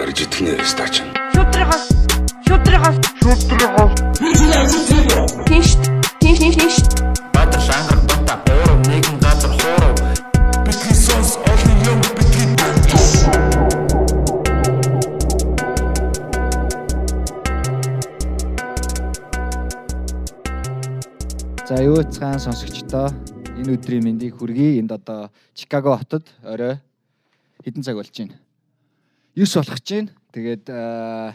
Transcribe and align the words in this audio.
Арж 0.00 0.20
итгэнэ 0.24 0.52
стач. 0.68 0.94
Шудрагаас 1.32 1.84
шудрагаас 2.46 2.96
шудрагаас 3.22 3.92
Тинш 5.48 5.70
тинш 6.20 6.38
тинш 6.38 6.56
тинш 6.60 6.76
Баатар 7.32 7.60
шангар 7.66 7.98
бата 8.08 8.36
хуурав 8.44 8.78
нэгэн 8.88 9.16
газар 9.24 9.52
хуурав. 9.58 9.96
Бидний 10.66 10.94
сонс 10.94 11.30
олон 11.50 11.78
юм 11.88 12.00
бидний 12.16 12.44
За 21.68 21.76
юу 21.82 22.02
цаан 22.02 22.38
сонсогчдоо 22.38 23.08
энэ 23.64 23.80
өдрийн 23.80 24.04
мэндийг 24.04 24.36
хүргэе. 24.36 24.84
Энд 24.84 24.92
одоо 24.92 25.32
Чикаго 25.56 25.96
хотод 25.96 26.28
орой 26.44 26.76
хэдэн 27.64 27.80
цаг 27.80 27.96
болж 27.96 28.12
байна? 28.12 28.36
9 29.32 29.56
болох 29.56 29.80
гэж 29.80 29.88
байна. 29.88 30.10
Тэгээд 30.36 30.64
аа, 30.68 31.32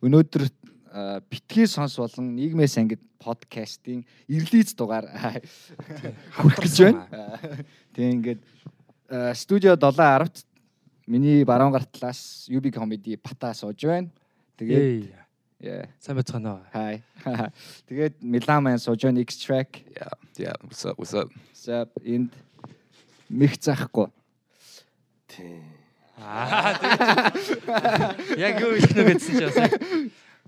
өнөөдөр 0.00 0.42
аа, 0.88 1.20
битгий 1.28 1.68
сонс 1.68 2.00
болон 2.00 2.32
нийгмээс 2.32 2.80
ангид 2.80 3.04
подкастын 3.20 4.08
эрлийц 4.24 4.72
дугаар 4.72 5.04
хүрэх 6.40 6.64
гэж 6.64 6.76
байна. 6.80 7.04
Аа, 7.12 7.36
Тэгээ 7.92 8.14
ингээд 8.16 8.40
студио 9.36 9.76
7:10-т 9.76 10.48
миний 11.04 11.44
баруун 11.44 11.76
гар 11.76 11.84
талаас 11.84 12.48
UB 12.48 12.72
comedy 12.72 13.20
бата 13.20 13.52
сууж 13.52 13.84
байна. 13.84 14.08
Тэгээд 14.56 15.12
яа 15.60 15.88
Сайн 16.00 16.16
байцгаана 16.16 16.56
уу? 16.56 16.62
Hi. 16.72 17.02
Тэгээд 17.88 18.20
Milan 18.24 18.64
man 18.64 18.80
сууж 18.80 19.04
байна 19.04 19.20
X-Track. 19.20 19.84
Yeah, 19.92 20.14
yeah, 20.36 20.56
what's 20.64 20.84
up, 20.88 20.96
what's 20.96 21.14
up? 21.14 21.28
За 21.52 21.84
энд 22.04 22.32
мэх 23.28 23.60
заахгүй. 23.60 24.08
Аа 26.20 26.76
тэгээд 26.76 28.40
яг 28.44 28.60
юу 28.60 28.76
хэлэх 28.76 28.92
нү 28.96 29.04
гэдсэн 29.08 29.34
чи 29.36 29.44
бас 29.48 29.56
яг 29.56 29.72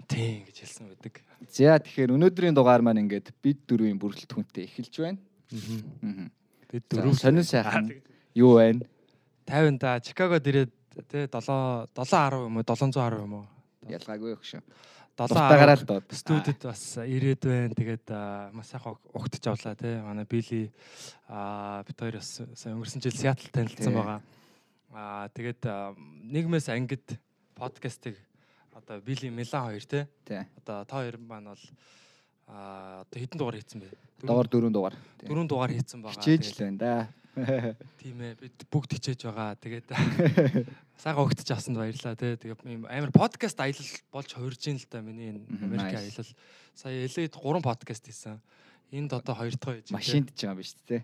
тийм 0.09 0.45
гэж 0.48 0.56
хэлсэн 0.64 0.84
байдаг. 0.92 1.15
За 1.48 1.77
тэгэхээр 1.81 2.12
өнөөдрийн 2.17 2.56
дугаар 2.56 2.84
маань 2.84 3.05
ингээд 3.05 3.33
бид 3.41 3.65
дөрвийн 3.69 3.97
бүрэлдэхүүнтэй 4.00 4.69
эхэлж 4.69 4.94
байна. 5.00 5.20
Аа. 6.05 6.28
Бид 6.72 6.84
Дөрөв 6.89 7.17
сонин 7.20 7.44
сайхан 7.44 7.92
юу 8.37 8.56
байна? 8.61 8.84
50 9.48 9.77
да 9.81 10.00
Чикагод 10.00 10.44
ирээд 10.44 10.72
тэ 11.09 11.28
7 11.28 11.89
710 11.92 12.48
юм 12.48 12.56
уу 12.56 12.65
710 12.65 13.20
юм 13.25 13.33
уу? 13.41 13.47
Ялгаагүй 13.89 14.37
шүү. 14.41 14.61
7 15.13 15.29
Дуртайгараа 15.29 15.77
л 15.77 15.85
доод. 15.85 16.09
студид 16.09 16.61
бас 16.65 16.97
ирээд 16.97 17.43
байна. 17.45 17.75
Тэгээд 17.77 18.07
маш 18.57 18.73
сайхан 18.73 18.97
угтж 19.13 19.45
авлаа 19.45 19.77
тий. 19.77 20.01
Манай 20.01 20.25
Били 20.25 20.73
аа 21.29 21.85
бид 21.85 21.99
хоёр 22.01 22.17
бас 22.17 22.41
сая 22.57 22.73
өнгөрсөн 22.73 23.05
жил 23.05 23.13
Сиэтл 23.13 23.53
танилцсан 23.53 23.93
байгаа. 23.93 24.21
Аа 24.93 25.29
тэгээд 25.37 25.63
нийгмээс 26.33 26.73
ангид 26.73 27.21
подкастыг 27.55 28.17
одоо 28.73 29.01
Били 29.05 29.29
Милан 29.29 29.69
хоёр 29.69 29.85
тий. 29.85 30.09
Одоо 30.65 30.85
та 30.89 30.97
хоёр 30.97 31.21
маань 31.21 31.53
бол 31.53 31.65
аа 32.49 33.05
одоо 33.05 33.19
хэдэн 33.21 33.39
дугаар 33.39 33.57
хийцэн 33.61 33.81
бэ? 33.85 33.89
Доор 34.25 34.49
дөрөв 34.49 34.73
дугаар. 34.73 34.97
Дөрөв 35.21 35.47
дугаар 35.47 35.73
хийцэн 35.77 36.01
байгаа. 36.01 36.17
Хичээж 36.17 36.57
л 36.57 36.61
байна 36.65 36.79
да. 36.81 36.95
Тийм 37.33 38.20
ээ 38.20 38.36
бид 38.36 38.64
бүгд 38.69 38.92
хичээж 38.92 39.25
байгаа. 39.25 39.56
Тэгээд 39.56 39.88
сайхан 41.00 41.25
өгтөж 41.25 41.48
авсанд 41.48 41.80
баярлалаа 41.80 42.12
тий. 42.12 42.36
Тэгээд 42.36 42.61
ийм 42.69 42.84
амар 42.84 43.08
подкаст 43.08 43.56
аялал 43.56 43.88
болж 44.12 44.28
хувирж 44.36 44.61
ийн 44.69 44.77
л 44.77 44.84
да 44.92 45.00
миний 45.00 45.33
энэ 45.33 45.48
Америк 45.64 45.97
аялал. 45.97 46.28
Сая 46.77 47.08
LA-д 47.08 47.33
3 47.33 47.64
подкаст 47.64 48.05
хийсэн. 48.05 48.36
Энд 48.92 49.16
одоо 49.16 49.33
хоёр 49.33 49.56
дахь 49.56 49.80
байж. 49.80 49.88
Машинд 49.88 50.36
ч 50.36 50.44
байгаа 50.44 50.53
юм 50.53 50.60
биш 50.60 50.77
үү 50.77 50.84
те. 50.84 50.98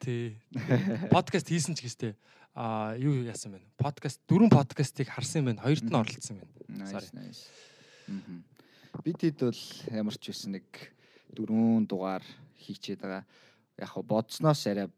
тий. 0.00 0.24
Подкаст 1.12 1.52
хийсэн 1.52 1.76
ч 1.76 1.84
гэстэй 1.84 2.16
а 2.56 2.96
юу 2.96 3.20
яасан 3.20 3.52
бэ? 3.52 3.60
Подкаст 3.76 4.24
дөрвөн 4.24 4.48
подкастыг 4.48 5.12
харсан 5.12 5.44
юм 5.44 5.52
байна. 5.52 5.60
Хоёрт 5.60 5.84
нь 5.84 5.92
оролцсон 5.92 6.40
байна. 6.40 6.88
Sorry. 6.88 7.12
Бид 9.04 9.20
хэд 9.20 9.38
бол 9.44 9.62
ямар 9.92 10.16
ч 10.16 10.32
байсан 10.32 10.56
нэг 10.56 10.66
дөрвөн 11.36 11.84
дугаар 11.84 12.24
хийчээд 12.56 13.04
байгаа. 13.04 13.24
Яг 13.76 13.92
бодсноос 14.08 14.64
арай 14.66 14.88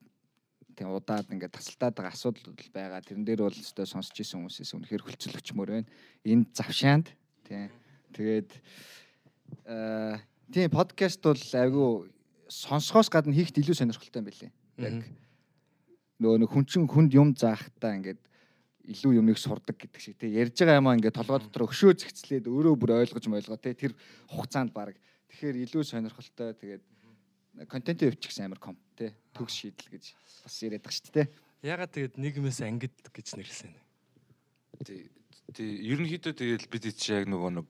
тийм 0.83 0.91
удаад 0.91 1.31
ингээд 1.31 1.55
тасалдаад 1.55 1.95
байгаа 1.95 2.11
асуудал 2.11 2.51
байгаа. 2.75 2.99
Тэрэн 3.07 3.23
дээр 3.23 3.47
бол 3.47 3.55
өстой 3.55 3.87
сонсч 3.87 4.19
исэн 4.19 4.43
хүмүүсээс 4.43 4.75
үнэхээр 4.75 5.07
хөлцөлөгчмөр 5.07 5.71
байна. 5.71 5.89
Энэ 6.27 6.51
завшаанд 6.51 7.15
тийм. 7.47 7.71
Тэгээд 8.11 8.51
аа 9.71 10.19
тийм 10.51 10.75
подкаст 10.75 11.23
бол 11.23 11.39
айгүй 11.39 12.11
сонсгоос 12.51 13.07
гадна 13.15 13.31
хийхд 13.31 13.63
илүү 13.63 13.79
сонирхолтой 13.79 14.19
юм 14.19 14.27
байлээ. 14.27 14.51
Яг 14.83 15.07
нөгөө 16.19 16.39
нэг 16.43 16.51
хүн 16.51 16.67
чин 16.67 16.91
хүнд 16.91 17.15
юм 17.15 17.31
заахтаа 17.39 17.95
ингээд 18.03 18.21
илүү 18.83 19.23
юмыг 19.23 19.39
сурдаг 19.39 19.79
гэдэг 19.79 20.01
шиг 20.03 20.19
тий 20.19 20.35
ярьж 20.35 20.59
байгаа 20.59 20.83
юмаа 20.83 20.99
ингээд 20.99 21.15
толгой 21.15 21.39
дотор 21.39 21.71
өшөө 21.71 21.95
зэгцлээд 22.03 22.51
өөрөө 22.51 22.75
бүр 22.75 22.99
ойлгож 22.99 23.27
мойлгоо 23.31 23.59
тий 23.59 23.75
тэр 23.79 23.95
хугацаанд 24.31 24.75
баг 24.75 24.99
тэгэхээр 25.31 25.63
илүү 25.67 25.83
сонирхолтой 25.87 26.51
тэгээд 26.59 26.83
контентын 27.69 28.13
өвч 28.13 28.29
гэсэн 28.29 28.49
амар 28.49 28.61
ком 28.61 28.77
тий 28.97 29.13
төгс 29.37 29.55
шийдэл 29.55 29.93
гэж 29.93 30.05
бас 30.45 30.57
яриад 30.63 30.85
байгаа 30.85 30.99
шүү 30.99 31.15
дээ 31.17 31.29
Ягаад 31.63 31.95
тэгээд 31.95 32.19
нийгмээс 32.19 32.59
ангид 32.67 32.91
гэж 33.15 33.39
нэрлсэн. 33.39 33.71
Тий. 34.83 35.07
Тий, 35.55 35.71
ерөнхийдөө 35.95 36.35
тэгэл 36.35 36.67
бид 36.67 36.91
чи 36.91 37.15
яг 37.15 37.31
нөгөө 37.31 37.51
нэг 37.55 37.69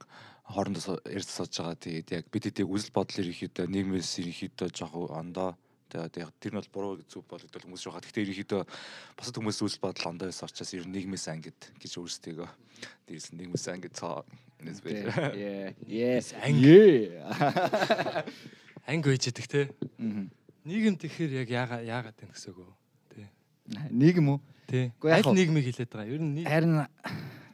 хоорондоо 0.48 0.96
ярьж 1.12 1.28
сууж 1.28 1.60
байгаа. 1.60 1.76
Тэгээд 1.76 2.08
яг 2.16 2.24
бид 2.32 2.48
эдийг 2.48 2.72
үзэл 2.72 2.88
бодол 2.88 3.20
ерөнхийдөө 3.20 3.68
нийгмээс 3.68 4.16
ерөнхийдөө 4.24 4.68
жоох 4.72 5.12
ондоо 5.12 5.60
тэгээд 5.92 6.24
яг 6.24 6.32
тэр 6.40 6.56
нь 6.56 6.60
бол 6.64 6.72
буруу 6.72 7.04
зүг 7.04 7.28
болгодол 7.28 7.68
хүмүүс 7.68 7.84
байгаа. 7.84 8.00
Гэхдээ 8.00 8.24
ерөнхийдөө 8.32 8.62
бусад 9.12 9.36
хүмүүс 9.36 9.60
үзэл 9.60 9.84
бодол 9.84 10.08
ондоо 10.08 10.26
байсан 10.32 10.48
учраас 10.48 10.72
ер 10.72 10.88
нь 10.88 10.94
нийгмээс 10.96 11.28
ангид 11.28 11.60
гэж 11.76 11.92
өөрсдийгөө 12.00 12.48
дээрс 13.12 13.28
нийгмээс 13.36 13.66
ангид 13.76 13.92
цаа 13.92 14.24
тий 14.62 15.04
yeah 15.36 15.68
yes 16.00 16.32
Анги. 16.40 17.12
Анги 18.86 19.08
байж 19.08 19.28
идэх 19.28 19.46
те. 19.46 19.70
Нийгэм 20.64 20.96
тэгэхээр 20.98 21.32
яг 21.42 21.48
яага 21.50 21.76
яагаад 21.82 22.16
тань 22.18 22.30
гэсэн 22.34 22.50
үг 22.54 22.66
үү? 22.66 22.72
Тий. 23.14 23.26
нийгэм 23.90 24.26
үү 24.30 24.38
яг 25.10 25.26
Аль 25.26 25.34
нийгмийг 25.34 25.66
хилээд 25.70 25.90
байгаа. 25.90 26.10
Ер 26.10 26.22
нь 26.22 26.42
харин 26.46 26.86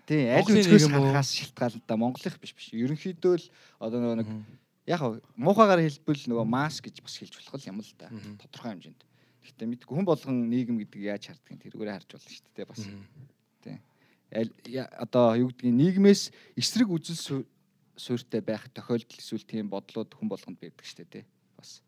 тий 0.08 0.28
аль 0.28 0.44
үзгээс 0.44 0.88
нийгэм 0.88 0.92
үү? 0.92 1.04
харахаас 1.12 1.30
шалтгаалтай 1.36 1.96
монголынх 1.96 2.36
биш 2.40 2.52
биш 2.56 2.68
ерөнхийдөө 2.72 3.34
л 3.40 3.46
одоо 3.80 4.14
нэг 4.16 4.28
яг 4.88 5.00
муухайгаар 5.36 5.84
хэлбэл 5.84 6.24
нөгөө 6.32 6.46
маск 6.48 6.84
гэж 6.88 7.00
бас 7.04 7.16
хэлж 7.16 7.34
болох 7.44 7.64
юм 7.68 7.80
л 7.80 7.92
да. 8.00 8.08
Тодорхой 8.40 8.72
хэмжээнд. 8.76 9.00
Гэхдээ 9.44 9.68
мэдгүй 9.68 9.94
хүн 9.96 10.08
болгон 10.08 10.36
нийгэм 10.48 10.76
гэдэг 10.84 11.00
яаж 11.04 11.24
хардгийг 11.32 11.60
тэрүүгээр 11.64 11.92
харж 11.96 12.08
болно 12.12 12.28
шүү 12.28 12.52
дээ 12.56 12.68
бас. 12.68 12.82
Я- 14.68 14.92
одоо 15.00 15.32
юу 15.36 15.48
гэдгийг 15.48 15.72
нийгмээс 15.72 16.30
эсрэг 16.56 16.88
үзэл 16.92 17.48
суурьтай 17.98 18.40
байх 18.40 18.70
тохиолдол 18.70 19.18
эсвэл 19.18 19.44
тийм 19.44 19.68
бодлууд 19.68 20.14
хүн 20.14 20.28
болгонд 20.30 20.58
байдаг 20.62 20.86
шүү 20.86 21.04
дээ 21.04 21.12
тий. 21.12 21.24
Бас 21.58 21.82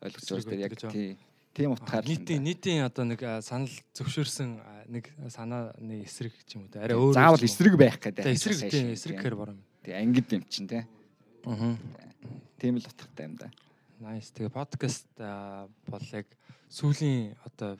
ойлгож 0.00 0.24
байгаа 0.24 0.42
шүү 0.42 0.50
дээ 0.50 0.64
яг 0.64 0.74
тий. 0.90 1.16
Тийм 1.54 1.70
утгаар 1.70 2.02
нийтийн 2.02 2.42
нийтийн 2.42 2.82
одоо 2.82 3.04
нэг 3.06 3.22
санал 3.46 3.70
зөвшөөрсөн 3.94 4.50
нэг 4.90 5.06
санааны 5.30 6.02
эсрэг 6.02 6.34
ч 6.48 6.58
юм 6.58 6.66
уу 6.66 6.82
арай 6.82 6.98
өөр. 6.98 7.14
заавал 7.14 7.46
эсрэг 7.46 7.74
байх 7.78 8.02
гэдэг. 8.02 8.26
Эсрэг 8.26 8.58
тийм 8.74 8.90
эсрэг 8.90 9.22
гэхээр 9.22 9.38
баруун. 9.38 9.62
тий 9.86 9.94
ангид 9.94 10.26
юм 10.34 10.42
чинь 10.50 10.66
тий. 10.66 10.82
Аа. 11.46 11.78
Тийм 12.58 12.82
л 12.82 12.88
утгатай 12.88 13.30
юм 13.30 13.38
да. 13.38 13.54
Nice. 14.02 14.34
Тэгээ 14.34 14.50
подкаст 14.50 15.06
бол 15.86 16.06
яг 16.10 16.26
сүүлийн 16.74 17.38
одоо 17.46 17.78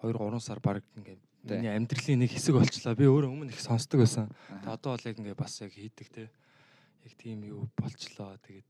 2 0.00 0.16
3 0.16 0.40
сар 0.40 0.56
баг 0.64 0.80
ингээд. 0.96 1.20
Миний 1.44 1.72
амьдралын 1.72 2.20
нэг 2.24 2.32
хэсэг 2.36 2.54
болчлаа. 2.56 2.94
Би 2.98 3.08
өөрөө 3.08 3.30
өмнө 3.32 3.52
их 3.54 3.60
сонсдог 3.60 4.04
байсан. 4.04 4.28
Тэ 4.64 4.74
одоо 4.74 4.96
бол 4.96 5.06
яг 5.08 5.16
ингээд 5.16 5.40
бас 5.40 5.60
яг 5.64 5.72
хийдэг 5.72 6.08
те. 6.12 6.28
Яг 7.06 7.12
тийм 7.16 7.44
юу 7.48 7.68
болчлоо. 7.76 8.36
Тэгээд 8.44 8.68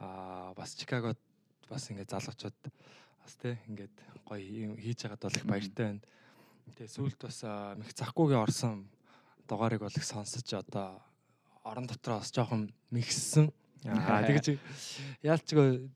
аа 0.00 0.54
бас 0.56 0.72
Чикагод 0.78 1.18
бас 1.68 1.90
ингээд 1.90 2.12
залуучууд 2.12 2.58
бас 3.20 3.32
те 3.36 3.58
ингээд 3.68 3.96
гоё 4.24 4.72
юм 4.72 4.76
хийж 4.80 5.04
байгаад 5.04 5.22
бол 5.28 5.36
их 5.36 5.46
баяртай 5.46 5.84
байна. 5.84 6.00
Тэгээ 6.72 6.94
сүүлд 6.96 7.20
бас 7.20 7.44
аа, 7.44 7.76
их 7.76 7.92
захгүйгээ 7.92 8.40
орсон 8.40 8.88
дугаарыг 9.48 9.84
бол 9.84 9.92
их 9.92 10.04
сонсож 10.04 10.48
одоо 10.52 11.00
орон 11.64 11.86
дотроо 11.86 12.20
бас 12.20 12.32
жоохон 12.32 12.72
мэгссэн. 12.90 13.52
Аа 13.84 14.24
тэгэж 14.26 14.58
яалчгүй 15.22 15.86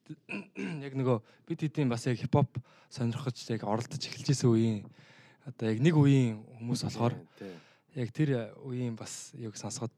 яг 0.86 0.92
нөгөө 0.94 1.18
бид 1.48 1.60
хэдийн 1.60 1.90
бас 1.90 2.06
яг 2.06 2.20
хипхоп 2.20 2.60
сонирхож 2.92 3.36
яг 3.50 3.64
оролдож 3.66 3.98
эхэлж 3.98 4.28
исэн 4.30 4.48
үеийн 4.52 4.86
одоо 5.46 5.70
яг 5.70 5.78
нэг 5.82 5.94
үеийн 5.96 6.42
хүмүүс 6.58 6.82
болохоор 6.86 7.14
яг 7.96 8.08
тэр 8.14 8.52
үеийн 8.62 8.96
бас 8.96 9.32
юг 9.34 9.56
сонсоход 9.58 9.92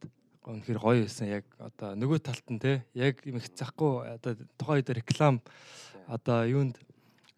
үнэхээр 0.45 0.81
гоё 0.81 1.05
байсан. 1.05 1.29
Яг 1.29 1.45
одоо 1.61 1.95
нөгөө 1.97 2.19
талд 2.21 2.47
нь 2.53 2.61
те 2.61 2.85
яг 2.97 3.21
юм 3.25 3.41
их 3.41 3.49
захгүй 3.53 4.17
одоо 4.17 4.37
тухайн 4.57 4.81
үед 4.81 4.91
реклам 4.93 5.41
одоо 6.09 6.45
юунд 6.45 6.77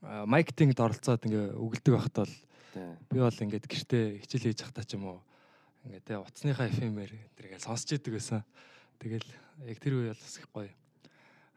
маркетингд 0.03 0.79
оролцоод 0.79 1.26
ингээ 1.26 1.55
өгөлдөг 1.55 1.93
байхад 1.94 2.17
бол 2.26 2.35
би 3.11 3.19
бол 3.19 3.43
ингээд 3.43 3.67
гэртээ 3.67 4.23
хичээл 4.23 4.47
хийж 4.50 4.61
захтаа 4.62 4.85
ч 4.87 4.99
юм 4.99 5.06
уу 5.11 5.19
ингээ 5.87 6.03
те 6.03 6.19
утасныхаа 6.19 6.70
FM-ээр 6.70 7.12
тэргээл 7.38 7.67
сонсч 7.67 7.94
идэг 7.99 8.19
байсан. 8.19 8.43
Тэгэл 8.99 9.26
яг 9.67 9.79
тэр 9.82 9.99
үе 9.99 10.11
бол 10.14 10.23
бас 10.23 10.37
их 10.38 10.49
гоё. 10.50 10.70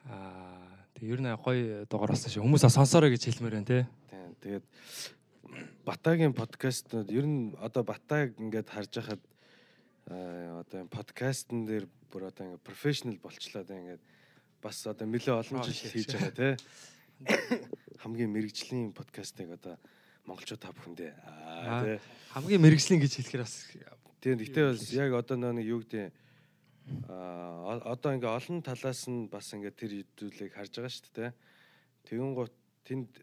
Аа 0.10 0.80
Тэгээ 1.00 1.16
ер 1.16 1.22
нь 1.24 1.32
гоё 1.32 1.88
дугаар 1.88 2.12
болсон 2.12 2.28
шүү. 2.28 2.44
Хүмүүс 2.44 2.68
сонсоорой 2.68 3.16
гэж 3.16 3.32
хэлмээр 3.32 3.56
байна 3.56 3.72
те. 3.72 3.80
Тэгээд 4.44 4.66
Батагийн 5.86 6.34
подкастнууд 6.34 7.10
ер 7.12 7.26
нь 7.26 7.56
одоо 7.60 7.84
Батаг 7.84 8.38
ингээд 8.38 8.70
харж 8.70 8.92
байхад 9.00 9.24
аа, 10.08 10.62
одоо 10.62 10.86
энэ 10.86 10.94
подкастн 10.94 11.66
дээр 11.66 11.86
бүр 12.12 12.30
одоо 12.30 12.46
ингээд 12.46 12.66
профешнл 12.66 13.18
болчлоо 13.22 13.64
одоо 13.64 13.78
ингээд 13.78 14.04
бас 14.62 14.86
одоо 14.88 15.08
нэлээ 15.08 15.36
олон 15.40 15.64
жил 15.64 15.76
хийж 15.76 16.10
байгаа 16.14 16.34
тий. 16.36 16.54
Хамгийн 18.04 18.32
мэрэгжлийн 18.32 18.94
подкастыг 18.94 19.50
одоо 19.56 19.76
монголчууд 20.26 20.62
та 20.62 20.72
бүхэндээ 20.72 21.12
аа 21.26 21.84
тий. 21.86 21.98
Хамгийн 22.36 22.64
мэрэгжлийн 22.64 23.02
гэж 23.02 23.14
хэлэхээр 23.18 23.44
бас 23.44 23.66
Тийм 24.20 24.36
гэхдээ 24.36 24.66
бол 24.68 24.84
яг 25.00 25.12
одоо 25.16 25.38
нэг 25.56 25.64
юу 25.64 25.80
гэдэг 25.80 26.12
аа 27.08 27.80
одоо 27.88 28.12
ингээ 28.20 28.36
олон 28.36 28.60
талаас 28.60 29.08
нь 29.08 29.32
бас 29.32 29.48
ингээ 29.56 29.72
тэр 29.80 29.92
хэдүүлийг 30.04 30.52
харж 30.52 30.72
байгаа 30.76 30.92
шүү 30.92 31.14
дээ. 31.16 31.32
Тэгүн 32.04 32.34
гут 32.36 32.52
тэнд 32.84 33.16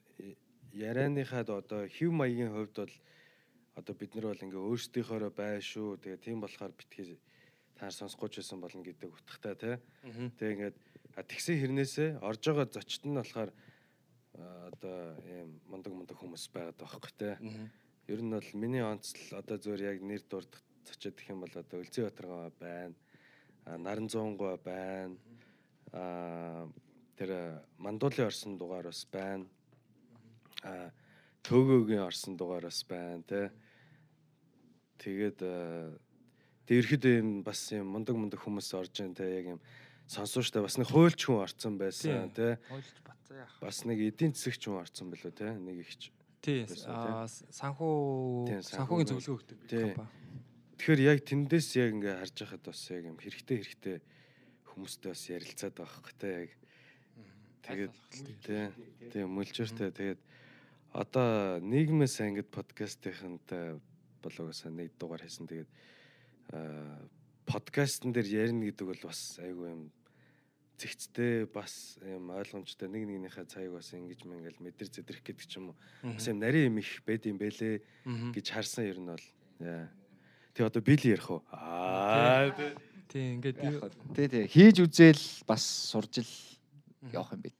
ярианыхад 0.76 1.48
одоо 1.50 1.88
хэв 1.88 2.10
маягийн 2.12 2.52
хувьд 2.52 2.76
бол 2.76 2.94
одоо 3.76 3.94
бид 3.96 4.14
нар 4.14 4.26
бол 4.32 4.44
ингээ 4.44 4.62
өөрсдийнхоороо 4.68 5.32
бай 5.32 5.60
шүү. 5.60 5.96
Тэгээ 6.00 6.20
тийм 6.20 6.40
болохоор 6.40 6.72
битгий 6.76 7.16
таар 7.76 7.92
сонсгож 7.92 8.36
байсан 8.36 8.60
болно 8.60 8.84
гэдэг 8.84 9.08
утгатай 9.12 9.54
тий. 9.56 9.76
Тэгээ 10.36 10.54
ингээд 10.56 10.76
тэгсэн 11.16 11.56
хэрнээсээ 11.60 12.08
орж 12.20 12.42
байгаа 12.44 12.68
зочд 12.68 13.02
нь 13.04 13.16
болохоор 13.16 13.50
одоо 14.36 15.16
ийм 15.24 15.60
мундаг 15.68 15.92
мундаг 15.92 16.16
хүмүүс 16.16 16.48
байгаад 16.52 16.76
байгаа 16.76 17.00
байхгүй 17.00 17.14
тий. 17.20 17.34
Ер 18.12 18.20
нь 18.24 18.32
бол 18.32 18.50
миний 18.54 18.84
онцлол 18.84 19.40
одоо 19.40 19.56
зөвөр 19.60 19.80
яг 19.92 19.98
нэр 20.00 20.22
дурдах 20.28 20.62
зочид 20.84 21.16
гэх 21.16 21.32
юм 21.32 21.40
бол 21.44 21.54
одоо 21.56 21.80
Үлзий 21.80 22.04
Батаргаа 22.04 22.52
байна. 22.60 22.94
Наран 23.66 24.08
зуунгой 24.08 24.56
байна. 24.60 25.16
Аа 25.92 26.68
тэр 27.16 27.64
мандуулын 27.76 28.28
орсон 28.28 28.58
дугаар 28.58 28.92
бас 28.92 29.04
байна. 29.10 29.48
Аа 30.66 30.90
төөгөөгийн 31.46 32.02
орсон 32.02 32.34
дугаар 32.34 32.66
бас 32.66 32.82
байна 32.88 33.22
тий. 33.22 33.46
Тэгээд 34.98 35.38
тэг 36.66 36.74
ирэхэд 36.82 37.04
юм 37.22 37.30
бас 37.46 37.60
юм 37.70 37.94
мундаг 37.94 38.18
мундаг 38.18 38.42
хүмүүс 38.42 38.74
орж 38.74 38.98
ийн 38.98 39.14
тий 39.14 39.30
яг 39.30 39.46
юм 39.54 39.60
сонсууштай 40.10 40.62
бас 40.62 40.78
нэг 40.78 40.90
хуйлч 40.90 41.22
хүн 41.22 41.46
орцсон 41.46 41.78
байсан 41.78 42.34
тий. 42.34 42.58
ойлж 42.74 42.98
бацаа 43.06 43.46
яах. 43.46 43.54
Бас 43.62 43.86
нэг 43.86 44.02
эдийн 44.02 44.34
засагч 44.34 44.66
хүн 44.66 44.82
орцсон 44.82 45.10
билүү 45.14 45.32
тий 45.38 45.52
нэг 45.54 45.76
ихч. 45.86 46.10
Тий. 46.42 46.66
санхүү 46.66 47.94
санхүүгийн 48.66 49.08
зөвлөгөө 49.14 49.38
өгдөг 49.38 49.58
компани. 49.70 50.10
Тэгэхээр 50.76 51.00
яг 51.06 51.18
тэндээс 51.22 51.68
яг 51.78 51.90
ингээ 51.94 52.20
харж 52.20 52.36
байхад 52.42 52.62
бас 52.66 52.80
яг 52.90 53.02
юм 53.06 53.16
хэрэгтэй 53.16 53.56
хэрэгтэй 53.62 53.96
хүмүүстэй 54.74 55.10
бас 55.14 55.22
ярилцаад 55.30 55.74
байгаа 55.78 55.94
хөөх 55.94 56.14
тэ 56.20 56.28
яг 56.36 56.50
тэгээд 57.64 57.94
тий 58.44 58.64
тий 59.08 59.24
мөлжөртэй 59.24 59.90
тэгээд 59.94 60.20
одоо 60.96 61.60
нийгмээс 61.60 62.24
ангид 62.24 62.48
подкастынхантай 62.48 63.76
болоогоосаа 64.24 64.72
нэг 64.72 64.96
дугаар 64.96 65.20
хийсэн 65.20 65.44
тэгээд 65.44 65.70
аа 66.56 67.04
подкастн 67.46 68.10
дээр 68.16 68.48
ярина 68.48 68.66
гэдэг 68.66 68.86
бол 68.88 69.02
бас 69.06 69.38
айгүй 69.38 69.70
юм 69.70 69.82
зэгцтэй 70.80 71.46
бас 71.46 71.96
юм 72.00 72.32
ойлгомжтой 72.32 72.88
нэг 72.88 73.04
нэгнийхээ 73.06 73.46
цагийг 73.46 73.76
бас 73.76 73.92
ингэж 73.92 74.24
мэнгээл 74.24 74.60
мэдэр 74.60 74.88
зэдрэх 74.90 75.22
гэдэг 75.24 75.46
ч 75.46 75.56
юм 75.56 75.72
уу. 75.72 75.76
Бас 76.02 76.26
юм 76.28 76.40
нарийн 76.42 76.74
юм 76.74 76.80
их 76.82 76.90
байд 77.06 77.24
юм 77.24 77.38
бэлээ 77.40 77.80
гэж 78.34 78.46
харсан 78.50 78.84
ер 78.88 78.98
нь 79.00 79.08
бол 79.08 79.26
Тэг 80.52 80.64
одоо 80.66 80.82
бил 80.82 81.00
ярих 81.00 81.30
уу? 81.30 81.40
Аа 81.52 82.50
Тий, 83.08 83.38
ингээд 83.38 83.56
Тий, 84.12 84.26
тий. 84.28 84.44
Хийж 84.50 84.82
үзэл 84.82 85.22
бас 85.46 85.62
сурж 85.62 86.20
ил 86.20 86.32
явах 87.14 87.32
юм 87.38 87.46
бэ. 87.46 87.50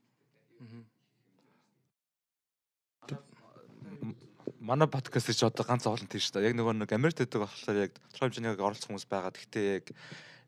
Манай 4.67 4.91
подкаст 4.91 5.31
чи 5.31 5.47
одоо 5.47 5.63
ганц 5.63 5.87
олон 5.87 6.11
тийм 6.11 6.19
шүү 6.19 6.43
дээ. 6.43 6.51
Яг 6.51 6.59
нөгөө 6.59 6.75
нэг 6.83 6.91
Америкт 6.91 7.23
байдаг 7.23 7.47
болохоор 7.47 7.79
яг 7.87 7.93
тодорхой 8.11 8.27
хэмжээний 8.35 8.59
оролцох 8.59 8.91
хүмүүс 8.91 9.07
байгаа. 9.07 9.31
Гэхдээ 9.31 9.67
яг 9.79 9.87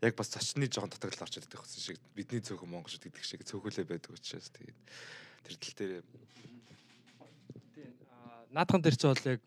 яг 0.02 0.14
бас 0.18 0.34
зочны 0.34 0.66
жоохон 0.66 0.90
татгалал 0.90 1.22
орчод 1.22 1.46
идэх 1.46 1.62
гэсэн 1.62 1.82
шиг 1.82 1.98
бидний 2.18 2.42
цөөхөн 2.42 2.66
монголчууд 2.66 3.06
гэдэг 3.06 3.22
шиг 3.22 3.46
цөөхөлөө 3.46 3.86
байдаг 3.86 4.10
учраас 4.14 4.50
тэгээд 4.50 4.78
тэр 5.46 5.54
тал 5.54 5.74
дээр 5.78 6.02
наадхан 8.54 8.82
дээр 8.82 8.96
чи 8.98 9.06
бол 9.06 9.26
яг 9.26 9.40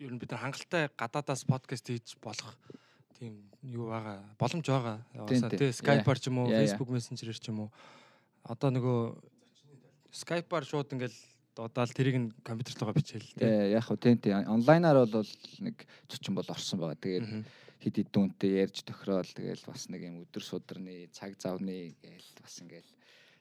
ер 0.00 0.12
нь 0.12 0.20
бид 0.20 0.30
нар 0.32 0.44
хангалттай 0.44 0.88
гадаадаас 0.96 1.44
подкаст 1.48 1.88
хийж 1.88 2.16
болох 2.20 2.56
тийм 3.16 3.44
юу 3.64 3.88
байгаа 3.88 4.20
боломж 4.36 4.66
байгаа. 4.68 5.00
Тийм, 5.12 5.20
Яваасаа 5.20 5.50
тийм. 5.52 5.60
тий 5.60 5.70
Skype-аар 5.72 6.18
ч 6.20 6.28
юм 6.28 6.38
уу. 6.44 6.48
Facebook 6.48 6.90
Messenger-ээр 6.92 7.40
ч 7.40 7.48
юм 7.48 7.68
уу. 7.68 7.70
Одоо 8.44 8.68
нөгөө 8.72 8.98
Skype-аар 10.12 10.64
шууд 10.64 10.92
ингээл 10.92 11.18
одоо 11.56 11.84
л 11.86 11.94
тэрийг 11.94 12.16
нь 12.18 12.28
компьютерлогоо 12.42 12.94
бичээл 12.98 13.30
тий. 13.34 13.38
Тий, 13.38 13.72
яг 13.74 13.86
хөө 13.86 13.98
тий, 14.02 14.14
тий. 14.18 14.34
Онлайнаар 14.34 15.06
бол 15.06 15.30
нэг 15.62 15.76
40 16.10 16.34
бол 16.34 16.48
орсон 16.50 16.78
байгаа. 16.82 16.98
Тэгээд 16.98 17.28
хид 17.84 17.94
хид 18.00 18.10
дүнтэй 18.10 18.64
ярьж 18.64 18.82
тохирол 18.82 19.28
тэгэл 19.28 19.62
бас 19.68 19.86
нэг 19.92 20.02
юм 20.02 20.24
өдөр 20.24 20.42
сударны 20.42 21.06
цаг 21.12 21.36
завны 21.36 21.94
гээл 22.00 22.30
бас 22.40 22.54
ингээл 22.64 22.90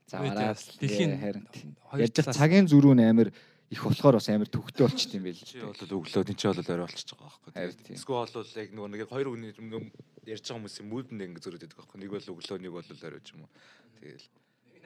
заваараа 0.06 0.54
Дэлхийн 0.54 1.16
харин 1.18 1.46
хоёр 1.90 2.04
ярьж 2.04 2.18
цагийн 2.28 2.68
зөрүү 2.68 2.94
нь 3.00 3.08
амар 3.08 3.30
их 3.72 3.82
болохоор 3.82 4.20
бас 4.20 4.28
амар 4.30 4.52
төвхтэй 4.52 4.84
болчт 4.84 5.16
юм 5.16 5.24
байл. 5.24 5.40
чи 5.40 5.64
бол 5.64 5.74
өглөө 5.74 6.24
тийм 6.28 6.38
чи 6.38 6.48
бол 6.52 6.60
орой 6.60 6.86
болчихж 6.86 7.10
байгаа 7.16 7.32
байхгүй. 7.32 7.96
Эсвэл 7.96 8.30
бол 8.36 8.52
яг 8.60 8.70
нөгөө 8.76 8.90
нэг 8.92 9.02
хоёр 9.08 9.28
хүний 9.32 9.52
юм 9.56 9.86
ярьж 10.28 10.44
байгаа 10.44 10.60
хүмүүсийн 10.60 10.88
муудэнд 10.92 11.24
ингэ 11.24 11.40
зөрөөд 11.40 11.64
байдаг 11.64 11.80
байхгүй. 11.80 11.98
Нэг 12.04 12.12
бол 12.12 12.32
өглөө 12.36 12.58
нэг 12.60 12.74
бол 12.76 12.86
орой 13.08 13.22
ч 13.24 13.30
юм 13.34 13.48
уу. 13.48 13.52
Тэгэл 13.98 14.28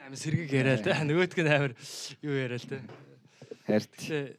амар 0.06 0.18
сэргийг 0.22 0.52
яриа 0.54 0.78
л 0.78 0.86
да. 0.86 1.02
Нөгөөдг 1.08 1.38
нь 1.42 1.50
амар 1.50 1.72
юу 2.22 2.34
яриа 2.38 2.62
л 2.62 2.68
да. 2.70 2.78
Харин 3.68 4.36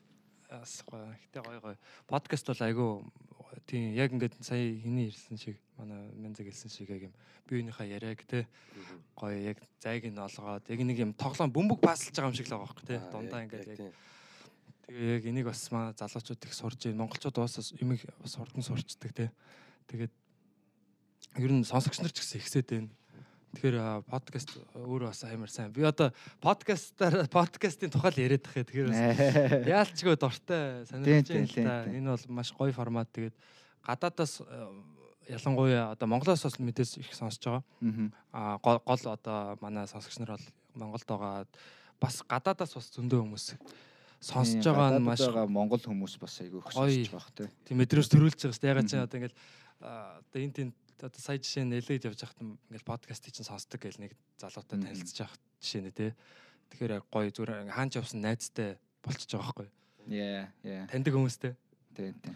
бас 0.49 0.81
гоё. 0.89 1.05
Гэтэ 1.29 1.39
гоё 1.45 1.59
гоё. 1.61 1.77
Подкаст 2.09 2.49
бол 2.49 2.65
айгүй 2.65 2.89
тийм 3.69 3.93
яг 3.93 4.09
ингээд 4.09 4.41
сая 4.41 4.73
хэний 4.73 5.13
ирсэн 5.13 5.37
шиг 5.37 5.61
манай 5.77 6.09
мензэг 6.17 6.49
хэлсэн 6.49 6.73
шиг 6.73 6.89
яг 6.89 7.09
юм 7.09 7.13
биеийнхаа 7.45 7.85
яриаг 7.85 8.25
те 8.25 8.47
гоё 9.13 9.37
яг 9.37 9.61
зайг 9.77 10.09
нь 10.09 10.17
олгоод 10.17 10.65
яг 10.65 10.79
нэг 10.81 10.97
юм 10.97 11.13
тоглоом 11.13 11.53
бөмбөг 11.53 11.77
паасалж 11.77 12.17
байгаа 12.17 12.33
юм 12.33 12.37
шиг 12.37 12.49
л 12.49 12.57
байгаа 12.57 12.65
байхгүй 12.65 12.85
те 12.89 12.97
дундаа 13.13 13.45
ингээд 13.45 13.69
яг 13.69 13.93
тэгээ 14.89 15.15
яг 15.21 15.23
энийг 15.29 15.45
бас 15.45 15.61
манай 15.69 15.93
залуучууд 15.93 16.45
их 16.45 16.53
сурж 16.53 16.81
байна. 16.81 17.05
Монголчууд 17.05 17.37
уусаа 17.37 17.61
юм 17.77 17.93
их 17.93 18.05
бас 18.17 18.33
урдан 18.41 18.65
сурчдаг 18.65 19.13
те. 19.13 19.31
Тэгээд 19.85 20.13
ер 21.37 21.51
нь 21.53 21.61
сонсогч 21.61 22.01
нар 22.01 22.09
ч 22.09 22.25
гэсэн 22.25 22.41
ихсээд 22.41 22.67
байна. 22.73 22.89
Тэгэхээр 23.55 24.05
подкаст 24.05 24.51
өөрөө 24.77 25.09
бас 25.09 25.23
амар 25.25 25.49
сайн. 25.49 25.73
Би 25.73 25.81
одоо 25.81 26.13
подкастаар 26.43 27.25
подкастын 27.33 27.89
тухай 27.89 28.13
л 28.13 28.21
яриад 28.21 28.45
тахэ. 28.45 28.61
Тэгэхээр 28.61 28.89
бас 28.93 29.01
Яалчгүй 29.65 30.15
дуртай 30.21 30.85
Тийм, 30.85 31.25
сонирхож 31.25 31.53
байна. 31.57 31.89
Энэ 31.89 32.13
бол 32.13 32.25
маш 32.29 32.53
гоё 32.53 32.71
формат. 32.71 33.09
Тэгээд 33.09 33.33
гадаадаас 33.81 34.45
э, 34.45 34.69
ялангуяа 35.33 35.97
одоо 35.97 36.07
Монголоос 36.07 36.45
бас 36.45 36.59
мэдээс 36.61 37.01
их 37.01 37.09
сонсож 37.17 37.41
байгаа. 37.41 37.63
Мгм. 37.81 38.13
А 38.31 38.57
гол 38.61 38.79
одоо 38.85 39.57
манай 39.61 39.89
сонсогч 39.89 40.21
нар 40.21 40.37
бол 40.37 40.45
Монголд 40.77 41.07
байгаа 41.09 41.47
бас 41.99 42.21
гадаадаас 42.21 42.73
бас 42.77 42.93
зөндөө 42.93 43.25
хүмүүс 43.25 43.45
сонсож 44.21 44.61
байгаа 44.61 44.99
нь 44.99 45.05
маш 45.09 45.25
монгол 45.49 45.81
хүмүүс 45.81 46.21
бас 46.21 46.37
айгүй 46.43 46.61
их 46.61 46.69
сонсож 46.69 47.09
байгаа 47.09 47.33
хэ. 47.33 47.49
тийм 47.65 47.77
мэдрэмж 47.81 48.07
төрүүлж 48.13 48.37
байгаа 48.37 48.53
шүү 48.53 48.61
дээ. 48.61 48.71
Ягаад 48.77 48.89
Мгм. 48.89 49.03
одоо 49.03 49.17
ингээл 49.17 49.37
одоо 49.79 50.39
энэ 50.43 50.53
тийм 50.53 50.69
одоо 51.05 51.21
сая 51.21 51.39
жишээ 51.39 51.63
нэлээд 51.63 52.07
явж 52.09 52.19
байхад 52.23 52.41
ингээл 52.43 52.89
подкастыг 52.89 53.31
чинь 53.31 53.47
сонсдог 53.47 53.79
гэл 53.79 54.03
нэг 54.03 54.13
залуутай 54.41 54.79
танилцж 54.79 55.17
явах 55.23 55.37
жишээ 55.63 55.81
нэ 55.87 55.91
тий. 55.95 56.11
Тэгэхээр 56.73 56.95
яг 56.99 57.05
гоё 57.07 57.31
зүгээр 57.31 57.71
хаанч 57.71 57.93
явсан 57.95 58.19
найзтай 58.21 58.77
болчихж 59.03 59.31
байгаа 59.37 59.47
байхгүй. 59.47 59.69
Яа, 60.11 60.51
яа. 60.63 60.87
Таньдаг 60.91 61.13
хүмүүстэй. 61.15 61.53
Тийм, 61.95 62.13
тийм. 62.19 62.35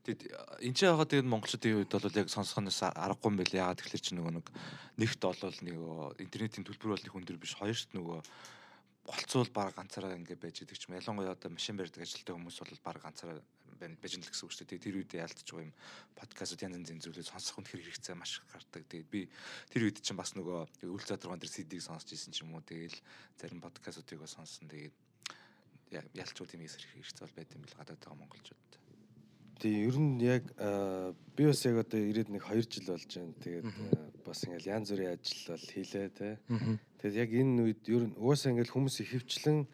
Тэгэд 0.00 0.32
энэ 0.64 0.76
ч 0.76 0.88
яагаад 0.88 1.12
тэгээд 1.12 1.28
монголчуудын 1.28 1.84
хувьд 1.84 1.92
бол 1.92 2.20
яг 2.24 2.28
сонсохоноос 2.32 2.80
аргагүй 2.88 3.28
юм 3.28 3.36
байл 3.36 3.52
яагаад 3.52 3.78
тэгэхээр 3.84 4.00
чи 4.00 4.12
нөгөө 4.16 4.32
нэг 4.32 4.46
нэгт 4.96 5.22
олвол 5.28 5.58
нөгөө 5.60 6.24
интернетийн 6.24 6.64
төлбөр 6.64 6.96
бол 6.96 7.04
их 7.04 7.16
өндөр 7.20 7.36
биш 7.36 7.52
хоёрт 7.60 7.92
нөгөө 7.92 8.18
болцвол 9.04 9.50
баг 9.52 9.76
ганцаараа 9.76 10.16
ингэ 10.16 10.40
байж 10.40 10.64
идэг 10.64 10.80
ч 10.80 10.88
юм 10.88 10.96
ялангуяа 10.96 11.36
одоо 11.36 11.52
машин 11.52 11.76
барьдаг 11.76 12.00
ажилтны 12.00 12.32
хүмүүс 12.32 12.56
бол 12.64 12.80
баг 12.80 12.98
ганцаараа 13.04 13.44
байж 13.80 14.12
л 14.14 14.28
гэсэн 14.28 14.44
үг 14.44 14.52
шүү 14.52 14.66
дээ. 14.68 14.84
Тэр 14.84 14.96
үед 15.00 15.12
яалтж 15.16 15.48
байгаа 15.48 15.64
юм 15.64 15.72
подкастууд 16.14 16.60
янз 16.60 16.76
янзын 16.76 17.00
зүйлийг 17.00 17.28
сонсох 17.28 17.58
үнэхээр 17.64 17.84
хэрэгцээ 17.88 18.16
маш 18.16 18.44
гардаг. 18.52 18.84
Тэгээд 18.84 19.08
би 19.08 19.20
тэр 19.72 19.88
үед 19.88 19.98
чинь 20.04 20.20
бас 20.20 20.36
нөгөө 20.36 20.84
үйл 20.84 21.06
задраган 21.08 21.40
дээр 21.40 21.54
CD-г 21.56 21.80
сонсч 21.80 22.12
ирсэн 22.12 22.36
ч 22.36 22.44
юм 22.44 22.52
уу. 22.52 22.62
Тэгээд 22.62 22.96
зарим 23.40 23.64
подкастуудыг 23.64 24.20
бас 24.20 24.36
сонссон 24.36 24.68
тэгээд 24.68 24.94
ялчгүй 25.90 26.46
тийм 26.46 26.62
хэрэгцээ 26.68 27.24
бол 27.24 27.36
байт 27.36 27.54
юм 27.56 27.64
бил 27.64 27.78
гадаад 27.80 28.00
байгаа 28.04 28.20
монголчууд. 28.20 28.70
Тэгээ 29.60 29.86
ер 29.92 29.96
нь 30.00 30.16
яг 30.24 30.44
би 31.36 31.42
бас 31.44 31.60
яг 31.68 31.76
одоо 31.84 32.00
ирээд 32.00 32.32
нэг 32.32 32.44
2 32.48 32.64
жил 32.64 32.96
болж 32.96 33.10
байна. 33.12 33.34
Тэгээд 33.44 33.66
бас 34.24 34.38
ингээл 34.48 34.72
янз 34.72 34.88
бүрийн 34.88 35.12
ажил 35.12 35.44
бол 35.52 35.66
хийлээ 35.68 36.08
те. 36.16 36.28
Тэгээд 36.96 37.20
яг 37.20 37.30
энэ 37.34 37.62
үед 37.68 37.82
ер 37.92 38.04
нь 38.08 38.16
угаасаа 38.16 38.56
ингээл 38.56 38.72
хүмүүс 38.72 38.96
хөвчлэн 39.04 39.68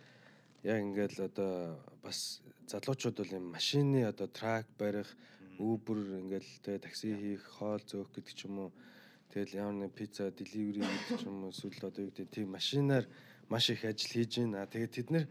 яг 0.66 0.82
ингээл 0.82 1.30
одоо 1.30 1.78
бас 2.02 2.42
залуучууд 2.66 3.16
бол 3.22 3.32
юм 3.38 3.54
машины 3.54 4.02
одоо 4.02 4.26
трак 4.26 4.66
барих, 4.78 5.06
Uber 5.58 5.96
ингээл 6.26 6.50
те 6.62 6.78
такси 6.78 7.14
хийх, 7.14 7.46
хоол 7.46 7.78
зөөх 7.86 8.10
гэдэг 8.10 8.34
ч 8.34 8.50
юм 8.50 8.58
уу. 8.58 8.70
Тэгэл 9.30 9.62
ямар 9.62 9.86
нэг 9.86 9.94
пицца 9.94 10.34
delivery 10.34 10.82
гэдэг 10.82 11.22
ч 11.22 11.24
юм 11.30 11.46
уу 11.46 11.54
эсвэл 11.54 11.86
одоо 11.86 12.02
юу 12.02 12.10
гэдэг 12.10 12.34
тийм 12.34 12.50
машинаар 12.50 13.06
маш 13.48 13.70
их 13.70 13.86
ажил 13.86 14.10
хийж 14.10 14.42
байна. 14.42 14.66
Тэгээд 14.66 14.90
тэд 14.90 15.08
нэр 15.14 15.26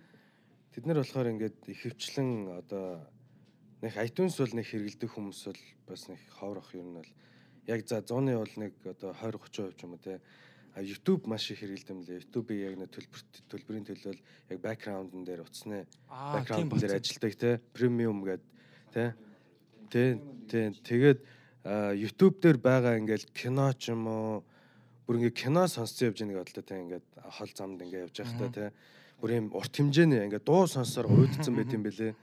тэд 0.71 0.83
нар 0.87 1.03
болохоор 1.03 1.27
ингээд 1.35 1.57
ихэвчлэн 1.67 2.31
одоо 2.55 3.03
нэг 3.83 3.93
iTunes 3.99 4.39
бол 4.39 4.55
нэг 4.55 4.65
хэрэгэлдэг 4.71 5.11
хүмүүс 5.11 5.39
бол 5.51 5.61
бас 5.83 6.07
нэг 6.07 6.19
ховрох 6.31 6.71
юм 6.71 6.95
нь 6.95 6.97
бол 7.03 7.11
яг 7.67 7.83
за 7.83 7.99
100-ны 7.99 8.39
бол 8.39 8.53
нэг 8.55 8.73
одоо 8.87 9.11
20 9.11 9.51
30% 9.51 9.75
ч 9.75 9.83
юм 9.83 9.99
уу 9.99 9.99
А 9.99 10.19
YouTube 10.84 11.27
маш 11.27 11.51
их 11.51 11.63
хэрэгэлдэм 11.63 12.03
лээ. 12.03 12.20
YouTube-ийг 12.27 12.62
яг 12.67 12.75
нэг 12.75 12.89
төлбөр 12.91 13.22
төлбөрийн 13.48 13.86
төлөөл 13.88 14.20
яг 14.51 14.60
background-н 14.60 15.24
дээр 15.24 15.48
утасны 15.48 15.88
background 16.12 16.75
дээр 16.75 17.00
ажилдаг 17.00 17.34
те 17.39 17.60
premium 17.72 18.20
гэдэг 18.27 18.44
те. 18.91 19.15
Тэ 19.88 20.20
тэ 20.51 20.75
тэгээд 20.84 21.20
YouTube 21.96 22.44
дээр 22.44 22.60
байгаа 22.60 23.00
ингээл 23.00 23.32
кино 23.32 23.72
ч 23.72 23.96
юм 23.96 24.03
уу 24.08 24.44
бүр 25.08 25.24
ингээ 25.24 25.48
кино 25.48 25.63
сонсцсон 25.72 26.12
явж 26.12 26.20
байгаа 26.27 26.44
бодлоо 26.44 26.65
те 26.67 26.75
ингээд 26.75 27.08
хол 27.24 27.51
замд 27.55 27.79
ингээ 27.79 28.03
явж 28.12 28.15
та 28.20 28.48
те 28.51 28.65
бүр 29.24 29.32
юм 29.32 29.48
урт 29.55 29.72
хэмжээний 29.72 30.27
ингээ 30.27 30.44
дуу 30.44 30.67
сонсоор 30.67 31.08
уйдцсан 31.08 31.55
байт 31.55 31.72
юм 31.72 31.88
бэлээ. 31.88 32.13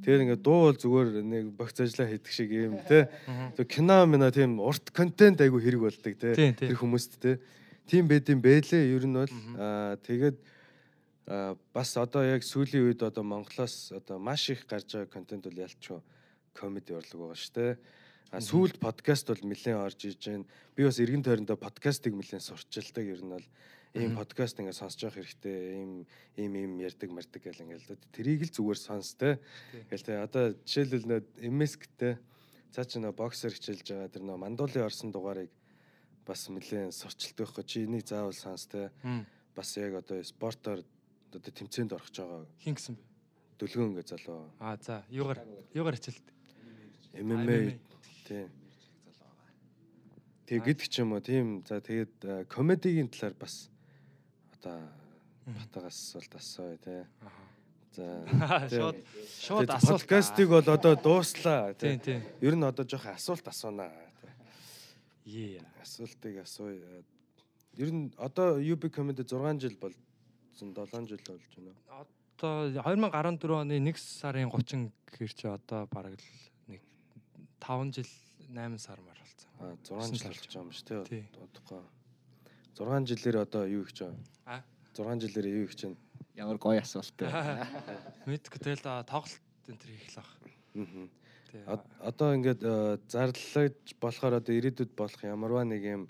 Тэгэхээр 0.00 0.22
ингээ 0.32 0.40
дуу 0.40 0.72
бол 0.72 0.78
зүгээр 0.80 1.20
нэг 1.20 1.52
багц 1.52 1.76
ажиллаа 1.84 2.08
хийдэг 2.08 2.32
шиг 2.32 2.50
юм. 2.50 2.80
Тэг 2.88 3.68
кино 3.68 4.08
мэнэ 4.08 4.32
тийм 4.32 4.56
урт 4.64 4.88
контент 4.96 5.44
айгу 5.44 5.60
хэрэг 5.60 5.92
болдог 5.92 6.16
те. 6.16 6.56
Тэр 6.56 6.74
хүмүүст 6.80 7.20
те 7.20 7.36
тийм 7.86 8.08
байд 8.08 8.28
юм 8.28 8.40
бэлээ. 8.42 8.94
Ер 8.94 9.04
нь 9.06 9.16
бол 9.16 9.34
аа 9.58 9.96
тэгээд 10.00 10.38
бас 11.72 11.96
одоо 11.96 12.22
яг 12.26 12.42
сүүлийн 12.42 12.90
үед 12.90 13.02
одоо 13.02 13.22
Монголоос 13.22 13.92
одоо 13.94 14.18
маш 14.18 14.50
их 14.50 14.66
гарч 14.66 14.92
байгаа 14.92 15.10
контент 15.10 15.46
бол 15.46 15.62
ялчгүй 15.62 16.00
комеди 16.52 16.92
урлаг 16.92 17.18
байгаа 17.18 17.38
шүү 17.38 17.54
дээ. 17.54 17.74
А 18.32 18.40
сүүлд 18.40 18.80
подкаст 18.80 19.28
бол 19.28 19.42
нэлээд 19.44 19.76
орж 19.76 20.00
иж 20.08 20.18
байна. 20.24 20.48
Би 20.74 20.84
бас 20.84 20.98
эргэн 20.98 21.22
тойрондоо 21.22 21.56
подкастыг 21.56 22.16
нэлээд 22.16 22.42
сурчилдаг. 22.42 23.04
Ер 23.04 23.22
нь 23.22 23.32
бол 23.32 23.46
ийм 23.94 24.16
подкаст 24.16 24.56
ингээд 24.58 24.80
сонсож 24.80 25.04
явах 25.04 25.20
хэрэгтэй. 25.20 25.56
Ийм 25.78 25.92
ийм 26.40 26.52
ийм 26.56 26.72
ярьдаг 26.80 27.10
мардаг 27.12 27.42
гэл 27.44 27.60
ингээд 27.60 27.92
л 27.92 28.00
тэрийг 28.10 28.48
л 28.48 28.54
зүгээр 28.56 28.80
сонс 28.80 29.14
те. 29.14 29.36
Ингээл 29.76 30.06
те 30.08 30.14
одоо 30.24 30.44
жишээлбэл 30.64 31.22
MSK-тэй 31.44 32.16
цаа 32.72 32.84
чи 32.88 32.96
нөө 32.98 33.12
боксер 33.12 33.52
хичээлж 33.52 33.84
байгаа 33.84 34.08
тэр 34.08 34.24
нөө 34.24 34.38
мандуулын 34.40 34.88
орсон 34.88 35.12
дугаарыг 35.12 35.52
бас 36.26 36.48
нэлээд 36.48 36.92
сурчилдаг 36.94 37.46
байхгүй 37.50 37.64
чи 37.66 37.84
энийг 37.86 38.06
заавал 38.06 38.32
сонс 38.32 38.66
те 38.66 38.90
бас 39.56 39.76
яг 39.76 39.94
одоо 40.02 40.22
спортоор 40.22 40.80
одоо 41.32 41.52
тэмцээнд 41.52 41.92
орох 41.92 42.10
байгаа 42.14 42.46
Хин 42.62 42.74
гэсэн 42.76 42.94
бэ? 42.94 43.02
дөлгөө 43.58 43.86
ингээ 43.90 44.06
залуу 44.06 44.50
Аа 44.60 44.76
за 44.80 45.02
юугаар 45.10 45.40
юугаар 45.74 45.96
хичээлт? 45.96 46.26
MMA 47.14 47.78
тий 48.26 48.46
Тэг 50.46 50.60
гэдэг 50.66 50.86
ч 50.90 51.00
юм 51.00 51.12
уу 51.16 51.22
тийм 51.24 51.62
за 51.64 51.80
тэгээд 51.80 52.46
комедигийн 52.50 53.08
талаар 53.08 53.34
бас 53.38 53.70
одоо 54.60 54.78
батагаас 55.46 55.96
асуулт 55.96 56.32
асууя 56.36 56.76
тий 56.82 57.02
За 57.92 58.24
Шууд 58.72 58.96
шууд 59.40 59.68
асуулт. 59.68 60.00
подкастыг 60.04 60.48
бол 60.48 60.64
одоо 60.64 60.96
дууслаа 60.96 61.72
тий. 61.76 62.00
Ер 62.40 62.56
нь 62.56 62.64
одоо 62.64 62.84
жоохон 62.88 63.12
асуулт 63.16 63.44
асуунаа 63.48 63.88
Е. 63.88 64.11
асуултыг 65.80 66.42
асууя. 66.42 67.02
Ер 67.76 67.90
нь 67.92 68.12
одоо 68.18 68.58
UB 68.58 68.90
comedy 68.90 69.24
6 69.24 69.60
жил 69.60 69.76
болсон 69.80 70.74
7 70.74 71.08
жил 71.08 71.22
болж 71.26 71.46
байна. 71.56 71.74
Одоо 71.88 72.70
2014 72.70 73.54
оны 73.54 73.78
1 73.78 73.96
сарын 73.96 74.50
30 74.50 74.90
гэхэр 75.06 75.32
чи 75.32 75.46
одоо 75.46 75.86
бараг 75.86 76.18
л 76.18 76.26
нэг 76.68 76.82
5 77.60 77.94
жил 77.94 78.10
8 78.50 78.78
сар 78.78 79.00
мар 79.00 79.16
болсон. 79.16 79.50
А 79.58 79.76
6 79.80 80.18
жил 80.18 80.28
болж 80.28 80.46
байгаа 80.46 80.62
юм 80.62 80.72
шүү 80.72 81.04
Тий. 81.08 81.24
Одоохой 81.38 81.82
6 82.74 83.06
жилээр 83.06 83.36
одоо 83.46 83.64
юу 83.66 83.84
хийж 83.84 84.02
байгаа? 84.02 84.18
А? 84.46 84.62
6 84.96 85.22
жилээр 85.22 85.46
юу 85.62 85.66
хийж 85.70 85.86
байна? 85.86 85.96
Ямар 86.34 86.58
гоё 86.58 86.80
асуулт 86.82 87.14
вэ? 87.20 87.28
Мэдгүй 88.28 88.58
тэгэл 88.58 88.82
да 88.82 89.04
тоглолт 89.04 89.40
энэ 89.68 89.78
төр 89.78 89.90
хийх 89.92 90.08
л 90.10 90.16
баг. 90.18 90.28
Аа. 90.76 91.21
Одоо 92.00 92.34
ингээд 92.34 92.62
э, 92.64 92.98
зарлаж 93.08 93.76
болохоор 94.00 94.40
одоо 94.40 94.52
ирээдүйд 94.56 94.96
болох 94.96 95.20
ямарваа 95.20 95.64
нэг 95.68 95.82
юм 95.84 96.02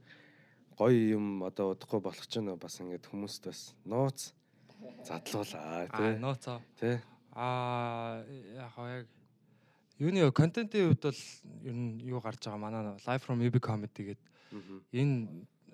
гоё 0.79 1.19
юм 1.19 1.43
одоо 1.43 1.75
удахгүй 1.75 2.01
болох 2.01 2.27
ч 2.27 2.39
нөө 2.39 2.57
бас 2.59 2.79
ингээд 2.79 3.11
хүмүүст 3.11 3.43
бас 3.51 3.75
нууц 3.85 4.33
задлуулаа 5.03 5.87
Аа 5.87 5.99
тий. 5.99 6.13
нууцоо. 6.19 6.59
Тий. 6.79 6.97
Аа 7.35 8.23
яг 8.55 8.73
яг 8.79 9.07
юуны 9.99 10.31
контентын 10.31 10.91
хувьд 10.91 11.03
бол 11.03 11.21
ер 11.67 11.75
нь 11.75 12.01
юу 12.03 12.21
гарч 12.21 12.43
байгаа 12.47 12.59
манай 12.59 12.99
Live 13.07 13.23
from 13.23 13.43
UB 13.43 13.59
comedy 13.59 14.15
гэдэг 14.15 14.29
энэ 14.93 15.29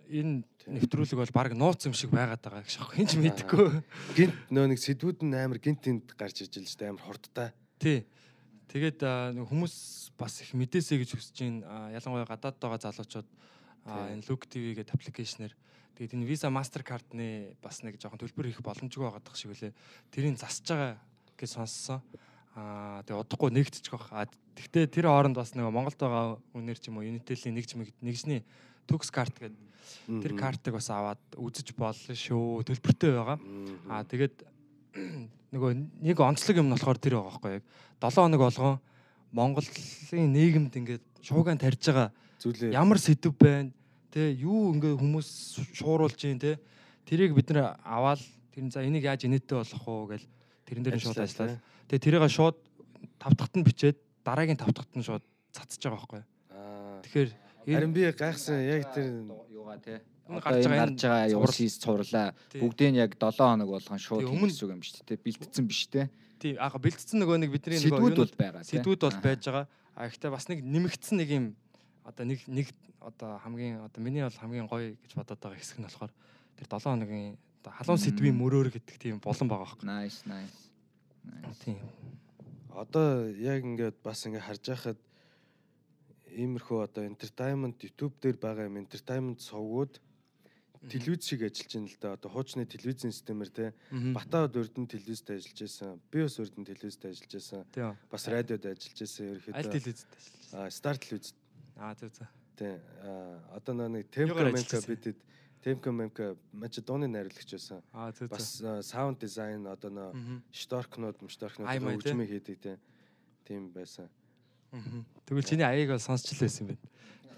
энэ 0.09 0.35
нэвтрүүлэг 0.67 1.19
бол 1.21 1.37
баг 1.37 1.53
нууц 1.53 1.85
юм 1.85 1.93
шиг 1.93 2.11
байгаад 2.11 2.41
байгаа 2.41 2.65
гэж 2.65 2.81
аахгүй 2.81 2.97
хинч 3.05 3.13
мэдэхгүй. 3.21 3.69
Гинт 4.17 4.37
нөө 4.49 4.67
нэг 4.73 4.81
сэдвүүд 4.81 5.21
нь 5.25 5.37
амар 5.37 5.61
гинт 5.61 5.85
энд 5.85 6.07
гарч 6.17 6.45
иж 6.45 6.57
л 6.57 6.65
шүү 6.65 6.81
дээ 6.81 6.91
амар 6.93 7.05
хурдтай. 7.05 7.49
Тий. 7.77 8.09
Тэгээд 8.74 9.00
аа, 9.06 9.30
нэг 9.36 9.46
хүмүүс 9.50 10.16
бас 10.18 10.42
их 10.42 10.54
мэдээсэй 10.58 10.98
гэж 11.04 11.10
хүсэж 11.14 11.38
байна. 11.46 11.62
Аа, 11.68 11.88
Ялангуяа 11.94 12.26
гадаад 12.26 12.58
байгаа 12.58 12.80
залуучууд 12.90 13.28
аа, 13.86 14.10
энэ 14.14 14.26
Look 14.30 14.48
TV 14.50 14.74
гэдэг 14.74 14.96
аппликейшнэр 14.98 15.54
тэгээд 15.94 16.16
энэ 16.18 16.26
Visa 16.26 16.50
Mastercard-ны 16.50 17.54
бас 17.62 17.84
нэг 17.86 18.02
жоохон 18.02 18.18
төлбөр 18.18 18.50
хийх 18.50 18.66
боломжгүй 18.66 19.04
байгаад 19.06 19.24
тах 19.28 19.38
шиг 19.38 19.54
үлээ. 19.54 19.74
Тэрийг 20.10 20.42
засаж 20.42 20.66
байгаа 20.74 20.98
гэж 21.38 21.50
сонссон. 21.54 22.02
Аа 22.58 23.06
тэгээд 23.06 23.22
удахгүй 23.30 23.50
нэгдчих 23.54 23.94
واخ. 23.94 24.10
А 24.14 24.26
тэгтээ 24.58 24.90
тэр 24.90 25.06
хооронд 25.10 25.38
бас 25.38 25.54
нэг 25.54 25.70
Монголд 25.70 25.98
байгаа 26.02 26.42
үнээр 26.58 26.78
ч 26.82 26.90
юм 26.90 26.98
уу 26.98 27.06
Unitel-ийн 27.06 27.54
нэгж 27.54 27.78
мэг- 27.78 27.98
нэгжний 28.02 28.42
Tux 28.90 29.10
карт 29.14 29.38
гэдэг 29.38 29.58
тэр 30.24 30.34
Мгм. 30.34 30.40
картыг 30.42 30.74
бас 30.74 30.90
аваад 30.90 31.22
үзэж 31.38 31.78
болно 31.78 32.14
шүү. 32.18 32.66
Төлбөртэй 32.66 33.12
байгаа. 33.14 33.38
Мгм. 33.38 33.90
Аа 33.92 34.02
тэгээд 34.06 34.36
нөгөө 35.53 35.71
нэг 36.05 36.19
онцлог 36.21 36.57
юм 36.61 36.69
нь 36.69 36.75
болохоор 36.77 36.99
тэр 37.01 37.15
байгаа 37.19 37.33
байхгүй 37.33 37.53
яг. 37.59 37.65
7 38.01 38.15
хоног 38.21 38.41
болгон 38.41 38.77
Монголын 39.33 40.33
нийгэмд 40.33 40.73
ингээд 40.77 41.05
шуугаан 41.25 41.59
тарьж 41.61 41.83
байгаа 41.89 42.09
зүйлээ. 42.41 42.73
ямар 42.73 42.99
сэдв 42.99 43.33
байна 43.37 43.73
те 44.13 44.33
юу 44.33 44.73
ингээд 44.77 45.01
хүмүүс 45.01 45.29
шууруулж 45.77 46.17
гин 46.17 46.39
те 46.41 46.57
тэрийг 47.05 47.35
бид 47.37 47.49
нэр 47.53 47.77
аваад 47.85 48.21
тэр 48.53 48.69
за 48.73 48.85
энийг 48.85 49.05
яаж 49.05 49.25
инээдтэй 49.29 49.57
болох 49.59 49.85
уу 49.89 50.07
гэл 50.09 50.25
тэрэн 50.65 50.83
дээр 50.85 50.97
нь 50.97 51.05
шууд 51.05 51.19
Ажиллаа, 51.21 51.29
ажиллаад 51.29 51.61
тэгээ 51.89 52.05
тэрийг 52.05 52.25
шууд 52.33 52.57
тав 53.21 53.33
дахьт 53.37 53.55
нь 53.57 53.65
бичээд 53.65 53.97
дараагийн 54.25 54.57
тав 54.61 54.73
дахьт 54.73 54.93
нь 54.97 55.05
шууд 55.05 55.25
цацж 55.53 55.81
байгаа 55.85 56.01
байхгүй. 56.09 56.23
Тэгэхээр 57.05 57.31
энэ- 57.69 57.77
Харин 57.77 57.93
би 57.93 58.03
гайхсан 58.13 58.59
яг 58.65 58.83
тэр 58.93 59.07
юугаа 59.53 59.77
те. 59.81 60.01
Гарч 60.29 61.01
байгаа 61.01 61.49
шийс 61.53 61.81
цувралаа 61.81 62.37
Тий. 62.53 62.61
бүгдийг 62.61 62.91
нь 62.93 63.01
яг 63.01 63.17
7 63.17 63.33
хоног 63.33 63.69
болгон 63.73 63.99
шууд 63.99 64.29
хийх 64.29 64.61
юм 64.61 64.83
шүү 64.85 65.03
дээ. 65.09 65.25
Бэлтцсэн 65.25 65.65
биш 65.65 65.89
те. 65.89 66.13
тийм 66.37 66.61
аа 66.61 66.77
бэлдсэн 66.77 67.17
нөгөө 67.19 67.37
нэг 67.41 67.51
бидний 67.51 67.81
нөгөө 67.81 67.89
Сэдвүүд 67.89 68.13
юу 68.13 68.25
бол 68.29 68.37
байгаа. 68.37 68.63
сэдвүүд 68.63 69.01
бол 69.01 69.19
байж 69.25 69.43
байгаа. 69.49 69.67
А 69.97 70.07
ихтэй 70.07 70.31
бас 70.31 70.47
нэг 70.53 70.61
нэмэгдсэн 70.63 71.17
нэг 71.19 71.31
юм 71.33 71.47
одоо 72.05 72.25
нэг 72.29 72.41
нэг 72.47 72.69
одоо 73.01 73.41
хамгийн 73.41 73.81
одоо 73.83 74.01
миний 74.05 74.23
бол 74.23 74.37
хамгийн 74.37 74.69
гоё 74.69 74.95
гэж 75.01 75.13
бодоод 75.17 75.41
байгаа 75.41 75.59
хэсэг 75.59 75.81
нь 75.81 75.87
болохоор 75.89 76.13
тэр 76.61 76.67
7 76.69 76.85
хоногийн 76.85 77.37
одоо 77.65 77.73
халуун 77.73 77.99
сэдвийн 78.05 78.37
мөрөөр 78.37 78.69
гэдэг 78.71 78.97
тийм 79.01 79.17
болон 79.25 79.49
байгаа 79.49 79.67
байхгүй. 79.67 79.89
Nice, 79.89 80.23
nice. 80.29 80.71
Nice. 81.25 81.59
Тийм. 81.65 81.81
одоо 82.79 83.27
яг 83.35 83.65
ингээд 83.67 83.99
бас 84.05 84.23
ингээд 84.23 84.47
харж 84.47 84.65
байхад 84.71 84.99
иймэрхүү 86.31 86.79
одоо 86.87 87.03
entertainment 87.03 87.77
YouTube 87.83 88.15
дээр 88.23 88.39
байгаа 88.39 88.71
юм 88.71 88.79
entertainment 88.79 89.43
сувгууд 89.43 89.99
телевиз 90.87 91.25
шиг 91.27 91.43
ажиллаж 91.43 91.73
байна 91.75 91.89
л 91.91 91.97
да. 92.01 92.13
Одоо 92.15 92.31
хуучны 92.31 92.65
телевизийн 92.67 93.13
системээр 93.13 93.51
те. 93.51 93.73
Батаад 93.91 94.55
өрдөн 94.55 94.87
телевизд 94.87 95.31
ажиллаж 95.31 95.59
байсан. 95.59 96.01
Би 96.13 96.23
бас 96.23 96.39
өрдөн 96.39 96.65
телевизд 96.65 97.03
ажиллаж 97.05 97.33
байсан. 97.35 97.65
Тийм. 97.75 97.97
Бас 98.11 98.29
радиод 98.29 98.63
ажиллаж 98.67 98.99
байсан 98.99 99.25
Аль 99.27 99.35
ерөөхдөө. 99.35 99.73
телевизэд 99.75 100.11
ажиллаж. 100.15 100.55
А 100.55 100.71
Star 100.71 100.97
телевиз 100.99 101.35
Аа 101.77 101.95
зөв 101.95 102.11
зөв. 102.15 102.27
тий. 102.57 102.75
А 103.03 103.43
одоо 103.57 103.75
нэг 103.89 104.07
ажиллаж 104.55 104.87
бидэд 104.87 105.19
Темко 105.59 105.91
Мемка 105.91 106.37
Македоны 106.53 107.09
найруулагч 107.11 107.51
байсан. 107.51 107.83
Аа. 107.93 108.13
Бас 108.31 108.63
саунд 108.87 109.19
дизайн 109.19 109.67
одоо 109.67 109.91
нөө 109.91 110.43
шторкнууд, 110.55 111.19
тий. 111.99 112.15
хөгжмийг 112.15 112.31
хийдэг 112.31 112.59
тий. 112.63 112.77
Тийм 113.45 113.71
байсан. 113.75 114.09
Тэгвэл 115.27 115.43
чиний 115.43 115.65
аяыг 115.67 115.91
бол 115.91 115.99
сонсч 115.99 116.31
л 116.37 116.41
байсан 116.47 116.69
юм 116.69 116.77
байна. 116.79 116.87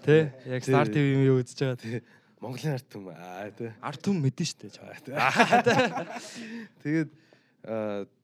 Тэ? 0.05 0.33
Яг 0.45 0.63
Star 0.65 0.85
Тий. 0.85 0.93
TV 0.93 1.05
юм 1.25 1.37
үзэж 1.41 1.59
байгаа. 1.65 2.01
Монголын 2.41 2.73
арт 2.73 2.95
юм 2.97 3.09
аа 3.13 3.51
тий. 3.53 3.69
Арт 3.85 4.01
түм 4.01 4.17
мэдэн 4.25 4.47
штэ 4.49 4.73
чам. 4.73 4.89
Тэгээд 6.81 7.11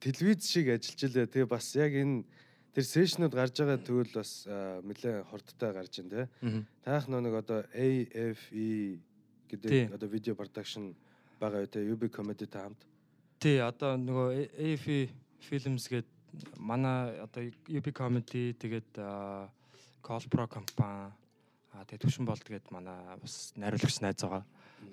телевиз 0.02 0.42
шиг 0.50 0.74
ажиллаж 0.74 1.00
илээ. 1.06 1.30
Тэгээ 1.30 1.46
бас 1.46 1.70
яг 1.78 1.94
энэ 1.94 2.26
тэр 2.74 2.84
сешнүүд 2.84 3.30
гарч 3.30 3.62
байгаа 3.62 3.78
тэгвэл 3.78 4.18
бас 4.18 4.42
нэлээ 4.50 5.22
хурдтай 5.30 5.70
гарч 5.70 6.02
тий. 6.02 6.26
Мгм. 6.42 6.66
Таах 6.82 7.06
нэг 7.06 7.34
одоо 7.38 7.62
AFE 7.70 8.98
гэдэг 9.46 9.94
одоо 9.94 10.08
видео 10.10 10.34
production 10.34 10.98
байгаа 11.38 11.62
юу 11.62 11.70
те 11.70 11.86
UB 11.86 12.10
comedy 12.10 12.50
та 12.50 12.66
хамт. 12.66 12.82
Тий, 13.38 13.62
одоо 13.62 13.94
нөгөө 13.94 14.50
AFI 14.58 15.14
Films 15.46 15.86
гээд 15.86 16.10
манай 16.58 17.22
одоо 17.22 17.46
UB 17.70 17.94
comedy 17.94 18.50
тэгээд 18.58 18.98
Colpro 20.02 20.50
компани 20.50 21.14
Аа 21.78 21.86
тэгээ 21.86 22.02
төвшин 22.02 22.26
болд 22.26 22.42
гээд 22.42 22.74
манай 22.74 22.98
бас 23.22 23.54
найруулагч 23.54 24.02
найз 24.02 24.18
байгаа. 24.18 24.42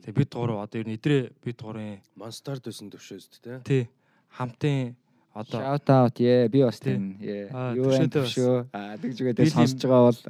Тэгээ 0.06 0.20
бид 0.22 0.30
гурав 0.38 0.62
одоо 0.62 0.78
ер 0.78 0.86
нь 0.86 0.94
идрээ 1.02 1.34
бид 1.42 1.58
гурвын 1.58 1.98
Монстар 2.14 2.62
төсөн 2.62 2.94
төвшөөс 2.94 3.26
тэ. 3.42 3.58
тий 3.66 3.90
хамтын 4.38 4.94
одоо 5.34 5.60
Shout 5.66 5.90
out 5.90 6.16
yeah 6.22 6.46
би 6.46 6.62
бас 6.62 6.78
Тий. 6.78 6.94
тийм. 6.94 7.18
Аа, 7.50 7.74
Юу 7.74 7.90
төвшөө. 7.90 8.70
Аа 8.70 9.02
тэгж 9.02 9.18
үгээд 9.18 9.50
сонсож 9.50 9.82
байгаа 9.82 10.06
бол 10.14 10.22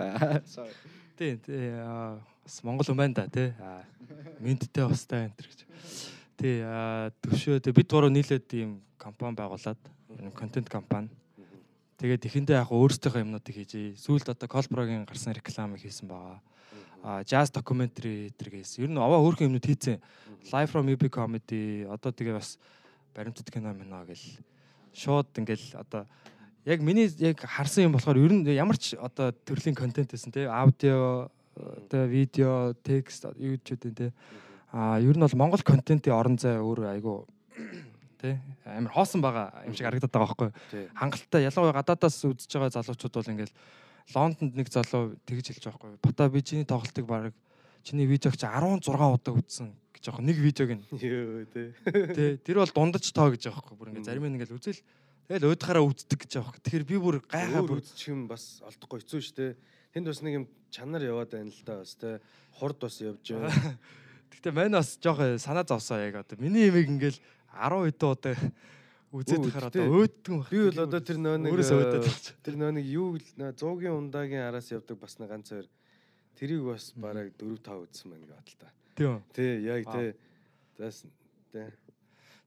тий 1.20 1.36
тий 1.44 1.76
бас 1.76 2.56
Монгол 2.64 2.88
хүн 2.88 3.00
байна 3.04 3.14
да 3.20 3.28
тий. 3.28 3.52
Аа 3.60 3.84
мэдтэй 4.40 4.88
бас 4.88 5.04
та 5.04 5.28
энэ 5.28 5.36
гэж. 5.36 5.60
Тий 6.40 6.64
аа 6.64 7.12
төвшөө 7.20 7.60
тэгээ 7.68 7.80
бид 7.84 7.92
гурав 7.92 8.16
нийлээд 8.16 8.48
ийм 8.56 8.80
компани 8.96 9.36
байгуулад 9.36 9.80
контент 10.40 10.72
компани. 10.72 11.12
Тэгээд 11.96 12.28
эхэндээ 12.28 12.60
яг 12.60 12.76
өөрсдийнхөө 12.76 13.24
юмнуудыг 13.24 13.56
хийж 13.56 13.96
сүүлд 14.04 14.28
одоо 14.36 14.48
Колброгийн 14.52 15.08
гарсан 15.08 15.32
рекламыг 15.32 15.80
хийсэн 15.80 16.12
байгаа. 16.12 16.44
А 17.00 17.24
jazz 17.24 17.48
documentary 17.56 18.36
гэтэр 18.36 18.60
гэсэн. 18.60 18.84
Ер 18.84 18.92
нь 18.92 19.00
аваа 19.00 19.24
хөөрхөн 19.24 19.48
юмнууд 19.48 19.64
хийцэн. 19.64 20.04
Live 20.52 20.76
from 20.76 20.92
UB 20.92 21.08
comedy. 21.08 21.88
Одоо 21.88 22.12
тэгээ 22.12 22.36
бас 22.36 22.60
баримтат 23.16 23.48
кино 23.48 23.72
мино 23.72 24.04
гэл. 24.04 24.20
Шууд 24.92 25.32
ингээл 25.40 25.80
одоо 25.80 26.04
яг 26.68 26.84
миний 26.84 27.08
яг 27.24 27.40
харсан 27.40 27.88
юм 27.88 27.96
болохоор 27.96 28.20
ер 28.20 28.34
нь 28.36 28.44
ямар 28.52 28.76
ч 28.76 29.00
одоо 29.00 29.32
төрлийн 29.32 29.80
контент 29.80 30.12
байсан 30.12 30.36
те. 30.36 30.52
Аудио 30.52 31.32
одоо 31.56 32.04
видео 32.12 32.76
текст 32.84 33.24
YouTube 33.40 33.96
те. 33.96 34.12
А 34.76 35.00
ер 35.00 35.16
нь 35.16 35.24
бол 35.24 35.40
Монгол 35.40 35.64
контентын 35.64 36.12
орон 36.12 36.36
зай 36.36 36.60
өөр 36.60 36.92
айгу 36.92 37.24
те 38.26 38.42
амар 38.66 38.94
хоосон 38.98 39.22
байгаа 39.22 39.70
юм 39.70 39.78
шиг 39.78 39.86
харагдаад 39.86 40.10
байгаа 40.10 40.34
байхгүй? 40.34 40.52
Тий. 40.74 40.90
хангалттай 40.98 41.46
ялангуяа 41.46 41.78
гадаадаас 41.78 42.18
үзэж 42.26 42.50
байгаа 42.50 42.74
залуучууд 42.74 43.14
бол 43.14 43.32
ингээл 43.38 43.56
Лондонд 44.14 44.54
нэг 44.58 44.68
залуу 44.74 45.14
тэгж 45.30 45.46
хэлж 45.54 45.64
байгаа 45.70 45.78
байхгүй 45.78 45.92
юу? 45.94 46.02
Бата 46.02 46.30
би 46.30 46.42
чиний 46.42 46.66
тоглолтыг 46.66 47.06
баг 47.06 47.34
чиний 47.86 48.10
видеог 48.10 48.34
чи 48.34 48.46
16 48.50 48.90
удаа 48.90 49.34
үзсэн 49.38 49.70
гэж 49.94 50.04
байгаа 50.10 50.26
нэг 50.26 50.38
видеог 50.42 50.70
нь 50.74 50.84
Йоо 50.98 51.46
тий. 51.54 51.70
Тэ 51.86 52.38
тэр 52.42 52.66
бол 52.66 52.74
дундаж 52.74 53.06
тоо 53.14 53.30
гэж 53.30 53.46
байгаа 53.46 53.62
байхгүй 53.62 53.78
бүр 53.78 53.90
ингээ 53.94 54.10
зарим 54.10 54.26
нь 54.26 54.38
ингээл 54.42 54.58
үзэл 54.58 54.82
тэгэл 55.30 55.50
өөдхаараа 55.54 55.86
үздэг 55.86 56.20
гэж 56.26 56.32
байгаа 56.38 56.50
байхгүй. 56.50 56.64
Тэгэхээр 56.66 56.90
би 56.90 56.98
бүр 56.98 57.16
гайхаа 57.30 57.62
бүр 57.66 57.82
үзчих 57.82 58.10
юм 58.10 58.26
бас 58.30 58.62
олдохгүй 58.66 59.02
хэцүү 59.06 59.22
шүү 59.22 59.38
дээ. 59.38 59.52
Тэнд 59.94 60.06
бас 60.10 60.22
нэг 60.22 60.34
юм 60.34 60.46
чанар 60.70 61.02
яваад 61.06 61.30
байна 61.34 61.50
л 61.50 61.62
да 61.66 61.82
бас 61.82 61.94
тий. 61.98 62.18
Хурд 62.58 62.78
бас 62.82 62.96
явж 63.02 63.26
байна. 63.34 63.50
Гэтэ 64.34 64.50
мань 64.54 64.78
бас 64.78 64.98
жоох 65.02 65.22
санаа 65.42 65.66
зовсоо 65.66 65.98
яг 66.02 66.22
одоо 66.22 66.38
миний 66.38 66.70
имийг 66.70 66.90
ингээл 66.90 67.18
10 67.56 67.88
хэдэн 67.88 68.12
удаа 68.12 68.36
үзээд 69.16 69.44
тахаар 69.48 69.68
одоо 69.72 69.84
өөдгөн 70.04 70.38
баг. 70.44 70.50
Би 70.52 70.60
бол 70.68 70.80
одоо 70.86 71.00
тэр 71.00 71.18
нөө 71.24 71.36
нэг 71.40 71.52
Өөрөөсөө 71.56 71.78
өөдөд 71.80 72.04
байна. 72.04 72.44
тэр 72.44 72.56
нөө 72.60 72.72
нэг 72.76 72.86
юу 72.92 73.08
л- 73.16 73.36
нөө 73.40 73.52
100-гийн 73.56 73.96
ундагийн 73.96 74.44
араас 74.44 74.68
явдаг 74.76 74.98
бас 75.00 75.14
нэг 75.20 75.30
ганц 75.32 75.48
хоёр 75.56 75.68
тэрийг 76.36 76.62
бас 76.68 76.92
бараг 77.00 77.32
4 77.40 77.56
5 77.64 77.86
үзсэн 77.88 78.08
байна 78.12 78.26
гэдэг 78.28 78.58
та. 78.60 78.68
Тийм. 78.96 79.24
Тий, 79.32 79.52
яг 79.64 79.84
тий. 79.88 80.10
Зас 80.78 81.06
тий. 81.52 81.68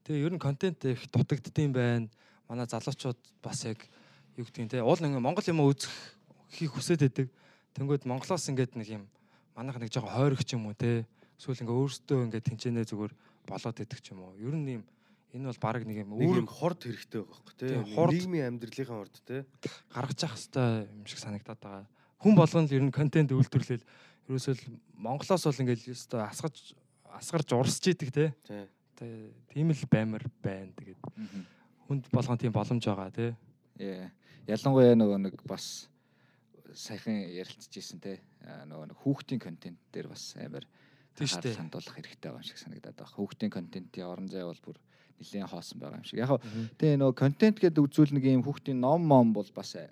Тэгээ 0.05 0.25
ер 0.29 0.33
нь 0.37 0.41
контент 0.41 0.85
их 0.85 1.09
дутагддсан 1.09 1.73
байна. 1.73 2.09
Манай 2.49 2.69
залуучууд 2.69 3.17
бас 3.41 3.65
яг 3.65 3.81
юу 4.37 4.45
гэдгийг 4.45 4.69
те 4.77 4.85
уул 4.85 5.01
нэг 5.01 5.17
Монгол 5.21 5.45
юм 5.49 5.65
үзэх 5.65 5.89
хийх 6.53 6.77
хүсэж 6.77 7.01
байдаг. 7.01 7.29
Тэнгүүд 7.73 8.05
Монголоос 8.05 8.49
ингээд 8.53 8.77
нэг 8.77 8.89
юм 8.93 9.05
манайх 9.57 9.81
нэг 9.81 9.89
жоохон 9.93 10.13
хойрох 10.13 10.45
ч 10.45 10.53
юм 10.57 10.69
уу 10.69 10.77
те. 10.77 11.09
Эсвэл 11.41 11.65
ингээ 11.65 11.77
өөртөө 11.81 12.19
ингээ 12.29 12.45
тэнцэнэ 12.45 12.85
зүгээр 12.89 13.13
болоод 13.49 13.81
идэх 13.81 14.01
юм 14.13 14.21
уу. 14.25 14.37
Ер 14.37 14.53
нь 14.57 14.81
юм 14.81 14.85
энэ 15.35 15.49
бол 15.51 15.61
баг 15.61 15.83
нэг 15.85 15.97
юм 16.05 16.13
өөр 16.17 16.47
хорд 16.49 16.81
хэрэгтэй 16.89 17.21
байгаа 17.21 17.37
байхгүй 17.37 17.55
тий. 17.59 17.69
Тий, 17.69 17.79
Нэг 17.79 17.95
хорд. 17.95 18.13
Нийгмийн 18.17 18.47
амьдралынхаа 18.49 18.99
хорд 19.05 19.17
тий. 19.27 19.41
гаргаж 19.93 20.19
явах 20.25 20.37
хэрэгтэй 20.41 20.69
юм 20.89 21.05
шиг 21.07 21.19
санагдаад 21.21 21.61
байгаа. 21.61 21.85
Хүн 22.19 22.35
болгоно 22.35 22.67
л 22.67 22.77
ер 22.77 22.85
нь 22.85 22.95
контент 22.95 23.31
үйлдвэрлэл 23.33 23.85
ерөөсөө 24.29 24.55
л 24.57 24.65
Монголоос 24.97 25.45
бол 25.45 25.61
ингээл 25.63 25.93
өстой 25.95 26.21
асгаж 26.25 26.57
асгарч 27.13 27.49
урсж 27.53 27.85
идэг 27.93 28.11
те. 28.11 28.27
Тий. 28.49 28.65
Тэ- 28.97 29.31
Тийм 29.53 29.71
л 29.71 29.85
баймар 29.93 30.25
байна. 30.43 30.73
Тэгээд 30.75 31.01
хүнд 31.87 32.05
болгон 32.11 32.39
тийм 32.41 32.53
боломж 32.53 32.83
байгаа. 32.85 33.37
Yeah. 33.79 34.11
Ялангуяа 34.49 34.97
нөгөө 34.99 35.19
нэг 35.23 35.35
бас 35.47 35.87
саяхан 36.75 37.21
ярилцчихсэн 37.31 38.01
те 38.03 38.19
нөгөө 38.43 38.91
нэг 38.91 38.99
хүүхдийн 39.05 39.41
контент 39.41 39.79
дээр 39.93 40.09
бас 40.11 40.35
амар 40.41 40.65
Тийм 41.15 41.27
анхаарал 41.31 41.59
хандуулах 41.63 41.95
хэрэгтэй 41.95 42.29
байгаа 42.31 42.43
юм 42.43 42.49
шиг 42.49 42.59
санагдаад 42.59 42.97
байна. 42.99 43.15
Хүүхдийн 43.15 43.53
контентын 43.55 44.05
орон 44.09 44.29
зай 44.29 44.43
бол 44.45 44.61
бүр 44.65 44.77
нэлээд 45.19 45.51
хоосон 45.51 45.79
байгаа 45.79 45.99
юм 45.99 46.07
шиг. 46.07 46.19
Яг 46.23 46.39
тэгээ 46.79 46.97
нөгөө 46.99 47.17
контент 47.19 47.59
гэдэг 47.59 47.83
үзүүл 47.85 48.15
нэг 48.15 48.25
юм 48.25 48.45
хүүхдийн 48.47 48.79
ном 48.81 49.03
мом 49.05 49.35
бол 49.35 49.49
бас 49.55 49.75
э, 49.77 49.91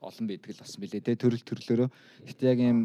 олон 0.00 0.26
байдаг 0.26 0.50
л 0.54 0.62
бас 0.62 0.74
билээ 0.78 1.02
те 1.02 1.18
төрөл 1.18 1.42
төрлөөрөө. 1.42 1.88
Гэтэ 2.30 2.44
яг 2.48 2.58
юм 2.62 2.78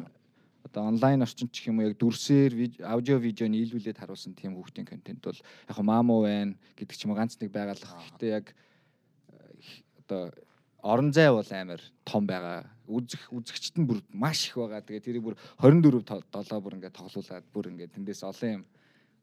одоо 0.66 0.84
онлайн 0.90 1.22
орчин 1.22 1.50
ч 1.50 1.70
юм 1.70 1.80
уу 1.80 1.88
яг 1.90 1.96
дүрсээр 1.98 2.84
аудио 2.84 3.18
видеоны 3.18 3.58
нийлүүлээд 3.58 4.02
харуулсан 4.02 4.34
тийм 4.36 4.58
хүүхдийн 4.58 4.88
контент 4.88 5.22
бол 5.24 5.40
яг 5.40 5.78
маамуу 5.80 6.26
байна 6.26 6.54
гэдэг 6.76 6.96
ч 6.98 7.06
юм 7.06 7.14
уу 7.14 7.20
ганц 7.20 7.38
нэг 7.40 7.54
байгалах. 7.54 7.94
Гэтэ 8.18 8.28
яг 8.28 8.46
э, 8.52 9.82
одоо 10.06 10.34
орон 10.82 11.14
зай 11.14 11.30
бол 11.32 11.48
амар 11.52 11.82
том 12.06 12.26
байгаа. 12.28 12.66
Үзэх 12.88 13.30
үзэгчт 13.30 13.78
нь 13.78 13.88
бүр 13.88 14.02
маш 14.14 14.48
их 14.50 14.56
байгаа. 14.58 14.82
Тэгээ 14.82 15.06
тэрийг 15.06 15.24
бүр 15.24 15.36
24 15.62 16.04
то- 16.04 16.24
7 16.44 16.62
бүр 16.62 16.76
ингээд 16.80 16.96
тоглуулад 16.96 17.46
бүр 17.54 17.70
ингээд 17.70 17.94
тэндээс 17.96 18.24
олон 18.24 18.52
юм 18.60 18.64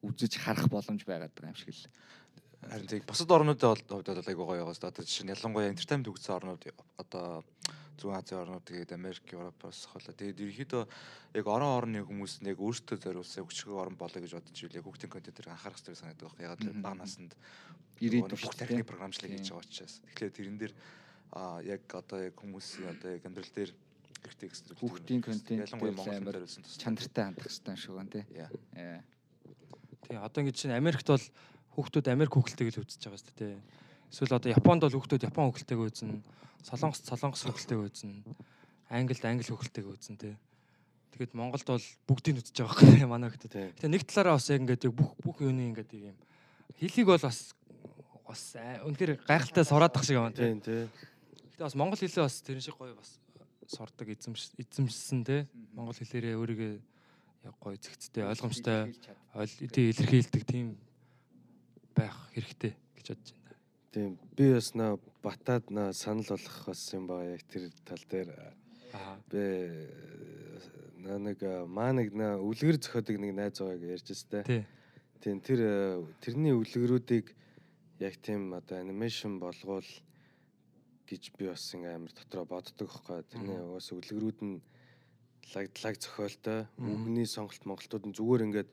үзэж 0.04 0.38
харах 0.38 0.68
боломж 0.68 1.02
байгаад 1.04 1.32
байгаа 1.34 1.52
юм 1.52 1.58
шиг 1.58 1.72
л. 1.72 1.88
Харин 2.70 2.86
тийм 2.90 3.02
бусад 3.06 3.30
орнуудын 3.30 3.74
хувьд 3.76 3.88
бол 3.90 4.30
айгуу 4.30 4.46
гоё 4.46 4.64
байгаа 4.64 4.74
шүү 4.74 4.82
дээ. 4.82 4.92
Одоо 4.94 5.04
жишээ 5.06 5.24
нь 5.26 5.34
ялангуяа 5.34 5.70
entertainment 5.72 6.10
өгсөн 6.10 6.36
орнууд 6.36 6.62
одоо 6.98 7.44
Зүүн 7.96 8.12
Азийн 8.20 8.40
орнууд 8.44 8.64
тэгээд 8.68 8.92
Америк, 8.92 9.24
Европ 9.32 9.56
бас 9.62 9.88
хоолой. 9.88 10.12
Тэгээд 10.12 10.42
ерөнхийдөө 10.44 10.82
яг 11.40 11.46
орон 11.48 11.72
орны 11.80 12.04
хүмүүс 12.04 12.44
нь 12.44 12.52
яг 12.52 12.60
өөрсдөө 12.60 12.96
зориулсан 13.00 13.48
өчгөө 13.48 13.76
орн 13.80 13.96
болоо 13.96 14.20
гэж 14.20 14.36
бодож 14.36 14.58
ивэл 14.60 14.76
яг 14.76 14.84
хүүхдийн 14.84 15.12
контентээр 15.16 15.48
анхаарах 15.48 15.80
хэрэгтэй 15.80 15.96
санагддаг 15.96 16.28
байна. 16.36 16.44
Яг 16.44 16.60
л 16.60 16.68
Мгм. 16.76 16.82
бага 16.84 17.00
наснд 17.00 17.32
Ирээдүйн 17.96 18.28
бүх 18.36 18.52
шүү 18.52 18.68
тийм. 18.68 18.84
програмчлал 18.84 19.32
хийж 19.32 19.48
байгаа 19.48 19.64
учраас. 19.64 19.94
Тэгэхээр 20.12 20.36
тэрэн 20.36 20.58
дээр 20.60 20.74
а 21.32 21.60
яг 21.64 21.82
одоо 21.88 22.18
яг 22.20 22.34
хүмүүсийн 22.36 22.92
одоо 22.92 23.08
яг 23.16 23.24
амьдрал 23.24 23.52
дээр 23.56 23.72
хэрэгтэй 23.72 24.48
гэсэн 24.52 24.64
зүйл. 24.68 24.80
Хүүхдийн 24.84 25.22
контент 25.24 25.60
ялангуяа 25.64 25.96
Монгол 25.96 26.16
амар 26.20 26.36
зориулсан 26.36 26.62
чанартай 26.76 27.24
хандах 27.24 27.44
хэрэгтэй 27.48 27.76
шиг 27.80 27.92
байна 27.96 28.12
тий. 28.12 28.24
Тий 30.04 30.16
одоо 30.20 30.40
ингэ 30.44 30.52
чинь 30.52 30.76
Америкт 30.76 31.08
бол 31.08 31.24
хүүхдүүд 31.76 32.06
Америк 32.08 32.32
хүүхэлтэйг 32.32 32.68
л 32.72 32.80
үзэж 32.82 33.00
байгаа 33.04 33.20
шүү 33.20 33.36
дээ. 33.36 33.60
Эсвэл 34.08 34.36
одоо 34.40 34.50
Японд 34.56 34.82
бол 34.88 34.96
хүүхдүүд 34.96 35.28
Япон 35.28 35.52
хүүхэлтэйг 35.52 35.80
үзнэ. 35.84 36.18
Солонгос 36.64 37.04
солонгос 37.04 37.44
хүүхэлтэйг 37.44 37.80
үзнэ. 37.84 38.24
Англид 38.88 39.24
англи 39.28 39.44
хүүхэлтэйг 39.44 39.86
үзнэ 39.86 40.16
тий. 40.16 40.34
Тэгээд 41.12 41.36
Монголд 41.36 41.68
бол 41.68 41.86
бүгдийг 42.08 42.34
нь 42.34 42.40
үзэж 42.40 42.56
байгаа 42.64 42.80
байхгүй 42.80 43.08
манай 43.12 43.28
хүүхдүүд. 43.28 43.76
Гэтэ 43.76 43.92
нэг 43.92 44.02
талаараа 44.08 44.40
бас 44.40 44.48
яг 44.48 44.60
ингээд 44.64 44.88
бүх 44.96 45.12
бүх 45.20 45.36
юуны 45.44 45.68
ингээд 45.68 45.92
юм 46.00 46.16
хэлийг 46.76 47.06
бол 47.06 47.22
бас 47.24 47.54
бас 48.26 48.42
үнэхээр 48.58 49.22
гайхалтай 49.24 49.64
сураадах 49.64 50.04
шиг 50.04 50.20
байна 50.20 50.36
тий. 50.36 50.88
Гэтэ 51.56 51.64
бас 51.64 51.76
монгол 51.78 51.96
хэлээ 51.98 52.26
бас 52.26 52.36
тэрэн 52.44 52.64
шиг 52.64 52.76
гоё 52.76 52.92
бас 52.92 53.16
сурдаг 53.70 54.08
эзэмш 54.12 54.52
эзэмшсэн 54.60 55.20
тий. 55.24 55.40
Монгол 55.72 55.96
хэлээрээ 55.96 56.36
өөрийгөө 56.36 56.72
яг 57.48 57.56
гоё 57.62 57.76
зэгцтэй 57.80 58.28
ойлгомжтой 58.28 58.92
илэрхийлдэг 59.32 60.42
тийм 60.44 60.76
байх 61.96 62.16
хэрэгтэй 62.34 62.72
гэж 62.96 63.06
бодож 63.10 63.32
байна. 63.32 63.56
Тийм. 63.92 64.18
Би 64.36 64.52
бас 64.52 64.68
нөө 64.76 65.00
батад 65.24 65.72
нөө 65.72 65.92
санал 65.96 66.28
болгох 66.28 66.58
бас 66.68 66.82
юм 66.92 67.08
байгаа 67.08 67.34
яг 67.34 67.42
тэр 67.48 67.70
тал 67.88 68.04
дээр 68.10 68.28
Аа. 68.92 69.16
би 69.30 69.42
нөө 71.02 71.18
нэг 71.26 71.38
маа 71.68 71.92
нэг 71.96 72.12
нөө 72.12 72.44
үлгэр 72.44 72.76
зөхиодог 72.78 73.16
нэг 73.18 73.32
найз 73.34 73.58
байгааг 73.60 73.82
ярьж 73.82 74.12
өстэй. 74.12 74.42
Тий. 74.44 74.62
Тийм 75.20 75.40
тэр 75.40 75.60
тэрний 76.20 76.52
үлгэрүүдийг 76.52 77.32
яг 78.00 78.14
тийм 78.20 78.52
одоо 78.52 78.78
анимашн 78.80 79.40
болгоул 79.40 79.88
гэж 81.08 81.22
би 81.38 81.48
бас 81.48 81.64
ингээм 81.74 82.04
амар 82.04 82.12
дотроо 82.12 82.44
боддог 82.44 82.90
байхгүй. 82.90 83.22
Тэрний 83.30 83.60
уус 83.62 83.88
үлгэрүүд 83.94 84.38
нь 84.44 84.60
лаг 85.54 85.70
лаг 85.82 85.96
зохиолтой. 85.96 86.66
Үгний 86.76 87.26
сонголт 87.26 87.64
монголтууд 87.64 88.04
нь 88.10 88.16
зүгээр 88.16 88.46
ингээд 88.50 88.70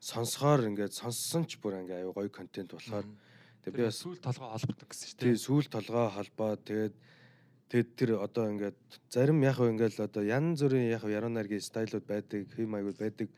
сонсохоор 0.00 0.68
ингээд 0.70 0.92
сонссон 0.92 1.46
ч 1.46 1.58
бүр 1.60 1.80
ингээ 1.82 2.04
аюу 2.04 2.12
гоё 2.16 2.30
контент 2.30 2.72
болохоор 2.72 3.06
тэгээ 3.64 3.76
би 3.76 3.82
бас 3.86 3.98
сүүл 4.02 4.20
толгой 4.20 4.50
холбогддог 4.52 4.88
гэсэн 4.90 5.08
шүү 5.10 5.18
тий 5.20 5.34
сүүл 5.36 5.68
толгой 5.72 6.06
холбоо 6.12 6.56
тэгээд 6.56 6.94
тэгээд 7.66 7.90
тэр 7.98 8.10
одоо 8.22 8.44
ингээд 8.52 8.78
зарим 9.10 9.42
яг 9.42 9.58
хөө 9.58 9.74
ингээл 9.74 10.06
одоо 10.06 10.22
янз 10.22 10.62
бүрийн 10.62 10.94
яг 10.94 11.02
яруу 11.02 11.30
найргийн 11.34 11.64
стайлууд 11.64 12.06
байдаг, 12.06 12.46
хэв 12.54 12.68
маягууд 12.70 12.98
байдаг 13.02 13.28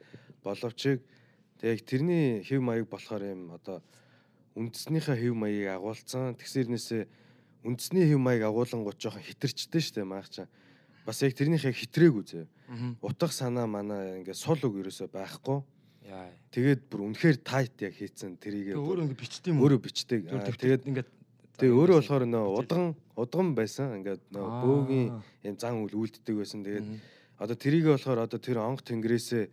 боловч 0.44 1.00
яг 1.64 1.80
тэрний 1.88 2.44
хэв 2.44 2.60
маяг 2.60 2.86
болохоор 2.92 3.24
юм 3.24 3.56
одоо 3.56 3.80
үндэснийхээ 4.58 5.16
хэв 5.16 5.34
маягийг 5.34 5.70
агуулсан. 5.72 6.36
Тэгсэрнээсээ 6.36 7.02
үндэсний 7.64 8.04
хэв 8.10 8.20
маяг 8.20 8.42
агуулангууд 8.46 8.98
жоохон 9.00 9.24
хитэрчтэй 9.24 9.80
штэ 9.80 10.04
маах 10.04 10.28
чаа. 10.28 10.46
Бас 11.06 11.22
яг 11.22 11.32
тэрнийхээ 11.32 11.72
хитрээгүй 11.72 12.24
зөө. 12.28 12.44
Утга 13.00 13.32
санаа 13.32 13.64
манаа 13.64 14.20
ингээд 14.20 14.36
сул 14.36 14.60
үг 14.60 14.84
ерөөсөө 14.84 15.08
байхгүй. 15.08 15.62
Тэгээд 16.54 16.80
бүр 16.88 17.00
үнэхээр 17.12 17.36
тайт 17.44 17.76
яг 17.84 17.94
хийцэн 17.94 18.40
тэрийгээ 18.40 18.74
өөрөө 18.74 19.04
ингэ 19.08 19.20
бичдэг 19.20 19.50
юм 19.52 19.58
уу? 19.60 19.64
өөрөө 19.68 19.80
бичдэг. 19.84 20.20
Тэгээд 20.28 20.88
ингээд 20.88 21.08
Тэгээ 21.58 21.74
өөрөө 21.74 21.96
болохоор 21.98 22.24
нөө 22.30 22.46
удган 22.62 22.84
удган 23.18 23.48
байсан. 23.58 23.98
Ингээд 23.98 24.22
нөө 24.30 24.46
бөөгийн 24.62 25.08
юм 25.42 25.56
зан 25.58 25.82
үйл 25.82 26.06
үлддэг 26.06 26.34
байсан. 26.38 26.62
Тэгээд. 26.62 26.86
Одоо 27.42 27.56
тэрийгээ 27.58 27.92
болохоор 27.98 28.20
одоо 28.24 28.38
тэр 28.38 28.62
онх 28.62 28.86
тэнгэрээсээ 28.86 29.44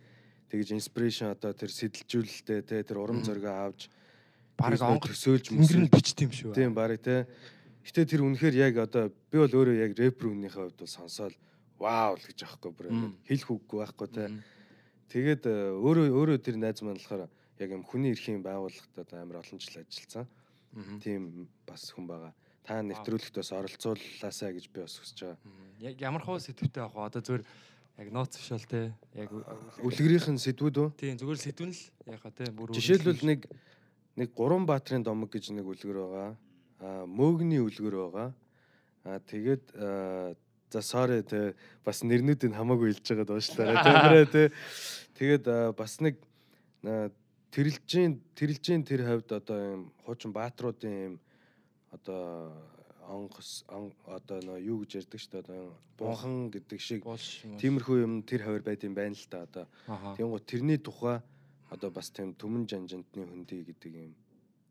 тэгж 0.53 0.67
инспирэшн 0.77 1.33
одоо 1.33 1.51
тэр 1.57 1.73
сэтэлжүүлэлтээ 1.73 2.59
те 2.61 2.85
тэр 2.85 3.01
урам 3.01 3.25
зориг 3.25 3.49
авч 3.49 3.89
Бараг 4.55 4.79
тэгж 4.79 4.87
онгод 4.87 5.11
төсөөлж 5.11 5.45
тэнгэр 5.51 5.79
нь 5.83 5.91
бичт 5.91 6.17
юм 6.21 6.31
шүү. 6.31 6.53
Тийм 6.55 6.71
барыг 6.77 7.01
те. 7.03 7.27
Гэтэ 7.83 8.05
тэр 8.05 8.21
үнэхээр 8.23 8.55
яг 8.55 8.73
одоо 8.79 9.11
би 9.11 9.37
бол 9.41 9.51
өөрөө 9.51 9.75
яг 9.83 9.91
рэпер 9.97 10.31
хүнийхээ 10.31 10.61
хувьд 10.61 10.79
бол 10.79 10.95
сонсоол 10.95 11.35
вау 11.81 12.15
л 12.15 12.23
гэж 12.23 12.39
аахгүй 12.47 12.71
бүр 12.71 12.87
хэлэх 13.27 13.49
үггүй 13.51 13.77
байхгүй 13.83 14.09
те. 14.15 14.25
Мм. 14.31 14.39
Тэгээд 15.11 15.43
э, 15.45 15.53
өөрөө 15.75 16.07
өөрөө 16.11 16.37
тэр 16.41 16.57
найз 16.57 16.81
маань 16.81 16.97
болохоор 16.97 17.29
яг 17.59 17.69
юм 17.71 17.83
хүний 17.85 18.11
эрхийн 18.11 18.43
байгууллагад 18.43 18.97
одоо 18.99 19.17
амар 19.21 19.41
олон 19.43 19.59
жил 19.59 19.79
ажилласан. 19.79 20.27
Тийм 20.99 21.47
бас 21.67 21.91
хүн 21.95 22.07
байгаа. 22.07 22.33
Та 22.65 22.81
нэвтрүүлэгт 22.81 23.37
бас 23.37 23.53
оролцууллаасаа 23.53 24.51
гэж 24.51 24.65
би 24.73 24.81
бас 24.81 24.97
хүсэж 24.99 25.19
байгаа. 25.23 25.39
Яг 25.79 25.95
ямар 26.01 26.23
хөө 26.25 26.41
сэтвтэй 26.41 26.83
авах 26.83 26.97
вэ? 26.97 27.07
Одоо 27.07 27.21
зүгээр 27.21 27.43
яг 28.01 28.09
ноц 28.11 28.35
биш 28.35 28.49
бол 28.51 28.67
те. 28.67 28.81
Яг 29.15 29.29
Үлгэрийн 29.79 30.41
сэдвүүд 30.41 30.75
үү? 30.75 30.89
тийм 30.99 31.15
зүгээр 31.15 31.39
сэдвэн 31.39 31.71
л 31.71 31.83
яг 32.11 32.19
хаа 32.25 32.33
те 32.35 32.49
Жишээлбэл 32.51 33.23
нэг 33.23 33.39
нэг 34.19 34.29
гурван 34.35 34.65
баатрын 34.67 35.03
домог 35.03 35.31
гэж 35.31 35.55
нэг 35.55 35.63
үлгэр 35.63 35.97
байгаа. 36.01 36.31
Аа 36.83 37.05
мөөгний 37.07 37.63
үлгэр 37.63 37.95
байгаа. 37.95 38.29
Аа 39.05 39.19
тэгээд 39.23 39.63
аа, 39.79 40.35
за 40.75 40.81
sorry 40.83 41.23
те 41.23 41.55
бас 41.88 42.03
нэрнүүдийг 42.03 42.51
хамаагүй 42.51 42.91
хэлж 42.91 43.07
байгаа 43.15 43.27
дуушлаарай 43.31 43.77
тиймэрээ 43.79 44.25
те. 44.35 44.43
Тэгээд 45.15 45.45
бас 45.79 45.99
нэг 46.03 46.19
тэрэлжийн 47.51 48.19
тэрэлжийн 48.35 48.83
тэр 48.83 49.01
хавьд 49.07 49.31
одоо 49.31 49.57
юм 49.73 49.81
хуучин 50.03 50.31
баатруудын 50.35 50.95
юм 51.07 51.15
одоо 51.95 52.51
онгос 53.07 53.63
он- 53.69 53.93
одоо 54.05 54.41
нөө 54.43 54.59
юу 54.65 54.83
гэж 54.83 54.91
ярьдаг 55.05 55.19
шүү 55.21 55.31
дээ 55.31 55.43
одоо 55.45 55.61
бунхан 55.97 56.51
гэдэг 56.51 56.79
шиг 56.81 57.01
тиймэрхүү 57.61 57.97
юм 58.03 58.13
тэр 58.27 58.43
хавар 58.43 58.61
байд 58.65 58.83
юм 58.83 58.93
байна 58.97 59.15
л 59.15 59.27
да 59.31 59.43
одоо 59.47 59.65
Аха. 59.88 60.15
Тэнгу 60.19 60.39
тэрний 60.43 60.77
тухай 60.77 61.21
одоо 61.71 61.89
бас 61.91 62.09
тийм 62.11 62.33
түмэн 62.35 62.67
жанжантны 62.67 63.23
хөндөй 63.23 63.63
гэдэг 63.71 63.91
юм 63.95 64.11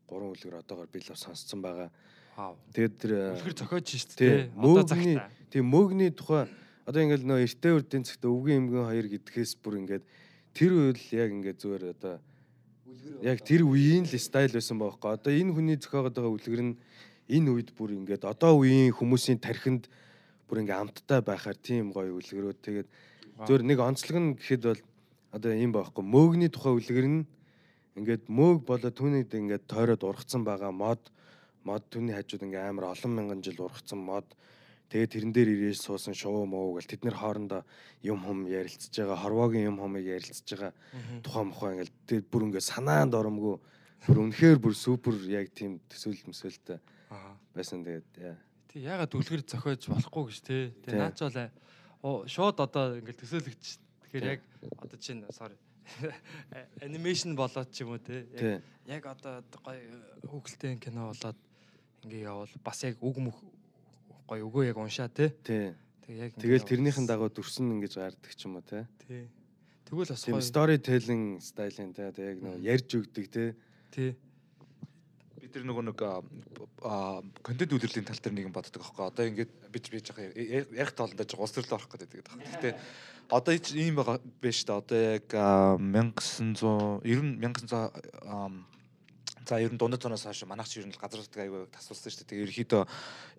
гурван 0.05 0.35
үлгэр 0.37 0.61
одоогоор 0.61 0.87
би 0.93 0.99
л 1.01 1.15
сонсцсон 1.15 1.61
байгаа. 1.65 1.89
Вау. 2.35 2.55
Тэгээд 2.75 2.95
тэр 2.99 3.11
э, 3.15 3.23
Үлгэр 3.39 3.55
зохиож 3.55 3.87
тий, 3.87 4.03
те. 4.15 4.29
Одоо 4.59 4.83
цагтаа. 4.83 5.31
тийм 5.49 5.65
мөөгний 5.71 6.11
тухай 6.11 6.51
одоо 6.83 7.01
ингээл 7.01 7.25
нөө 7.25 7.39
эртээ 7.47 7.73
үрдийн 7.79 8.03
цагт 8.03 8.27
өвгөн 8.27 8.67
эмгэн 8.67 8.85
хоёр 8.91 9.07
гэдгээс 9.07 9.51
бүр 9.63 9.79
ингээд 9.81 10.03
тэр 10.51 10.71
үйл 10.75 11.03
яг 11.15 11.29
ингээд 11.31 11.57
зүгээр 11.63 11.83
одоо 11.95 12.15
яг 13.23 13.39
тэр 13.39 13.63
үеийн 13.63 14.03
л 14.03 14.15
стайл 14.19 14.51
байсан 14.51 14.77
байхгүй. 14.77 15.09
Одоо 15.15 15.31
энэ 15.31 15.55
хүний 15.55 15.77
зохиогоод 15.79 16.15
байгаа 16.15 16.35
үлгэр 16.35 16.63
нь 16.63 16.75
энэ 17.31 17.49
үед 17.49 17.69
бүр 17.73 17.95
ингээд 17.95 18.27
одоо 18.27 18.61
үеийн 18.61 18.91
хүмүүсийн 18.91 19.39
тархинд 19.39 19.87
бүр 20.51 20.61
ингээд 20.61 20.81
амттай 20.91 21.23
байхаар 21.23 21.57
тийм 21.57 21.95
гоё 21.95 22.19
үлгэрүүд 22.19 22.59
тэгээд 22.59 22.89
Зөөр 23.35 23.67
нэг 23.67 23.79
онцлог 23.83 24.15
нь 24.15 24.35
гэхэд 24.39 24.63
бол 24.63 24.81
одоо 25.35 25.51
юм 25.51 25.75
байхгүй 25.75 26.03
мөөгний 26.07 26.47
тухай 26.47 26.71
үлгэр 26.71 27.07
нь 27.11 27.27
ингээд 27.99 28.31
мөөг 28.31 28.63
болоо 28.63 28.91
түүнийг 28.95 29.27
ингээд 29.27 29.67
тойроод 29.67 30.07
ургацсан 30.07 30.47
байгаа 30.47 30.71
мод 30.71 31.11
мод 31.65 31.83
түүний 31.89 32.15
хажууд 32.15 32.45
ингээд 32.45 32.69
амар 32.69 32.93
олон 32.93 33.11
мянган 33.17 33.41
жил 33.41 33.65
ургацсан 33.65 33.99
мод 33.99 34.27
тэгээд 34.93 35.11
тэрэн 35.17 35.33
дээр 35.33 35.49
ирээж 35.49 35.81
суусан 35.81 36.13
шувуу 36.13 36.45
муу 36.45 36.77
гэл 36.77 36.87
тэд 36.87 37.03
нэр 37.03 37.17
хоорондоо 37.17 37.61
юм 38.05 38.21
хум 38.21 38.45
ярилцж 38.45 38.93
байгаа 38.93 39.17
хорвоогийн 39.17 39.69
юм 39.73 39.81
хумыг 39.81 40.05
ярилцж 40.05 40.45
байгаа 40.45 40.71
тухай 41.25 41.43
мухай 41.43 41.69
ингээд 41.73 41.93
тэр 42.05 42.21
бүр 42.29 42.45
ингээд 42.53 42.69
санаанд 42.69 43.17
оромгүй 43.17 43.57
бүр 44.05 44.17
үнэхээр 44.29 44.61
бүр 44.61 44.77
супер 44.77 45.17
яг 45.25 45.49
тийм 45.57 45.81
төсөөлөл 45.89 46.29
төсөөлтөй 46.29 46.77
Аха. 47.09 47.33
байсан 47.57 47.81
тэгээд. 47.81 48.37
Тий 48.69 48.85
ягаад 48.85 49.13
үлгэр 49.17 49.41
зохиож 49.49 49.89
болохгүй 49.89 50.23
гэж. 50.29 50.39
Тий. 50.45 50.63
Тэгээ 50.85 51.01
наач 51.01 51.19
бол 52.05 52.27
шууд 52.29 52.57
одоо 52.61 53.01
ингээл 53.01 53.21
төсөөлөгч. 53.23 53.65
Тэгэхээр 54.05 54.25
яг 54.29 54.41
одоо 54.77 54.97
чинь 55.01 55.25
sorry. 55.33 55.57
анимашн 56.85 57.33
болоод 57.33 57.73
ч 57.73 57.81
юм 57.81 57.97
уу 57.97 58.01
те. 58.01 58.29
Яг- 58.29 58.37
тий 58.37 58.55
Яг 58.85 59.05
одоо 59.09 59.41
гоё 59.65 59.81
хүүхэлтэй 60.29 60.77
кино 60.77 61.09
болоод 61.09 61.39
ингээ 62.05 62.29
явал 62.29 62.53
бас 62.61 62.83
яг 62.85 63.01
үг 63.01 63.17
мөх 63.17 63.37
гоё 64.29 64.45
өгөө 64.45 64.69
яг 64.69 64.77
уншаа 64.77 65.09
те. 65.09 65.33
тий 65.41 65.73
Тэгээ 66.05 66.21
яг 66.21 66.31
тэгэл 66.37 66.69
тэрнийхэн 66.69 67.09
дагуу 67.09 67.33
дүрсэн 67.33 67.65
ингэж 67.81 67.97
гардаг 67.97 68.33
ч 68.37 68.45
юм 68.45 68.61
уу 68.61 68.65
тий 68.65 68.85
тий. 69.01 69.25
Тэгвэл 69.89 70.13
бас 70.13 70.21
гоё 70.25 70.45
story 70.45 70.77
telling 70.77 71.41
стайлын 71.41 71.93
те 71.97 72.13
тэг 72.13 72.25
яг 72.29 72.37
нэг 72.45 72.61
ярьж 72.61 72.89
өгдөг 72.93 73.25
те. 73.33 73.45
тий. 73.89 74.13
би 75.41 75.49
тэр 75.49 75.65
нөгөө 75.65 75.83
нэг 75.89 75.99
аа 76.85 77.21
контент 77.41 77.73
үйлрлийн 77.73 78.05
тал 78.05 78.21
дээр 78.21 78.37
нэг 78.37 78.45
юм 78.49 78.53
боддог 78.53 78.81
аахгүй. 78.81 79.05
Одоо 79.09 79.25
ингээд 79.25 79.51
би 79.73 79.79
ч 79.81 79.85
би 79.89 80.01
жоохон 80.01 80.29
ярих 80.33 80.93
тоолондоо 80.93 81.25
жоохон 81.25 81.45
улс 81.45 81.53
төрлөө 81.57 81.77
орох 81.77 81.89
гэдэг 81.89 82.09
байдаг. 82.21 82.37
Гэхдээ 82.37 82.73
одоо 83.29 83.53
ийм 83.53 83.97
байгаа 83.97 84.17
биш 84.41 84.61
та 84.65 84.77
одоо 84.77 84.97
яг 84.97 85.29
аа, 85.33 85.77
1900 85.77 87.01
90 87.01 87.41
1900 87.41 87.73
аа, 88.29 88.49
За 89.45 89.61
ер 89.61 89.69
нь 89.69 89.77
дундад 89.77 90.01
зуунаас 90.01 90.25
хойш 90.25 90.41
манайх 90.49 90.67
чи 90.67 90.81
ер 90.81 90.89
нь 90.89 90.97
газруудтай 90.97 91.45
аягүй 91.45 91.69
тасвалсан 91.69 92.09
шүү 92.09 92.25
дээ. 92.25 92.29
Тэгээ 92.33 92.45
ерөөхдөө 92.49 92.83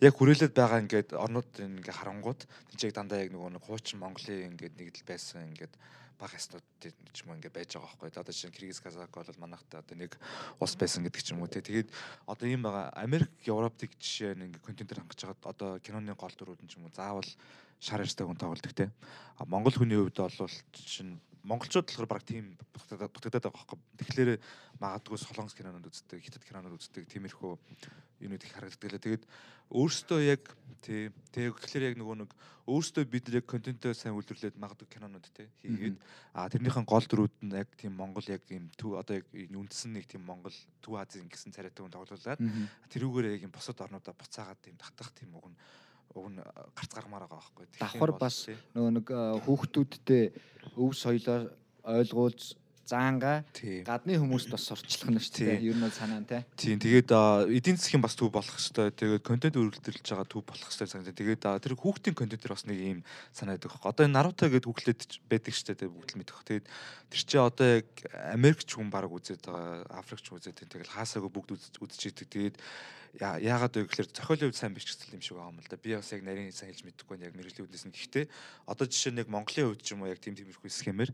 яг 0.07 0.15
хүрээлээд 0.15 0.55
байгаа 0.55 0.83
ингээд 0.87 1.11
орнууд 1.19 1.51
ингээ 1.59 1.99
харангууд 1.99 2.41
тэнцэг 2.71 2.95
дандаа 2.95 3.27
яг 3.27 3.35
нөгөө 3.35 3.59
нэг 3.59 3.65
хуучин 3.67 3.99
Монголын 3.99 4.55
ингээд 4.55 4.79
нэг 4.79 4.89
л 4.95 5.03
байсан 5.03 5.51
ингээд 5.51 5.75
баг 6.15 6.33
ястууд 6.33 6.65
ч 6.81 7.17
юм 7.27 7.37
ингээ 7.37 7.51
байж 7.51 7.75
байгаа 7.75 7.91
байхгүй. 7.91 8.15
Одоо 8.15 8.33
чинь 8.33 8.55
Киргиз 8.55 8.81
Казак 8.81 9.11
бол 9.11 9.43
манайхтай 9.43 9.83
одоо 9.83 9.97
нэг 9.99 10.15
ус 10.63 10.73
байсан 10.79 11.03
гэдэг 11.05 11.23
ч 11.27 11.35
юм 11.35 11.43
уу 11.43 11.51
те. 11.51 11.61
Тэгээд 11.61 11.91
одоо 12.25 12.47
ийм 12.49 12.63
байгаа 12.63 12.95
Америк, 12.97 13.31
Европыг 13.45 13.93
жишээ 14.01 14.39
нь 14.39 14.49
ингээ 14.49 14.65
контентер 14.65 15.03
хангаж 15.03 15.21
байгаа 15.21 15.51
одоо 15.51 15.71
киноны 15.83 16.15
гол 16.15 16.33
дүрүүд 16.33 16.63
нь 16.65 16.71
ч 16.71 16.81
юм 16.81 16.89
уу 16.89 16.95
заавал 16.97 17.29
шар 17.83 18.01
ярьстай 18.01 18.25
хүн 18.25 18.41
тоглодог 18.41 18.73
те. 18.73 18.89
Монгол 19.45 19.77
хүний 19.77 20.01
хувьд 20.01 20.17
бол 20.17 20.55
чинь 20.73 21.21
монголчууд 21.47 21.87
болохоор 21.87 22.11
баг 22.11 22.23
тийм 22.27 22.59
бутагдаад 22.75 23.47
байгаа 23.47 23.55
байхгүй. 23.55 23.79
Тэгэхээр 24.03 24.31
магадгүй 24.83 25.19
солонгос 25.23 25.55
кинонууд 25.55 25.87
үздэг, 25.87 26.21
хятад 26.21 26.45
кинонууд 26.45 26.77
үздэг, 26.77 27.07
тиймэрхүү 27.07 27.53
юмнууд 28.27 28.43
их 28.43 28.53
харагддаг 28.53 28.91
лээ. 28.91 29.05
Тэгээд 29.07 29.25
өөрсдөө 29.71 30.21
яг 30.23 30.43
тий 30.79 31.11
тэг 31.35 31.59
тэгэхээр 31.59 31.89
яг 31.91 31.97
нөгөө 31.99 32.17
нэг 32.23 32.31
өөрсдөө 32.71 33.05
бид 33.11 33.27
яг 33.35 33.47
контентоо 33.51 33.91
сайн 33.99 34.15
үйлдвэрлээд 34.15 34.59
магадгүй 34.63 34.87
кинонууд 34.95 35.27
тий 35.35 35.51
хийгээд 35.67 35.97
а 36.39 36.47
тэрнийхэн 36.47 36.87
гол 36.87 37.03
дүрүүд 37.03 37.35
нь 37.43 37.59
яг 37.59 37.71
тийм 37.75 37.99
монгол 37.99 38.23
яг 38.31 38.47
юм 38.47 38.71
төв 38.79 38.95
одоо 38.95 39.19
яг 39.19 39.27
үндсэн 39.35 39.91
нэг 39.91 40.07
тийм 40.07 40.23
монгол 40.23 40.55
төв 40.79 40.95
Азийн 41.03 41.27
гэсэн 41.27 41.51
царайтай 41.51 41.83
хүн 41.83 41.91
тоглуулад 41.91 42.39
тэрүүгээр 42.95 43.35
яг 43.35 43.43
юм 43.43 43.55
босод 43.55 43.83
орнуудаа 43.83 44.15
буцаагаад 44.15 44.63
тийм 44.63 44.79
татах 44.79 45.11
тийм 45.19 45.35
уг 45.35 45.51
нь 45.51 45.59
уг 46.15 46.27
нь 46.31 46.39
гарц 46.77 46.93
гармаар 46.95 47.27
байгаа 47.27 47.41
байхгүй. 47.41 47.67
Давхар 47.81 48.13
бас 48.19 48.47
нөгөө 48.77 48.93
нэг 49.01 49.07
э, 49.11 49.21
хүүхдүүдтэй 49.43 50.25
өв 50.77 50.93
соёлоо 50.95 51.51
ойлгуулж 51.83 52.57
заанга 52.87 53.43
гадны 53.83 54.15
хүмүүст 54.15 54.47
бас 54.47 54.63
сурчлах 54.71 55.11
нь 55.11 55.19
шүү 55.19 55.43
дээ. 55.43 55.59
Ер 55.59 55.75
нь 55.75 55.83
бол 55.83 55.91
санаа 55.91 56.23
нь 56.23 56.29
те. 56.31 56.47
Тийм 56.55 56.79
тэгээд 56.79 57.11
эдийн 57.51 57.75
засгийн 57.83 57.99
бас 57.99 58.15
төв 58.15 58.31
болох 58.31 58.55
хэвээр. 58.55 58.95
Тэгээд 58.95 59.27
контент 59.27 59.59
үйлдвэрлэж 59.59 60.07
байгаа 60.07 60.23
төв 60.31 60.47
болох 60.47 60.71
хэвээр 60.71 60.93
санагдав. 60.95 61.19
Тэгээд 61.19 61.43
тэр 61.67 61.75
хүүхдийн 61.75 62.15
контентэр 62.15 62.55
бас 62.55 62.63
нэг 62.63 62.79
юм 62.79 63.01
санаадаг 63.35 63.67
байхгүй. 63.75 63.91
Одоо 63.91 64.07
энэ 64.07 64.15
Наруто 64.15 64.47
гэдэг 64.47 64.71
хүүхлээд 64.71 65.01
байдаг 65.27 65.51
шүү 65.51 65.75
дээ. 65.75 65.91
Бүгд 65.91 66.11
л 66.15 66.19
мэдэх. 66.23 66.39
Тэгээд 66.47 66.67
тэр 67.11 67.23
чинь 67.27 67.43
одоо 67.43 67.67
яг 67.83 67.89
Америкч 68.31 68.69
хүн 68.71 68.87
баг 68.87 69.11
үзээд 69.11 69.43
байгаа, 69.51 69.83
Африкч 69.91 70.31
үзээд 70.31 70.55
тийм 70.63 70.71
тэгэл 70.71 70.95
хаасаагүй 70.95 71.31
бүгд 71.35 71.59
үз- 71.59 71.75
үзчихийдэг. 71.83 72.31
Тэгээд 72.31 72.55
яа- 72.55 72.63
яагаад 73.21 73.75
вэ 73.77 73.89
гэхээр 73.89 74.09
зохиолын 74.13 74.49
хувьд 74.53 74.61
сайн 74.61 74.75
бичсэн 74.77 75.17
юм 75.17 75.23
шиг 75.25 75.37
байгаа 75.37 75.53
юм 75.53 75.61
л 75.61 75.71
да. 75.71 75.77
Би 75.81 75.97
бас 75.97 76.13
яг 76.13 76.23
нарийн 76.23 76.53
сайн 76.53 76.71
хэлж 76.73 76.85
мэдэхгүй 76.85 77.17
яг 77.25 77.33
мэрэгжлийн 77.33 77.67
үднээс 77.67 77.87
нь. 77.89 77.97
Гэхдээ 77.97 78.25
одоо 78.69 78.87
жишээ 78.87 79.13
нь 79.15 79.21
яг 79.25 79.29
Монголын 79.33 79.73
хувьд 79.73 79.83
ч 79.83 79.97
юм 79.97 80.05
уу 80.05 80.13
яг 80.13 80.21
тийм 80.21 80.37
тиймэрхүү 80.37 80.69
схемээр 80.69 81.11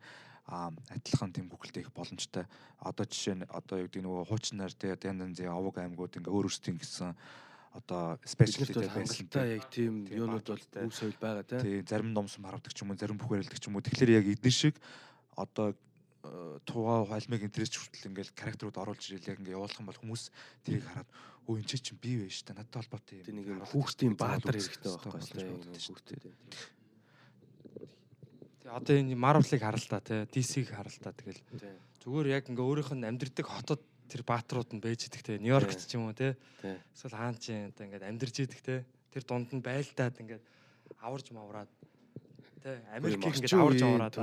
адилхан 0.50 1.30
тийм 1.32 1.46
гүгэлтэй 1.46 1.86
их 1.86 1.94
боломжтой. 1.94 2.44
Одоо 2.82 3.06
жишээ 3.06 3.34
нь 3.38 3.46
одоо 3.46 3.78
юу 3.78 3.86
гэдэг 3.86 4.02
нөгөө 4.02 4.26
хуучнаар 4.26 4.72
те 4.74 4.98
янз 4.98 5.22
янзын 5.22 5.54
овог 5.54 5.78
аймагуд 5.78 6.18
ингээ 6.18 6.34
өөр 6.34 6.50
өөрсдийн 6.50 6.76
гэсэн 6.82 7.14
одоо 7.72 8.18
бол 8.76 8.84
байсан. 8.84 9.30
хангалттай 9.30 9.48
яг 9.56 9.64
тийм 9.70 9.94
юунууд 10.10 10.44
бол 10.44 10.64
өв 10.82 10.92
соёл 10.92 11.16
байгаа 11.16 11.46
те. 11.46 11.62
Тий 11.62 11.80
зарим 11.86 12.12
номсон 12.12 12.44
харавдаг 12.44 12.74
ч 12.74 12.82
юм 12.82 12.90
уу 12.92 13.00
зарим 13.00 13.16
бүхээрэлдэг 13.16 13.58
ч 13.58 13.64
юм 13.70 13.78
уу. 13.78 13.86
Тэгэхээр 13.86 14.16
яг 14.18 14.26
эдгээр 14.28 14.52
шиг 14.52 14.76
одоо 15.38 15.72
э, 15.72 16.58
тугаа 16.68 17.06
хайлмыг 17.08 17.48
интерес 17.48 17.72
хүртэл 17.72 18.12
ингээл 18.12 18.36
характерууд 18.36 18.76
оруулж 18.76 19.02
ирэл 19.08 19.30
яг 19.32 19.40
ингээ 19.40 19.56
явуулах 19.56 19.80
юм 19.80 19.88
бол 19.88 20.00
хүмүүс 20.04 20.28
тэрийг 20.68 20.84
хараад 20.84 21.08
өө 21.48 21.58
энэ 21.58 21.68
чинь 21.68 21.98
би 21.98 22.12
вэ 22.22 22.30
шүү 22.30 22.46
дээ. 22.50 22.58
Надад 22.58 22.76
холбоотой 22.78 23.18
юм. 23.18 23.26
Нэг 23.34 23.46
юм 23.50 23.60
хүүхдийн 23.66 24.14
баатар 24.14 24.54
хэрэгтэй 24.54 24.94
байхгүй 24.94 25.80
шүү 25.82 25.98
дээ. 26.06 26.20
Тэгээ 28.62 28.78
одоо 28.78 28.94
энэ 28.94 29.18
Marvel-ыг 29.18 29.62
харал 29.62 29.86
та 29.90 29.98
те. 29.98 30.22
DC-г 30.30 30.70
харал 30.70 30.98
та 31.02 31.10
тэгэл 31.10 31.42
Тий. 31.58 31.74
зүгээр 32.06 32.26
яг 32.38 32.46
ингээ 32.46 32.62
өөрийнх 32.62 32.94
нь 32.94 33.08
амьдрдаг 33.10 33.46
хотод 33.46 33.82
тэр 34.06 34.22
баатрууд 34.22 34.70
нь 34.72 34.82
байж 34.82 35.10
идэг 35.10 35.22
те. 35.26 35.42
Нью-Йоркт 35.42 35.82
ч 35.82 35.98
юм 35.98 36.06
уу. 36.06 36.14
Тий. 36.14 36.38
Эсвэл 36.94 37.18
хаан 37.18 37.36
ч 37.36 37.50
юм 37.50 37.74
одоо 37.74 37.84
ингээд 37.90 38.06
амьдарч 38.06 38.36
идэг 38.38 38.60
те. 38.62 38.86
Тэр 39.10 39.22
дунд 39.26 39.50
нь 39.50 39.60
байлдаад 39.60 40.14
ингээд 40.14 40.42
аварж 41.02 41.26
мавраад 41.34 41.70
те. 42.62 42.78
Америкийг 42.94 43.34
ингээд 43.36 43.54
аварж 43.58 43.82
авраад 43.82 44.16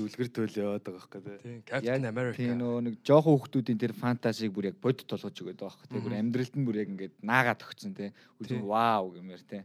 үлгэр 0.00 0.28
төөл 0.32 0.56
яваад 0.56 0.82
байгаа 0.82 0.96
байхгүй 0.96 1.20
те. 1.22 1.34
тийм 1.44 1.60
Captain 1.68 2.04
America. 2.08 2.36
Тийм 2.40 2.56
нөгөө 2.58 2.80
нэг 2.88 2.94
жоохон 3.04 3.36
хүүхдүүдийн 3.36 3.78
тэр 3.78 3.92
фантазиг 3.92 4.50
бүр 4.56 4.68
яг 4.72 4.76
бодит 4.80 5.06
толгож 5.06 5.36
өгöd 5.36 5.60
байгаа 5.60 5.76
хэрэг. 5.84 6.02
Бүр 6.02 6.12
Мгм. 6.12 6.20
амьдралд 6.24 6.54
нь 6.56 6.64
бүр 6.66 6.76
яг 6.80 6.88
ингээд 6.90 7.14
наагаад 7.20 7.60
өгсөн 7.62 7.92
те. 7.94 8.06
Тийм. 8.10 8.40
Үзэн 8.40 8.62
вау 8.64 9.12
гэмээр 9.12 9.42
те. 9.44 9.58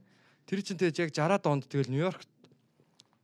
Тэр 0.46 0.60
чинь 0.62 0.78
тэгэж 0.78 0.96
яг 1.08 1.12
60-аад 1.16 1.46
онд 1.48 1.64
тэгэл 1.72 1.92
Нью-Йорк 1.92 2.22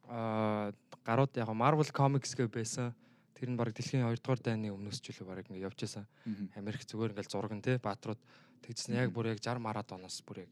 аа 0.08 0.72
гарууд 1.04 1.34
яг 1.36 1.50
Marvel 1.52 1.92
Comics 1.92 2.32
гэ 2.36 2.48
байсан. 2.48 2.96
Тэр 3.36 3.52
нь 3.54 3.58
баг 3.60 3.70
дэлхийн 3.76 4.02
2 4.08 4.18
дугаар 4.24 4.40
дайны 4.42 4.72
өмнөөс 4.72 4.98
ч 5.04 5.12
үлээ 5.14 5.28
баг 5.28 5.46
ингээ 5.46 5.68
явж 5.68 5.78
байсан. 5.84 6.08
Америк 6.56 6.84
зүгээр 6.88 7.12
ингээл 7.14 7.32
зураг 7.32 7.54
нь 7.54 7.62
те 7.62 7.78
баатрууд 7.78 8.18
тэгсэн 8.66 8.96
яг 8.98 9.12
бүр 9.14 9.30
яг 9.36 9.40
60 9.44 9.62
марадоноос 9.62 10.24
бүр 10.26 10.48
яг 10.48 10.52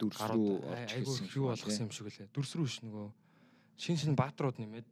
дүрс 0.00 0.18
рүү 0.18 1.46
болгосон 1.46 1.86
юм 1.86 1.92
шиг 1.94 2.08
үлээ. 2.10 2.28
Дүрс 2.34 2.52
рүү 2.58 2.66
ш 2.66 2.82
нөгөө 2.82 3.06
шин 3.76 3.96
шин 3.96 4.14
баатрууд 4.16 4.58
нэмээд 4.58 4.86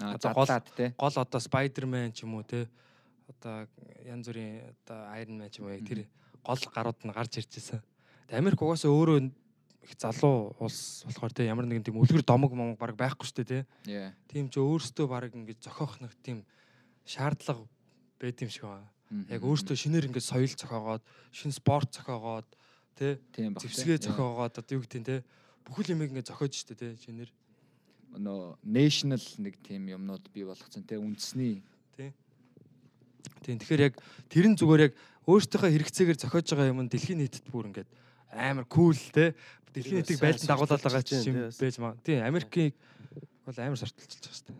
Одоо 0.00 0.32
гол- 0.32 0.46
те. 0.76 0.94
гол 0.96 1.12
одоо 1.20 1.40
Spider-Man 1.40 2.12
ч 2.16 2.24
юм 2.24 2.34
уу 2.40 2.42
те 2.44 2.68
одоо 3.28 3.68
янз 4.08 4.26
бүрийн 4.28 4.72
одоо 4.86 4.98
Iron 5.20 5.36
Man 5.36 5.50
ч 5.52 5.60
юм 5.60 5.66
уу 5.68 5.76
яг 5.76 5.84
тэр 5.84 6.06
гол 6.44 6.60
гарууд 6.74 6.96
нь 7.04 7.12
гарч 7.12 7.36
ирж 7.38 7.52
байсан. 7.52 7.82
Америк 8.32 8.62
угаасаа 8.62 8.88
өөрөө 8.88 9.18
их 9.84 9.92
залуу 10.00 10.56
улс 10.60 11.04
болохоор 11.04 11.32
те 11.36 11.44
ямар 11.44 11.66
нэгэн 11.68 11.84
тийм 11.84 12.00
үлгэр 12.00 12.24
домог 12.24 12.52
момог 12.56 12.78
баг 12.80 12.96
байхгүй 12.96 13.26
шүү 13.28 13.36
дээ 13.44 13.48
те. 13.52 13.60
Тийм 14.32 14.48
ч 14.48 14.56
өөрөөсөө 14.60 15.06
баг 15.08 15.28
ингэж 15.36 15.60
зохиох 15.60 16.00
нэг 16.00 16.12
тийм 16.24 16.44
шаардлага 17.04 17.68
байд 18.20 18.40
юм 18.40 18.48
шиг 18.48 18.64
байна. 18.64 18.88
Яг 19.28 19.42
өөрөөсөө 19.44 19.76
шинээр 19.76 20.08
ингэж 20.08 20.24
соёл 20.24 20.48
зохиогоод, 20.56 21.02
шин 21.34 21.52
спорт 21.52 21.90
зохиогоод 21.92 22.46
те 22.96 23.18
зэвсгээ 23.60 23.98
зохиогоод 24.08 24.56
одоо 24.56 24.72
юу 24.78 24.84
гэдэг 24.88 25.04
те 25.04 25.16
бүхэл 25.66 25.92
юмыг 25.98 26.12
ингэ 26.16 26.28
зохиож 26.30 26.54
штэ 26.54 26.74
те 26.78 26.94
шинээр. 26.96 27.28
Нөө 28.18 28.56
national 28.64 29.22
нэг 29.38 29.60
тийм 29.62 29.86
юмнууд 29.90 30.24
бий 30.34 30.44
болгоцсон 30.44 30.82
те 30.82 30.98
үндэсний 30.98 31.62
Тийм 33.40 33.56
тэгэхээр 33.60 33.86
яг 33.92 33.94
тэр 34.28 34.46
нь 34.52 34.56
зүгээр 34.56 34.84
яг 34.90 34.92
өөртөөхөө 35.24 35.70
хэрэгцээгээр 35.72 36.18
зохиож 36.20 36.46
байгаа 36.52 36.72
юм 36.72 36.80
нь 36.84 36.92
дэлхийн 36.92 37.20
нийтэд 37.20 37.48
бүр 37.48 37.72
ингээд 37.72 37.88
амар 38.32 38.66
кул 38.68 38.96
те 39.12 39.32
дэлхийн 39.72 40.04
нийтийг 40.04 40.20
байлдан 40.20 40.48
дагуулдаг 40.48 40.80
байгаа 40.80 41.00
сурталчилж 41.00 41.24
ч 41.24 41.28
юм 41.28 41.36
байна, 41.40 41.52
тий. 41.52 41.64
байж 41.64 41.76
маа. 41.80 41.94
Тийм 42.04 42.24
Америкийг 42.24 42.72
бол 43.44 43.56
амар 43.56 43.80
сортолчилж 43.80 44.20
байгаа 44.20 44.36
шүү 44.36 44.46
дээ. 44.48 44.58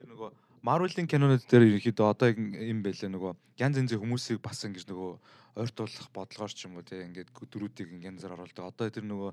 Тэр 0.00 0.08
нөгөө 0.16 0.30
Marvel-ийн 0.62 1.08
кинонууд 1.10 1.44
дээр 1.44 1.64
ерөнхийдөө 1.76 2.06
одоо 2.08 2.26
яг 2.32 2.38
юм 2.40 2.80
байлаа 2.80 3.10
нөгөө 3.12 3.32
янз 3.60 3.76
янзын 3.80 4.00
хүмүүсийг 4.00 4.40
бас 4.40 4.64
ингэж 4.64 4.84
нөгөө 4.88 5.10
ойртуулах 5.56 6.08
бодлогоор 6.16 6.52
ч 6.52 6.64
юм 6.64 6.80
уу 6.80 6.84
те 6.86 7.04
ингээд 7.04 7.32
дөрүүдийг 7.32 7.88
янзаар 8.00 8.36
оруулдаг. 8.36 8.72
Одоо 8.72 8.88
тэр 8.88 9.04
нөгөө 9.04 9.30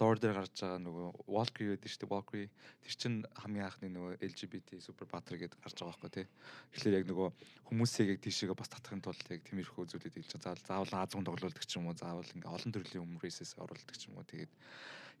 Thor 0.00 0.16
дээр 0.16 0.32
гарч 0.32 0.64
байгаа 0.64 0.80
нөгөө 0.80 1.28
Valkyrie 1.28 1.76
гэдэг 1.76 1.92
чинь 1.92 2.08
Valkyrie 2.08 2.48
тэр 2.80 2.94
чинь 2.96 3.18
хамгийн 3.36 3.68
анхны 3.68 3.88
нөгөө 3.92 4.12
LGBT 4.32 4.80
супер 4.80 5.04
баатар 5.04 5.36
гэдэг 5.36 5.60
гарч 5.60 5.76
байгаа 5.76 5.92
байхгүй 5.92 6.10
те. 6.10 6.24
Тэгэхээр 6.72 6.98
яг 6.98 7.04
нөгөө 7.04 7.28
хүмүүсийг 7.68 8.08
яг 8.16 8.20
тийшээгээ 8.24 8.56
бас 8.56 8.72
татахын 8.72 9.04
тулд 9.04 9.28
яг 9.28 9.44
тиймэрхүү 9.44 9.84
зүйлүүд 9.92 10.16
хэлж 10.16 10.32
байгаа. 10.40 10.56
Заавал 10.64 10.88
заавал 10.88 11.04
Азийн 11.04 11.26
тоглоулдаг 11.28 11.64
ч 11.68 11.76
юм 11.76 11.92
уу 11.92 12.00
заавал 12.00 12.32
ингээ 12.32 12.48
олон 12.48 12.72
төрлийн 12.72 13.04
хүмүүсээс 13.04 13.52
оруулдаг 13.60 13.96
ч 14.00 14.08
юм 14.08 14.16
уу 14.16 14.24
тэгээд 14.24 14.52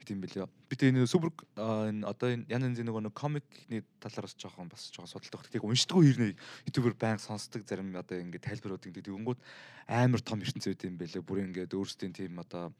тийм 0.04 0.20
билээ. 0.20 0.48
Би 0.68 0.74
тэгээ 0.76 0.94
нэг 0.96 1.10
супер 1.10 1.30
энэ 1.56 2.06
одоо 2.06 2.28
энэ 2.32 2.46
янз 2.48 2.64
янзын 2.70 2.88
нөгөө 2.88 3.12
комикны 3.12 3.84
талаараас 4.00 4.34
жоохон 4.36 4.70
бас 4.70 4.88
жоохон 4.90 5.10
судалдаг. 5.10 5.50
Тэгээ 5.50 5.66
уншдаггүй 5.66 6.04
хэрнээ 6.10 6.32
ютубер 6.68 6.94
баян 6.96 7.20
сонсдог 7.20 7.64
зарим 7.68 7.92
одоо 7.96 8.16
ингээд 8.20 8.46
тайлбарууд 8.46 8.86
ингээд 8.88 9.08
тэгэнгүүт 9.10 9.40
амар 9.88 10.20
том 10.24 10.40
ертөнцийн 10.40 10.74
үт 10.74 10.86
юм 10.88 10.96
байлээ. 10.96 11.22
Бүр 11.24 11.44
ингээд 11.44 11.76
өөрсдийн 11.76 12.14
тийм 12.16 12.40
одоо 12.40 12.72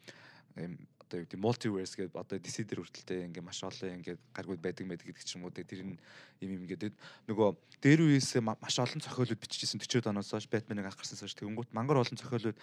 юм 0.56 0.78
одоо 1.10 1.20
юу 1.20 1.26
гэдэг 1.26 1.42
multiverse 1.42 1.94
гэдэг 1.98 2.14
одоо 2.14 2.38
DC 2.38 2.70
дээр 2.70 2.86
хүртэлтэй 2.86 3.26
ингээд 3.26 3.42
маш 3.42 3.58
олон 3.66 3.98
ингээд 3.98 4.20
гаргууд 4.30 4.62
байдаг 4.62 4.86
байдаг 4.86 5.06
гэдэг 5.10 5.26
ч 5.26 5.34
юм 5.34 5.42
уу. 5.42 5.50
Тэр 5.50 5.82
нь 5.82 5.98
юм 6.38 6.50
юм 6.54 6.62
ингээд 6.70 6.94
нөгөө 7.26 7.48
дээр 7.82 8.00
үеэс 8.06 8.38
ма- 8.38 8.58
маш 8.62 8.78
олон 8.78 9.02
зохиолууд 9.02 9.42
бичижсэн 9.42 9.82
40-од 9.82 10.06
оноос 10.06 10.30
хойш 10.30 10.46
Batman-ыг 10.46 10.86
анх 10.86 10.98
гарсанаас 11.02 11.26
хойш 11.26 11.34
тэгэнгүүт 11.34 11.74
мангар 11.74 11.98
олон 11.98 12.14
зохиолууд 12.14 12.58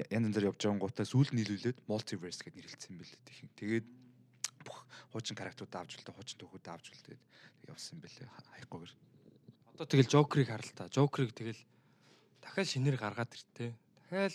я- 0.00 0.08
янз 0.08 0.32
янзаар 0.32 0.48
явж 0.48 0.60
байгаа 0.64 0.80
гутаа 0.80 1.04
сүүл 1.04 1.28
нийлүүлээд 1.36 1.84
multiverse 1.84 2.40
гэдэг 2.40 2.56
нэрлэлсэн 2.56 2.92
юм 2.96 2.98
билээ. 3.04 3.20
Тэгээд 3.60 3.86
бүх 4.64 4.78
хуучин 5.12 5.36
характерууд 5.36 5.74
авч 5.74 5.96
үлдээ, 5.98 6.14
хуучин 6.16 6.38
түүхүүд 6.40 6.66
авч 6.70 6.86
үлдээд 6.92 7.20
явсан 7.68 7.96
юм 7.96 8.00
билээ. 8.04 8.28
ха- 8.28 8.48
Хаяггүйгээр. 8.56 8.92
Одоо 9.74 9.86
тэгэл 9.88 10.12
Joker-ыг 10.12 10.48
харал 10.48 10.72
та. 10.76 10.88
Joker-ыг 10.92 11.32
тэгэл 11.32 11.60
дахиад 12.44 12.68
шинээр 12.68 12.96
гаргаад 13.00 13.32
иртээ. 13.32 13.72
Дахиад 14.10 14.34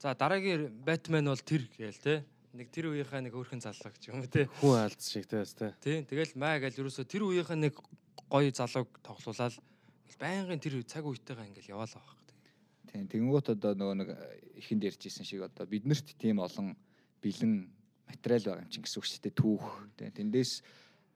за 0.00 0.14
дараагийн 0.14 0.70
Batman 0.84 1.30
бол 1.30 1.42
тэр 1.44 1.62
гээл 1.78 1.98
те. 2.02 2.14
Нэг 2.50 2.66
тэр 2.74 2.90
үеийнхаа 2.90 3.22
нэг 3.22 3.34
өөрхөн 3.38 3.62
заллаг 3.62 3.94
ч 4.02 4.10
юм 4.10 4.18
уу 4.22 4.26
те. 4.26 4.50
Хүн 4.58 4.82
алдс 4.90 5.06
шиг 5.14 5.30
те 5.30 5.38
бас 5.46 5.54
те. 5.54 5.70
Тийм 5.78 6.02
тэгэл 6.02 6.34
маа 6.34 6.58
гээл 6.58 6.82
ерөөсө 6.82 7.06
тэр 7.06 7.22
үеийнхаа 7.30 7.54
нэг 7.54 7.78
гоё 8.26 8.50
залууг 8.50 8.90
тоглуулаад 9.06 9.54
байнгын 10.18 10.58
тэр 10.58 10.82
цаг 10.82 11.06
үетэйгээ 11.06 11.46
ингээл 11.54 11.72
яваалаа 11.78 12.02
байхгүй. 12.02 12.34
Тийм 12.90 13.06
тэгэнгүүт 13.06 13.46
одоо 13.54 13.72
нөгөө 13.78 13.96
нэг 14.02 14.08
ихэнд 14.58 14.82
ярьжсэн 14.90 15.22
шиг 15.22 15.46
одоо 15.46 15.62
биднэрт 15.70 16.10
тийм 16.18 16.42
олон 16.42 16.74
бэлэн 17.22 17.70
материал 18.10 18.44
байгаа 18.44 18.64
юм 18.66 18.72
чинь 18.74 18.84
гэсэн 18.84 18.98
үг 18.98 19.06
шүү 19.06 19.22
дээ 19.24 19.34
түүх. 19.38 19.66
Тийм 19.96 20.10
тэндээс 20.18 20.52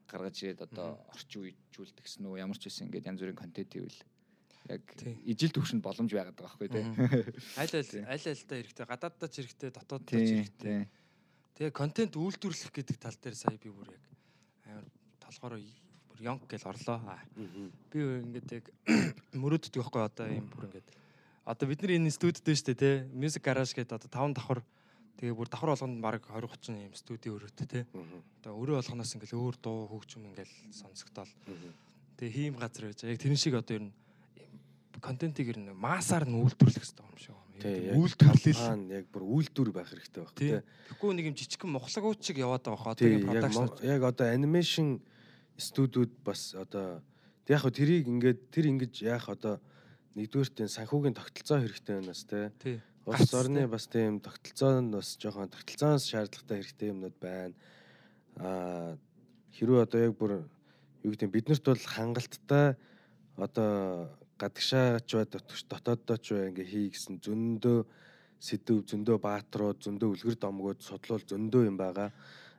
гаргаж 0.07 0.37
ирээд 0.39 0.65
одоо 0.71 1.03
орчин 1.11 1.43
үеижүүлдэг 1.43 2.05
гэсэн 2.07 2.25
үү 2.25 2.39
ямар 2.39 2.59
ч 2.59 2.71
байсан 2.71 2.87
ингээд 2.87 3.09
янз 3.11 3.21
бүрийн 3.21 3.41
контент 3.43 3.73
ивэл 3.75 4.01
яг 4.71 4.85
ижил 5.27 5.53
төвшөнд 5.53 5.83
боломж 5.83 6.11
байгаад 6.15 6.39
байгаа 6.39 6.57
байхгүй 6.57 6.69
тийм 6.73 6.89
Аль 7.61 7.75
аль 7.75 7.93
аль 8.07 8.29
аль 8.31 8.45
та 8.47 8.55
хэрэгтэй? 8.57 8.87
Гадааддаа 8.87 9.29
ч 9.29 9.35
хэрэгтэй 9.43 9.71
дотооддоо 9.75 10.21
ч 10.21 10.31
хэрэгтэй. 10.31 10.87
тийм 10.87 11.03
Тэгээ 11.55 11.71
контент 11.71 12.19
үйлдвэрлэх 12.19 12.75
гэдэг 12.75 12.99
тал 12.99 13.15
дээр 13.15 13.39
сая 13.39 13.55
би 13.55 13.71
бүр 13.71 13.87
яг 13.95 14.03
амар 14.67 14.87
толгороо 15.23 15.63
бүр 16.11 16.19
ёнг 16.19 16.43
гэл 16.51 16.67
орлоо. 16.67 16.99
Аа. 17.07 17.23
Би 17.95 17.99
ингээд 18.27 18.49
яг 18.59 18.67
мөрөөддөг 19.39 19.79
байхгүй 19.79 20.03
одоо 20.03 20.27
юм 20.35 20.51
бүр 20.51 20.67
ингээд. 20.67 20.89
Одоо 21.47 21.67
бид 21.71 21.79
нар 21.87 21.95
энэ 21.95 22.11
студид 22.11 22.43
дээ 22.43 22.59
шүү 22.59 22.67
дээ 22.75 22.83
те 22.83 22.91
music 23.15 23.47
garage 23.47 23.71
гэдэг 23.71 23.95
одоо 23.95 24.11
5 24.11 24.35
давхар 24.35 24.67
тэгээ 25.19 25.35
бүр 25.35 25.49
давхар 25.49 25.73
болгонд 25.75 26.01
баг 26.03 26.27
20 26.27 26.49
30 26.51 26.87
юм 26.91 26.95
студи 26.99 27.31
өрөөтэй 27.31 27.67
те. 27.67 27.81
Одоо 28.43 28.59
өрөө 28.59 28.83
болгоноос 28.83 29.15
ингээл 29.15 29.39
өөр 29.39 29.57
дуу 29.63 29.87
хөгжим 29.91 30.27
ингээл 30.31 30.55
сонсогдоол. 30.75 31.33
Тэгээ 32.19 32.35
хийм 32.35 32.55
газар 32.59 32.91
байж 32.91 33.05
яг 33.05 33.19
тэрэн 33.19 33.39
шиг 33.39 33.55
одоо 33.59 33.75
ер 33.79 33.85
нь 33.89 33.95
контентийг 35.01 35.49
ер 35.53 35.59
нь 35.61 35.73
маасаар 35.75 36.25
нь 36.25 36.39
үйлдвэрлэх 36.39 36.83
хэрэгтэй 36.83 37.05
юм 37.05 37.19
шиг 37.19 37.35
байна. 37.35 37.99
Үйлдвэрлэл. 38.01 38.63
яг 38.91 39.07
бүр 39.13 39.23
үйлдвэр 39.23 39.71
байх 39.71 39.89
хэрэгтэй 39.93 40.23
байх 40.23 40.35
тий. 40.35 40.51
Тэгэхгүй 40.91 41.11
нэг 41.15 41.27
юм 41.31 41.37
жижигхэн 41.39 41.71
мохлогууд 41.71 42.21
шиг 42.25 42.39
яваад 42.41 42.65
байгаа 42.65 42.95
одоо 42.95 43.09
яг 43.09 43.23
продакшн 43.29 43.69
яг 43.85 44.03
одоо 44.03 44.27
анимашн 44.33 44.89
студиуд 45.57 46.13
бас 46.25 46.55
одоо 46.59 47.03
яг 47.47 47.61
хөө 47.63 47.75
тэрийг 47.75 48.09
ингээд 48.09 48.41
тэр 48.51 48.67
ингэж 48.73 48.95
яах 49.07 49.29
одоо 49.29 49.61
нэгдүгээрт 50.19 50.67
энэ 50.67 50.75
санхүүгийн 50.75 51.15
тогтолцоо 51.15 51.59
хэрэгтэй 51.63 51.95
байна 52.01 52.11
бас 52.11 52.23
тий. 52.25 52.79
Улс 53.05 53.35
орны 53.37 53.67
бас 53.69 53.85
тийм 53.87 54.17
тогтолцоо 54.17 54.81
нь 54.81 54.89
бас 54.89 55.19
жоохон 55.21 55.53
тогтолцооноос 55.53 56.09
шаардлагатай 56.09 56.57
хэрэгтэй 56.65 56.89
юмнууд 56.89 57.17
байна. 57.21 57.55
Аа 58.41 58.97
хэрвээ 59.53 59.85
одоо 59.85 60.01
яг 60.01 60.15
бүр 60.17 60.33
юу 61.05 61.13
гэдэг 61.13 61.29
нь 61.29 61.35
биднэрт 61.37 61.65
бол 61.69 61.85
хангалттай 61.85 62.81
одоо 63.37 64.09
гадагшаач 64.41 65.05
бай 65.05 65.27
дотооддоо 65.29 66.17
ч 66.17 66.33
бай 66.33 66.49
ингээ 66.49 66.65
хий 66.65 66.89
гэсэн 66.97 67.21
зөндөө 67.21 67.85
сэдв 68.41 68.89
зөндөө 68.89 69.17
баатрууд 69.21 69.85
зөндөө 69.85 70.09
үлгэр 70.09 70.37
домгууд 70.41 70.81
судлуул 70.81 71.29
зөндөө 71.29 71.63
юм 71.69 71.77
байгаа. 71.77 72.09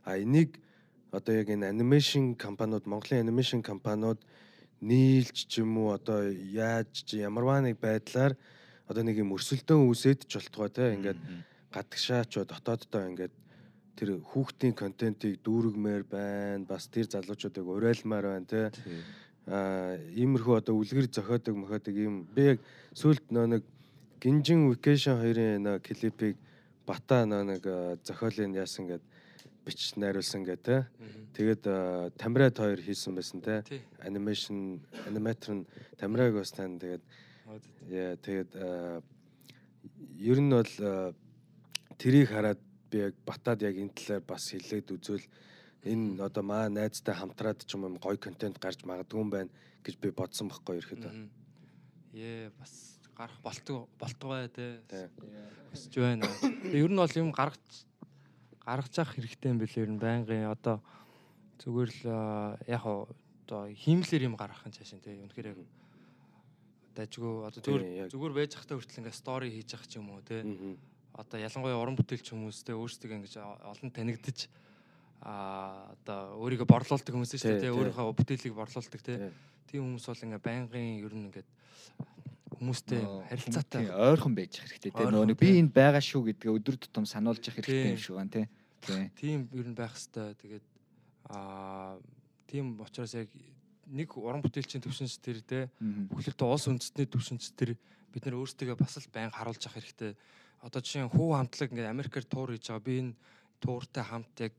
А 0.05 0.13
энийг 0.21 0.61
одоо 1.09 1.33
яг 1.41 1.49
энэ 1.49 1.73
анимашн 1.73 2.37
компаниуд 2.37 2.85
Монголын 2.85 3.25
анимашн 3.25 3.65
компаниуд 3.65 4.21
нийлж 4.81 5.49
ч 5.49 5.65
юм 5.65 5.77
уу 5.81 5.97
одоо 5.97 6.29
яаж 6.29 6.91
ч 7.01 7.17
ямарваа 7.17 7.65
нэг 7.65 7.81
байдлаар 7.81 8.37
одоо 8.87 9.03
нэг 9.03 9.17
юм 9.21 9.33
өрсөлдөөн 9.33 9.87
үүсээд 9.89 10.29
ч 10.29 10.37
болтгоо 10.37 10.69
те 10.69 10.93
ингээд 10.93 11.19
гадагшаач 11.73 12.31
ба 12.37 12.45
дотооддоо 12.45 13.03
ингээд 13.09 13.33
тэр 13.95 14.19
хүүхдийн 14.19 14.75
контентийг 14.75 15.39
дүүргмээр 15.41 16.03
байна 16.05 16.65
бас 16.67 16.87
тэр 16.91 17.07
залуучуудыг 17.07 17.65
урайлмаар 17.65 18.25
байна 18.27 18.45
те. 18.45 18.61
А 19.47 19.95
иймэрхүү 20.13 20.55
одоо 20.57 20.75
үлгэр 20.81 21.07
зохиодог 21.07 21.55
мохиодог 21.55 21.95
юм. 21.95 22.27
Би 22.35 22.55
яг 22.55 22.59
сүлд 22.93 23.23
нөө 23.31 23.45
нэг 23.55 23.63
гинжин 24.19 24.67
vacation 24.69 25.21
хоёрын 25.21 25.63
нөө 25.63 25.79
клипийг 25.85 26.35
бата 26.85 27.23
нөө 27.25 27.43
нэг 27.55 27.63
зохиолын 28.03 28.57
яасан 28.57 28.89
гэд 28.89 29.03
бич 29.65 29.93
найруулсан 29.97 30.43
гэ 30.43 30.55
те. 30.61 30.77
Тэгээд 31.33 31.63
тамирад 32.17 32.57
хоёр 32.57 32.81
хийсэн 32.81 33.15
байсан 33.15 33.41
те. 33.41 33.63
Анимашн 34.01 34.81
аниматор 35.07 35.55
нь 35.55 35.65
тамираг 35.97 36.35
бас 36.35 36.51
тань. 36.51 36.79
Тэгээд 36.79 37.01
яа 37.89 38.15
тэгээд 38.17 38.51
ер 40.19 40.39
нь 40.41 40.49
бол 40.49 40.73
тэрийг 41.97 42.29
хараад 42.29 42.59
би 42.89 42.97
яг 43.05 43.13
батад 43.25 43.61
яг 43.61 43.75
энэ 43.77 43.93
талаар 43.93 44.23
бас 44.25 44.49
хэлээд 44.49 44.91
үзвэл 44.95 45.25
энэ 45.85 46.23
одоо 46.25 46.43
маа 46.43 46.69
найзтай 46.69 47.13
хамтраад 47.13 47.61
ч 47.61 47.77
юм 47.77 47.85
уу 47.85 48.01
гоё 48.01 48.17
контент 48.17 48.57
гарч 48.57 48.81
магадгүй 48.83 49.21
юм 49.21 49.29
байна 49.29 49.51
гэж 49.85 49.95
би 50.01 50.09
бодсон 50.09 50.49
байхгүй. 50.49 50.81
Мгм. 50.81 51.29
Ээ 52.13 52.49
бас 52.57 52.97
гарах 53.13 53.39
болтго 53.45 53.87
болтгоо 53.99 54.47
те. 54.49 54.81
Өсч 55.73 55.93
байна. 56.01 56.25
Ер 56.73 56.89
нь 56.89 56.97
бол 56.97 57.15
юм 57.15 57.29
гаргаж 57.31 57.85
гаргаж 58.65 58.93
явах 58.97 59.13
хэрэгтэй 59.13 59.51
юм 59.53 59.61
билээ 59.61 59.85
ер 59.85 59.91
нь 59.93 60.01
байнгын 60.01 60.49
одоо 60.49 60.81
зүгээр 61.61 61.91
л 61.93 62.01
яг 62.65 62.81
хаа 62.81 63.05
одоо 63.45 63.61
хиймлэр 63.69 64.25
юм 64.25 64.35
гаргах 64.35 64.65
юм 64.65 64.73
цаашин 64.73 64.99
те. 65.05 65.13
Үнэхээр 65.13 65.53
яг 65.53 65.59
дажгүй 66.95 67.33
одоо 67.45 67.61
зүгээр 67.61 68.09
зүгээр 68.09 68.33
байж 68.35 68.51
захтаа 68.55 68.79
хүртэл 68.79 69.01
ингээ 69.03 69.15
стори 69.19 69.51
хийж 69.51 69.69
явах 69.75 69.87
ч 69.87 69.99
юм 69.99 70.09
уу 70.15 70.23
те. 70.23 70.41
Одоо 71.15 71.39
ялангуяа 71.39 71.79
уран 71.79 71.95
бүтээлч 71.99 72.31
хүмүүс 72.31 72.63
те 72.63 72.73
өөрсдөө 72.75 73.15
ингэж 73.19 73.35
олон 73.39 73.91
танигдчих 73.91 74.51
а 75.21 75.95
одоо 75.95 76.39
өөрийгөө 76.43 76.67
борлуулдаг 76.69 77.13
хүмүүс 77.13 77.35
шүү 77.39 77.55
дээ. 77.55 77.63
тий. 77.65 77.71
Өөрийнхөө 77.71 78.13
бүтээлийг 78.19 78.55
борлуулдаг 78.55 79.01
тий. 79.01 79.17
Тий. 79.17 79.31
Тийм 79.71 79.81
хүмүүс 79.89 80.05
бол 80.05 80.25
ингээ 80.27 80.43
байнгын 80.43 80.87
ер 81.01 81.13
нь 81.15 81.25
ингээд 81.31 81.49
хүмүүстэй 82.55 83.01
харилцаатай 83.31 83.89
ойрхон 83.89 84.35
байж 84.37 84.59
хэрэгтэй 84.61 84.91
тийм 84.93 85.09
нөгөө 85.11 85.27
нэг 85.33 85.39
би 85.39 85.49
энд 85.59 85.73
байгаа 85.75 86.03
шүү 86.03 86.29
гэдгээ 86.29 86.55
өдөр 86.55 86.75
тутам 86.79 87.05
сануулж 87.09 87.41
явах 87.41 87.65
хэрэгтэй 87.65 87.95
юм 87.95 87.99
шиг 87.99 88.15
байна 88.15 88.31
тий. 88.31 88.45
Тийм. 88.85 89.09
тийм 89.17 89.39
ер 89.51 89.67
нь 89.67 89.75
байх 89.75 89.97
хэвээр 89.97 90.35
тэгээд 90.39 90.65
аа 91.33 91.97
тийм 92.45 92.77
учраас 92.79 93.17
яг 93.17 93.29
нэг 93.87 94.17
уран 94.17 94.41
бүтээлчийн 94.41 94.81
төвшинч 94.81 95.19
тэр 95.21 95.41
те 95.41 95.59
Мгм. 95.79 96.09
бүхлэртээ 96.09 96.47
улс 96.47 96.65
үндэстний 96.67 97.05
төвшинч 97.05 97.53
тэр 97.53 97.77
бид 98.13 98.23
нар 98.25 98.39
өөрсдөө 98.39 98.75
бас 98.79 98.97
л 98.97 99.09
байн 99.13 99.29
харуулж 99.29 99.61
явах 99.61 99.77
хэрэгтэй. 99.77 100.15
Одоо 100.63 100.81
жишээ 100.81 101.05
нь 101.05 101.13
хүү 101.13 101.29
хамтлаг 101.35 101.69
ингээд 101.71 101.93
Америкээр 101.93 102.25
туур 102.25 102.49
хийж 102.55 102.71
байгаа. 102.71 102.85
Би 102.85 102.93
энэ 103.03 103.13
тууртай 103.59 104.03
хамт 104.03 104.33
яг 104.39 104.55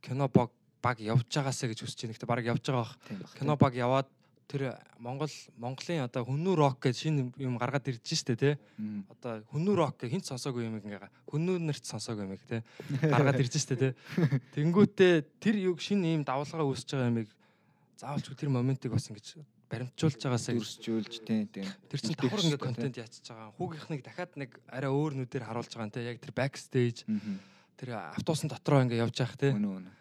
кино 0.00 0.28
баг 0.28 0.50
баг 0.80 0.96
явж 1.00 1.28
байгаасаа 1.28 1.68
гэж 1.68 1.84
хүсэж 1.84 2.08
байна. 2.08 2.14
Гэтэ 2.16 2.30
баг 2.30 2.44
явж 2.46 2.64
байгаа 2.64 2.86
бах. 2.86 3.36
Кино 3.36 3.54
баг 3.60 3.74
яваад 3.76 4.08
тэр 4.50 4.74
Монгол 4.98 5.30
Монголын 5.58 6.02
одоо 6.06 6.26
хүннүү 6.26 6.54
рок 6.58 6.82
гэж 6.82 6.96
шинэ 7.06 7.30
юм 7.38 7.54
гаргаад 7.60 7.86
ирж 7.86 8.02
штэ. 8.02 8.58
Мгм. 8.78 9.06
Одоо 9.14 9.44
хүннүү 9.54 9.74
рок 9.78 9.94
гэх 10.00 10.10
хинт 10.10 10.26
сонсоогүй 10.26 10.66
юм 10.66 10.82
ингээ 10.82 11.06
хүннүү 11.30 11.58
нарт 11.62 11.84
сонсоогүй 11.86 12.26
юм 12.26 12.34
те. 12.48 12.64
Гаргаад 12.98 13.38
ирж 13.38 13.54
штэ 13.62 13.76
те. 13.78 13.88
Тэнгүүтээ 14.58 15.38
тэр 15.38 15.56
юг 15.70 15.78
шинэ 15.78 16.18
ийм 16.18 16.22
давлгаа 16.26 16.66
үүсэж 16.66 16.98
байгаа 16.98 17.10
юмыг 17.14 17.30
заавалч 18.00 18.26
тэр 18.32 18.48
моментыг 18.48 18.90
бас 18.96 19.06
ингэж 19.12 19.44
баримтжуулж 19.70 20.18
байгаасаа 20.24 20.56
гэж 20.56 20.64
дүрсжүүлж 20.64 21.14
тийм 21.22 21.44
тийм. 21.52 21.68
Тэр 21.86 22.00
чинь 22.00 22.16
давхар 22.16 22.40
ингээ 22.42 22.58
хэрэгтэй, 22.58 22.66
контент 22.66 22.96
яатчих 22.96 23.28
байгаа. 23.30 23.54
Хүүгийнхнийг 23.60 24.02
дахиад 24.02 24.32
нэг 24.40 24.50
арай 24.66 24.90
өөр 24.90 25.12
нүдээр 25.20 25.44
харуулж 25.46 25.72
байгаа 25.76 25.92
те. 25.94 26.08
Яг 26.10 26.18
тэр 26.18 26.32
Мгм. 27.06 27.38
тэр 27.78 27.88
автобусын 28.16 28.50
дотроо 28.50 28.82
ингээ 28.82 28.98
явж 29.04 29.14
явах 29.20 29.36
үнэ. 29.78 29.92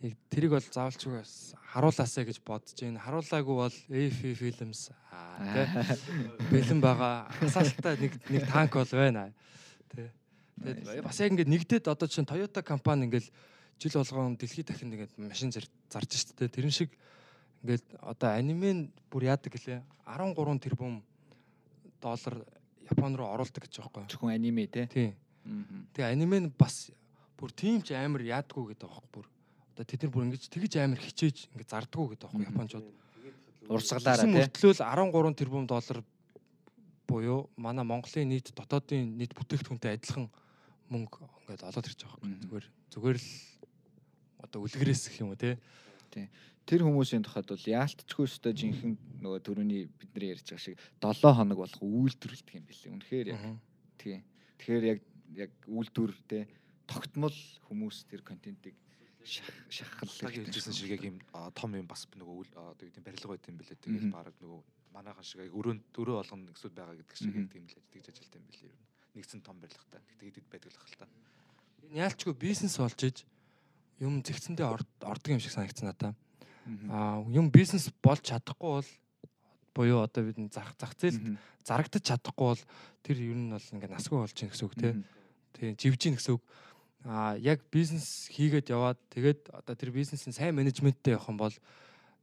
Яг 0.00 0.16
тэрийг 0.32 0.56
бол 0.56 0.64
заавалч 0.64 1.02
бас 1.12 1.52
харуулаасаа 1.76 2.24
гэж 2.24 2.38
бодож 2.40 2.72
байна. 2.80 3.04
Харуулаагүй 3.04 3.56
бол 3.60 3.76
AF 3.92 4.18
Films 4.40 4.88
те. 4.88 5.62
Бэлэн 6.54 6.80
байгаа. 6.80 7.28
Асаалтаа 7.44 8.00
нэг 8.00 8.16
нэг 8.32 8.48
танк 8.48 8.72
бол 8.72 8.88
байна. 8.96 9.28
Тэ. 9.92 10.08
Тэгээд 10.64 11.04
бас 11.04 11.20
яг 11.20 11.32
ингээд 11.36 11.52
нэгдээд 11.52 11.84
одоо 11.92 12.08
чинь 12.08 12.24
Toyota 12.24 12.64
компани 12.64 13.04
ингээд 13.04 13.28
жил 13.76 13.92
болгон 14.00 14.40
дэлхийд 14.40 14.72
дахин 14.72 14.88
ингээд 14.96 15.12
машин 15.20 15.52
зар- 15.52 15.68
зарж 15.92 16.08
штэ 16.16 16.48
тэ. 16.48 16.48
Тэрэн 16.48 16.72
шиг 16.72 16.96
ингээд 17.60 17.84
одоо 18.00 18.30
анимен 18.32 18.88
бүр 19.12 19.28
яадаг 19.28 19.52
гэлээ 19.52 19.80
13 20.06 20.64
тэрбум 20.64 21.02
доллар 22.00 22.36
Япон 22.90 23.14
руу 23.14 23.28
оруулдаг 23.30 23.62
гэж 23.62 23.78
байгаа 23.78 24.02
байхгүй. 24.02 24.10
Зөвхөн 24.10 24.34
аниме 24.34 24.66
тий. 24.66 25.14
Мгм. 25.44 25.86
Тэгээ 25.94 26.10
аниме 26.10 26.38
нь 26.42 26.50
бас 26.50 26.90
бүр 27.38 27.54
тийм 27.54 27.84
ч 27.86 27.94
амар 27.94 28.24
яадгүй 28.24 28.74
гэдэг 28.74 28.82
байгаа 28.82 28.98
байхгүй 28.98 29.14
бүр. 29.14 29.26
Одоо 29.76 29.84
тэд 29.86 30.00
нар 30.02 30.10
бүр 30.10 30.24
ингэж 30.26 30.42
тэгж 30.50 30.72
амар 30.82 30.98
хичээж 30.98 31.36
ингэ 31.54 31.70
зардггүй 31.70 32.06
гэдэг 32.16 32.26
байгаа 32.26 32.38
байхгүй 32.40 32.50
японочууд. 32.50 32.86
Урсгалаараа 33.70 34.26
тий. 34.26 34.34
мөртлөө 34.34 34.72
л 34.74 34.82
13 34.82 35.38
тэрбум 35.38 35.64
доллар 35.70 35.98
буюу 37.06 37.50
манай 37.54 37.84
Монголын 37.86 38.26
нийт 38.26 38.50
дотоодын 38.54 39.06
нийт 39.14 39.38
бүтээгдэхүүнтэй 39.38 39.94
адилхан 39.94 40.26
мөнгө 40.90 41.22
ингээд 41.46 41.62
олоод 41.62 41.86
ирж 41.86 42.00
байгаа 42.02 42.18
байхгүй. 42.26 42.42
Зүгээр 42.42 42.66
зүгээр 42.90 43.18
л 43.22 43.28
одоо 44.42 44.58
үлгэрээс 44.66 45.02
гэх 45.14 45.22
юм 45.22 45.30
уу 45.30 45.38
те. 45.38 45.58
Тэр 46.70 46.86
хүмүүсийн 46.86 47.26
тухайд 47.26 47.50
бол 47.50 47.66
яалтчгүй 47.66 48.24
өстой 48.30 48.54
жинхэнэ 48.54 48.94
нөгөө 49.26 49.40
төрөний 49.42 49.90
бидний 49.98 50.30
ярьж 50.30 50.46
байгаа 50.54 50.62
шиг 50.62 50.78
7 51.02 51.34
хоног 51.34 51.58
болох 51.66 51.82
үйлдвэрлэдэг 51.82 52.54
юм 52.62 52.64
билээ. 52.70 52.92
Үнэхээр 52.94 53.26
яг 53.34 53.42
тийм. 53.98 54.22
Тэгэхээр 54.62 54.84
яг 54.86 55.00
яг 55.34 55.50
үйлдвэр 55.66 56.12
тий 56.30 56.46
тогтмол 56.86 57.34
хүмүүс 57.66 58.06
тэр 58.06 58.22
контентыг 58.22 58.78
шах- 59.26 59.50
шахал 59.66 60.06
хэлжсэн 60.10 60.70
шиг 60.74 60.94
яг 60.94 61.02
юм 61.10 61.18
том 61.58 61.74
юм 61.74 61.90
бас 61.90 62.06
нөгөө 62.14 62.54
одоо 62.54 62.86
юу 62.86 62.94
гэдэг 62.94 63.02
нь 63.02 63.06
барилга 63.10 63.28
байт 63.34 63.48
юм 63.50 63.56
бэлээ. 63.58 63.74
Мгм. 63.74 63.84
Тэгээд 63.90 64.14
баг 64.14 64.34
нөгөө 64.38 64.60
манайхан 64.94 65.26
шиг 65.26 65.42
яг 65.42 65.54
өрөөнд 65.58 65.82
өрөө 65.98 66.16
болгоно 66.22 66.44
нэгсүүд 66.54 66.74
байгаа 66.78 66.94
гэдэг 67.02 67.16
шиг 67.18 67.34
тийм 67.50 67.64
л 67.66 67.74
тэгж 67.90 68.06
ажилтаа 68.14 68.38
юм 68.38 68.46
нь. 68.46 68.78
Нэгсэн 69.18 69.42
том 69.42 69.58
барилгатай. 69.58 70.00
Тэгтээ 70.06 70.38
хэд 70.38 70.46
байдаг 70.54 70.70
л 70.70 70.78
хэл 70.86 70.98
та. 71.02 71.06
Энэ 71.82 71.98
яалчгүй 72.06 72.34
бизнес 72.38 72.78
болж 72.78 73.00
иж 73.02 73.26
юм 73.98 74.22
зэгцэндээ 74.22 74.66
ор- 74.70 74.86
ордог 75.02 75.30
юм 75.34 75.42
шиг 75.42 75.50
санагдсан 75.50 75.90
надаа. 75.90 76.14
Юм 77.30 77.50
бизнес 77.50 77.90
болж 78.02 78.22
чадахгүй 78.24 78.80
бол 78.80 78.90
буюу 79.74 80.02
одоо 80.02 80.24
бид 80.24 80.52
зах 80.52 80.74
зах 80.78 80.94
зээлд 80.98 81.38
зарагдаж 81.64 82.02
чадахгүй 82.02 82.46
бол 82.52 82.62
тэр 83.02 83.16
ер 83.20 83.38
нь 83.38 83.50
бол 83.50 83.72
ингээ 83.72 83.90
насгүй 83.90 84.18
болж 84.18 84.34
чинь 84.34 84.50
гэсэн 84.50 84.66
үг 84.66 84.74
тийм. 84.76 85.04
Тийм 85.54 85.76
живжин 85.76 86.14
гэсэн 86.16 86.36
үг. 86.36 86.42
Аа 87.06 87.36
яг 87.40 87.64
бизнес 87.72 88.28
хийгээд 88.28 88.70
яваад 88.70 88.98
тэгээд 89.08 89.48
одоо 89.54 89.74
тэр 89.74 89.90
бизнесийн 89.94 90.36
сайн 90.36 90.54
менежменттэй 90.56 91.16
явах 91.16 91.30
юм 91.32 91.38
бол 91.40 91.56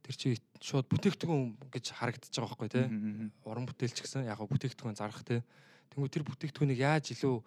тэр 0.06 0.14
чи 0.14 0.38
шууд 0.62 0.86
бүтээгдэхүүн 0.86 1.72
гэж 1.74 1.84
харагдаж 1.98 2.30
байгаа 2.30 2.54
байхгүй 2.54 2.70
тийм. 2.70 3.32
Уран 3.42 3.66
бүтээлч 3.66 4.06
гэсэн 4.06 4.28
яг 4.28 4.38
бүтээгдэхүүн 4.38 4.98
зарах 4.98 5.26
тийм. 5.26 5.42
Тэнгүү 5.90 6.10
тэр 6.14 6.24
бүтээгдэхүүнийг 6.24 6.78
яаж 6.78 7.10
илүү 7.10 7.42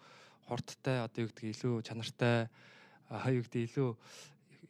хурдтай 0.48 1.02
одоо 1.06 1.24
юу 1.24 1.30
гэдэг 1.32 1.46
илүү 1.56 1.74
чанартай 1.86 2.48
аа 3.08 3.30
юу 3.32 3.44
гэдэг 3.46 3.62
илүү 3.70 3.90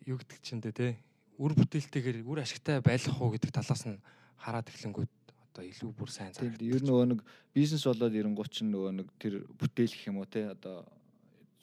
юу 0.07 0.17
гэдэг 0.23 0.39
чиндээ 0.43 0.73
тийм. 0.73 0.95
Үр 1.39 1.53
бүтээлтэйгээр 1.57 2.19
үр 2.29 2.39
ашигтай 2.45 2.81
байлгах 2.85 3.19
уу 3.21 3.33
гэдэг 3.33 3.51
талаас 3.53 3.83
нь 3.89 3.99
хараад 4.37 4.69
эхлэнгүүд 4.69 5.13
одоо 5.53 5.65
илүү 5.65 5.91
бүр 5.97 6.11
сайн 6.13 6.33
Тэр 6.33 6.53
зарагддаг. 6.53 6.69
ер 6.69 6.81
нь 6.83 6.89
нөгөө 6.89 7.07
нэг 7.13 7.21
бизнес 7.55 7.85
болоод 7.89 8.15
ирэнгуут 8.17 8.53
чинь 8.53 8.73
нөгөө 8.73 8.93
нэг 9.01 9.09
тэр 9.21 9.35
бүтээл 9.57 9.93
гэх 9.93 10.09
юм 10.13 10.21
уу 10.21 10.29
те 10.29 10.53
одоо 10.53 10.85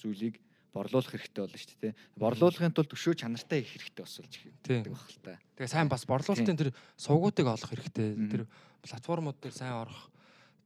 зүйлийг 0.02 0.38
борлуулах 0.74 1.10
хэрэгтэй 1.10 1.42
болно 1.42 1.58
шүү 1.58 1.80
дээ. 1.82 1.94
Борлуулахын 2.18 2.74
тулд 2.78 2.94
өшөө 2.94 3.14
чанартай 3.18 3.66
их 3.66 3.74
хэрэгтэй 3.74 4.04
босолж 4.06 4.34
Тийм. 4.62 4.86
гэдэг 4.86 4.94
баг 4.94 5.10
л 5.10 5.20
та. 5.26 5.34
Тэгээ 5.58 5.74
сайн 5.74 5.90
бас 5.90 6.06
борлуулалтын 6.06 6.58
тэр 6.62 6.70
сувгуудыг 6.98 7.48
олох 7.50 7.70
хэрэгтэй. 7.74 8.10
Тэр 8.30 8.44
платформуд 8.86 9.38
дээр 9.42 9.56
сайн 9.58 9.74
орох. 9.82 10.14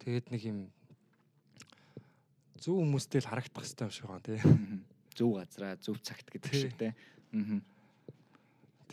Тэгээд 0.03 0.27
нэг 0.35 0.41
юм 0.43 0.59
зөв 2.59 2.79
хүмүүстэй 2.83 3.23
л 3.23 3.29
харагдах 3.31 3.63
хэрэгтэй 3.63 3.85
юм 3.87 3.91
шиг 3.95 4.07
байна 4.11 4.27
тий. 4.27 4.39
Зөв 5.15 5.29
газраа 5.39 5.75
зөв 5.79 5.95
цагт 6.03 6.27
гэдэг 6.27 6.51
Тий. 6.51 6.61
шиг 6.67 6.75
те. 6.75 6.91
Мгм. 7.31 7.63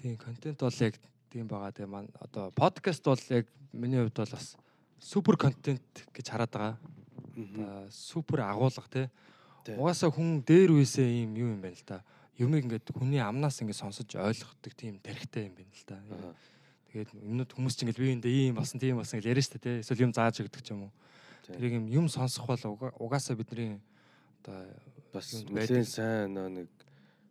Тийм 0.01 0.17
контент 0.17 0.59
бол 0.61 0.73
яг 0.81 0.97
тийм 1.29 1.47
байгаа. 1.47 1.73
Тэгээ 1.77 1.91
маань 1.93 2.09
одоо 2.21 2.51
подкаст 2.57 3.05
бол 3.05 3.21
яг 3.29 3.47
миний 3.73 4.01
хувьд 4.01 4.17
бол 4.17 4.33
бас 4.33 4.57
супер 4.99 5.37
контент 5.37 5.85
гэж 6.17 6.27
хараад 6.33 6.51
байгаа. 6.51 6.75
Одоо 7.37 7.91
супер 7.93 8.41
агуулга 8.41 8.89
тий. 8.89 9.09
Угаасаа 9.77 10.09
хүн 10.09 10.41
дээр 10.41 10.73
үесээ 10.73 11.05
ийм 11.25 11.37
юу 11.37 11.53
юм 11.53 11.61
байна 11.61 11.77
л 11.77 11.85
да. 11.85 12.01
Юмыг 12.41 12.65
ингээд 12.65 12.89
хүний 12.97 13.21
амнаас 13.21 13.61
ингээд 13.61 13.77
сонсож 13.77 14.09
ойлгохдаг 14.09 14.73
тийм 14.73 14.97
тарихтай 15.05 15.53
юм 15.53 15.55
байна 15.61 15.69
л 15.69 15.85
да. 15.85 15.97
Аа. 16.01 16.35
Тэгээд 16.91 17.11
юмнууд 17.21 17.53
хүмүүс 17.53 17.75
ч 17.77 17.85
ингээд 17.85 18.01
би 18.01 18.13
энэ 18.17 18.25
ийм 18.25 18.57
болсон 18.57 18.81
тийм 18.81 18.97
болсон 18.97 19.21
гэж 19.21 19.29
яриа 19.29 19.45
штэ 19.45 19.61
тий. 19.61 19.85
Эсвэл 19.85 20.09
юм 20.09 20.17
зааж 20.17 20.41
өгдөг 20.41 20.65
ч 20.65 20.73
юм 20.73 20.89
уу. 20.89 20.93
Тэр 21.45 21.77
юм 21.77 21.87
юм 21.93 22.07
сонсох 22.09 22.49
бол 22.49 22.65
уга- 22.73 22.97
угаасаа 22.97 23.37
бидний 23.37 23.79
одоо 24.41 24.65
бас 25.13 25.29
нэлээд 25.45 25.85
сайн 25.87 26.33
нэг 26.35 26.69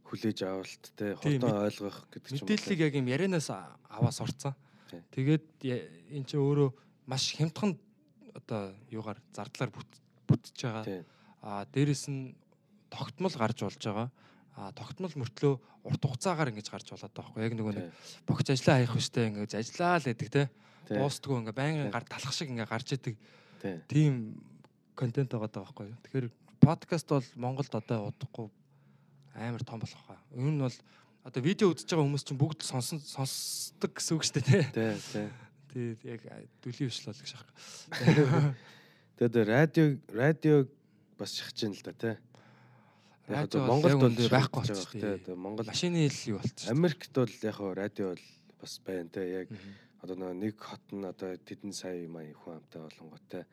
хүлээж 0.10 0.40
авалт 0.44 0.84
те 0.98 1.14
хурдан 1.14 1.70
ойлгох 1.70 2.10
гэдэг 2.10 2.30
ч 2.34 2.34
юм 2.34 2.46
мэдээллийг 2.50 2.80
яг 2.82 2.94
юм 2.98 3.08
ярианаас 3.08 3.50
а- 3.54 3.78
аваа 3.94 4.10
сурцсан. 4.12 4.58
Тий. 4.90 5.02
Тэгээд 5.14 5.46
эн 6.18 6.24
чинь 6.26 6.42
өөрөө 6.42 6.70
маш 7.06 7.38
хямдхан 7.38 7.78
одоо 8.34 8.74
юугаар 8.90 9.22
зардлаар 9.30 9.70
бүт- 9.70 10.02
бүтэж 10.26 10.58
байгаа. 10.66 10.84
Тий. 10.86 11.02
А 11.46 11.66
дээрэс 11.70 12.10
нь 12.10 12.34
тогтмол 12.90 13.34
гарч 13.38 13.62
болж 13.62 13.78
байгаа. 13.78 14.10
А 14.58 14.74
тогтмол 14.74 15.14
мөртлөө 15.14 15.54
урт 15.86 16.02
хугацаагаар 16.04 16.50
ингэж 16.52 16.68
гарч 16.74 16.90
болоод 16.90 17.14
байгаа 17.14 17.30
байхгүй 17.30 17.46
яг 17.46 17.54
нөгөө 17.54 17.74
нэг 17.78 17.88
богц 18.28 18.48
ажиллаа 18.50 18.76
хаях 18.82 18.94
хөштэй 18.98 19.26
ингэж 19.30 19.52
ажиллаа 19.56 19.98
л 20.02 20.10
гэдэг 20.10 20.30
те 20.34 20.44
дуустгүй 20.90 21.38
ингээ 21.40 21.56
байнгын 21.56 21.94
гар 21.94 22.04
талах 22.04 22.34
шиг 22.34 22.50
ингээ 22.50 22.68
гарч 22.68 22.88
идэг 22.98 23.16
Тий. 23.62 23.78
тийм 23.88 24.42
контент 24.98 25.32
байгаа 25.32 25.48
даа 25.48 25.64
байхгүй. 25.64 25.96
Тэгэхээр 26.04 26.28
подкаст 26.60 27.08
бол 27.08 27.28
Монголд 27.40 27.72
одоо 27.72 28.12
удахгүй 28.12 28.52
амар 29.40 29.64
том 29.64 29.80
болох 29.80 30.04
ба. 30.08 30.20
Энэ 30.36 30.52
нь 30.52 30.60
бол 30.60 30.78
одоо 31.24 31.42
видео 31.44 31.72
үзэж 31.72 31.88
байгаа 31.88 32.06
хүмүүс 32.06 32.26
чинь 32.28 32.40
бүгд 32.40 32.62
сонсон 32.68 33.00
сонсдог 33.00 33.92
гэсэн 33.96 34.16
үг 34.20 34.24
шүү 34.28 34.36
дээ 34.40 34.46
тий. 34.46 34.64
Тий. 34.76 34.94
Тий. 35.14 35.28
Тэгээд 35.70 36.02
яг 36.10 36.22
дүлийн 36.64 36.90
бишлэл 36.92 37.16
гэж 37.16 37.30
шах. 37.32 37.46
Тэгээд 39.20 39.36
радио 39.48 39.86
радиог 40.12 40.68
бас 41.20 41.36
шахаж 41.36 41.60
ин 41.68 41.74
л 41.76 41.84
да 41.84 41.94
тий. 41.94 42.16
Яг 43.30 43.46
Радио 43.46 43.46
одоо 43.46 43.60
бол 43.62 43.70
Монголд 43.78 44.02
бол 44.02 44.32
байхгүй 44.34 44.64
шахагдаж 44.66 44.80
болчих 44.80 45.02
байгаа 45.02 45.18
тий. 45.18 45.26
тий. 45.26 45.36
Монгол 45.36 45.68
Машины 45.70 45.98
ил 46.08 46.20
юу 46.34 46.38
болчих. 46.42 46.70
Америкт 46.72 47.14
бол 47.14 47.34
яг 47.44 47.58
радио 47.60 48.06
бол 48.16 48.26
бас 48.60 48.74
байна 48.82 49.10
тий. 49.14 49.28
Яг 49.44 49.48
одоо 50.02 50.34
нэг 50.34 50.56
хот 50.58 50.86
нь 50.92 51.06
одоо 51.06 51.38
тэдэн 51.38 51.74
сая 51.74 52.08
мая 52.08 52.34
хүн 52.34 52.58
амтай 52.58 52.82
болонготой 52.82 53.44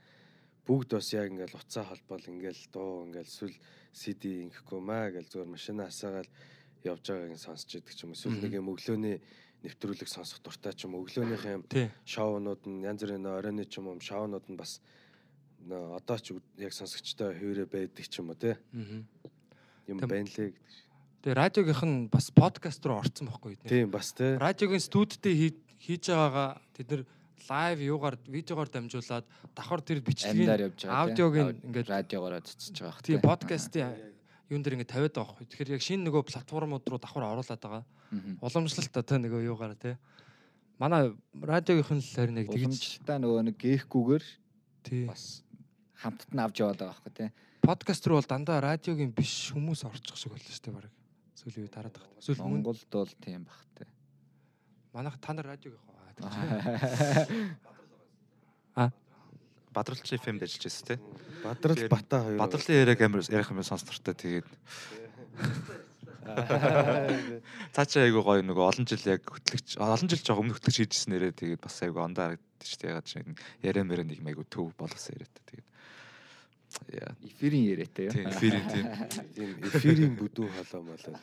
бүгд 0.67 0.91
бас 0.99 1.09
яг 1.15 1.31
ингээл 1.31 1.55
уцаа 1.57 1.85
холбоол 1.87 2.25
ингээл 2.27 2.63
дуу 2.75 3.07
ингээл 3.07 3.31
эсвэл 3.31 3.57
CD 3.95 4.23
ингээхгүй 4.51 4.81
маа 4.83 5.11
гэл 5.15 5.31
зүгээр 5.31 5.49
машина 5.55 5.87
асаагаал 5.89 6.29
явж 6.85 7.05
байгааг 7.07 7.33
нь 7.33 7.41
сонсч 7.41 7.71
идэг 7.79 7.95
ч 7.95 8.03
юм 8.05 8.13
уу 8.13 8.19
Мгм. 8.27 8.43
нэг 8.43 8.53
юм 8.59 8.69
өглөөний 8.75 9.17
нэвтрүүлэг 9.63 10.09
сонсох 10.11 10.43
дуртай 10.43 10.73
ч 10.75 10.85
юм 10.91 10.99
өглөөнийх 10.99 11.45
юм 11.47 11.63
шоунууд 12.05 12.63
нь 12.67 12.83
янз 12.85 13.01
бүрийн 13.03 13.27
оройны 13.27 13.65
ч 13.71 13.79
юм 13.79 13.89
уу 13.95 13.99
шоунууд 14.03 14.47
нь 14.51 14.59
бас 14.59 14.83
одоо 15.71 16.19
ч 16.19 16.35
яг 16.59 16.73
сонсогчтой 16.75 17.35
хэврээ 17.39 17.67
байдаг 17.71 18.05
ч 18.07 18.15
юм 18.21 18.31
уу 18.31 18.39
те 18.39 18.59
юм 19.87 19.99
байна 20.03 20.27
лээ 20.27 20.51
гэдэг 20.51 20.67
шиг. 20.67 20.85
Тэгээ 21.23 21.39
радиогийнх 21.41 21.83
нь 21.87 22.07
бас 22.11 22.31
подкаст 22.35 22.83
руу 22.87 22.99
орсон 23.03 23.27
байхгүй 23.31 23.55
эдгээр. 23.59 23.71
Тийм 23.71 23.91
бас 23.91 24.13
те. 24.15 24.35
Радиогийн 24.39 24.83
студидтэй 24.83 25.35
хий- 25.35 25.63
хийж 25.83 26.11
байгаагаа 26.11 26.59
тэд 26.75 26.87
нэр 26.91 27.03
лайв 27.49 27.79
юугаар 27.81 28.17
видеогоор 28.27 28.69
дамжуулаад 28.69 29.27
давхар 29.55 29.81
тэр 29.81 30.01
аудиогийн 30.03 31.53
тийм. 31.53 31.67
ингээд 31.71 31.89
радиогоор 31.89 32.41
цэцэж 32.41 32.77
байгаа 32.81 33.03
тийм 33.05 33.21
подкастын 33.21 33.95
юун 34.51 34.63
дээр 34.63 34.77
ингээд 34.79 34.93
тавиад 34.95 35.15
байгаа 35.15 35.35
байхгүй. 35.35 35.47
Тэгэхээр 35.51 35.75
яг 35.77 35.83
шинэ 35.83 36.03
нөгөө 36.07 36.23
платформуд 36.31 36.85
руу 36.87 37.01
давхар 37.03 37.25
оруулаад 37.35 37.63
байгаа. 37.63 37.85
Уламжлалт 38.41 38.95
одоо 38.95 39.19
нөгөө 39.19 39.41
юугаар 39.51 39.75
те. 39.75 39.99
Манай 40.79 41.15
радиогийнх 41.35 41.93
нь 41.93 42.03
л 42.03 42.15
харин 42.15 42.41
яг 42.41 42.49
Уламжлалтаа 42.51 43.19
нөгөө 43.19 43.43
нэг 43.51 43.57
гээхгүйгээр 43.59 44.25
бас 45.11 45.43
хамтд 45.99 46.31
нь 46.31 46.43
авч 46.43 46.57
яваад 46.63 46.79
байгаа 46.79 46.95
байхгүй 46.95 47.13
тий. 47.17 47.29
Подкаст 47.67 48.07
руу 48.07 48.23
бол 48.23 48.31
дандаа 48.31 48.63
радиогийн 48.63 49.11
биш 49.11 49.51
хүмүүс 49.51 49.83
орчих 49.89 50.15
шиг 50.15 50.31
боллоо 50.31 50.53
шүү 50.53 50.65
дээ 50.71 50.77
баг. 50.79 50.95
Сүүлийн 51.35 51.65
үед 51.67 51.75
хараад 51.75 51.97
байгаа. 51.99 52.23
Сүүл 52.23 52.45
Монголд 52.45 52.87
бол 52.93 53.13
тийм 53.19 53.43
бах 53.49 53.61
тий. 53.75 53.89
манайх 54.97 55.19
та 55.21 55.33
нар 55.33 55.59
радиогийнх 56.21 57.57
аа. 58.77 58.93
Бадралч 59.73 60.09
FM-д 60.17 60.45
ажиллаж 60.45 60.65
байсан 60.65 60.87
тий. 60.87 60.99
Бадрал 61.45 61.89
Бата 61.89 62.17
хоёр. 62.25 62.39
Бадралын 62.41 62.81
яриаг 62.81 63.01
амар 63.03 63.23
ярих 63.29 63.51
юм 63.51 63.63
сонсдортой 63.63 64.15
тэгээд 64.17 64.47
цаа 67.77 67.87
чи 67.87 68.01
айгу 68.01 68.25
гоё 68.25 68.43
нөгөө 68.43 68.65
олон 68.67 68.87
жил 68.89 69.05
яг 69.07 69.23
хөтлөгч 69.29 69.77
олон 69.79 70.09
жил 70.09 70.23
жоо 70.25 70.41
өмнө 70.41 70.57
хөтлөгч 70.57 70.77
хийжсэн 70.81 71.13
нэрээ 71.15 71.33
тэгээд 71.37 71.61
бас 71.63 71.77
айгу 71.85 72.03
ондоо 72.03 72.35
харагдчих 72.35 72.81
дээ. 72.81 72.91
Ягаад 72.91 73.07
чинь 73.07 73.37
яриа 73.63 73.85
мэрэ 73.85 74.03
нэг 74.09 74.25
айгу 74.25 74.43
төв 74.49 74.73
болгосон 74.75 75.21
яриатай 75.21 75.45
тэгээд 75.45 75.69
Эфирийн 77.23 77.65
яриатай 77.73 78.07
юу? 78.07 78.31
эфирийн 78.31 78.67
тийм 78.71 78.87
Тийм 79.35 79.51
эфирийн 79.69 80.15
бүдүү 80.17 80.49
холоо 80.49 80.83
молоо. 80.87 81.17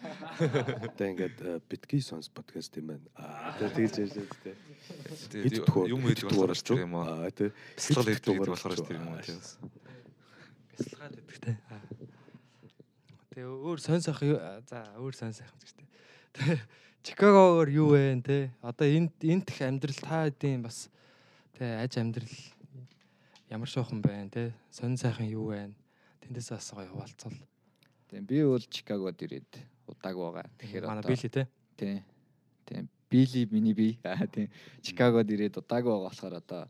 Одоо 0.86 1.08
ингээд 1.08 1.38
э, 1.41 1.60
битгий 1.70 2.01
сонс 2.01 2.30
подкаст 2.30 2.78
юм 2.78 2.93
байна. 2.93 3.08
Аа 3.16 3.58
тэгж 3.58 3.97
байна 3.97 4.28
те. 4.43 4.54
Тэгээд 5.34 5.66
юм 5.89 6.01
хийдэг 6.06 6.30
болохоор 6.30 6.54
ч 6.54 6.70
юм 6.78 6.93
уу 6.93 7.06
Аа 7.08 7.32
те. 7.32 7.49
бясалгал 7.78 8.22
дугаар 8.22 8.49
болохоор 8.54 8.76
ч 8.78 8.89
юм 8.93 9.08
уу 9.10 9.18
бясалгаад 10.78 11.14
байдаг 11.18 11.39
те. 11.41 11.51
Тэгээ 13.34 13.49
өөр 13.49 13.80
сонь 13.82 14.04
сайхан 14.06 14.30
юу 14.30 14.39
за 14.70 14.78
өөр 15.01 15.14
ч 15.18 15.22
гэжтэй. 15.26 15.88
Тэгээ 16.38 16.60
Чикагоор 17.04 17.68
юу 17.68 17.97
вэ 17.97 18.22
те? 18.24 18.54
Одоо 18.62 18.88
энд 18.88 19.12
энд 19.20 19.49
их 19.49 19.60
амьдрал 19.60 19.99
та 19.99 20.24
хэдийн 20.24 20.64
бас 20.64 20.88
те 21.58 21.84
аж 21.84 21.97
амьдрал 21.99 22.32
ямар 23.54 23.70
шоухан 23.70 24.01
байна 24.01 24.30
те? 24.34 24.54
Сонь 24.72 24.97
сайхан 24.97 25.30
юу 25.30 25.54
байна? 25.54 25.78
Тэндээс 26.26 26.49
бас 26.49 26.74
гоё 26.74 26.89
хуваалцвал. 26.89 27.38
Тийм 28.10 28.26
би 28.26 28.41
бол 28.41 28.58
Чикагод 28.58 29.22
ирээд 29.22 29.62
удааг 29.86 30.18
байгаа. 30.18 30.49
Тэгэхээр 30.58 30.86
манай 30.89 31.06
били 31.06 31.30
те. 31.30 31.47
тийм 31.78 32.01
тийм 32.66 32.89
Били 33.14 33.45
миний 33.51 33.74
би 33.78 33.99
аа 34.04 34.26
тийм 34.26 34.49
Чикагод 34.82 35.30
ирээд 35.30 35.62
удааг 35.62 35.86
байгаа 35.86 36.10
болохоор 36.10 36.34
одоо 36.41 36.62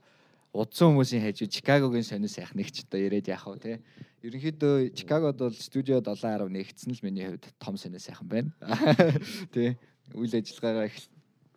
удсан 0.51 0.91
хүмүүсийн 0.91 1.23
хажуу 1.23 1.47
Чикагогийн 1.47 2.03
сонир 2.03 2.27
сайхан 2.27 2.59
нэг 2.59 2.67
ч 2.75 2.83
одоо 2.83 2.99
яриад 2.99 3.31
яах 3.31 3.47
вэ 3.47 3.59
те. 3.63 3.73
Ерөнхийдөө 4.19 4.91
Чикагод 4.91 5.39
бол 5.39 5.55
студио 5.55 6.03
7.1 6.03 6.51
нэгдсэн 6.51 6.91
л 6.91 7.05
миний 7.07 7.31
хувьд 7.31 7.47
том 7.63 7.79
сонир 7.79 8.03
сайхан 8.03 8.27
байна. 8.27 8.51
Тий. 9.55 9.79
Үйл 10.11 10.35
ажиллагаагаа 10.35 10.91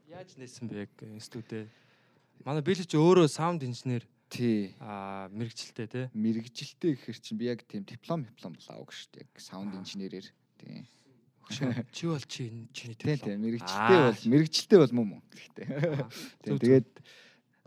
Яаж 0.07 0.39
нээсэн 0.39 0.71
бэ 0.71 0.87
яг 0.87 0.91
студид? 1.19 1.67
Манай 2.47 2.63
били 2.63 2.87
ч 2.87 2.95
өөрөө 2.95 3.27
саунд 3.27 3.67
инженер 3.67 4.07
тий 4.29 4.75
аа 4.81 5.29
мэрэгчлээ 5.31 5.87
те. 5.89 6.11
мэрэгжилтэй 6.15 6.95
гэхэр 6.99 7.19
чинь 7.23 7.39
би 7.39 7.47
яг 7.51 7.63
тийм 7.67 7.85
диплом 7.87 8.25
диплом 8.27 8.53
бол 8.59 8.69
авах 8.75 8.91
шүү 8.93 9.11
дээ. 9.15 9.27
Яг 9.27 9.41
саунд 9.41 9.75
инженерээр 9.79 10.27
тий. 10.59 10.87
Чи 11.95 12.07
бол 12.11 12.19
чи 12.27 12.67
чиний 12.75 12.97
Тий 12.99 13.15
диплом. 13.15 13.31
тий 13.31 13.37
мэрэгжилтэй 13.39 13.99
бол 14.03 14.23
мэрэгжилтэй 14.27 14.79
бол 14.83 14.93
мөн 14.99 15.07
мөн 15.15 15.23
гэхдээ. 15.31 15.67
Тий 16.43 16.59
тэгээд 16.59 16.89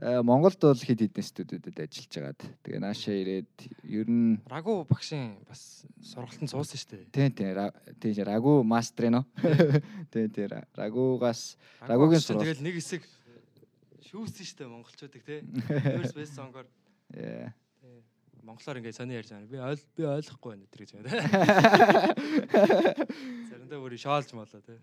э, 0.04 0.20
Монголд 0.24 0.60
бол 0.60 0.76
хэд 0.76 1.00
хэдэн 1.00 1.24
студиудад 1.24 1.80
ажиллаж 1.80 2.12
байгаад 2.12 2.42
тэгээ 2.64 2.80
наашаа 2.84 3.16
ирээд 3.16 3.52
ер 3.88 4.08
нь 4.12 4.40
Рагу 4.52 4.84
багшийн 4.84 5.40
бас 5.48 5.88
сургалтанд 6.04 6.52
суусан 6.52 6.76
шүү 6.76 6.92
дээ. 6.92 7.08
тий 7.16 7.28
тий 7.32 7.52
ра- 7.56 7.76
тий 8.04 8.12
рагу 8.20 8.64
мастрено. 8.68 9.24
Тий 10.12 10.28
тий 10.28 10.48
ра- 10.52 10.68
рагугаас 10.76 11.56
Рагугийн 11.84 12.20
сургалт. 12.20 12.44
Тэгэл 12.60 12.64
нэг 12.68 12.76
хэсэг 12.84 13.04
шүүсэн 14.10 14.46
шүү 14.46 14.58
дээ 14.58 14.70
монголчуудыг 14.74 15.24
те. 15.24 15.42
First 15.70 16.18
best 16.18 16.34
song-оор 16.34 16.66
э, 17.14 17.54
монголоор 18.42 18.80
ингээд 18.82 18.98
сони 18.98 19.14
ярьж 19.14 19.30
байгаа. 19.30 19.50
Би 19.50 19.60
ойл 19.62 19.82
би 19.94 20.04
ойлгохгүй 20.10 20.50
байна 20.56 20.66
тэр 20.74 20.82
гэж 20.84 20.92
байна. 20.98 21.10
Заримдаа 23.50 23.80
бүр 23.80 23.94
шаалж 23.98 24.34
молоо 24.34 24.62
те. 24.66 24.82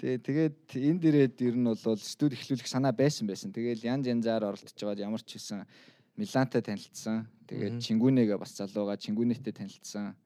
тий 0.00 0.16
тэгээд 0.16 0.58
энд 0.80 1.04
ирээд 1.04 1.36
ер 1.44 1.56
нь 1.60 1.68
бол 1.68 2.00
студи 2.00 2.40
эхлүүлэх 2.40 2.64
санаа 2.64 2.96
байсан 2.96 3.28
байсан. 3.28 3.52
Тэгээд 3.52 3.84
янз 3.84 4.08
янзаар 4.08 4.48
оролдож 4.48 4.72
байгаад 4.72 5.04
ямар 5.04 5.20
ч 5.20 5.36
хэсэн 5.36 5.68
Милантай 6.16 6.60
танилцсан. 6.64 7.28
Тэгээд. 7.48 7.80
Чингүнэгээ 7.84 8.36
бас 8.40 8.56
залууга 8.56 8.96
Чингүнэтэй 8.96 9.52
танилцсан. 9.52 10.16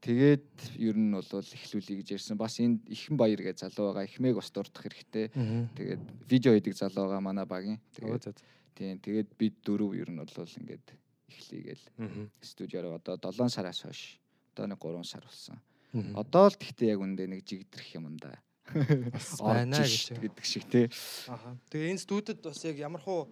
Тэгээд 0.00 0.46
ер 0.76 0.96
нь 0.96 1.12
бол 1.12 1.24
эхлүүлэе 1.24 1.98
гэж 2.02 2.08
ярьсан. 2.20 2.36
Бас 2.36 2.60
энд 2.60 2.84
Ихэн 2.86 3.16
Баяр 3.16 3.40
гэж 3.42 3.64
залуу 3.66 3.92
байгаа. 3.92 4.06
Ихмээг 4.06 4.36
бас 4.36 4.50
дурдах 4.52 4.84
хэрэгтэй. 4.84 5.32
Тэгээд 5.74 6.02
видео 6.28 6.52
хийдэг 6.54 6.74
залуу 6.76 7.10
байгаа 7.10 7.24
манай 7.24 7.46
багийн. 7.48 7.80
Тэгээд 7.96 8.36
тийм 8.76 9.00
тэгээд 9.00 9.28
бид 9.40 9.54
дөрөв 9.64 9.96
ер 9.96 10.10
нь 10.12 10.20
бол 10.20 10.30
ингээд 10.30 10.86
эхлэегээл 11.32 11.84
студиороо 12.40 13.00
одоо 13.00 13.16
7 13.32 13.48
сараас 13.48 13.82
хойш 13.82 14.20
одоо 14.52 14.66
нэг 14.66 14.80
3 14.80 15.04
сар 15.04 15.24
болсон. 15.24 15.58
Одоо 16.14 16.48
л 16.52 16.56
тэгтээ 16.56 16.92
яг 16.92 17.00
үндэ 17.00 17.24
нэг 17.26 17.40
жигдэрх 17.44 17.88
юм 17.96 18.16
да. 18.20 18.36
Байна 19.40 19.80
гэж. 19.80 20.18
гэдэг 20.18 20.44
шиг 20.44 20.64
тий. 20.68 20.90
Аха. 21.30 21.56
Тэгээ 21.70 21.92
энэ 21.94 22.02
студид 22.02 22.42
бас 22.42 22.60
яг 22.64 22.76
ямар 22.76 23.00
хуу 23.00 23.30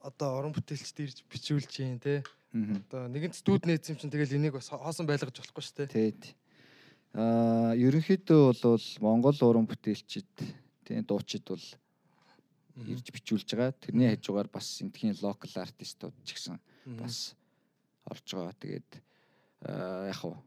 одоо 0.00 0.40
орон 0.40 0.54
бүтээлчд 0.56 0.98
ирж 1.04 1.18
бичүүлж 1.28 1.72
юм 1.84 2.00
те. 2.00 2.24
Одоо 2.50 3.06
нэгэн 3.06 3.30
студ 3.30 3.62
нээсэн 3.62 3.94
чинь 3.94 4.10
тэгэл 4.10 4.34
энийг 4.34 4.58
бас 4.58 4.74
хоосон 4.74 5.06
байлгаж 5.06 5.38
болохгүй 5.38 5.62
шүү 5.62 5.76
дээ. 5.86 6.10
Тий. 6.18 6.34
Аа 7.14 7.78
ерөнхийдөө 7.78 8.58
бол 8.58 8.86
Монгол 8.98 9.38
уран 9.46 9.70
бүтээлчид 9.70 10.26
тий 10.82 10.98
дуучид 11.06 11.46
бол 11.46 11.66
ирж 12.90 13.06
бичүүлж 13.14 13.54
байгаа. 13.54 13.78
Тэрний 13.78 14.10
хажуугаар 14.10 14.50
бас 14.50 14.66
энтхийн 14.82 15.14
локал 15.22 15.54
артистууд 15.62 16.14
ч 16.26 16.34
гэсэн 16.34 16.58
бас 16.98 17.38
орж 18.10 18.26
байгаа. 18.34 18.54
Тэгээд 18.58 18.90
аа 19.70 20.10
яг 20.10 20.20
уу 20.26 20.42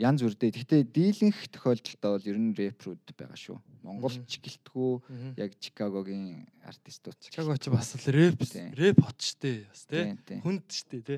янз 0.00 0.24
бүрдээ. 0.24 0.50
Гэхдээ 0.56 0.82
дийлэнх 0.88 1.40
тохиолдолдоо 1.52 2.10
бол 2.16 2.30
ер 2.32 2.38
нь 2.40 2.56
рэпрүүд 2.56 3.12
байгаа 3.12 3.36
шүү. 3.36 3.58
Монголч 3.84 4.40
гэлтгүү 4.40 4.90
яг 5.36 5.52
Чикагогийн 5.60 6.48
артистууд 6.64 7.16
ч 7.20 7.28
Чикаго 7.28 7.56
ч 7.60 7.68
бас 7.68 7.92
л 8.00 8.08
рэп 8.08 8.40
рэп 8.80 8.98
хот 9.04 9.20
штэ 9.20 9.68
бас 9.68 9.84
те. 9.84 10.16
тий. 10.16 10.16
тий. 10.24 10.38
Хүнд 10.40 10.64
штэ 10.72 10.98
те. 11.04 11.16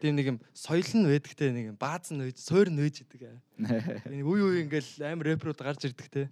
Тийм 0.00 0.16
нэг 0.16 0.26
юм 0.32 0.38
соёл 0.56 0.88
нь 0.96 1.04
байдаг 1.04 1.32
те 1.36 1.52
нэг 1.52 1.64
юм 1.72 1.76
бааз 1.76 2.08
нь 2.08 2.20
нөөж 2.20 2.40
суур 2.40 2.72
нөөж 2.72 3.04
идэг. 3.04 3.36
Энэ 4.08 4.24
үе 4.24 4.42
үе 4.48 4.58
ингээл 4.64 5.12
амар 5.12 5.36
рэпрүүд 5.36 5.60
гарч 5.60 5.92
ирдэг 5.92 6.08
те. 6.08 6.22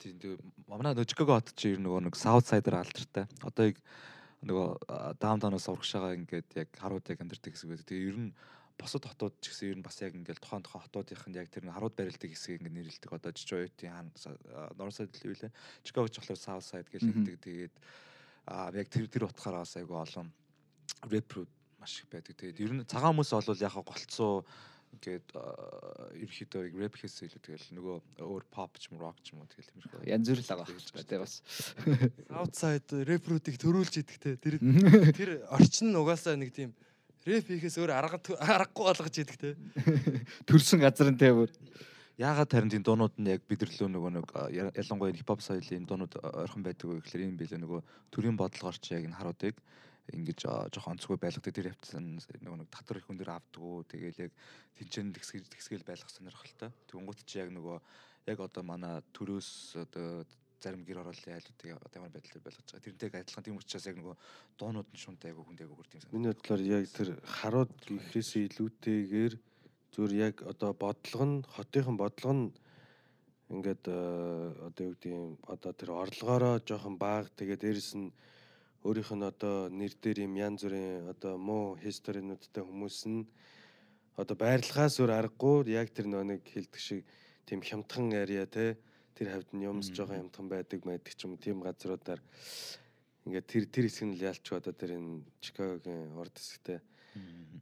Тийм 0.00 0.16
тэгээ 0.16 0.40
манай 0.64 0.96
Чикаго 1.04 1.36
хот 1.36 1.52
чи 1.52 1.76
ер 1.76 1.80
нөгөө 1.84 2.08
нэг 2.08 2.16
South 2.16 2.48
Side-аар 2.48 2.88
алдартай. 2.88 3.28
Одоо 3.44 3.68
яг 3.68 3.76
нөгөө 4.40 5.16
даунтаунаас 5.20 5.68
урагшаага 5.68 6.16
ингээд 6.16 6.48
яг 6.56 6.68
харууд 6.80 7.04
яг 7.04 7.20
амьдардаг 7.20 7.52
хэсэг 7.52 7.68
байдаг. 7.68 7.86
Тэгээ 7.86 8.08
ер 8.08 8.16
нь 8.16 8.32
босод 8.80 9.04
хотууд 9.04 9.36
ч 9.44 9.52
гэсэн 9.52 9.68
ер 9.70 9.78
нь 9.78 9.84
бас 9.84 10.00
яг 10.00 10.16
ингээд 10.16 10.40
тухайн 10.40 10.64
тухайн 10.64 10.84
хотуудынх 10.88 11.24
нь 11.28 11.36
яг 11.36 11.52
тэр 11.52 11.68
харууд 11.68 11.94
барилдаг 11.94 12.30
хэсгийг 12.32 12.64
ингээд 12.64 12.76
нэрлэдэг. 12.80 13.12
Одоо 13.12 13.32
Detroit-ийн 13.36 13.92
хаан 13.92 14.08
North 14.80 14.96
Side 14.96 15.12
л 15.12 15.28
юу 15.28 15.36
лээ. 15.36 15.52
Чикаго 15.84 16.08
ч 16.08 16.16
болохоор 16.18 16.40
South 16.40 16.64
Side 16.64 16.88
гэж 16.88 17.02
нэгдэг. 17.04 17.36
Тэгээд 17.44 17.74
аа 18.48 18.72
яг 18.72 18.88
тэр 18.88 19.06
тэр 19.06 19.28
утгаараа 19.28 19.62
бас 19.68 19.76
айгүй 19.76 19.98
олон 20.00 20.32
рэпрүүд 21.04 21.50
маш 21.78 22.00
их 22.00 22.08
байдаг. 22.08 22.34
Тэгээд 22.40 22.62
ер 22.64 22.72
нь 22.74 22.88
цагаан 22.88 23.12
хүмүүс 23.12 23.30
бол 23.36 23.60
яг 23.60 23.76
голцоо 23.76 24.44
ингээд 24.90 25.28
ерөөхдөө 26.18 26.62
рэп 26.74 26.94
хийсэн 26.98 27.30
илүү 27.30 27.42
тэгэл 27.46 27.68
нөгөө 27.78 27.96
өөр 28.26 28.44
pop 28.50 28.74
ч 28.74 28.90
юм 28.90 28.98
rock 28.98 29.22
ч 29.22 29.32
юм 29.32 29.42
уу 29.42 29.48
тэгэл 29.48 29.70
тиймэрхүү. 29.70 30.10
Янз 30.10 30.26
бүр 30.26 30.42
л 30.42 30.50
байгаа 30.50 30.66
хэрэг 30.66 31.06
тий 31.06 31.20
бас. 31.22 31.34
Outside 32.34 32.90
рэпрүүдийг 33.06 33.56
төрүүлж 33.62 33.94
идэг 34.02 34.18
те. 34.18 34.34
Тэр 34.34 34.58
тэр 35.18 35.30
орчин 35.46 35.94
нь 35.94 35.98
угаасаа 35.98 36.34
нэг 36.34 36.50
тийм 36.50 36.74
рэп 37.26 37.46
хийхээс 37.52 37.76
өөр 37.80 37.92
арга 37.92 38.18
аргагүй 38.40 38.84
болгож 38.88 39.16
идэг 39.20 39.36
те. 39.36 39.50
Төрсөн 40.48 40.80
газар 40.80 41.12
нь 41.12 41.20
тий 41.20 41.32
бүр. 41.34 41.52
Яагаад 42.20 42.52
харин 42.52 42.72
тийм 42.72 42.84
дуунууд 42.84 43.16
нь 43.16 43.32
яг 43.32 43.44
бидэрлөө 43.48 43.88
нөгөө 43.92 44.10
нэг 44.16 44.26
ялангуяа 44.76 45.16
хипхоп 45.16 45.40
соёлын 45.44 45.88
дуунууд 45.88 46.16
ойрхон 46.20 46.64
байдаг 46.64 46.86
вэ 46.88 47.00
гэхэлэр 47.00 47.24
энэ 47.28 47.40
билээ 47.40 47.60
нөгөө 47.64 47.80
төрийн 48.12 48.36
бодлогоор 48.36 48.76
ч 48.76 48.92
яг 48.92 49.08
энэ 49.08 49.16
харуудыг 49.16 49.56
ингэж 50.12 50.38
жоохон 50.72 50.96
онцгой 50.96 51.16
байлгадаг 51.16 51.54
тэр 51.54 51.70
явцсан 51.72 52.20
нөгөө 52.20 52.58
нэг 52.60 52.68
татвар 52.72 53.00
их 53.00 53.08
өндөр 53.08 53.30
авдггүй 53.30 53.84
тэгээл 53.88 54.22
яг 54.26 54.32
тэнцэн 54.76 55.12
тэгсгэл 55.16 55.48
тэгсгэл 55.48 55.86
байлгах 55.86 56.12
сонирхолтой. 56.12 56.70
Тэнгуут 56.90 57.24
чи 57.24 57.40
яг 57.40 57.48
нөгөө 57.54 57.78
яг 58.28 58.38
одоо 58.40 58.62
манай 58.64 59.00
төрөөс 59.14 59.80
одоо 59.80 60.24
зарим 60.62 60.84
гэр 60.84 61.02
ороолын 61.02 61.36
айлуудыг 61.36 61.70
одоо 61.76 61.98
ямар 62.00 62.12
байдлаар 62.14 62.44
байлгаж 62.44 62.66
байгаа. 62.68 62.84
Тэрнтэйг 62.84 63.14
адилхан 63.14 63.44
тийм 63.44 63.60
учраас 63.60 63.86
яг 63.88 63.96
нөгөө 63.98 64.16
дуунууд 64.60 64.88
нь 64.92 65.02
шунтай 65.04 65.30
айгу 65.32 65.44
хүнд 65.44 65.60
айгу 65.60 65.74
хүрд 65.76 65.94
юм 65.96 66.00
санагдав. 66.00 66.16
Миний 66.16 66.32
бодлоор 66.32 66.62
яг 66.62 66.84
тэр 66.92 67.08
харууд 67.24 67.72
гэхээсээ 67.88 68.42
илүүтэйгээр 68.48 69.34
зүгээр 69.92 70.14
яг 70.20 70.36
одоо 70.46 70.70
бодлого 70.76 71.26
нь 71.26 71.36
хотынхан 71.48 71.96
бодлого 71.96 72.34
нь 72.36 72.46
ингээд 73.50 73.84
э, 73.90 73.98
одоо 74.68 74.82
юу 74.86 74.94
гэдэг 74.94 75.14
одоо 75.50 75.72
тэр 75.74 75.90
орлогоороо 75.90 76.54
жоохон 76.62 76.96
бага 77.02 77.26
тэгээд 77.34 77.64
дээрэс 77.66 77.92
нь 77.98 78.14
өөрийнх 78.86 79.10
нь 79.18 79.26
одоо 79.26 79.68
нэр 79.68 79.92
дээр 79.98 80.18
юм 80.30 80.34
янз 80.38 80.62
бүрийн 80.62 81.10
одоо 81.10 81.34
муу 81.34 81.74
historiнуудтай 81.82 82.62
хүмүүс 82.62 82.98
нь 83.10 83.26
одоо 84.14 84.36
байрлахаас 84.38 85.02
өөр 85.02 85.12
аргагүй 85.18 85.74
яг 85.74 85.90
тэр 85.90 86.06
нэг 86.06 86.46
хэлдэг 86.46 86.80
шиг 86.80 87.02
тийм 87.44 87.60
хямдхан 87.60 88.14
area 88.14 88.46
те 88.46 88.78
тэр 89.20 89.36
хавьд 89.36 89.52
нь 89.52 89.68
юмс 89.68 89.92
жоохон 89.92 90.32
хямдхан 90.32 90.48
байдаг 90.48 90.80
байдаг 90.80 91.12
ч 91.12 91.28
юм 91.28 91.36
тийм 91.36 91.60
газруудаар. 91.60 92.24
Ингээд 93.28 93.44
тэр 93.52 93.64
тэр 93.68 93.84
хэсэг 93.84 94.08
нь 94.08 94.16
л 94.16 94.24
ялч 94.32 94.48
одоо 94.48 94.72
тэр 94.72 94.96
энэ 94.96 95.28
Чикагогийн 95.44 96.16
урд 96.16 96.32
хэсэгтэй. 96.32 96.80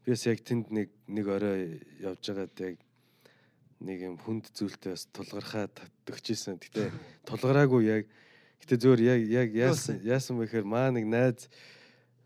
Бис 0.07 0.23
яг 0.31 0.39
тэнд 0.47 0.71
нэг 0.71 0.95
нэг 1.11 1.27
орой 1.27 1.83
явж 1.99 2.23
байгаад 2.31 2.55
яг 2.63 2.79
нэг 3.83 3.99
юм 4.07 4.23
хүнд 4.23 4.55
зүйлтэй 4.55 4.95
бас 4.95 5.11
тулгархаа 5.11 5.67
татдагчээсэн. 5.67 6.63
Гэтэ 6.63 6.95
тулгараагүй 7.27 7.83
яг 7.91 8.07
гэтэ 8.63 8.79
зөөр 8.79 9.03
яг 9.03 9.21
яг 9.27 9.51
яасан 9.51 9.99
яасан 10.07 10.39
бэ 10.39 10.47
гэхээр 10.47 10.63
маа 10.63 10.95
нэг 10.95 11.11
найз 11.11 11.51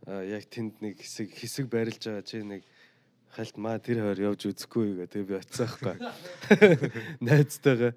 яг 0.05 0.45
тэнд 0.45 0.85
нэг 0.85 1.01
хэсэг 1.01 1.33
хэсэг 1.33 1.73
байрлаж 1.73 2.05
байгаа 2.05 2.29
чи 2.29 2.45
нэг 2.45 2.69
хальт 3.33 3.57
маа 3.57 3.81
тэр 3.81 4.05
хоёр 4.05 4.37
явж 4.37 4.45
үзэхгүй 4.45 5.01
гээ. 5.01 5.09
Тэг 5.09 5.25
би 5.25 5.41
оцсаахгүй 5.41 5.97
найзтайгаа 7.25 7.97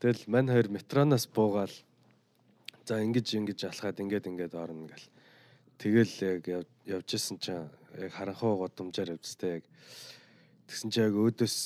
тэгэл 0.00 0.22
мань 0.26 0.48
хоёр 0.48 0.68
метроноос 0.68 1.26
буугаал. 1.26 1.72
За 2.84 3.00
ингэж 3.00 3.34
ингэж 3.34 3.60
алхаад 3.70 4.00
ингээд 4.00 4.28
ингээд 4.28 4.54
орно 4.54 4.88
гэл. 4.88 5.08
Тэгэл 5.78 6.14
яг 6.22 6.42
яв- 6.48 6.72
явж 6.84 7.08
исэн 7.14 7.38
чинь 7.38 7.68
яг 7.98 8.12
харанхуу 8.12 8.60
годомжаар 8.60 9.16
явжстай 9.16 9.60
яг. 9.60 9.64
Тэгсэн 10.68 10.90
чинь 10.90 11.04
яг 11.08 11.14
өөдөөс 11.16 11.56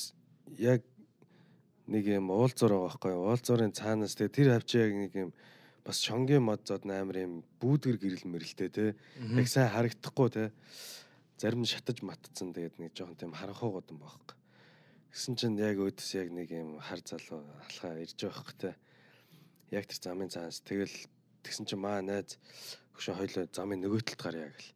яг 0.57 0.81
нэг 1.87 2.05
юм 2.07 2.29
уулзуур 2.31 2.71
байгаа 2.71 2.87
байхгүй 2.87 3.11
юу? 3.11 3.27
уулзуурын 3.27 3.75
цаанаас 3.75 4.15
тэгээ 4.15 4.35
тэр 4.35 4.49
хавч 4.55 4.69
яг 4.79 4.91
нэг 4.95 5.11
юм 5.15 5.29
бас 5.83 5.99
шонгийн 5.99 6.43
мод 6.45 6.63
зод 6.63 6.85
амар 6.87 7.17
юм 7.19 7.43
бүүдгэр 7.59 7.97
гэрэл 7.99 8.25
мэрэлтэй 8.29 8.69
те. 8.69 8.95
Яг 9.19 9.47
сайн 9.51 9.69
харагдахгүй 9.73 10.29
те. 10.31 10.43
Зарим 11.37 11.65
нь 11.65 11.71
шатаж 11.71 11.99
матцсан 12.05 12.53
тэгээд 12.55 12.79
нэг 12.79 12.91
жоохон 12.95 13.19
тийм 13.19 13.33
харанхуу 13.35 13.75
годом 13.75 13.99
байхгүй 13.99 14.38
Гэсэн 15.09 15.35
чинь 15.35 15.57
яг 15.57 15.77
өөдөөс 15.81 16.11
яг 16.17 16.29
нэг 16.29 16.49
юм 16.53 16.77
хар 16.79 17.01
залуу 17.01 17.41
алхаа 17.65 17.97
ирж 18.01 18.17
байгаа 18.17 18.37
хөөх 18.37 18.53
те 18.57 18.71
яг 19.73 19.85
тэр 19.89 19.99
замын 19.99 20.29
цаанаас 20.29 20.61
тэгэл 20.65 20.95
тэгсэн 21.41 21.65
чинь 21.65 21.81
маа 21.81 22.01
найз 22.01 22.37
өгшөө 22.93 23.15
хоёлоо 23.17 23.45
замын 23.49 23.81
нөгөө 23.85 24.01
талд 24.05 24.21
гарья 24.21 24.49
гэл 24.53 24.71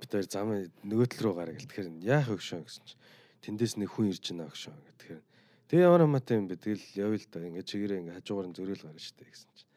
бид 0.00 0.10
хоёр 0.12 0.28
замын 0.28 0.60
нөгөө 0.84 1.06
тал 1.08 1.22
руу 1.24 1.34
гараа 1.40 1.54
гэл 1.56 1.68
тэгэхээр 1.68 1.88
яах 2.04 2.28
вэ 2.28 2.36
өгшөө 2.36 2.60
гэсэн 2.64 2.84
чинь 2.84 3.02
тэндээс 3.44 3.74
нэг 3.80 3.88
хүн 3.92 4.12
ирж 4.12 4.24
байна 4.28 4.50
өгшөө 4.52 4.74
гэх 4.76 4.96
тэгэхээр 5.00 5.24
Тэгээ 5.66 5.82
ямар 5.82 6.06
амаатай 6.06 6.38
юм 6.38 6.46
бэ? 6.46 6.62
Тэгэл 6.62 6.86
явъя 6.94 7.18
л 7.18 7.26
да. 7.26 7.42
Ингээ 7.42 7.66
чигээрээ 7.66 7.98
ингээ 7.98 8.16
хажуугаар 8.22 8.46
нь 8.46 8.54
зөриөл 8.54 8.86
гарна 8.86 9.02
штэ 9.02 9.26
гэсэн 9.26 9.50
чинь. 9.50 9.70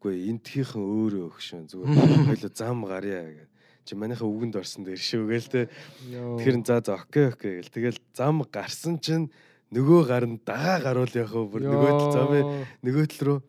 Үгүй 0.00 0.14
энтхийнхэн 0.32 0.80
өөрөө 0.80 1.24
өгшөн 1.28 1.68
зүгээр 1.68 1.92
хоёлоо 2.32 2.52
зам 2.56 2.80
гарья 2.88 3.20
гэх. 3.20 3.52
Чи 3.86 3.94
манайхаа 3.94 4.26
үгэнд 4.26 4.58
орсон 4.58 4.82
дээр 4.82 4.98
шүү 4.98 5.30
гээл 5.30 5.48
те. 5.48 5.62
Тэгэхээр 6.10 6.58
за 6.66 6.82
за 6.82 6.98
окей 6.98 7.30
окей 7.30 7.62
гэл. 7.62 7.70
Тэгэл 7.70 7.98
зам 8.10 8.42
гарсан 8.50 8.98
чинь 8.98 9.30
нөгөө 9.70 10.00
гар 10.10 10.26
нь 10.26 10.42
дагаа 10.42 10.82
гаруул 10.82 11.14
явах 11.14 11.34
уу 11.38 11.46
бүр 11.46 11.62
нөгөө 11.70 11.92
тал 11.94 12.12
замын 12.18 12.66
нөгөө 12.82 13.06
тал 13.14 13.22
руу. 13.26 13.40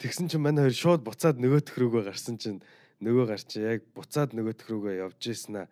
Тэгсэн 0.00 0.32
чинь 0.32 0.40
манай 0.40 0.72
хоёр 0.72 0.76
шууд 0.80 1.02
буцаад 1.04 1.36
нөгөө 1.36 1.60
төх 1.68 1.76
рүүгээ 1.76 2.04
гарсан 2.08 2.40
чинь 2.40 2.64
нөгөө 3.04 3.24
гар 3.28 3.42
чи 3.44 3.60
яг 3.60 3.84
буцаад 3.92 4.32
нөгөө 4.32 4.54
төх 4.56 4.68
рүүгээ 4.72 5.04
явж 5.04 5.20
ийсэн 5.20 5.54
аа 5.62 5.68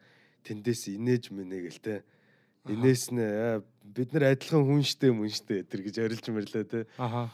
тэндээс 0.46 0.94
инээж 0.94 1.34
мэнэ 1.34 1.58
гэл 1.66 1.80
те. 1.82 1.94
Инээс 2.70 3.10
нэ 3.10 3.62
бид 3.82 4.14
нар 4.14 4.30
адилхан 4.34 4.62
хүн 4.62 4.82
штэ 4.86 5.10
мөн 5.10 5.30
штэ 5.30 5.66
тэр 5.66 5.80
гэж 5.86 5.96
орилж 6.02 6.26
мөрлөө 6.30 6.64
те. 6.70 6.80
Аха. 6.98 7.30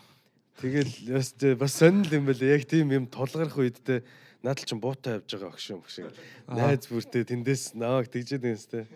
тэгэл 0.61 0.93
тэ 1.37 1.57
бас 1.57 1.77
сонирхол 1.77 2.17
юм 2.21 2.27
байлаа 2.29 2.49
яг 2.57 2.65
тийм 2.69 2.93
юм 2.93 3.05
тулгарх 3.09 3.57
үед 3.57 3.81
те 3.85 4.05
надад 4.43 4.67
ч 4.67 4.75
буутай 4.75 5.19
явж 5.23 5.31
байгаа 5.31 5.55
өгш 5.55 5.67
юм 5.71 5.83
шиг. 5.87 6.11
Найз 6.51 6.91
бүртээ 6.91 7.31
тэндээс 7.31 7.79
наваг 7.79 8.11
тэгжээд 8.11 8.45
юм 8.45 8.59
сте 8.59 8.87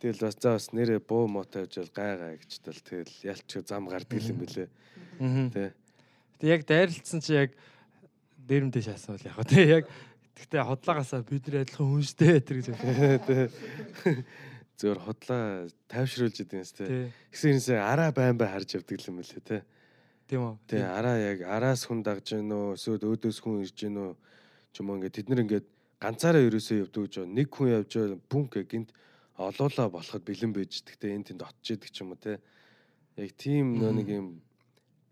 Тэгэл 0.00 0.24
бас 0.24 0.36
за 0.40 0.56
бас 0.56 0.72
нэрээ 0.72 1.00
буу 1.04 1.28
муутай 1.28 1.68
явж 1.68 1.76
бол 1.76 1.92
гай 1.92 2.16
гай 2.16 2.34
гэж 2.40 2.52
тал 2.64 2.80
тэгэл 2.80 3.14
ялч 3.20 3.50
зам 3.68 3.84
гардаг 3.84 4.22
юм 4.24 4.40
бэлээ 4.40 4.68
тий 5.52 5.68
Тэг 6.40 6.48
яг 6.48 6.62
дайралтсан 6.64 7.20
чи 7.20 7.36
яг 7.36 7.52
дээрмдээ 8.48 8.88
шаасан 8.88 9.20
бол 9.20 9.28
яг 9.28 9.36
хөө 9.36 9.50
тэг 9.52 9.68
яг 9.68 9.84
Гэтэ 10.40 10.56
хотлоогасаа 10.64 11.20
бид 11.20 11.44
нар 11.52 11.68
адилхан 11.68 11.84
хүн 11.84 12.04
штэ 12.08 12.40
тэр 12.40 12.56
гэж 12.64 12.66
тий 13.28 13.44
зөвөр 14.80 14.98
хотлоо 15.04 15.68
тайвшруулж 15.92 16.36
идэв 16.40 16.56
юм 16.56 16.64
сте 16.64 16.84
тий. 16.88 17.04
Гэсээрнээсээ 17.36 17.76
араа 17.76 18.08
байн 18.08 18.40
бай 18.40 18.48
харж 18.48 18.80
явдаг 18.80 19.04
юм 19.04 19.20
бэлээ 19.20 19.44
тий 19.44 19.60
Тийм 20.32 20.40
үү? 20.48 20.54
Тий 20.64 20.80
араа 20.80 21.20
яг 21.20 21.44
араас 21.44 21.84
хүн 21.84 22.00
дагж 22.00 22.40
гин 22.40 22.48
үү 22.48 22.80
эсвэл 22.80 23.04
өөдөөс 23.04 23.38
хүн 23.44 23.68
ирж 23.68 23.76
гин 23.76 24.00
үү 24.00 24.10
ч 24.72 24.80
юм 24.80 24.90
уу 24.90 24.96
ингээд 24.98 25.16
тэд 25.16 25.28
нар 25.30 25.42
ингээд 25.44 25.66
ганцаараа 26.00 26.46
ерөөсөө 26.48 26.76
явдаг 26.86 27.02
гэж 27.06 27.14
нэг 27.28 27.48
хүн 27.50 27.68
явж 27.76 27.92
бүнк 28.30 28.54
гинт 28.66 28.90
олоолаа 29.36 29.88
болоход 29.88 30.22
бэлэн 30.24 30.52
байж 30.52 30.84
гэхдээ 30.84 31.16
энэ 31.16 31.26
тэнд 31.32 31.42
идэг 31.44 31.90
ч 31.90 31.96
юм 32.00 32.12
уу 32.12 32.20
те 32.20 32.40
яг 33.16 33.30
тийм 33.36 33.80
нэг 33.80 34.08
юм 34.08 34.26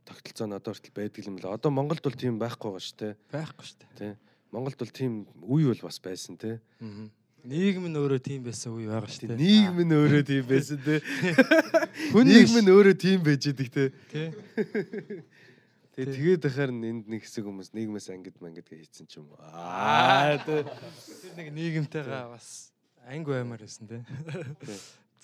тогтолцоо 0.09 0.47
надад 0.49 0.73
хүртэл 0.73 0.97
байдаг 0.97 1.23
юм 1.29 1.37
л 1.37 1.53
одоо 1.53 1.71
Монголд 1.71 2.01
бол 2.01 2.17
тийм 2.17 2.41
байхгүй 2.41 2.73
байгаа 2.73 2.85
шүү 2.85 2.97
те 2.97 3.11
Байхгүй 3.29 3.67
штэ. 3.69 3.87
те 3.97 4.09
Монголд 4.53 4.79
бол 4.81 4.93
тийм 4.93 5.13
үе 5.45 5.69
бол 5.69 5.83
бас 5.85 6.01
байсан 6.01 6.41
те. 6.41 6.61
Нийгэм 7.45 7.85
нь 7.93 7.99
өөрөө 8.01 8.21
тийм 8.25 8.41
байсан 8.49 8.73
үе 8.73 8.89
байгаа 8.89 9.13
штэ. 9.13 9.37
нийгэм 9.37 9.85
нь 9.85 9.93
өөрөө 9.93 10.23
тийм 10.25 10.45
байсан 10.49 10.81
те 10.81 11.05
Хүн 12.13 12.25
нийгэм 12.25 12.65
нь 12.65 12.73
өөрөө 12.73 12.97
тийм 12.97 13.21
байж 13.21 13.45
идэг 13.45 13.69
те 13.69 13.85
тий. 14.09 14.33
Тэгээ 15.99 16.15
тэгээд 16.15 16.43
дахаар 16.47 16.71
энд 16.71 17.11
нэг 17.11 17.27
хэсэг 17.27 17.43
хүмүүс 17.43 17.75
нийгмээс 17.75 18.15
ангид 18.15 18.39
мангид 18.39 18.71
гэж 18.71 18.87
хийцэн 18.87 19.11
ч 19.11 19.19
юм 19.19 19.35
уу. 19.35 19.43
Аа 19.43 20.39
тэ. 20.47 20.63
Тэр 20.63 21.35
нэг 21.35 21.51
нийгэмтэйгээ 21.59 22.31
бас 22.31 22.71
анги 23.03 23.27
баймаар 23.27 23.59
байсан 23.67 23.91
тий. 23.91 24.03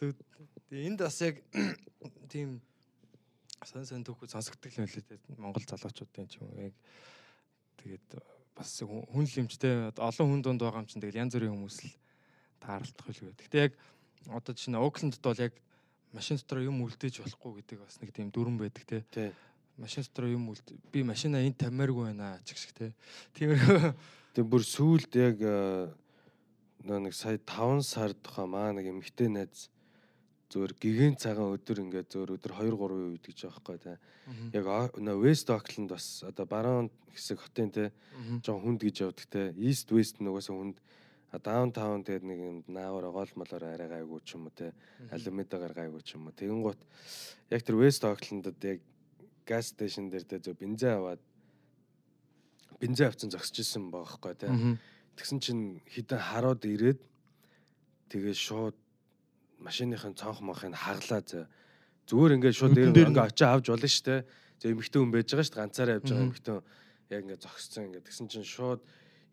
Тэгээ 0.02 0.82
энд 0.90 0.98
бас 0.98 1.14
яг 1.22 1.38
тийм 2.34 2.58
сон 3.62 3.86
сон 3.86 4.02
түүхүүд 4.02 4.34
сонсогддог 4.34 4.74
юм 4.74 4.90
лээ 4.90 5.06
тий. 5.06 5.18
Монгол 5.38 5.62
залуучуудын 5.62 6.26
ч 6.26 6.42
юм 6.42 6.50
уу 6.50 6.66
яг 6.66 6.74
тэгээд 7.78 8.18
бас 8.58 8.74
хүн 8.82 9.30
лимжтэй 9.30 9.94
олон 9.94 10.26
хүн 10.26 10.42
дунд 10.42 10.58
байгаа 10.58 10.82
юм 10.82 10.90
чинь 10.90 10.98
тэгэл 10.98 11.22
янз 11.22 11.38
бүрийн 11.38 11.54
хүмүүс 11.54 11.78
л 11.86 11.94
тааралдах 12.58 13.14
үлгүй. 13.14 13.30
Гэхдээ 13.38 13.62
яг 13.62 13.78
одоо 14.26 14.58
чинь 14.58 14.74
Оклендд 14.74 15.22
бол 15.22 15.38
яг 15.38 15.54
машин 16.10 16.34
дотор 16.42 16.66
юм 16.66 16.82
үлдээж 16.82 17.22
болохгүй 17.22 17.62
гэдэг 17.62 17.78
бас 17.78 18.02
нэг 18.02 18.10
тийм 18.10 18.34
дүрэн 18.34 18.58
байдаг 18.58 19.06
тий. 19.06 19.30
Машин 19.76 20.06
дотор 20.06 20.30
юм 20.30 20.48
үлд 20.52 20.70
би 20.94 21.02
машина 21.02 21.42
энд 21.42 21.58
тамиаргүй 21.58 22.12
байна 22.12 22.38
ч 22.46 22.54
гэх 22.54 22.62
шиг 22.62 22.72
тий. 22.78 22.90
Тиймэрхүү. 23.34 23.94
Тэгээ 24.34 24.50
бүр 24.50 24.62
сүүлд 24.62 25.12
яг 25.18 25.42
э, 25.42 25.90
нэг 26.86 27.14
сая 27.14 27.38
5 27.42 27.82
сар 27.82 28.14
тухай 28.14 28.46
маа 28.46 28.70
нэг 28.70 28.86
эмхтэй 28.86 29.26
найз 29.26 29.66
зөөр 30.54 30.78
гигэн 30.78 31.18
цагаан 31.18 31.58
өдөр 31.58 31.82
ингээд 31.82 32.06
зөөр 32.06 32.38
өдөр 32.38 32.52
2 32.54 32.78
3 32.78 33.18
үед 33.18 33.26
гэж 33.26 33.38
байхгүй 33.50 33.78
тий. 33.82 33.96
Яг 34.54 34.94
West 35.18 35.50
Auckland 35.50 35.90
бас 35.90 36.22
одоо 36.22 36.46
баруун 36.46 36.90
хэсэг 37.10 37.42
хотын 37.42 37.70
тий 37.74 37.88
жоо 38.46 38.62
хүнд 38.62 38.86
гэж 38.86 39.02
явдаг 39.02 39.26
те. 39.26 39.50
East 39.58 39.90
west 39.90 40.22
нугасаа 40.22 40.54
хүнд 40.54 40.78
даунтаун 41.42 42.06
тэгээд 42.06 42.22
нэг 42.22 42.38
юм 42.38 42.56
наавар 42.70 43.10
гол 43.10 43.30
молоор 43.34 43.64
арай 43.66 43.90
гайгүй 43.90 44.22
ч 44.22 44.38
юм 44.38 44.46
уу 44.46 44.54
те. 44.54 44.70
Алюмидагаар 45.10 45.74
гайгүй 45.74 46.02
ч 46.06 46.14
юм 46.14 46.30
уу. 46.30 46.36
Тэгэн 46.38 46.62
гут 46.62 46.78
яг 47.50 47.62
тэр 47.66 47.82
west 47.82 48.06
auckland-д 48.06 48.54
яг 48.62 48.78
газ 49.46 49.72
стейшн 49.72 50.08
дээр 50.10 50.24
те 50.24 50.38
зөв 50.38 50.58
бензин 50.58 50.98
аваад 50.98 51.20
бензин 52.80 53.06
авцсан 53.06 53.30
зогсож 53.30 53.60
исэн 53.60 53.90
байгаа 53.90 54.18
байхгүй 54.18 54.34
те 54.40 54.48
тэгсэн 55.16 55.38
чинь 55.40 55.64
хідэн 55.88 56.20
харууд 56.20 56.62
ирээд 56.64 57.00
тэгээ 58.10 58.34
шууд 58.34 58.76
машиныхын 59.60 60.18
цонх 60.18 60.40
мохыг 60.40 60.74
хаглаа 60.74 61.22
зэ 61.22 61.46
зүгээр 62.08 62.34
ингээд 62.36 62.56
шууд 62.56 62.74
дээр 62.76 62.92
ингээд 62.92 63.16
очиж 63.16 63.42
авч 63.48 63.66
болно 63.72 63.88
шүү 63.88 64.04
дээ. 64.04 64.20
Зөв 64.60 64.70
эмхтэн 64.76 65.00
хүн 65.00 65.12
байж 65.12 65.28
байгаа 65.32 65.44
шүү 65.44 65.54
дээ. 65.54 65.60
Ганцаараа 65.64 65.96
явж 65.96 66.08
байгаа 66.08 66.26
эмхтэн 66.28 66.56
яг 67.10 67.20
ингээд 67.24 67.44
зогсцсон 67.44 67.84
ингээд. 67.88 68.06
Тэгсэн 68.08 68.26
чинь 68.28 68.44
шууд 68.44 68.80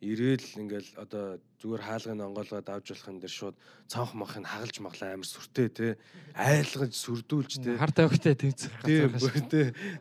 ирээл 0.02 0.58
ингээл 0.58 0.98
одоо 0.98 1.38
зүгээр 1.62 1.84
хаалганы 1.86 2.26
онгоолгоод 2.26 2.68
авч 2.74 2.88
болох 2.90 3.08
юм 3.14 3.20
дээр 3.22 3.36
шууд 3.38 3.56
цонх 3.86 4.18
мохыг 4.18 4.50
хагалж 4.50 4.78
маглаа 4.82 5.14
амар 5.14 5.30
сүртэй 5.30 5.70
те 5.70 5.88
айлгаж 6.34 6.94
сүрдүүлж 6.98 7.62
те 7.62 7.78
хар 7.78 7.94
тавигтай 7.94 8.34
тэмцэх 8.34 8.74
газар. 8.82 9.38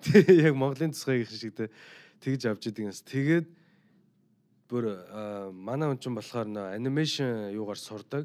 Тий 0.00 0.24
яг 0.40 0.56
Монголын 0.56 0.96
тусгай 0.96 1.20
гэх 1.20 1.36
шиг 1.36 1.52
тий. 1.52 1.68
Тэгж 2.24 2.48
авч 2.48 2.72
идэг 2.72 2.88
юмс. 2.88 3.04
Тэгээд 3.04 3.46
бүр 4.72 4.84
манай 5.52 5.92
хүн 5.92 6.00
чинь 6.00 6.16
болохоор 6.16 6.48
нөө 6.48 6.66
анимашн 6.80 7.52
юугаар 7.52 7.76
сурдаг. 7.76 8.24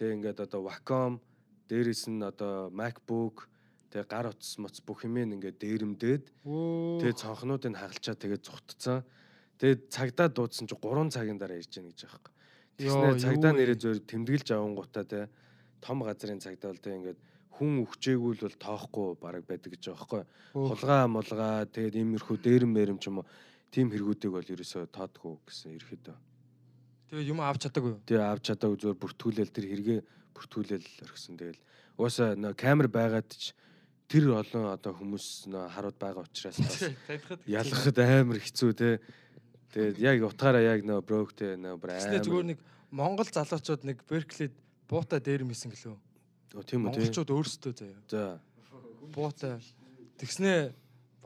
Тэгээ 0.00 0.16
ингээд 0.16 0.40
одоо 0.40 0.64
Wacom 0.72 1.20
дээрээс 1.68 2.08
нь 2.08 2.24
одоо 2.24 2.72
MacBook 2.72 3.44
тэгээ 3.92 4.08
гар 4.08 4.32
утас 4.32 4.56
моц 4.56 4.80
бүх 4.80 5.04
юм 5.04 5.20
ингээд 5.20 5.60
дээрэмдээд 5.60 6.24
тэгээ 7.02 7.20
цонхнуудыг 7.20 7.76
хагалчаа 7.76 8.16
тэгээ 8.16 8.40
зүгтцсан. 8.40 9.04
Тэгээ 9.64 9.88
цагдаа 9.88 10.28
дуудсан 10.28 10.68
чи 10.68 10.76
3 10.76 11.08
цагийн 11.08 11.40
дараа 11.40 11.56
ирж 11.56 11.72
яах 11.80 11.88
гэж. 11.88 12.28
Йоо, 12.84 13.16
Тэгснээр 13.16 13.16
цагдаа 13.16 13.52
нэрээ 13.56 13.78
зөөр 13.80 13.98
тэмдэглэж 14.04 14.48
авангуудаа 14.52 15.04
те 15.08 15.20
том 15.80 16.04
газрын 16.04 16.44
цагдаа 16.44 16.68
бол 16.76 16.84
те 16.84 16.92
ингээд 16.92 17.18
хүн 17.48 17.72
өгчээгүүл 17.88 18.44
бол 18.44 18.56
тоохгүй 18.60 19.08
бараг 19.24 19.44
байдаг 19.48 19.72
гэж 19.72 19.88
байгаа 19.88 20.04
байхгүй. 20.04 20.22
Хулгай 20.52 21.02
мулгай 21.08 21.64
тэгээд 21.72 21.96
иймэрхүү 21.96 22.36
дээрэн 22.44 22.72
мэрэм 22.76 22.98
ч 23.00 23.08
юм 23.08 23.24
уу 23.24 23.26
тийм 23.72 23.88
хэрэгүүдийг 23.88 24.32
бол 24.36 24.52
ерөөсөө 24.52 24.84
тоодгүй 24.92 25.32
гэсэн 25.48 25.80
ерөөдөө. 25.80 26.16
Тэгээ 27.08 27.30
юм 27.32 27.40
авч 27.40 27.60
чадаагүй? 27.64 27.92
Тэгээ 28.04 28.26
авч 28.26 28.44
чадаагүй 28.52 28.78
зүгээр 28.84 29.00
бүртгүүлэл 29.00 29.54
тэр 29.54 29.66
хэрэгээ 29.70 30.00
бүртгүүлэл 30.36 30.88
орхисон. 31.08 31.40
Тэгэл 31.40 31.62
угаасаа 31.96 32.36
нөө 32.36 32.52
камер 32.52 32.88
байгаад 32.92 33.30
ч 33.32 33.56
тэр 34.10 34.34
олон 34.34 34.74
одоо 34.74 34.92
хүмүүс 34.98 35.46
нөө 35.48 35.64
харууд 35.72 35.98
байгаа 35.98 36.26
учраас 36.26 36.58
ялгахад 37.46 37.98
амар 38.02 38.38
хэцүү 38.42 38.70
те. 38.74 38.98
Тэгээд 39.74 39.98
яг 39.98 40.22
утгаараа 40.22 40.62
яг 40.62 40.86
нөө 40.86 41.02
броктэй 41.02 41.58
нөө 41.58 41.74
бүр 41.82 41.90
Тэснэ 41.98 42.22
зүгээр 42.22 42.46
амар. 42.46 42.50
нэг 42.54 42.58
Монгол 42.94 43.26
залуучууд 43.26 43.82
нэг 43.82 43.98
Берклид 44.06 44.54
буута 44.86 45.18
дээр 45.18 45.42
мэсэн 45.42 45.74
гэлөө. 45.74 45.96
Оо, 46.54 46.62
Тийм 46.62 46.86
үү 46.86 46.94
те. 46.94 47.02
Монголчууд 47.02 47.30
өөрсдөө 47.34 47.72
заяа. 47.74 47.98
За. 48.06 48.38
Буута 49.10 49.58
тэгснэ 50.22 50.70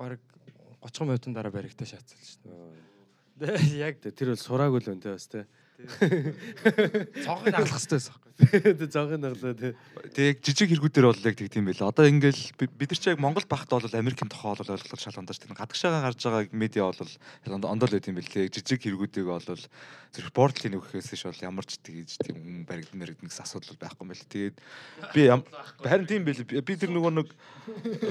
баг 0.01 0.17
30 0.81 1.05
минутын 1.05 1.37
дараа 1.37 1.53
баригтаа 1.53 1.85
шаацсан 1.85 2.17
шүү 2.25 2.41
дээ. 2.49 2.89
Тэгээ 3.37 3.85
яг 3.85 3.95
тэр 4.01 4.33
бол 4.33 4.41
сураагүй 4.41 4.81
л 4.81 4.89
байна 4.97 5.05
те 5.05 5.13
бас 5.13 5.29
те. 5.29 5.45
цонхыг 7.25 7.55
хаглах 7.55 7.79
хэрэгтэй 7.79 7.99
байсан. 7.99 8.17
Тэгээ 8.39 8.91
зонгийн 8.91 9.23
наглаа 9.23 9.55
те. 9.55 9.75
Тэг 10.15 10.27
яг 10.27 10.39
жижиг 10.43 10.71
хэрэгүүдээр 10.71 11.07
бол 11.07 11.27
яг 11.27 11.35
тэг 11.39 11.51
тийм 11.51 11.67
байл. 11.67 11.91
Одоо 11.91 12.07
ингээл 12.07 12.55
би- 12.55 12.71
бид 12.71 12.91
нар 12.95 12.99
ч 12.99 13.11
яг 13.11 13.19
Монгол 13.19 13.47
багт 13.47 13.71
бол 13.71 13.83
Америкийн 13.83 14.31
тухай 14.31 14.55
бол 14.55 14.75
ойлголт 14.75 15.03
шал 15.03 15.19
ундаж 15.19 15.39
тийм 15.43 15.59
гадагшаагаа 15.59 16.03
гарч 16.07 16.23
байгаа 16.23 16.47
медиа 16.55 16.91
бол 16.91 17.67
ондол 17.67 17.91
байт 17.91 18.07
юм 18.07 18.19
бэл. 18.19 18.31
Тэг 18.31 18.55
жижиг 18.55 18.79
хэрэгүүдийг 18.79 19.27
бол 19.27 19.43
зэрэг 19.43 20.31
спортлын 20.31 20.79
өгөхөөс 20.79 21.11
ш 21.19 21.27
бол 21.27 21.47
ямар 21.47 21.67
ч 21.67 21.83
тэгж 21.83 22.11
тийм 22.23 22.37
хүн 22.39 22.63
баригдан 22.63 22.99
мэрэгдэн 23.03 23.27
гэсэн 23.27 23.43
асуудал 23.43 23.79
байхгүй 23.79 24.03
юм 24.07 24.11
бэл. 24.15 24.31
Тэгээд 24.31 24.57
би 25.15 25.23
харин 25.83 26.07
тийм 26.07 26.23
байл. 26.23 26.43
Би 26.47 26.75
тэр 26.79 26.95
нөгөө 26.95 27.13
нэг 27.19 27.29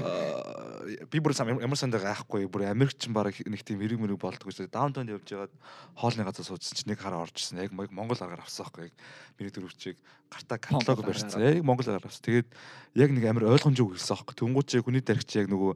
аа, 0.03 1.07
би 1.07 1.17
бүр 1.23 1.33
сам 1.33 1.55
ямар 1.55 1.79
сандаа 1.79 2.03
гайхгүй 2.03 2.51
бүр 2.51 2.67
Америкч 2.67 3.07
баг 3.15 3.31
нэг 3.31 3.63
тийм 3.63 3.79
хэрэг 3.79 3.99
мэрэг 3.99 4.19
болдгоо 4.19 4.51
шүү. 4.51 4.67
Даунтаунд 4.69 5.09
явж 5.09 5.25
байгаад 5.25 5.55
хоолны 5.95 6.27
газар 6.27 6.45
суудсан 6.45 6.75
чинь 6.75 6.91
нэг 6.91 6.99
хараа 6.99 7.25
орчихсон. 7.57 7.85
Яг 7.85 7.91
Монгол 7.91 8.21
аргаар 8.21 8.43
авсан 8.45 8.65
байхгүй. 8.69 8.87
Яг 8.87 8.95
миний 9.39 9.53
дөрөвчийг 9.53 9.97
гартаа 10.29 10.57
каталог 10.61 11.05
барьсан. 11.05 11.41
Яг 11.41 11.63
Монгол 11.65 11.89
аргаар 11.89 12.05
авсан. 12.05 12.23
Тэгээд 12.23 12.47
яг 12.95 13.09
нэг 13.11 13.23
амар 13.25 13.49
ойлгомжгүй 13.57 13.97
хэлсэн 13.97 14.13
аахгүй. 14.13 14.35
Тэнгуучээ 14.37 14.85
хүний 14.85 15.01
тарихч 15.01 15.31
яг 15.41 15.49
нөгөө 15.49 15.73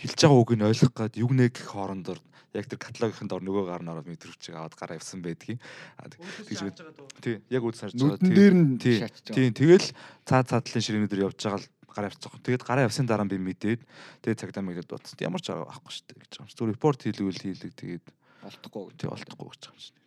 хэлж 0.00 0.18
байгаа 0.18 0.40
үгийг 0.40 0.58
нь 0.58 0.68
ойлгох 0.68 0.94
гад 0.96 1.14
юг 1.20 1.30
нэг 1.36 1.52
гэх 1.54 1.70
хоорондор 1.70 2.18
яг 2.54 2.66
тэр 2.66 2.80
каталогын 2.82 3.28
дор 3.30 3.42
нөгөө 3.46 3.64
гар 3.68 3.82
нь 3.84 3.90
ороод 3.94 4.06
миний 4.10 4.18
дөрөвчийг 4.18 4.58
аваад 4.58 4.74
гараа 4.74 4.98
явсан 4.98 5.22
байдгийг. 5.22 5.62
Аа, 6.02 6.10
тэгж 6.10 6.82
Тий, 7.22 7.38
яг 7.46 7.62
үд 7.62 7.78
сарж 7.78 7.94
байгаа. 7.94 8.18
Нүдэн 8.18 8.26
Тий. 8.26 8.34
дээр 8.34 8.54
нь 8.58 8.78
Тий. 8.80 8.96
шаачж 8.98 9.22
байгаа. 9.22 9.36
Тийм 9.38 9.52
тэгэл 9.54 9.86
цаад 10.26 10.46
цаадлын 10.50 10.82
ширээнүүдээр 10.82 11.24
явж 11.30 11.38
байгаа 11.38 11.60
л 11.62 11.68
гараа 11.94 12.10
явцсан. 12.10 12.42
Тэгээд 12.42 12.66
гараа 12.66 12.86
явсан 12.90 13.06
дараа 13.06 13.28
би 13.28 13.38
мэдээд 13.38 13.80
тэгээд 14.24 14.40
цагдаа 14.42 14.64
мэдэд 14.66 14.90
бодсон. 14.90 15.14
Ямар 15.22 15.42
ч 15.42 15.54
арга 15.54 15.70
авахгүй 15.70 15.94
шүү 15.94 16.06
дээ 16.10 16.18
гэж 16.26 16.32
байгаа 16.34 16.42
юм. 16.42 16.54
Зүгээр 16.58 16.72
репорт 16.74 17.00
хийлгүүл 17.06 17.42
хийлэг 17.44 17.74
тэгээд 17.78 18.04
Болтохгүй 18.40 18.82
тий 18.96 19.08
олдохгүй 19.10 19.48
гэж 19.52 19.62
байгаа 19.68 19.76
юм 19.76 19.84
шиг. 19.84 19.99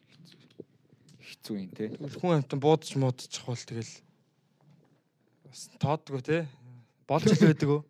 Хэцүү 1.44 1.60
юм 1.60 1.72
те. 1.76 1.92
хүн 2.24 2.40
амтан 2.40 2.60
буудаж 2.64 2.96
муудчих 2.96 3.44
бол 3.44 3.60
тэгэл 3.60 3.92
бас 5.44 5.68
тоодгүй 5.76 6.22
те. 6.24 6.38
Болж 7.04 7.28
л 7.28 7.44
байдаг 7.44 7.68
уу? 7.68 7.84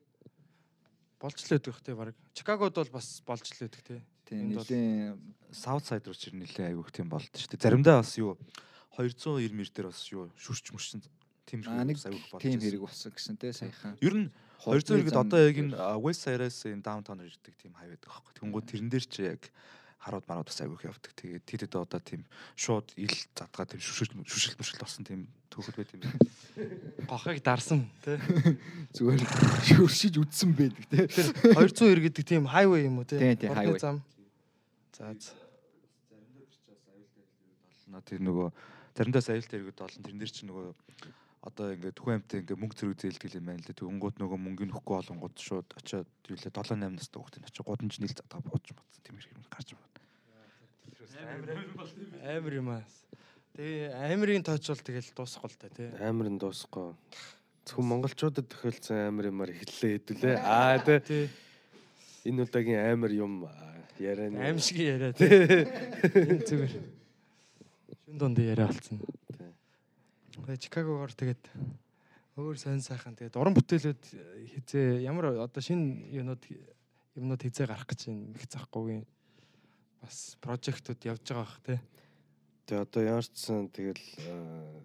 Болж 1.22 1.38
л 1.38 1.54
байдаг 1.54 1.78
те 1.86 1.94
баг. 1.94 2.18
Чикагод 2.34 2.74
бол 2.74 2.90
бас 2.98 3.22
болж 3.22 3.46
л 3.46 3.62
байдаг 3.62 3.82
те. 3.86 4.02
Тийм 4.26 4.58
нэлийн 4.58 5.22
South 5.54 5.86
side 5.86 6.10
руу 6.10 6.18
чир 6.18 6.34
нилээ 6.34 6.74
айгүйх 6.74 6.90
тийм 6.90 7.14
болд 7.14 7.30
шүү 7.30 7.54
дээ. 7.54 7.62
Заримдаа 7.62 8.02
бас 8.02 8.18
юу 8.18 8.34
290 8.98 9.54
мэр 9.54 9.70
дээр 9.70 9.88
бас 9.94 10.02
юу 10.10 10.34
шүрч 10.34 10.74
мөрчин 10.74 11.06
тийм 11.46 11.62
аа 11.70 11.86
нэг 11.86 12.02
хэрэг 12.02 12.02
бас 12.02 12.10
айгүйх 12.10 12.28
болж 12.34 12.42
тийм 12.42 12.58
хэрэг 12.58 12.82
болсон 12.82 13.14
гэсэн 13.14 13.38
те 13.38 13.54
саяхан. 13.54 13.94
Ер 14.02 14.16
нь 14.18 14.28
200 14.66 14.98
хэрэгэд 14.98 15.14
зам 15.14 15.30
одоо 15.30 15.40
яг 15.46 15.58
энэ 15.62 15.78
West 16.02 16.26
Side-аас 16.26 16.66
энэ 16.66 16.82
downtown 16.82 17.22
ирдэг 17.22 17.54
тийм 17.62 17.78
хай 17.78 17.94
байдаг 17.94 18.10
аахгүй. 18.10 18.34
Тэнгүүд 18.34 18.66
тэрэн 18.66 18.90
дээр 18.90 19.06
чи 19.06 19.22
яг 19.30 19.42
харууд 20.04 20.28
марууд 20.28 20.48
бас 20.52 20.60
айгүйх 20.60 20.84
явдаг. 20.84 21.12
Тэгээд 21.16 21.48
тэдэд 21.48 21.74
одоо 21.80 22.02
тийм 22.04 22.28
шууд 22.60 22.92
ил 23.00 23.16
задгаа 23.32 23.64
тийм 23.64 23.80
шүшил 23.80 24.12
шүшил 24.28 24.60
мөшил 24.60 24.84
болсон 24.84 25.08
тийм 25.08 25.22
түүхэд 25.48 25.76
байт 25.80 25.94
юм 25.96 26.02
байна. 26.04 26.20
Гохыг 27.12 27.40
дарсан 27.40 27.88
те. 28.04 28.20
зүгээр 28.92 29.24
шүршиж 29.64 30.20
үдсэн 30.20 30.52
байдаг. 30.60 31.08
200 31.08 31.88
ир 31.88 32.02
гэдэг 32.04 32.24
тийм 32.28 32.52
хайвей 32.52 32.92
юм 32.92 33.00
уу? 33.00 33.08
Тийм, 33.08 33.40
тийм, 33.40 33.56
Урдны 33.56 33.64
highway. 33.64 33.80
зам. 33.80 34.04
За 34.92 35.16
за. 35.16 35.32
На 37.88 38.02
тэр 38.04 38.20
нөгөө 38.26 38.52
заримдаа 38.98 39.24
аюултай 39.24 39.62
хэрэгэд 39.62 39.86
олон 39.86 40.04
тэрэн 40.04 40.20
дээр 40.20 40.34
чи 40.34 40.44
нөгөө 40.50 40.68
одоо 41.44 41.76
ингээд 41.76 42.00
хүн 42.00 42.16
амьтаа 42.18 42.40
ингээд 42.42 42.60
мөнгө 42.60 42.78
зэрэг 42.80 43.00
зээлдэг 43.04 43.38
юм 43.38 43.48
байна 43.52 43.62
л 43.62 43.68
да. 43.68 43.78
Тэнгууд 43.78 44.16
нөгөө 44.18 44.40
мөнгөний 44.40 44.74
хөхгүй 44.74 44.96
олонгууд 45.04 45.36
шууд 45.38 45.68
очиод 45.78 46.10
юу 46.32 46.38
лээ 46.40 46.50
7 46.50 46.74
8 46.74 46.98
настай 46.98 47.20
хүүхдийн 47.20 47.46
очиод 47.46 47.68
гудамж 47.68 47.94
нийл 48.00 48.16
задгаа 48.16 48.42
бууж 48.42 48.66
матсан 48.74 49.04
тийм 49.04 49.18
хэрэг 49.20 49.52
гарч 49.52 49.70
байна. 49.76 49.93
Амар 51.24 52.54
юм 52.54 52.70
аа. 52.74 52.84
Тэгээ 53.54 53.94
амирын 54.14 54.44
тооч 54.44 54.66
бол 54.68 54.82
тэгэл 54.82 55.14
дуусахгүй 55.14 55.50
л 55.52 55.60
та 55.62 55.70
тий. 55.70 55.90
Амар 56.02 56.30
нь 56.32 56.40
дуусахгүй. 56.42 56.96
Зөвхөн 57.70 57.86
монголчуудад 57.86 58.48
тохиолдсон 58.50 59.14
амар 59.14 59.30
юмар 59.30 59.52
хэллээ 59.54 60.02
хэдүүлээ. 60.02 60.36
Аа 60.42 60.82
Тий. 60.82 61.30
энэ 62.26 62.44
удаагийн 62.44 62.82
амар 62.92 63.12
юм 63.14 63.46
ярианы. 64.02 64.42
Аим 64.42 64.58
шиг 64.58 64.82
яриа 64.82 65.14
тий. 65.14 65.30
Зүгээр. 66.50 66.74
Шүн 68.10 68.18
донд 68.18 68.42
яриа 68.42 68.68
болсон. 68.68 69.00
Тий. 69.38 69.54
Тэгээ 70.44 70.64
Чикагогоор 70.66 71.14
тэгээд 71.14 71.44
өөр 72.42 72.58
сонь 72.58 72.82
сайхан 72.82 73.14
тэгээд 73.14 73.38
уран 73.38 73.54
бүтээлүүд 73.54 74.04
хизээ 74.58 75.06
ямар 75.06 75.38
одоо 75.38 75.62
шинэ 75.62 76.10
юунууд 76.10 76.42
юмнууд 77.14 77.42
хизээ 77.46 77.70
гарах 77.70 77.86
гэж 77.86 78.10
байна 78.10 78.34
их 78.34 78.50
захгүй 78.50 79.06
бас 80.04 80.36
прожектууд 80.44 81.00
явж 81.08 81.24
байгаа 81.24 81.48
бах 81.48 81.60
тий. 81.64 81.80
Тэ 82.68 82.84
одоо 82.84 83.04
яарчсан 83.04 83.72
тэгэл 83.72 84.04
аа, 84.28 84.84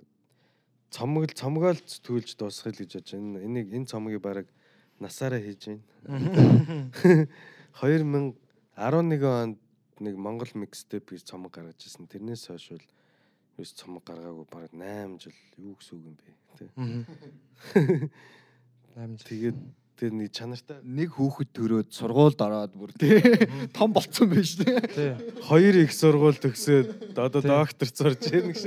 цомгол 0.94 1.34
цомгоол 1.34 1.80
төлж 1.82 2.38
дуусгах 2.38 2.78
л 2.78 2.80
гэж 2.86 2.92
бодож 2.94 3.12
байна. 3.18 3.42
Энийг 3.42 3.74
энэ 3.74 3.90
цомгийг 3.90 4.22
баг 4.22 4.46
насаараа 5.02 5.42
хийж 5.42 5.74
байна. 6.06 6.88
2011 7.82 8.38
онд 9.26 9.58
нэг 9.98 10.14
Монгол 10.14 10.50
mixtape 10.54 11.14
гэж 11.18 11.26
цомог 11.26 11.50
гаргаж 11.54 11.82
ирсэн. 11.82 12.06
Тэрнээс 12.06 12.46
хойш 12.46 12.70
бол 12.70 12.86
юус 13.58 13.74
цомог 13.74 14.06
гаргаагүй 14.06 14.46
баг 14.46 14.70
8 14.70 15.18
жил 15.18 15.34
юу 15.58 15.74
гэсэн 15.74 15.98
үг 15.98 16.06
юм 16.06 16.14
бэ? 16.14 16.30
Тэ. 16.54 16.66
Амж. 19.02 19.22
Тэгээд 19.26 19.58
тэр 19.98 20.12
нэг 20.14 20.30
чанартай 20.30 20.78
Нэг 20.86 21.10
хүүхэд 21.18 21.50
төрөөд 21.58 21.88
сургуульд 21.90 22.38
ороод 22.38 22.72
бүр 22.78 22.94
те 22.94 23.18
том 23.74 23.90
болцсон 23.92 24.30
байж. 24.30 24.54
Тий. 24.56 25.18
хоёр 25.42 25.74
их 25.82 25.90
сургууль 25.92 26.38
төгсөөд 26.38 27.18
одоо 27.18 27.42
Тий. 27.42 27.50
доктор 27.50 27.88
зорж 27.90 28.22
байна 28.30 28.52
гэж. 28.54 28.62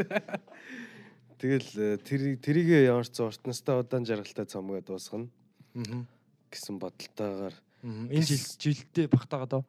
Тэгэл 1.41 1.69
э, 1.79 1.97
тэр 2.03 2.21
тэрийгэ 2.37 2.85
ямарч 2.91 3.17
урт 3.17 3.41
настай 3.49 3.79
удаан 3.79 4.05
жаргалтай 4.05 4.45
цомгоо 4.45 4.81
дуусгана 4.85 5.31
Аа. 5.73 6.03
гэсэн 6.51 6.77
бодолтойгоор 6.77 7.55
Энэ 7.81 8.21
жил 8.27 8.43
жилдээ 8.61 9.07
багтаагаа 9.09 9.47
доо. 9.49 9.63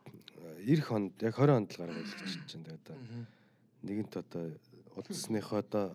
эх 0.66 0.84
хонд 0.84 1.14
яг 1.22 1.32
20 1.38 1.56
онд 1.56 1.70
л 1.72 1.78
гаргаж 1.80 2.10
ирчихэж 2.12 2.58
байна. 2.58 2.76
Тэгээд 2.76 2.82
одоо 2.84 2.96
нэгэнт 3.86 4.14
одоо 4.20 4.44
удасныхоо 4.98 5.58
одоо 5.64 5.86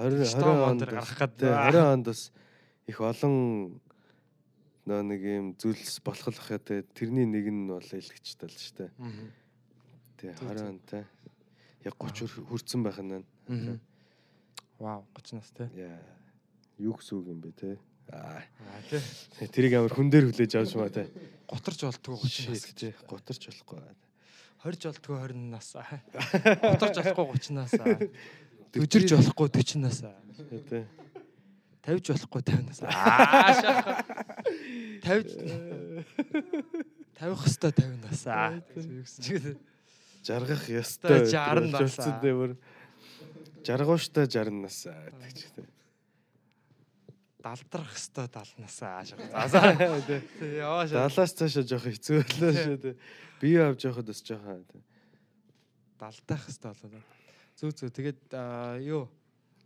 20 0.00 0.24
Штом 0.26 0.56
20 0.56 0.64
онд 0.64 0.66
онд 0.66 0.80
дээр 0.82 0.92
гарах 0.98 1.14
гээд. 1.14 1.32
тий, 1.38 1.46
20 1.46 1.92
онд 1.94 2.04
бас 2.10 2.20
их 2.90 2.98
олон 3.00 3.34
нөө 4.90 5.02
нэг 5.06 5.22
юм 5.22 5.46
зүйлс 5.54 6.02
болох 6.02 6.28
л 6.34 6.40
хэ 6.42 6.58
тэ 6.58 6.82
тэрний 6.98 7.24
нэг 7.30 7.46
нь 7.46 7.70
бол 7.70 7.78
илгэжтэй 7.86 8.50
л 8.50 8.58
шүү 8.58 8.74
дээ. 8.82 8.90
Тий 10.18 10.30
20 10.34 10.66
онд 10.66 10.82
те 10.90 11.06
яг 11.86 11.94
30 11.94 12.26
хүр- 12.26 12.46
хүрсэн 12.50 12.82
байх 12.82 12.98
нь. 12.98 13.22
Вау, 14.82 15.06
30 15.14 15.38
нас 15.38 15.50
тий. 15.54 15.68
Яа. 15.78 15.96
Юу 16.80 16.96
гэсэн 16.98 17.14
үг 17.20 17.26
юм 17.30 17.40
бэ 17.40 17.52
те? 17.54 17.78
Аа. 18.10 18.42
Тий. 18.90 19.46
Тэрийг 19.52 19.76
амар 19.78 19.92
хүн 19.94 20.10
дээр 20.10 20.32
хүлээж 20.32 20.56
авч 20.58 20.74
маа 20.74 20.88
те. 20.90 21.06
Готарч 21.46 21.84
болтгоо 21.86 22.16
30 22.18 22.48
нас 22.50 22.64
Шийд 22.66 22.76
те. 22.76 22.88
Готарч 23.06 23.46
болохгүй. 23.46 23.80
20 24.64 24.88
болтгоо 24.88 25.16
20 25.30 25.52
нас. 25.52 25.68
Готарч 25.76 26.96
болохгүй 27.00 27.26
30 27.36 27.52
нас. 27.54 27.70
Төжирж 28.72 29.10
болохгүй 29.20 29.48
40 29.52 29.78
нас. 29.84 30.00
Тэ. 30.68 30.84
50 31.84 32.12
болохгүй 32.16 32.40
50 32.44 32.64
нас. 32.68 32.80
Аа 32.84 33.52
шахах. 33.60 34.00
50 35.00 36.06
тавих 37.20 37.38
хөстой 37.44 37.72
50 37.72 38.00
нас. 38.04 38.24
Юу 38.76 39.02
гэсэн 39.04 39.24
чигээр. 39.24 39.58
Жаргах 40.24 40.64
ёстой. 40.68 41.26
60 41.26 41.72
нас. 41.72 41.96
дээр. 42.22 42.56
Жаргууштай 43.64 44.26
60 44.28 44.62
нас 44.64 44.76
гэдэг 44.88 45.32
ч 45.36 45.40
те. 45.56 45.62
Далдрах 47.40 47.92
хөстой 47.92 48.28
70 48.28 48.60
нас. 48.60 48.76
Аа 48.80 49.04
шахах. 49.04 50.06
Тэ. 50.08 50.20
Яваа 50.60 50.88
шаа. 50.88 51.08
Далаас 51.08 51.32
цаашаа 51.36 51.64
жоох 51.64 51.84
хэцүү 51.84 52.24
болоо 52.24 52.52
шүү 52.56 52.78
те. 52.80 52.96
Бие 53.40 53.60
авч 53.68 53.84
явахад 53.84 54.08
бас 54.08 54.20
жоохон 54.24 54.64
те. 54.64 54.78
Далдах 56.00 56.44
хөстой 56.48 56.72
болоо. 56.72 57.04
Зүү 57.60 57.70
зүү. 57.76 57.92
Тэгээд 57.92 58.20
юу 58.84 59.08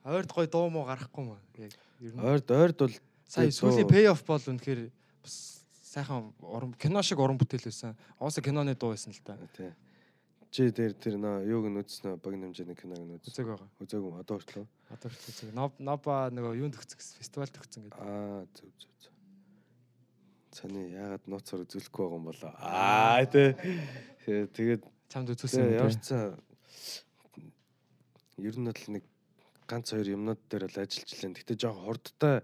ойрд 0.02 0.30
гой 0.34 0.46
дуу 0.50 0.70
муу 0.70 0.86
гарахгүй 0.86 1.22
маа. 1.22 1.42
Яг 1.58 1.70
ер 2.02 2.12
нь 2.14 2.18
Ойрд 2.18 2.50
ойрд 2.50 2.78
бол 2.78 2.94
Сая 3.30 3.50
сүүлийн 3.50 3.88
pay 3.88 4.06
off 4.10 4.22
бол 4.26 4.42
үнэхээр 4.42 4.90
бас 5.24 5.64
сайхан 5.72 6.32
уран 6.44 6.74
кино 6.76 7.02
шиг 7.02 7.18
уран 7.18 7.38
бүтээл 7.40 7.64
байсан. 7.70 7.96
Ууса 8.20 8.42
киноны 8.44 8.74
дуу 8.76 8.92
байсан 8.94 9.12
л 9.16 9.22
та. 9.24 9.36
Тий. 9.56 9.72
Чи 10.54 10.70
дээр 10.70 10.92
тэр 10.94 11.16
нөө 11.18 11.48
юуг 11.50 11.66
нь 11.66 11.80
үзсэн 11.82 12.14
нөө 12.14 12.22
богино 12.22 12.46
хэмжээний 12.46 12.78
киног 12.78 13.00
нь 13.02 13.16
үзсэн. 13.18 13.32
Үзег 13.32 13.46
байгаа. 13.50 13.68
Үзээгүй 13.82 14.10
юм, 14.12 14.18
одоо 14.22 14.36
хүртлөө. 14.38 14.66
Одоо 14.94 15.08
үзег. 15.10 15.50
Ноб 15.50 15.72
ноба 15.82 16.30
нөгөө 16.30 16.54
юунд 16.62 16.78
гэсэн 16.78 17.18
фестивал 17.18 17.50
төгсөн 17.50 17.90
гэдэг. 17.90 17.98
Аа 17.98 18.46
зөв 18.54 18.70
зөв 18.78 18.92
зөв. 19.02 19.14
Цаны 20.54 20.80
яагаад 20.94 21.26
нууцаар 21.26 21.66
үзүүлэхгүй 21.66 22.04
байгаа 22.06 22.18
юм 22.22 22.26
болоо. 22.30 22.52
Аа 22.62 23.26
тий. 23.26 23.50
Тэгээ- 24.22 24.50
Тэгээд 24.54 24.82
Чамд 25.10 25.28
үзүүлсэн 25.34 25.74
юм 25.74 25.90
цаа 25.98 26.38
ер 28.38 28.56
нь 28.58 28.66
бол 28.70 28.84
нэг 28.94 29.04
ганц 29.66 29.90
хоёр 29.90 30.06
юмнууд 30.14 30.40
дээр 30.50 30.66
бол 30.70 30.82
ажиллажлаа. 30.86 31.34
Гэтэ 31.34 31.54
жоохон 31.58 31.84
хурдтай 31.86 32.36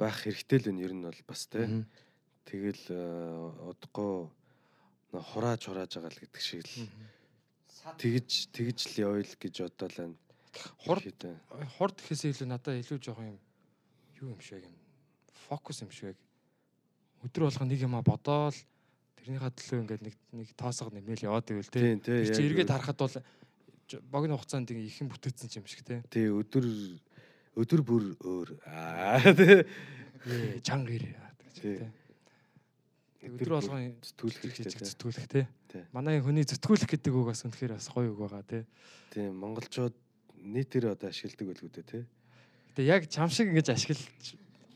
байх 0.00 0.16
хэрэгтэй 0.24 0.58
л 0.58 0.66
байна 0.72 0.84
ер 0.84 0.92
нь 0.96 1.04
бол 1.04 1.20
бас 1.28 1.46
тий. 1.46 1.66
Мгм. 1.68 1.84
Тэгэл 2.48 2.84
э, 2.88 2.98
удахгүй 3.68 4.32
нөө 5.12 5.22
хурааж 5.22 5.62
хурааж 5.68 5.92
байгаа 6.00 6.10
л 6.10 6.22
гэдэг 6.24 6.42
шиг 6.42 6.64
л 6.64 6.88
тэгж 8.00 8.30
тэгж 8.50 8.78
л 8.90 9.00
явъя 9.04 9.24
л 9.28 9.36
гэж 9.36 9.54
бодлоо 9.60 9.88
байна. 9.92 10.16
Хурд 10.82 11.04
Ихэд, 11.06 11.22
хурд 11.78 11.96
гэхээсээ 12.00 12.32
илүү 12.34 12.48
надад 12.50 12.80
илүү 12.82 12.98
жоохон 12.98 13.30
юм 13.30 13.38
юу 14.18 14.34
юм 14.34 14.40
шиг 14.40 14.64
юм. 14.64 14.74
Фокус 15.46 15.82
юм 15.82 15.90
шиг. 15.90 16.16
Өдөр 17.22 17.46
болго 17.46 17.64
нэг 17.64 17.80
юма 17.80 18.02
бодоол 18.02 18.56
тэрнийхээ 19.20 19.52
төлөө 19.54 19.80
ингээд 19.84 20.02
нэг 20.02 20.14
нэг 20.32 20.48
тоосго 20.56 20.90
нэмэл 20.90 21.26
яваад 21.28 21.50
ивэл. 21.52 21.70
Тэр 21.70 22.00
чи 22.02 22.42
эргээд 22.50 22.72
харахад 22.72 22.98
бол 22.98 23.16
богино 24.10 24.36
хугацаанд 24.36 24.70
ингээ 24.70 24.90
ихэн 24.90 25.08
бүтээсэн 25.10 25.60
юм 25.60 25.66
шиг 25.66 25.84
тий. 25.84 26.00
Тий 26.10 26.26
өдөр 26.30 26.64
өдөр 27.58 27.80
бүр 27.82 28.04
өөр. 28.20 28.48
Аа 28.66 29.32
тий. 29.34 29.64
Чанга 30.62 30.92
ир 30.94 31.04
гэж 31.08 31.56
Тий. 31.60 31.76
тий. 31.80 33.30
Өдөр 33.30 33.50
болгоо 33.58 33.78
зүтгүүлэх 34.00 34.40
хэрэгтэй. 34.40 34.72
тий. 34.72 34.86
зүтгүүлэх 34.94 35.26
тий. 35.28 35.44
Тий. 35.72 35.82
Манай 35.92 36.20
хүний 36.24 36.44
зүтгүүлэх 36.46 36.88
гэдэг 36.88 37.12
үг 37.12 37.26
бас 37.32 37.44
үнэхээр 37.44 37.74
бас 37.76 37.88
гоё 37.92 38.12
үг 38.14 38.20
байгаа 38.22 38.44
тий. 38.48 38.62
Тийм 39.12 39.36
монголчууд 39.40 39.94
нийтээр 40.40 40.94
одоо 40.96 41.10
ашигладаг 41.12 41.46
байлгүй 41.52 41.70
дээ 41.74 41.84
тий. 41.90 42.02
Гэтэ 42.72 42.82
яг 42.88 43.02
чам 43.12 43.28
шиг 43.28 43.50
ингэж 43.52 43.68
ашиглаж 43.76 44.24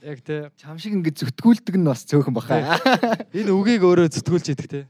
яг 0.05 0.19
тий. 0.21 0.41
Чам 0.61 0.77
шиг 0.77 0.93
ингэ 0.93 1.15
зүтгүүлдэг 1.25 1.77
нь 1.81 1.89
бас 1.89 2.05
цөөхөн 2.05 2.35
баха. 2.37 2.77
Энэ 3.33 3.49
үгийг 3.55 3.81
өөрөө 3.87 4.13
зүтгүүлж 4.13 4.47
яадаг 4.53 4.69
тий. 4.69 4.85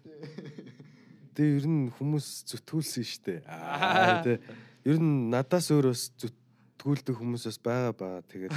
Тэгээ 1.38 1.62
ер 1.62 1.66
нь 1.70 1.90
хүмүүс 1.94 2.26
зүтгүүлсэн 2.50 3.04
штэ. 3.06 3.34
Аа 3.46 4.22
тий. 4.26 4.38
Ер 4.82 4.98
нь 4.98 5.30
надаас 5.30 5.70
өөр 5.70 5.94
бас 5.94 6.10
зүтгүүлдэг 6.84 7.16
хүмүүс 7.16 7.48
бас 7.48 7.58
байгаа 7.64 7.92
баа. 7.96 8.20
Тэгээд 8.28 8.52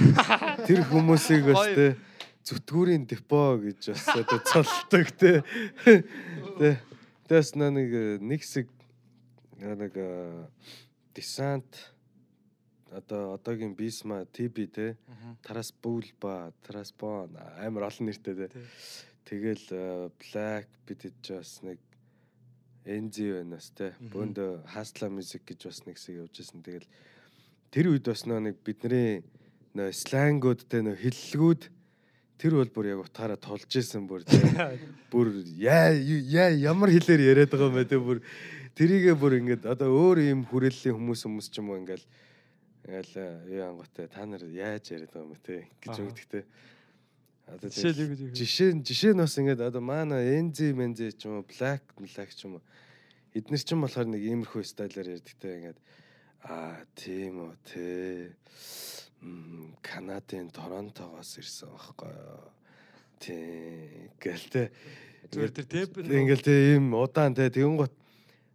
тэр 0.68 0.84
хүмүүсийг 0.92 1.48
бас 1.48 1.64
тий 1.72 1.96
зүтгүүрийн 2.44 3.08
депо 3.08 3.56
гэж 3.56 3.96
бас 3.96 4.04
одоо 4.12 4.40
цолдог 4.44 5.08
тий. 5.16 5.40
Тий. 6.60 6.76
Тэс 7.32 7.56
нэг 7.56 8.20
нэг 8.20 8.44
хэсэг 8.44 8.68
нэг 9.64 9.96
десант 11.16 11.72
одоо 12.92 13.40
одоогийн 13.40 13.76
бисма 13.80 14.28
ТБ 14.28 14.56
тий 14.76 14.92
Тарас 15.40 15.72
Бүл 15.72 16.12
ба 16.20 16.52
Тарас 16.68 16.92
Бон 16.92 17.32
амар 17.64 17.88
олон 17.88 18.12
нэртэй. 18.12 18.52
Тий. 18.52 18.68
Тэгэл 19.24 20.12
Black 20.20 20.68
бид 20.84 21.08
иж 21.08 21.32
бас 21.32 21.64
нэг 21.64 21.80
Энзи 22.84 23.32
байна 23.32 23.56
бас. 23.56 23.72
Мгм. 23.72 24.12
Бөөндө 24.12 24.48
Hustler 24.76 25.12
Music 25.12 25.48
гэж 25.48 25.72
бас 25.72 25.84
нэг 25.88 25.96
хэсэг 25.96 26.28
явж 26.28 26.44
байсан. 26.44 26.64
Тэгэл 26.64 26.88
тэр 27.72 27.92
үед 27.92 28.08
бас 28.08 28.26
нэг 28.26 28.60
бидний 28.64 29.24
нөө 29.76 29.94
слангууд 29.94 30.64
тий 30.66 30.82
нөө 30.82 30.98
хиллгүүд 30.98 31.62
тэр 32.38 32.54
бол 32.54 32.70
бүр 32.70 32.86
яг 32.94 33.02
утгаараа 33.02 33.38
тулж 33.42 33.70
исэн 33.78 34.06
бүр 34.08 34.22
бүр 35.12 35.34
яа 35.58 35.90
яа 35.94 36.54
ямар 36.54 36.94
хэлээр 36.94 37.34
яриад 37.34 37.50
байгаа 37.50 37.70
юм 37.70 37.78
бэ 37.78 37.90
тий 37.90 38.02
бүр. 38.02 38.22
Тэрийгээ 38.78 39.16
бүр 39.18 39.42
ингээд 39.42 39.64
одоо 39.66 39.90
өөр 39.90 40.22
юм 40.30 40.46
хүрээллийн 40.46 40.94
хүмүүс 40.94 41.26
хүмүүс 41.26 41.48
ч 41.50 41.58
юм 41.58 41.74
уу 41.74 41.82
ингээл 41.82 42.06
ингээл 42.86 43.14
э, 43.18 43.58
юу 43.58 43.64
анготой 43.74 44.06
та 44.06 44.26
нар 44.30 44.46
яаж 44.46 44.94
яриад 44.94 45.10
байгаа 45.10 45.26
юм 45.26 45.42
тий 45.42 45.62
гэж 45.82 45.96
Аа. 45.98 46.06
өгдөг 46.06 46.28
тий. 46.30 46.44
Одоо 47.48 47.70
Жишээ 47.74 48.86
жишээ 48.86 49.12
нь 49.18 49.22
бас 49.24 49.34
ингээд 49.34 49.66
одоо 49.66 49.82
маана 49.82 50.22
Энзи 50.22 50.78
Мензи 50.78 51.18
ч 51.18 51.26
юм 51.26 51.42
уу 51.42 51.46
Black 51.50 51.90
Black 51.98 52.30
ч 52.38 52.46
юм 52.46 52.62
уу. 52.62 52.64
Эднэр 53.34 53.62
ч 53.66 53.74
юм 53.74 53.82
болохоор 53.82 54.08
нэг 54.14 54.22
иймэрхүү 54.22 54.62
стайлаар 54.62 55.10
ярьдагтай 55.18 55.58
ингээд 55.58 55.80
аа 56.44 56.86
тийм 56.96 57.50
үү 57.50 58.36
Мм, 59.18 59.74
Канадын 59.82 60.52
Торонтогоос 60.54 61.42
ирсэн 61.42 61.74
байхгүй 61.74 62.14
юу 62.14 62.46
тий 63.18 64.14
гэлтэй 64.22 64.70
Зүгээр 65.34 65.52
тэр 65.52 65.90
нь 66.06 66.22
ингээл 66.22 66.46
тийм 66.46 66.94
удаан 66.94 67.34
тий 67.34 67.50
тэгэн 67.50 67.82
гот 67.82 67.94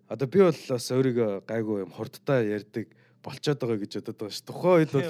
одоо 0.06 0.26
би 0.30 0.38
бол 0.38 0.54
бас 0.54 0.86
өөрийгөө 0.94 1.42
гайгүй 1.50 1.82
юм 1.82 1.90
хурдтай 1.90 2.46
ярьдаг 2.54 2.86
болчоод 3.26 3.58
байгаа 3.58 3.78
гэж 3.82 3.92
бодод 3.98 4.18
байгаа 4.22 4.34
ш. 4.34 4.40
Тухайн 4.46 4.78
үед 4.82 4.92
бол 4.94 5.08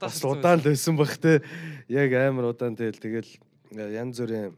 бас 0.00 0.18
удаан 0.22 0.58
л 0.62 0.66
байсан 0.70 0.94
бах 0.96 1.16
те. 1.18 1.42
Яг 1.88 2.10
амар 2.14 2.54
удаан 2.54 2.78
тэгэл 2.78 3.02
тэгэл 3.02 3.30
янз 3.74 4.20
бүрийн 4.22 4.54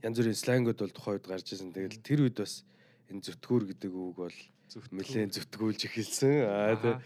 янз 0.00 0.16
бүрийн 0.16 0.38
слангууд 0.38 0.78
бол 0.80 0.96
тухайн 0.96 1.16
үед 1.20 1.28
гарч 1.28 1.46
ирсэн. 1.52 1.76
Тэгэл 1.76 2.00
тэр 2.04 2.20
үед 2.24 2.36
бас 2.40 2.64
энэ 3.12 3.22
зүтгүүр 3.22 3.64
гэдэг 3.74 3.92
үг 3.92 4.16
бол 4.16 4.36
нэлээд 4.90 5.34
зүтгүүлж 5.38 5.80
эхэлсэн. 5.86 6.34
Аа 6.46 6.76
тэг. 6.78 6.98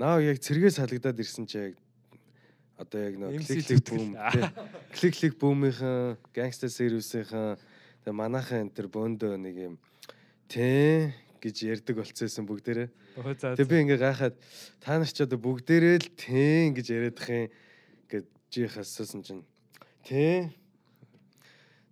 Наа 0.00 0.20
яг 0.20 0.40
цэргээс 0.40 0.80
салагдаад 0.80 1.20
ирсэн 1.20 1.46
чи 1.46 1.58
яг 1.70 1.74
одоо 2.80 3.00
яг 3.04 3.14
нөө 3.20 3.36
клик 3.44 3.64
клик 3.68 3.84
бүүм 3.92 4.10
тий. 4.32 4.44
клик 4.96 5.14
клик 5.20 5.34
бүүмийнхэн 5.36 6.16
гангстер 6.32 6.72
сервисийнхэн 6.72 7.60
тэгээ 8.04 8.16
манайхан 8.16 8.64
энэ 8.64 8.72
төр 8.72 8.88
бөөндөө 8.88 9.36
нэг 9.36 9.56
юм 9.60 9.74
тий 10.48 11.12
гэж 11.40 11.56
ярьдаг 11.68 12.00
болцсон 12.00 12.44
бүгдээрээ. 12.48 12.88
Тэгээ 13.16 13.68
би 13.68 13.76
ингээ 13.84 14.00
гайхаад 14.00 14.36
та 14.80 14.96
нар 14.96 15.08
ч 15.08 15.20
одоо 15.20 15.36
бүгдээрээ 15.36 15.96
л 16.00 16.08
тий 16.16 16.72
гэж 16.72 16.86
яриадах 16.88 17.28
юм 17.28 17.48
гэж 18.08 18.24
жи 18.48 18.64
хассан 18.68 19.20
чинь 19.20 19.44
тий 20.04 20.48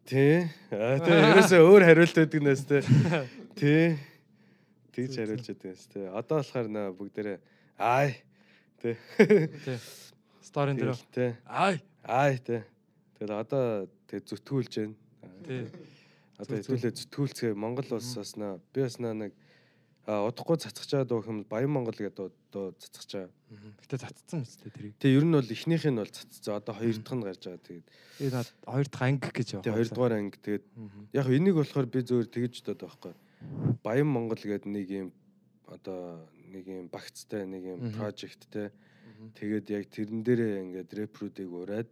тий 0.09 0.49
аа 0.73 0.97
тэгээ 1.05 1.29
ерөөсөө 1.37 1.61
өөр 1.69 1.83
хариулт 1.85 2.17
өгдөг 2.17 2.43
нэс 2.45 2.65
тий 2.65 2.83
тий 3.61 3.85
тэгж 4.99 5.15
хариулж 5.15 5.47
өгдөг 5.55 5.71
нэс 5.71 5.87
тий 5.95 6.07
одоо 6.11 6.43
болохоор 6.43 6.67
нөө 6.67 6.87
бүгдээрээ 6.99 7.39
ай 7.79 8.19
тий 8.83 8.99
Сторийн 10.43 10.77
дээр 10.77 10.97
Тэгэл, 10.97 11.15
тий 11.15 11.31
ай. 11.47 11.77
Ай 12.03 12.39
тий 12.43 12.63
тэгэл 13.19 13.39
одоо 13.39 13.87
тэг 14.11 14.27
зүтгүүлж 14.27 14.73
байна. 14.81 14.97
Тий 15.47 15.69
одоо 16.39 16.57
хэдүүлээ 16.59 16.95
зүтгүүлцгээ 16.99 17.53
Монгол 17.55 17.87
улс 17.95 18.15
бас 18.17 18.35
наа 18.41 18.59
би 18.73 18.83
бас 18.83 18.99
нэг 18.99 19.35
удахгүй 20.09 20.57
цацгаж 20.57 20.89
байгаа 20.89 21.09
дуу 21.09 21.21
юм 21.29 21.45
Баян 21.45 21.69
Монгол 21.69 21.93
гэдэг 21.93 22.33
цацгаж 22.81 23.11
байгаа. 23.13 23.33
Гэтэ 23.85 23.97
цацсан 24.01 24.41
мэт 24.41 24.57
тэрийг. 24.73 24.95
Тэгээ 25.05 25.19
ер 25.21 25.27
нь 25.29 25.37
бол 25.37 25.53
эхнийх 25.53 25.85
нь 25.85 26.01
бол 26.01 26.09
цацсан. 26.09 26.57
Одоо 26.57 26.75
хоёр 26.81 26.97
дахь 26.97 27.13
нь 27.13 27.27
гарч 27.29 27.43
байгаа. 27.45 27.67
Тэгээд. 27.69 27.87
Над 28.33 28.49
хоёр 28.65 28.89
дахь 28.89 29.05
анги 29.05 29.29
гэж 29.29 29.49
яваа. 29.53 29.65
тэгээ 29.69 29.77
хоёр 29.77 29.91
дугаар 29.93 30.15
анги. 30.17 30.39
Тэгээд 30.41 30.65
яг 31.13 31.27
энийг 31.29 31.57
болохоор 31.61 31.87
би 31.93 32.01
зөөр 32.01 32.25
тэгэж 32.25 32.55
бодоод 32.65 32.81
байхгүй. 32.89 33.13
Баян 33.83 34.09
Монгол 34.11 34.39
гэдэг 34.41 34.67
нэг 34.67 34.89
юм 34.91 35.09
одоо 35.69 36.27
нэг 36.49 36.65
юм 36.67 36.89
багцтай 36.89 37.45
нэг 37.47 37.63
юм 37.65 37.79
Мгм. 37.81 37.93
прожекттэй. 37.99 38.71
Тэгээд 39.35 39.67
яг 39.71 39.85
тэрэн 39.91 40.23
дээрээ 40.23 40.55
ингээд 40.63 40.91
рэпрүүдийг 40.95 41.51
ураад 41.51 41.91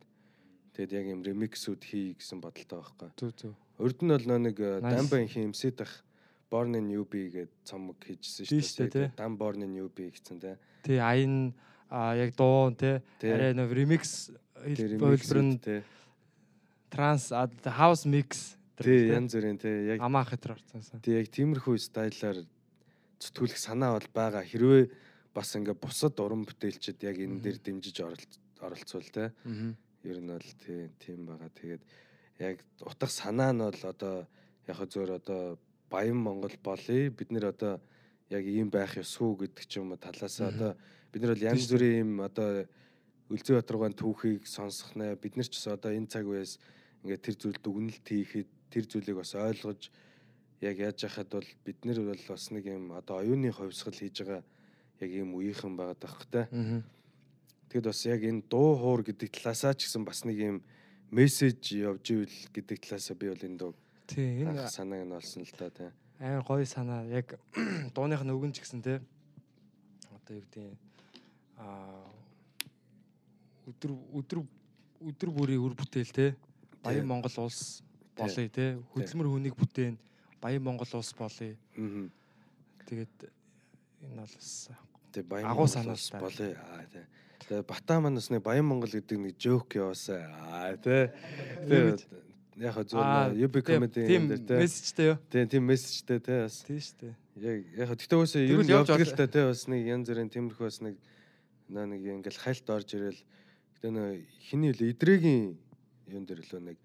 тэгээд 0.75 0.93
яг 0.93 1.07
юм 1.11 1.21
ремиксүүд 1.27 1.83
хий 1.83 2.15
гэсэн 2.15 2.39
бодолтой 2.41 2.79
байхгүй. 2.79 3.09
Зүг 3.19 3.33
зүг. 3.35 3.55
Урд 3.79 3.99
нь 4.03 4.11
бол 4.15 4.27
нэг 4.39 4.57
Nice. 4.59 4.95
Дамбахийн 4.95 5.47
эмсэд 5.53 5.81
ах 5.83 6.03
Born 6.47 6.79
in 6.79 6.87
UB 6.95 7.11
гэдэг 7.11 7.51
цомог 7.67 7.99
хийжсэн 8.07 8.47
штэ, 8.47 8.87
тий. 8.89 9.11
Дам 9.19 9.35
Born 9.37 9.67
in 9.67 9.75
UB 9.75 9.99
гэсэн 9.99 10.39
тий. 10.39 10.55
Тий 10.87 10.99
аян 11.03 11.53
а 11.91 12.15
яг 12.15 12.35
дуу 12.39 12.71
Тий. 12.75 13.03
арай 13.23 13.53
нөө 13.55 13.75
ремикс 13.75 14.31
Тэр 14.67 14.99
хэлбэр 14.99 15.43
нь 15.43 15.59
транс 16.91 17.31
хаус 17.63 18.07
микс 18.07 18.56
Тий 18.77 19.09
янз 19.09 19.33
бүрийн 19.33 19.59
тий 19.59 19.89
яг 19.97 20.01
амаа 20.05 20.25
хэтэр 20.29 20.53
орцсон. 20.57 21.01
тий 21.01 21.17
яг 21.17 21.29
тиймэрхүү 21.33 21.77
стайлаар 21.81 22.45
зүтгүүлэх 23.21 23.57
санаа 23.57 23.97
бол 23.97 24.09
байгаа. 24.13 24.45
Хэрвээ 24.45 24.91
бас 25.33 25.57
ингээ 25.57 25.77
бусад 25.81 26.21
уран 26.21 26.45
бүтээлчд 26.45 27.01
яг 27.05 27.17
энэ 27.17 27.41
дээр 27.41 27.59
дэмжиж 27.65 27.97
оролц- 28.05 28.41
оролцвол 28.61 29.09
тий. 29.09 29.29
Ер 30.05 30.19
нь 30.21 30.29
бол 30.29 30.51
тий 30.61 30.93
тийм 31.01 31.25
байгаа. 31.25 31.49
Тэгээд 31.57 31.83
яг 32.41 32.61
утга 32.85 33.09
санаа 33.09 33.53
нь 33.57 33.65
бол 33.65 33.83
одоо 33.85 34.29
яг 34.69 34.77
зөөр 34.77 35.11
одоо 35.21 35.59
Баян 35.89 36.19
Монгол 36.21 36.53
болъё. 36.63 37.11
Бид 37.11 37.31
нэр 37.33 37.57
одоо 37.57 37.81
яг 38.29 38.45
ийм 38.45 38.69
байх 38.69 38.97
ёсгүй 39.01 39.47
гэдэг 39.49 39.65
ч 39.65 39.79
юм 39.81 39.93
уу 39.95 40.01
талаасаа 40.01 40.53
одоо 40.53 40.73
бид 41.13 41.23
нар 41.23 41.33
бол 41.33 41.49
янз 41.49 41.65
бүрийн 41.71 42.05
юм 42.05 42.21
одоо 42.21 42.67
Үлзий 43.31 43.57
Батаргаан 43.59 43.95
түүхийг 43.97 44.47
сонсох 44.47 44.95
нэ 44.95 45.17
бид 45.17 45.35
нар 45.35 45.47
ч 45.49 45.59
гэсэн 45.59 45.75
одоо 45.75 45.91
энэ 45.91 46.07
цаг 46.11 46.27
үеэс 46.27 46.59
ингээд 47.03 47.23
тэр 47.23 47.35
зүйл 47.39 47.59
дүгнэлт 47.59 48.07
хийхэд 48.07 48.51
тэр 48.71 48.85
зүйлийг 48.87 49.17
бас 49.17 49.35
ойлгож 49.35 49.91
яг 50.61 50.77
яаж 50.79 51.05
яхад 51.05 51.29
бол 51.31 51.49
бид 51.65 51.85
нар 51.85 52.01
бол 52.01 52.23
бас 52.29 52.51
нэг 52.51 52.65
юм 52.67 52.93
одоо 52.93 53.21
оюуны 53.21 53.53
хувьсгал 53.53 53.95
хийж 53.95 54.23
байгаа 54.25 54.43
яг 55.01 55.11
ийм 55.11 55.35
үеийнхэн 55.35 55.77
байгаад 55.77 56.01
байх 56.01 56.15
хэрэгтэй. 56.17 56.47
Тэгэд 57.69 57.85
бас 57.87 58.01
яг 58.07 58.23
энэ 58.25 58.43
дуу 58.49 58.77
хуур 58.77 59.03
гэдэг 59.05 59.29
талаасаа 59.31 59.75
ч 59.75 59.87
гэсэн 59.87 60.05
бас 60.05 60.25
нэг 60.25 60.39
юм 60.39 60.57
мессеж 61.11 61.61
явж 61.77 62.05
ивэл 62.11 62.37
гэдэг 62.55 62.79
талаасаа 62.81 63.17
би 63.17 63.29
бол 63.29 63.45
энэ 63.45 63.59
дуу 63.59 63.75
Тий 64.07 64.43
энэ 64.47 64.69
санааг 64.71 65.03
нь 65.05 65.13
олсон 65.13 65.43
л 65.43 65.55
да 65.59 65.71
тий. 65.71 65.91
амар 66.19 66.45
гоё 66.47 66.65
санаа 66.65 67.05
яг 67.05 67.37
дууных 67.95 68.23
нь 68.25 68.33
өгөн 68.33 68.55
ч 68.55 68.63
гэсэн 68.63 68.81
те 68.83 69.03
одоо 70.15 70.39
юу 70.39 70.45
гэдэг 70.47 70.79
а 71.59 72.07
өдөр 73.67 73.91
өдөр 74.15 74.39
өдөр 75.03 75.31
бүрийн 75.35 75.61
үр 75.61 75.75
бүтээл 75.75 76.13
те 76.15 76.27
Баян 76.83 77.03
Тий. 77.03 77.09
Монгол 77.11 77.37
улс 77.45 77.83
болъё 78.17 78.49
те 78.51 78.65
хөдөлмөр 78.95 79.29
хүнийг 79.31 79.55
бүтээн 79.57 79.97
Баян 80.41 80.63
Монгол 80.63 80.89
улс 80.95 81.13
болъё 81.17 81.55
Аа. 81.77 82.09
тэгээд 82.89 83.15
энэ 84.03 84.21
бол 84.21 84.35
бас 84.37 84.69
Тэг 85.13 85.25
Баян 85.29 85.49
Агуу 85.51 85.67
санаа 85.69 85.97
л 85.97 86.21
болъё. 86.21 86.53
Аа 86.57 86.85
тий. 86.93 87.05
Тэгээ 87.49 87.63
Батаа 87.65 88.01
манаас 88.01 88.29
нэг 88.31 88.43
Баян 88.43 88.67
Монгол 88.69 88.91
гэдэг 88.93 89.17
нэг 89.19 89.35
жоок 89.41 89.73
яваасаа. 89.77 90.29
Аа 90.53 90.77
тий. 90.77 91.09
Юу 91.69 91.97
Тэгээ 92.57 92.65
яг 92.65 92.77
зөв 92.89 93.01
юби 93.37 93.61
комеди 93.63 94.05
тийм 94.09 94.29
энэ 94.33 94.45
тий. 94.45 94.57
мессежтэй 94.61 95.07
юу 95.13 95.19
Тий 95.31 95.45
тийм 95.47 95.65
мессежтэй 95.69 96.21
тий 96.21 96.39
бас. 96.45 96.65
тийм 96.65 96.81
шүү 96.81 96.97
дээ 97.01 97.15
Яг 97.37 97.59
яг 97.77 97.89
тэгтээ 98.01 98.17
үсээ 98.25 98.49
ер 98.49 98.61
нь 98.65 98.73
явдаг 98.73 99.01
л 99.05 99.13
та 99.17 99.27
тий 99.29 99.45
бас 99.45 99.69
нэг 99.69 99.81
янз 99.89 100.09
бүрийн 100.09 100.31
тиймэрхүү 100.33 100.65
бас 100.69 100.81
нэг 100.81 100.97
нэг 101.69 102.01
ингээл 102.01 102.41
хайлт 102.41 102.69
орж 102.73 102.89
ирэл 102.97 103.21
гэтээ 103.77 103.93
нөө 103.93 104.09
хиний 104.49 104.73
л 104.73 104.81
идрэгийн 104.89 105.53
юм 106.17 106.25
дээр 106.25 106.41
лөө 106.49 106.61
нэг 106.65 106.77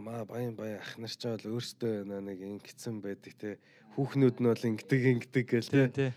маа 0.00 0.24
баян 0.24 0.54
баян. 0.54 0.78
Ах 0.78 0.98
нар 0.98 1.10
ч 1.10 1.26
бол 1.26 1.58
өөртөө 1.58 2.06
наа 2.06 2.20
нэг 2.22 2.38
ингэсэн 2.40 3.02
байдаг 3.02 3.34
тий 3.34 3.54
хүүхнүүд 3.98 4.36
нь 4.38 4.48
бол 4.48 4.68
ингэдэг 4.70 5.02
ингэдэг 5.18 5.44
гэл 5.50 5.70
тий 5.70 5.86
тийм 5.90 6.12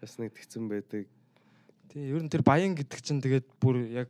бас 0.00 0.16
нэг 0.18 0.32
тэгсэн 0.34 0.64
байдаг. 0.70 1.04
Тийм 1.90 2.02
ер 2.06 2.22
нь 2.22 2.30
тэр 2.30 2.42
баян 2.46 2.74
гэдэг 2.78 3.00
чинь 3.02 3.20
тэгээд 3.20 3.46
бүр 3.58 3.76
яг 3.90 4.08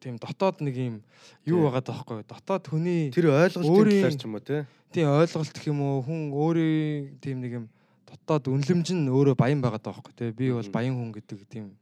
тийм 0.00 0.16
дотоод 0.16 0.62
нэг 0.64 0.74
юм 0.78 0.96
юу 1.44 1.60
Тий. 1.60 1.64
байгаа 1.66 1.84
даахгүй 1.84 2.24
дотоод 2.24 2.64
хүний 2.70 3.10
тэр 3.12 3.34
ойлголтын 3.34 3.68
талаар 3.68 4.16
ч 4.16 4.24
юм 4.24 4.34
уу 4.38 4.44
тий 4.44 4.62
тийм 4.94 5.06
ойлголт 5.12 5.52
гэх 5.52 5.66
юм 5.68 5.80
уу? 5.82 6.00
Хүн 6.06 6.20
өөрийн 6.32 7.20
тийм 7.20 7.36
нэг 7.44 7.52
юм 7.52 7.66
дотоод 8.08 8.48
үнэлэмж 8.48 8.88
нь 8.96 9.12
өөрөө 9.12 9.36
баян 9.36 9.60
байгаа 9.60 9.82
даахгүй 9.82 10.14
тий 10.16 10.30
би 10.32 10.48
бол 10.54 10.70
баян 10.72 10.96
хүн 10.96 11.12
гэдэг 11.12 11.40
тийм. 11.50 11.76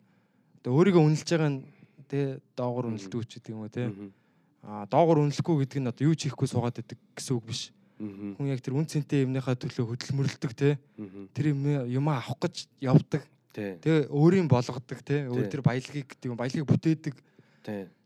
Өөрийгөө 0.66 1.04
үнэлж 1.04 1.28
байгаа 1.30 1.50
нь 1.54 1.62
тий 2.11 2.42
доогор 2.59 2.90
Мгм. 2.90 2.98
үнэлдэг 2.98 3.22
ч 3.30 3.32
гэдэг 3.38 3.52
юм 3.54 3.62
уу 3.62 3.70
тий 3.70 3.86
а 3.86 3.94
доогор 4.66 5.22
үнэлэхгүй 5.22 5.56
гэдэг 5.62 5.78
нь 5.78 5.90
одоо 5.90 6.04
юу 6.10 6.18
ч 6.18 6.26
хийхгүй 6.26 6.48
суугаад 6.50 6.82
байдаг 6.82 6.98
гэсэн 7.14 7.34
үг 7.38 7.44
биш. 7.46 7.70
Хүн 8.02 8.50
яг 8.50 8.60
тэр 8.60 8.74
үн 8.74 8.84
цэнтэй 8.84 9.24
юмныхаа 9.24 9.54
төлөө 9.54 9.94
хөдөлмөрлөдөг 9.94 10.52
Мгм. 10.98 11.30
тэр 11.32 11.46
юм 11.86 12.06
авах 12.10 12.36
гэж 12.42 12.66
явдаг. 12.82 13.22
Тэгээ 13.56 14.12
өөрийн 14.12 14.48
болгодог 14.50 15.00
тий 15.00 15.24
өөр 15.24 15.48
тэр 15.48 15.62
баялагийг 15.64 16.04
гэдэг 16.12 16.28
юм 16.28 16.36
баялагийг 16.36 16.68
бүтээдэг. 16.68 17.14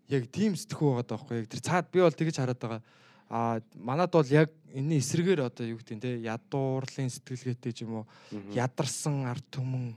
Яг 0.07 0.23
тийм 0.31 0.55
сэтгхүү 0.55 0.95
байгаа 0.95 1.09
даахгүй 1.11 1.43
яг 1.43 1.49
тэр 1.51 1.63
цаад 1.65 1.91
би 1.91 2.05
бол 2.05 2.15
тэгэж 2.15 2.37
хараад 2.39 2.61
байгаа. 2.61 2.83
А 3.31 3.59
манад 3.75 4.15
бол 4.15 4.27
яг 4.31 4.51
энэний 4.71 5.03
эсрэгээр 5.03 5.43
одоо 5.43 5.67
юу 5.67 5.79
гэдэг 5.83 5.97
нь 5.99 6.03
те 6.03 6.11
ядуурлын 6.23 7.11
сэтгэлгээтэй 7.11 7.73
ч 7.75 7.83
юм 7.83 8.03
уу 8.03 8.07
ядарсан 8.55 9.27
арт 9.27 9.47
түмэн 9.51 9.95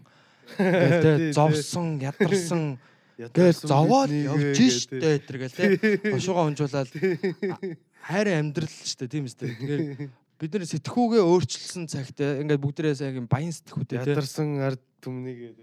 те 0.57 1.33
зовсон 1.33 2.01
ядарсан 2.01 2.77
Ядарсан 3.23 3.69
зовоод 3.71 4.11
явж 4.11 4.59
штэ 4.83 5.23
тэр 5.23 5.37
гээл 5.43 5.57
те 5.57 5.65
хошуугаа 6.11 6.47
унжуулаад 6.51 6.89
хайр 8.03 8.27
амьдрал 8.35 8.75
штэ 8.83 9.07
тийм 9.07 9.25
үстэй 9.31 9.53
тэгэхээр 9.55 9.81
бид 10.39 10.51
нар 10.53 10.67
сэтгхүүгээ 10.67 11.23
өөрчилсөн 11.23 11.85
цагт 11.87 12.19
ингээд 12.19 12.63
бүгдээрээ 12.63 13.15
юм 13.17 13.27
баян 13.31 13.55
сэтгхүүтэй 13.55 13.97
те 14.03 14.11
ядарсан 14.11 14.59
ард 14.59 14.81
түмнийг 14.99 15.55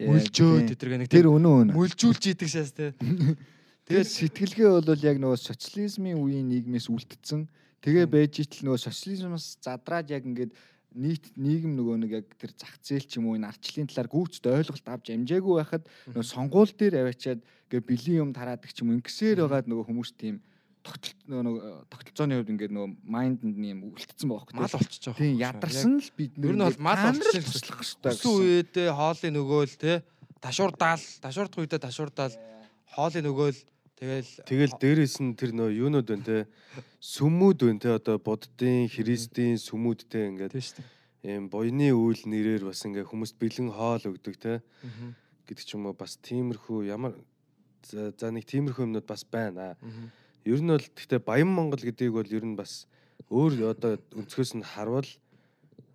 мүлжөө 0.00 0.72
тэр 0.72 0.96
нэг 0.96 1.08
тэр 1.12 1.28
үнэн 1.28 1.72
үнэн. 1.72 1.76
мүлжүүлж 1.76 2.22
идэг 2.32 2.48
шээс 2.48 2.72
те 2.72 2.96
Тэгээд 3.82 4.08
сэтгэлгээ 4.08 4.70
бол 4.72 5.02
яг 5.02 5.18
нөгөө 5.18 5.38
социализмын 5.42 6.16
үеийн 6.16 6.46
нийгмээс 6.48 6.86
үлдсэн. 6.86 7.50
Тэгээ 7.82 8.06
байж 8.06 8.38
итл 8.38 8.70
нөгөө 8.70 8.78
социализмаас 8.78 9.58
задраад 9.58 10.06
яг 10.14 10.22
ингээд 10.22 10.54
нийт 10.94 11.24
нийгэм 11.36 11.72
нөгөө 11.76 11.96
нэг 12.02 12.10
яг 12.22 12.28
тэр 12.38 12.52
зах 12.56 12.74
зээл 12.82 13.06
ч 13.08 13.18
юм 13.18 13.32
уу 13.32 13.36
энэ 13.36 13.48
арчлын 13.48 13.88
талаар 13.88 14.10
гүйцэд 14.12 14.46
ойлголт 14.48 14.86
авч 14.88 15.06
амжаагүй 15.12 15.54
байхад 15.60 15.84
нөгөө 16.12 16.26
сонгуул 16.26 16.72
дээр 16.72 16.94
аваачаад 17.02 17.40
ингээ 17.42 17.82
бэлэн 17.88 18.20
юм 18.22 18.30
тараадаг 18.36 18.70
ч 18.72 18.84
юм 18.84 18.92
ингэсээр 18.96 19.44
байгаад 19.46 19.68
нөгөө 19.70 19.86
хүмүүс 19.88 20.10
тийм 20.16 20.36
тогтол 20.82 21.14
нөгөө 21.30 21.44
нөгөө 21.46 21.62
тогтолцооны 21.88 22.34
хувьд 22.42 22.52
ингээд 22.52 22.74
нөгөө 22.74 22.90
майнднд 23.06 23.56
нь 23.56 23.70
юм 23.70 23.80
үлдсэн 23.94 24.26
байгаа 24.26 24.42
хөх. 24.42 24.56
мал 24.58 24.74
болчихж 24.74 25.04
байгаа 25.06 25.22
Тийм 25.22 25.38
ядарсан 25.38 25.94
л 26.02 26.10
бид 26.18 26.32
Ер 26.42 26.54
нь 26.58 26.64
бол 26.66 26.80
мал 26.82 26.98
байгаа 26.98 27.42
туслах 27.42 27.80
хэрэгтэй. 27.86 28.12
үедээ 28.26 28.88
хоолын 28.90 29.34
нөгөөл 29.38 29.74
те 29.78 29.92
ташуурдаал 30.42 31.04
ташуурдах 31.22 31.60
үедээ 31.62 31.80
ташуурдаал 31.86 32.34
хоолын 32.98 33.24
нөгөөл 33.30 33.58
тэгэл 34.02 34.30
Тэгэл 34.50 34.74
дээрэс 34.82 35.22
нь 35.22 35.38
тэр 35.38 35.54
нөө 35.54 35.70
юунууд 35.86 36.10
байна 36.10 36.26
те? 36.26 36.38
Сүмүүд 36.98 37.58
байна 37.62 37.78
те 37.78 37.90
одоо 37.94 38.18
буддын 38.18 38.90
христийн 38.90 39.62
сүмүүдтэй 39.62 40.26
ингээд 40.34 40.58
ийм 41.22 41.46
буйны 41.46 41.94
үйл 41.94 42.22
нэрээр 42.26 42.66
бас 42.66 42.82
ингээ 42.82 43.06
хүмүүст 43.06 43.38
бэлэн 43.38 43.70
хоол 43.70 44.02
өгдөг 44.10 44.34
те? 44.42 44.58
Гэдэг 45.46 45.62
ч 45.62 45.78
юм 45.78 45.86
уу 45.86 45.94
бас 45.94 46.18
тиймэрхүү 46.18 46.90
ямар 46.90 47.14
за 47.86 48.26
нэг 48.34 48.42
тиймэрхүү 48.50 48.90
юмнууд 48.90 49.06
бас 49.06 49.22
байна. 49.22 49.78
Ер 50.42 50.58
нь 50.58 50.74
бол 50.74 50.82
гэхдээ 50.82 51.22
Баян 51.22 51.54
Монгол 51.54 51.78
гэдгийг 51.78 52.10
бол 52.10 52.26
ер 52.26 52.42
нь 52.42 52.58
бас 52.58 52.90
өөр 53.30 53.70
одоо 53.70 54.02
өнцгөөс 54.18 54.58
нь 54.58 54.66
харвал 54.66 55.06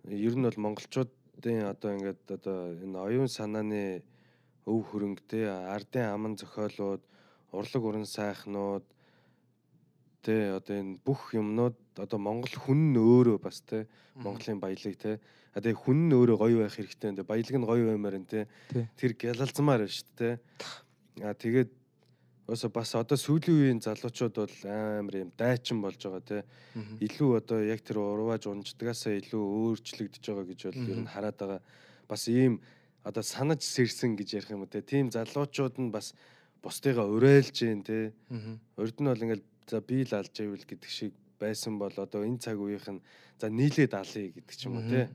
ер 0.08 0.32
нь 0.32 0.46
бол 0.48 0.58
монголчуудын 0.64 1.68
одоо 1.68 1.92
ингээд 1.92 2.24
одоо 2.32 2.72
энэ 2.72 2.96
оюун 2.96 3.28
санааны 3.28 4.00
өв 4.64 4.80
хөрөнгөтэй 4.88 5.44
ардын 5.48 6.08
аман 6.08 6.40
зохиолууд 6.40 7.04
урлаг 7.52 7.82
уран 7.84 8.06
сайхнууд 8.06 8.84
тэ 10.22 10.58
одоо 10.58 10.74
энэ 10.76 10.98
бүх 11.04 11.32
юмнууд 11.32 11.76
одоо 11.96 12.18
монгол 12.18 12.52
хүн 12.52 12.92
нь 12.92 12.98
өөрөө 12.98 13.38
бас 13.40 13.62
тэ 13.64 13.86
Монголын 14.18 14.58
баялаг 14.58 14.96
те. 14.98 15.20
А 15.54 15.62
тэгээ 15.62 15.78
хүн 15.78 15.98
нь 16.10 16.14
өөрөө 16.14 16.38
гоё 16.42 16.56
байх 16.66 16.74
хэрэгтэй. 16.74 17.14
Тэгээ 17.14 17.30
баялаг 17.30 17.56
нь 17.56 17.68
гоё 17.70 17.84
баймаар 17.86 18.16
те. 18.26 18.50
Тий. 18.68 18.84
Тэр 18.98 19.12
гялалзмаар 19.14 19.86
байна 19.86 19.94
шүү 19.94 20.10
дээ. 20.18 20.34
А 21.22 21.34
тэгээд 21.34 21.70
Өөсө 22.48 22.70
бас 22.72 22.94
одоо 22.96 23.18
сүүлийн 23.20 23.60
үеийн 23.60 23.80
залуучууд 23.84 24.34
бол 24.40 24.56
амар 24.72 25.16
юм 25.20 25.30
дайчин 25.36 25.84
болж 25.84 26.00
байгаа. 26.00 26.40
Мгм. 26.72 26.96
Илүү 27.04 27.30
одоо 27.44 27.60
яг 27.60 27.84
тэр 27.84 28.00
урвааж 28.00 28.48
унждгаасаа 28.48 29.20
илүү 29.20 29.36
өөрчлөгдөж 29.76 30.24
байгаа 30.24 30.48
гэж 30.48 30.60
бол 30.72 30.88
ер 30.88 30.96
нь 31.04 31.12
хараад 31.12 31.36
байгаа. 31.36 31.60
Бас 32.08 32.24
ийм 32.32 32.64
одоо 33.04 33.20
санаж 33.20 33.60
сэрсэн 33.60 34.16
гэж 34.16 34.40
ярих 34.40 34.48
юм 34.48 34.64
уу 34.64 34.72
те. 34.72 34.80
Тим 34.80 35.12
залуучууд 35.12 35.76
нь 35.76 35.92
бас 35.92 36.16
бусдыгаа 36.62 37.06
уриалж 37.06 37.54
гин 37.54 37.82
те. 37.82 38.12
Урд 38.76 38.96
нь 38.98 39.08
бол 39.08 39.24
ингээл 39.24 39.44
за 39.68 39.80
би 39.80 40.02
л 40.02 40.12
алж 40.14 40.34
ивэл 40.40 40.64
гэдэг 40.64 40.90
шиг 40.90 41.12
байсан 41.38 41.78
бол 41.78 41.92
одоо 41.94 42.24
энэ 42.24 42.42
цаг 42.42 42.58
үеийнх 42.58 42.88
нь 42.88 43.04
за 43.38 43.48
нийлээд 43.48 43.94
алъя 43.94 44.32
гэдэг 44.34 44.54
ч 44.56 44.66
юм 44.66 44.82
уу 44.82 44.88
те. 44.90 45.08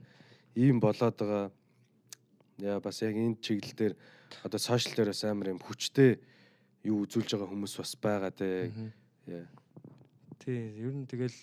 Ийм 0.56 0.80
болоод 0.80 1.16
байгаа. 1.18 1.50
Яа 2.58 2.80
бас 2.80 3.02
яг 3.02 3.14
энэ 3.14 3.40
чиглэл 3.42 3.76
дээр 3.76 3.94
одоо 4.42 4.58
сошиал 4.58 4.94
дээр 4.96 5.10
бас 5.12 5.24
амар 5.24 5.52
юм 5.52 5.60
хүчтэй 5.60 6.18
юу 6.88 7.04
үзүүлж 7.04 7.36
байгаа 7.36 7.50
хүмүүс 7.50 7.74
бас 7.76 7.92
байгаа 8.00 8.32
те. 8.32 8.72
Тий, 10.40 10.60
ер 10.80 10.92
нь 10.94 11.08
тэгэл 11.08 11.36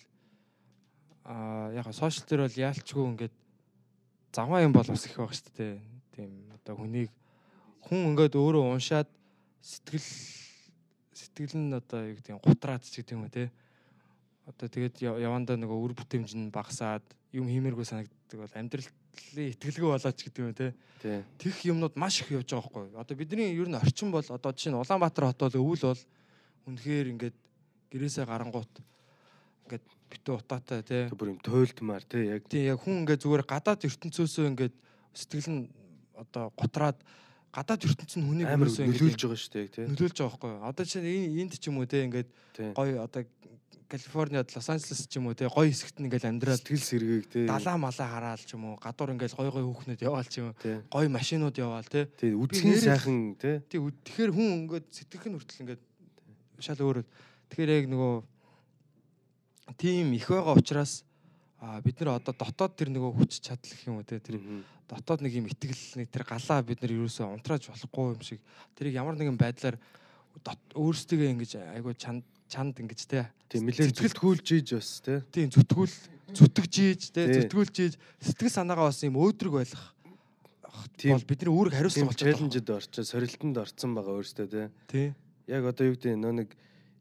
аа 1.24 1.70
яг 1.76 1.86
сошиал 1.94 2.26
дээр 2.26 2.42
бол 2.46 2.58
яалчгүй 2.58 3.04
ингээд 3.14 3.34
завгаа 4.34 4.62
юм 4.66 4.72
бол 4.72 4.86
бас 4.86 5.06
их 5.06 5.16
байх 5.16 5.34
шүү 5.36 5.52
дээ. 5.54 5.74
Тийм 6.16 6.30
одоо 6.56 6.74
хүнийг 6.80 7.10
хүн 7.86 8.14
ингээд 8.14 8.34
өөрөө 8.34 8.64
уншаад 8.72 9.08
сэтгэл 9.62 10.08
сэтгэл 11.14 11.54
нь 11.56 11.72
одоо 11.72 12.02
юу 12.10 12.18
гэдэг 12.18 12.34
нь 12.34 12.42
гутраад 12.42 12.82
ч 12.82 12.98
гэдэг 12.98 13.14
юм 13.14 13.24
уу 13.24 13.32
те. 13.32 13.48
Одоо 14.50 14.66
тэгээд 14.66 14.98
яв- 15.06 15.22
явандаа 15.22 15.54
нөгөө 15.54 15.78
үр 15.78 15.94
бүтээмж 15.94 16.34
нь 16.34 16.50
багасаад 16.50 17.06
юм 17.30 17.46
хиймээргүй 17.46 17.86
санагддаг 17.86 18.38
бол 18.42 18.58
амьдралын 18.58 18.90
ихтгэлгүй 19.54 19.90
болооч 19.94 20.18
гэдэг 20.18 20.42
юм 20.42 20.52
те. 20.52 20.74
Тех 21.38 21.56
юмнууд 21.62 21.94
маш 21.94 22.20
их 22.20 22.34
явж 22.34 22.50
байгаа 22.50 22.90
байхгүй. 22.90 22.98
Одоо 22.98 23.14
бидний 23.16 23.54
ер 23.54 23.70
нь 23.70 23.78
орчин 23.78 24.10
бол 24.10 24.26
одоо 24.26 24.50
жишээ 24.50 24.74
нь 24.74 24.80
Улаанбаатар 24.82 25.30
хот 25.30 25.40
бол 25.46 25.62
өвөл 25.62 25.94
бол 25.94 26.02
үнэхээр 26.66 27.06
ингээд 27.14 27.36
гэрээсээ 27.94 28.26
гарангуут 28.26 28.72
ингээд 29.70 29.84
битүү 30.10 30.34
утаатай. 30.42 30.82
Тэг 30.82 31.14
бүр 31.14 31.32
юм 31.32 31.40
туйлдмаар 31.40 32.02
те 32.02 32.34
яг 32.34 32.50
Тийм 32.50 32.66
яг 32.66 32.82
хүн 32.82 33.06
ингээд 33.06 33.22
зүгээр 33.22 33.46
гадаад 33.46 33.86
ертөнцөөсөө 33.86 34.44
ингээд 34.52 34.74
сэтгэл 35.14 35.48
нь 35.54 35.62
одоо 36.18 36.50
готраад 36.58 36.98
гадаад 37.52 37.84
ертөнц 37.84 38.12
нь 38.16 38.24
хүнийг 38.24 38.48
ерөөсөө 38.48 38.86
нөлөөлж 38.88 39.20
байгаа 39.28 39.40
шүү 39.40 39.52
дээ 39.52 39.68
те. 39.68 39.82
нөлөөлж 39.92 40.16
байгаа 40.18 40.32
байхгүй. 40.32 40.52
Одоо 40.72 40.84
жишээ 40.88 41.02
нь 41.04 41.10
энэ- 41.12 41.40
энд 41.44 41.52
ч 41.60 41.64
юм 41.68 41.76
уу 41.78 41.86
тий 41.86 42.02
ингээд 42.08 42.28
Тий. 42.56 42.72
гоё 42.72 43.04
одоо 43.04 43.22
Калифорниад 43.92 44.48
Лос 44.56 44.68
Анжелес 44.72 45.04
ч 45.04 45.20
юм 45.20 45.28
уу 45.28 45.36
тий 45.36 45.44
гоё 45.52 45.68
хэсэгт 45.68 46.00
нь 46.00 46.08
ингээд 46.08 46.24
амьдраад 46.24 46.64
Сэтгэл 46.64 46.80
сэргээг 46.80 47.26
те. 47.28 47.40
далаа 47.44 47.76
малаа 47.76 48.08
хараал 48.08 48.40
ч 48.40 48.56
юм 48.56 48.64
уу 48.72 48.80
гадуур 48.80 49.12
ингээд 49.12 49.36
гоё 49.36 49.52
гоё 49.52 49.68
хүүхнүүд 49.68 50.00
яваал 50.00 50.24
ч 50.32 50.40
юм 50.40 50.48
уу 50.48 50.56
Тий. 50.64 50.80
гоё 50.88 51.08
машинууд 51.12 51.56
яваал 51.60 51.84
тий 51.84 52.04
Тий 52.16 52.32
үдсгийн 52.32 52.72
нэрээ- 52.72 52.88
сайхан 52.88 53.36
те. 53.36 53.60
Тий 53.68 53.76
тэгэхээр 53.84 54.32
хүн 54.32 54.48
ингээд 54.64 54.86
сэтгэх 54.88 55.24
нь 55.28 55.36
хүртэл 55.36 55.60
ингээд 55.68 55.82
шал 56.64 56.80
өөрөө. 56.80 57.04
Тэгэхээр 57.52 57.70
яг 57.84 57.86
нөгөө 57.92 58.14
тийм 59.76 60.12
их 60.16 60.24
байгаа 60.28 60.56
учраас 60.56 61.04
А 61.62 61.78
бид 61.78 62.02
нэр 62.02 62.18
одоо 62.18 62.34
дотоод 62.34 62.74
тэр 62.74 62.90
нөгөө 62.90 63.22
хүч 63.22 63.38
чадал 63.38 63.70
гэх 63.70 63.86
юм 63.86 64.02
уу 64.02 64.06
те 64.06 64.18
тэр 64.18 64.42
дотоод 64.90 65.22
нэг 65.22 65.32
юм 65.38 65.46
итгэл 65.46 66.02
нэг 66.02 66.10
тэр 66.10 66.26
галаа 66.26 66.58
бид 66.66 66.82
нар 66.82 66.90
ерөөсөө 66.90 67.38
унтрааж 67.38 67.70
болохгүй 67.70 68.18
юм 68.18 68.22
шиг. 68.26 68.42
Тэрийг 68.74 68.98
ямар 68.98 69.14
нэгэн 69.14 69.38
байдлаар 69.38 69.78
өөрсдөө 70.74 71.30
ингэж 71.38 71.62
айгуу 71.78 71.94
чанд 71.94 72.26
чанд 72.50 72.82
ингэж 72.82 73.00
те. 73.06 73.30
Тийм 73.46 73.70
нэлээд 73.70 73.94
зүтгүүлж 73.94 74.46
ийж 74.58 74.68
бас 74.74 74.90
те. 75.06 75.22
тийм 75.30 75.54
зүтгүүл 75.54 75.94
зүтгэж 76.34 76.74
ийж 76.82 77.02
те 77.14 77.30
зүтгүүлж 77.30 77.76
ийж. 77.78 77.94
Сэтгэл 78.18 78.50
санаагаа 78.58 78.90
бас 78.90 78.98
юм 79.06 79.22
өөдрөг 79.22 79.54
байх 79.62 79.94
Тийм. 80.98 81.14
бол 81.14 81.28
бидний 81.28 81.52
үүрэг 81.52 81.74
хариуцлага 81.78 82.00
Тийм 82.00 82.08
болчиход 82.10 82.32
челленжд 82.42 82.68
орчоо 82.72 83.04
сорилтонд 83.04 83.56
орцсон 83.60 83.90
байгаа 83.94 84.14
өөртөө 84.18 84.46
те. 84.48 84.62
тий. 84.88 85.06
Яг 85.46 85.62
одоо 85.68 85.84
юу 85.86 85.94
гэдэг 85.94 86.16
нөө 86.16 86.32
нэг 86.42 86.48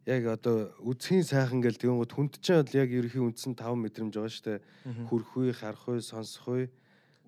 яг 0.05 0.25
одоо 0.25 0.73
үсгийн 0.81 1.21
сайхан 1.21 1.61
гэл 1.61 1.77
тэгэнгүүт 1.77 2.11
хүнд 2.11 2.33
чинь 2.41 2.57
бол 2.65 2.73
яг 2.73 2.89
ерөнхий 2.89 3.21
үндсэн 3.21 3.53
5 3.53 3.77
мэдрэмж 3.77 4.13
байгаа 4.17 4.33
шүү 4.33 4.45
дээ. 4.49 4.59
Мгм. 4.89 5.05
Хүрх 5.05 5.31
үе, 5.37 5.53
харах 5.53 5.85
үе, 5.85 6.01
сонсох 6.01 6.47
үе, 6.49 6.65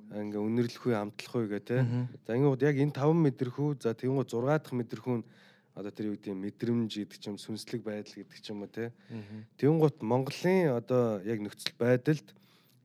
ингээ 0.10 0.42
үнэрлэх 0.42 0.84
үе, 0.90 0.96
амтлах 0.98 1.36
үе 1.38 1.48
гэх. 1.54 1.70
Мгм. 1.70 2.04
За 2.26 2.34
ингэнгүүт 2.34 2.66
яг 2.66 2.76
энэ 2.82 2.98
5 2.98 3.14
мэдрэхүү 3.14 3.70
за 3.78 3.94
тэгэнгүүт 3.94 4.30
6 4.34 4.58
дахь 4.58 4.74
мэдрэхүү 4.74 5.16
нь 5.22 5.26
одоо 5.74 5.92
тэр 5.94 6.14
юу 6.14 6.18
гэдэг 6.18 6.38
мэдрэмж 6.38 6.92
гэдэг 7.02 7.18
ч 7.18 7.26
юм 7.30 7.38
сүнслэг 7.38 7.82
байдал 7.82 8.14
гэдэг 8.14 8.40
ч 8.42 8.48
юм 8.50 8.66
уу. 8.66 8.70
Мгм. 8.70 9.38
Тэгэнгүүт 9.58 9.98
Монголын 10.02 10.74
одоо 10.74 11.22
яг 11.26 11.40
нөхцөл 11.42 11.78
байдалд 11.78 12.28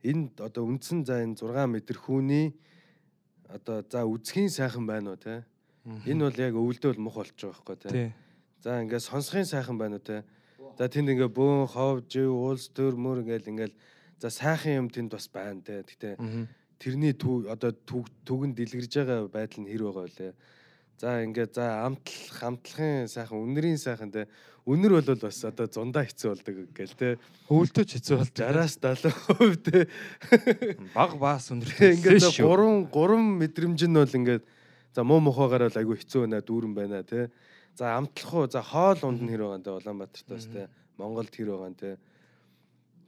энэ 0.05 0.37
одоо 0.37 0.63
үндсэн 0.69 1.05
за 1.05 1.21
энэ 1.21 1.37
6 1.37 1.69
мэдрэхүүний 1.69 2.53
одоо 3.49 3.85
за 3.85 4.05
үзхийн 4.05 4.49
сайхан 4.49 4.85
байна 4.85 5.13
уу. 5.13 5.41
Мгм. 5.85 6.05
Энэ 6.05 6.21
бол 6.29 6.37
яг 6.37 6.53
өвөлдөө 6.53 6.97
мух 6.97 7.17
болж 7.21 7.33
байгаа 7.33 7.57
байхгүй 7.57 7.77
те. 7.77 8.13
За 8.59 8.81
ингээд 8.83 9.07
сонсохын 9.07 9.47
сайхан 9.47 9.77
байна 9.77 9.99
уу 9.99 10.03
те. 10.03 10.23
За 10.77 10.87
тэнд 10.87 11.15
ингээ 11.15 11.31
бөөн 11.31 11.67
хов, 11.71 12.03
жив, 12.11 12.31
уулс, 12.31 12.67
төр, 12.75 12.95
мөр 12.99 13.23
ингээл 13.23 13.51
ингээл 13.51 13.75
за 14.19 14.29
сайхан 14.29 14.85
юм 14.85 14.87
тэнд 14.91 15.15
бас 15.15 15.27
байна 15.31 15.63
те. 15.63 15.83
Гэтэ 15.83 16.19
тэрний 16.79 17.13
төв 17.13 17.47
одоо 17.51 17.71
төг 17.71 18.07
түгэн 18.23 18.55
дэлгэрж 18.55 18.93
байгаа 19.03 19.27
байдал 19.27 19.63
нь 19.63 19.69
хэр 19.71 19.83
байгаа 19.87 20.07
вэ? 20.07 20.31
За 20.99 21.23
ингээд 21.23 21.55
за 21.55 21.87
амтлах, 21.87 22.39
амтлахын 22.43 23.07
сайхан, 23.07 23.39
үнэрийн 23.39 23.79
сайхан 23.79 24.11
те. 24.11 24.27
Үнэр 24.67 24.99
бол 24.99 25.19
бас 25.23 25.39
одоо 25.47 25.67
зундаа 25.67 26.03
хэцүү 26.03 26.27
болдог 26.31 26.55
гэл 26.75 26.95
те. 26.99 27.09
өвөлдөө 27.47 27.83
ч 27.87 27.91
хэцүү 27.99 28.15
бол 28.19 28.31
60-аас 28.31 28.75
70% 28.83 29.63
те. 29.63 29.87
баг 30.95 31.15
баас 31.15 31.51
Ингээд 31.95 32.19
за 32.19 32.31
гурван 32.43 32.87
гурван 32.91 33.39
мэдрэмж 33.39 33.87
нь 33.87 33.95
бол 33.95 34.17
ингээд 34.19 34.43
за 34.91 35.01
муу 35.07 35.23
мухагаар 35.23 35.71
бол 35.71 35.79
айгүй 35.79 35.97
хэцүү 36.03 36.27
байна, 36.27 36.43
дүүрэн 36.43 36.73
байна 36.75 37.03
те. 37.07 37.31
За 37.79 37.95
амтлах 37.95 38.33
уу, 38.33 38.51
за 38.51 38.59
хоол 38.59 38.99
унд 39.07 39.23
нь 39.23 39.31
хэр 39.31 39.47
байгаа 39.47 39.63
нэ 39.63 39.71
Улаанбаатарт 39.71 40.27
бас 40.27 40.45
те. 40.51 40.67
Монголд 40.99 41.31
хэр 41.31 41.55
байгаа 41.55 41.71
нэ 41.71 41.79
те. 41.79 41.91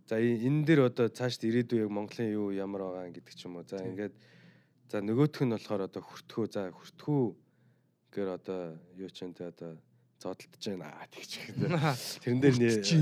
За 0.08 0.16
энэ 0.16 0.64
дээр 0.64 0.88
одоо 0.88 1.12
цаашд 1.12 1.44
ирээдүй 1.44 1.84
яг 1.84 1.92
Монголын 1.92 2.32
юу 2.32 2.56
ямар 2.56 2.88
байгаа 2.88 3.12
гэдэг 3.12 3.36
ч 3.36 3.52
юм 3.52 3.60
уу. 3.60 3.68
За 3.68 3.84
ингээд 3.84 4.16
за 4.88 5.04
нөгөөх 5.04 5.44
нь 5.44 5.52
болохоор 5.52 5.92
одоо 5.92 6.00
хүртгүү, 6.00 6.46
за 6.56 6.72
хүртгүү 6.72 7.24
гэр 8.16 8.28
одоо 8.40 8.80
юу 8.96 9.12
ч 9.12 9.28
те 9.36 9.52
одоо 9.52 9.76
зодтолдож 10.24 10.64
байна 10.64 11.04
тэгч. 11.12 11.32
Тэрэн 12.24 12.40
дээр 12.40 12.56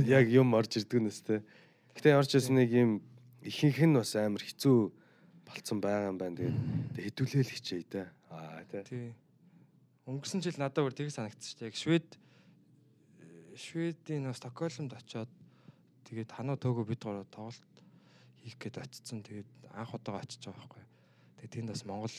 яг 0.10 0.26
юм 0.26 0.58
орж 0.58 0.74
ирдэг 0.74 1.06
нь 1.06 1.14
өстэй. 1.14 1.46
Гэтэ 1.94 2.18
ямар 2.18 2.26
ч 2.26 2.34
байсан 2.34 2.58
нэг 2.58 2.74
юм 2.74 2.92
ихэнх 3.46 3.78
нь 3.86 3.94
бас 3.94 4.18
амар 4.18 4.42
хэцүү 4.42 4.78
болцсон 5.46 5.78
байгаа 5.86 6.10
юм 6.10 6.18
байна. 6.18 6.34
Тэгээд 6.34 6.98
тэг 6.98 7.04
хэдүүлээл 7.14 7.54
хичээе 7.54 7.86
те. 7.86 8.02
Аа 8.34 8.66
те. 8.66 8.82
Өнгөрсөн 10.10 10.42
жил 10.42 10.58
надад 10.58 10.86
бүр 10.86 10.96
тийг 10.98 11.14
дээ 11.14 11.70
яг 11.70 11.78
швед 11.78 12.18
шведийн 13.54 14.26
нөө 14.26 14.36
Стокгольмд 14.40 14.96
очиод 14.98 15.32
тэгээд 16.10 16.34
ханаа 16.34 16.58
төөгөө 16.58 16.86
бид 16.90 17.02
гурав 17.04 17.28
тоглолт 17.30 17.76
хийх 18.42 18.58
гээд 18.58 18.82
очсон 18.82 19.22
тэгээд 19.22 19.50
анх 19.76 19.94
удаага 19.94 20.26
очиж 20.26 20.50
байгаа 20.50 20.66
байхгүй 20.66 20.86
тэгээд 21.38 21.54
тэнд 21.54 21.70
бас 21.70 21.84
Монгол 21.86 22.16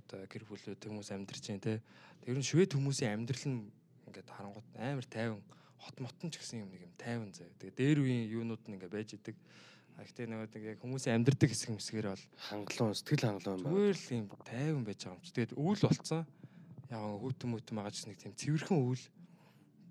одоо 0.00 0.20
гэр 0.26 0.44
бүлүүд 0.48 0.80
хүмүүс 0.82 1.10
амьдарч 1.14 1.44
байна 1.46 1.62
те 1.62 1.74
тэр 2.26 2.38
нь 2.40 2.48
швед 2.50 2.74
хүмүүсийн 2.74 3.14
амьдрал 3.14 3.46
нь 3.46 3.70
ингээд 4.10 4.28
харангуут 4.34 4.68
амар 4.74 5.06
тайван 5.06 5.42
хот 5.78 5.96
мотон 6.02 6.28
ч 6.34 6.42
гэсэн 6.42 6.66
юм 6.66 6.70
нэг 6.74 6.82
юм 6.88 6.94
тайван 6.98 7.30
заяа 7.30 7.54
тэгээд 7.60 7.78
дээр 7.78 7.98
үеийн 8.02 8.26
юунууд 8.40 8.62
нь 8.66 8.74
ингээд 8.74 8.96
байж 8.96 9.14
идэг 9.14 9.36
гэхдээ 10.00 10.26
нөгөө 10.32 10.48
нэг 10.56 10.64
яг 10.64 10.78
хүмүүсийн 10.80 11.16
амьдрдаг 11.20 11.48
хэсэг 11.52 11.70
мэсгээр 11.76 12.08
бол 12.08 12.24
Хангалуун 12.48 12.96
сэтгэл 12.96 13.24
хангалуун 13.28 13.60
байна. 13.60 13.68
зүгээр 13.68 13.98
л 14.00 14.08
юм 14.16 14.26
тайван 14.48 14.84
байж 14.88 15.00
байгаа 15.04 15.16
юм 15.16 15.24
чи. 15.24 15.32
Тэгээд 15.36 15.52
өвөл 15.60 15.84
болцсон. 15.84 16.24
Яг 16.90 16.98
хүүтэн 16.98 17.50
мүтэн 17.54 17.74
байгаа 17.78 17.94
ч 17.94 18.10
нэг 18.10 18.18
тийм 18.18 18.34
цэвэрхэн 18.34 18.78
өвөл. 18.78 19.04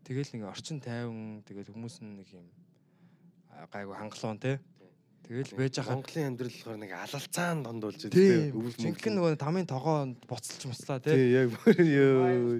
Тэгэл 0.03 0.31
нэг 0.35 0.43
орчин 0.51 0.83
тайван 0.83 1.43
тэгэл 1.47 1.71
хүмүүс 1.71 2.03
нь 2.03 2.19
нэг 2.19 2.27
юм 2.35 2.47
гайгүй 3.71 3.95
хангалуун 3.95 4.39
те. 4.39 4.59
Тэгэл 5.29 5.53
байж 5.55 5.77
байгаа. 5.77 5.95
Монголын 5.95 6.27
амьдрал 6.33 6.55
болохоор 6.57 6.79
нэг 6.81 6.91
алалцаан 6.97 7.59
дондуулж 7.63 8.01
идэг 8.09 8.17
Тийм. 8.17 8.57
Өвөл 8.57 8.75
Жинхэнэ 8.81 9.15
нөгөө 9.15 9.37
тамийн 9.37 9.69
тогоо 9.69 10.09
буцалж 10.25 10.65
муслаа 10.65 10.99
те. 10.99 11.13
Тий 11.13 11.37
яг 11.37 11.53
ёо. 11.77 12.57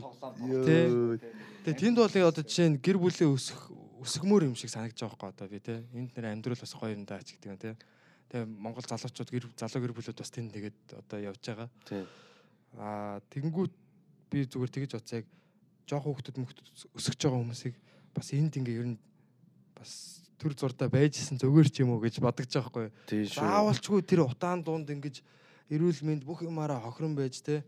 Тэгээ 1.66 1.82
тэнд 1.82 1.98
бол 1.98 2.14
одоо 2.14 2.44
жишээ 2.46 2.70
нь 2.70 2.78
гэр 2.78 3.02
бүлийн 3.02 3.34
өсөх 3.34 3.74
өсгмөр 4.06 4.46
юм 4.48 4.56
шиг 4.56 4.70
санагдаж 4.70 5.02
байгаа 5.02 5.18
байхгүй 5.18 5.34
одоо 5.34 5.48
би 5.50 5.60
те. 5.60 5.82
Энд 5.98 6.14
нэр 6.14 6.30
амьдрал 6.30 6.62
бас 6.62 6.78
гоё 6.78 6.94
юм 6.94 7.10
даа 7.10 7.26
ч 7.26 7.36
гэдэг 7.36 7.50
юм 7.50 7.58
те. 7.58 7.74
Тэгээ 8.30 8.46
Монгол 8.46 8.86
залуучууд 8.86 9.34
гэр 9.34 9.46
залуу 9.58 9.82
гэр 9.82 9.96
бүлүүд 9.98 10.22
бас 10.22 10.30
тэнд 10.30 10.54
тэгээд 10.54 10.78
одоо 10.94 11.18
явж 11.20 11.42
байгаа. 11.42 11.70
Тий. 11.90 12.06
Аа 12.78 13.18
тэгэнгүүт 13.34 13.74
би 14.30 14.46
зүгээр 14.46 14.72
тэгэж 14.72 14.92
бодсоо 14.96 15.20
яг 15.20 15.28
жоох 15.90 16.06
хүүхдүүд 16.06 16.38
мөхтөд 16.38 16.68
өсөж 16.96 17.18
байгаа 17.18 17.42
хүмүүсийг 17.42 17.76
бас 18.14 18.28
энд 18.34 18.54
ингээ 18.62 18.80
ер 18.80 18.88
нь 18.94 18.98
бас 19.74 20.22
төр 20.40 20.54
зурдаа 20.56 20.88
байжсэн 20.88 21.42
зүгээр 21.42 21.68
ч 21.70 21.84
юм 21.84 21.98
уу 21.98 22.00
гэж 22.00 22.22
бодож 22.24 22.48
байгаа 22.48 22.94
шүү. 23.10 23.36
Заавалчгүй 23.36 24.02
тэр 24.08 24.24
утаан 24.24 24.64
дунд 24.64 24.88
ингэж 24.88 25.20
эрүүл 25.74 26.02
мэнд 26.06 26.24
бүх 26.24 26.46
юмараа 26.46 26.80
хохирон 26.80 27.18
байж 27.18 27.42
те 27.44 27.66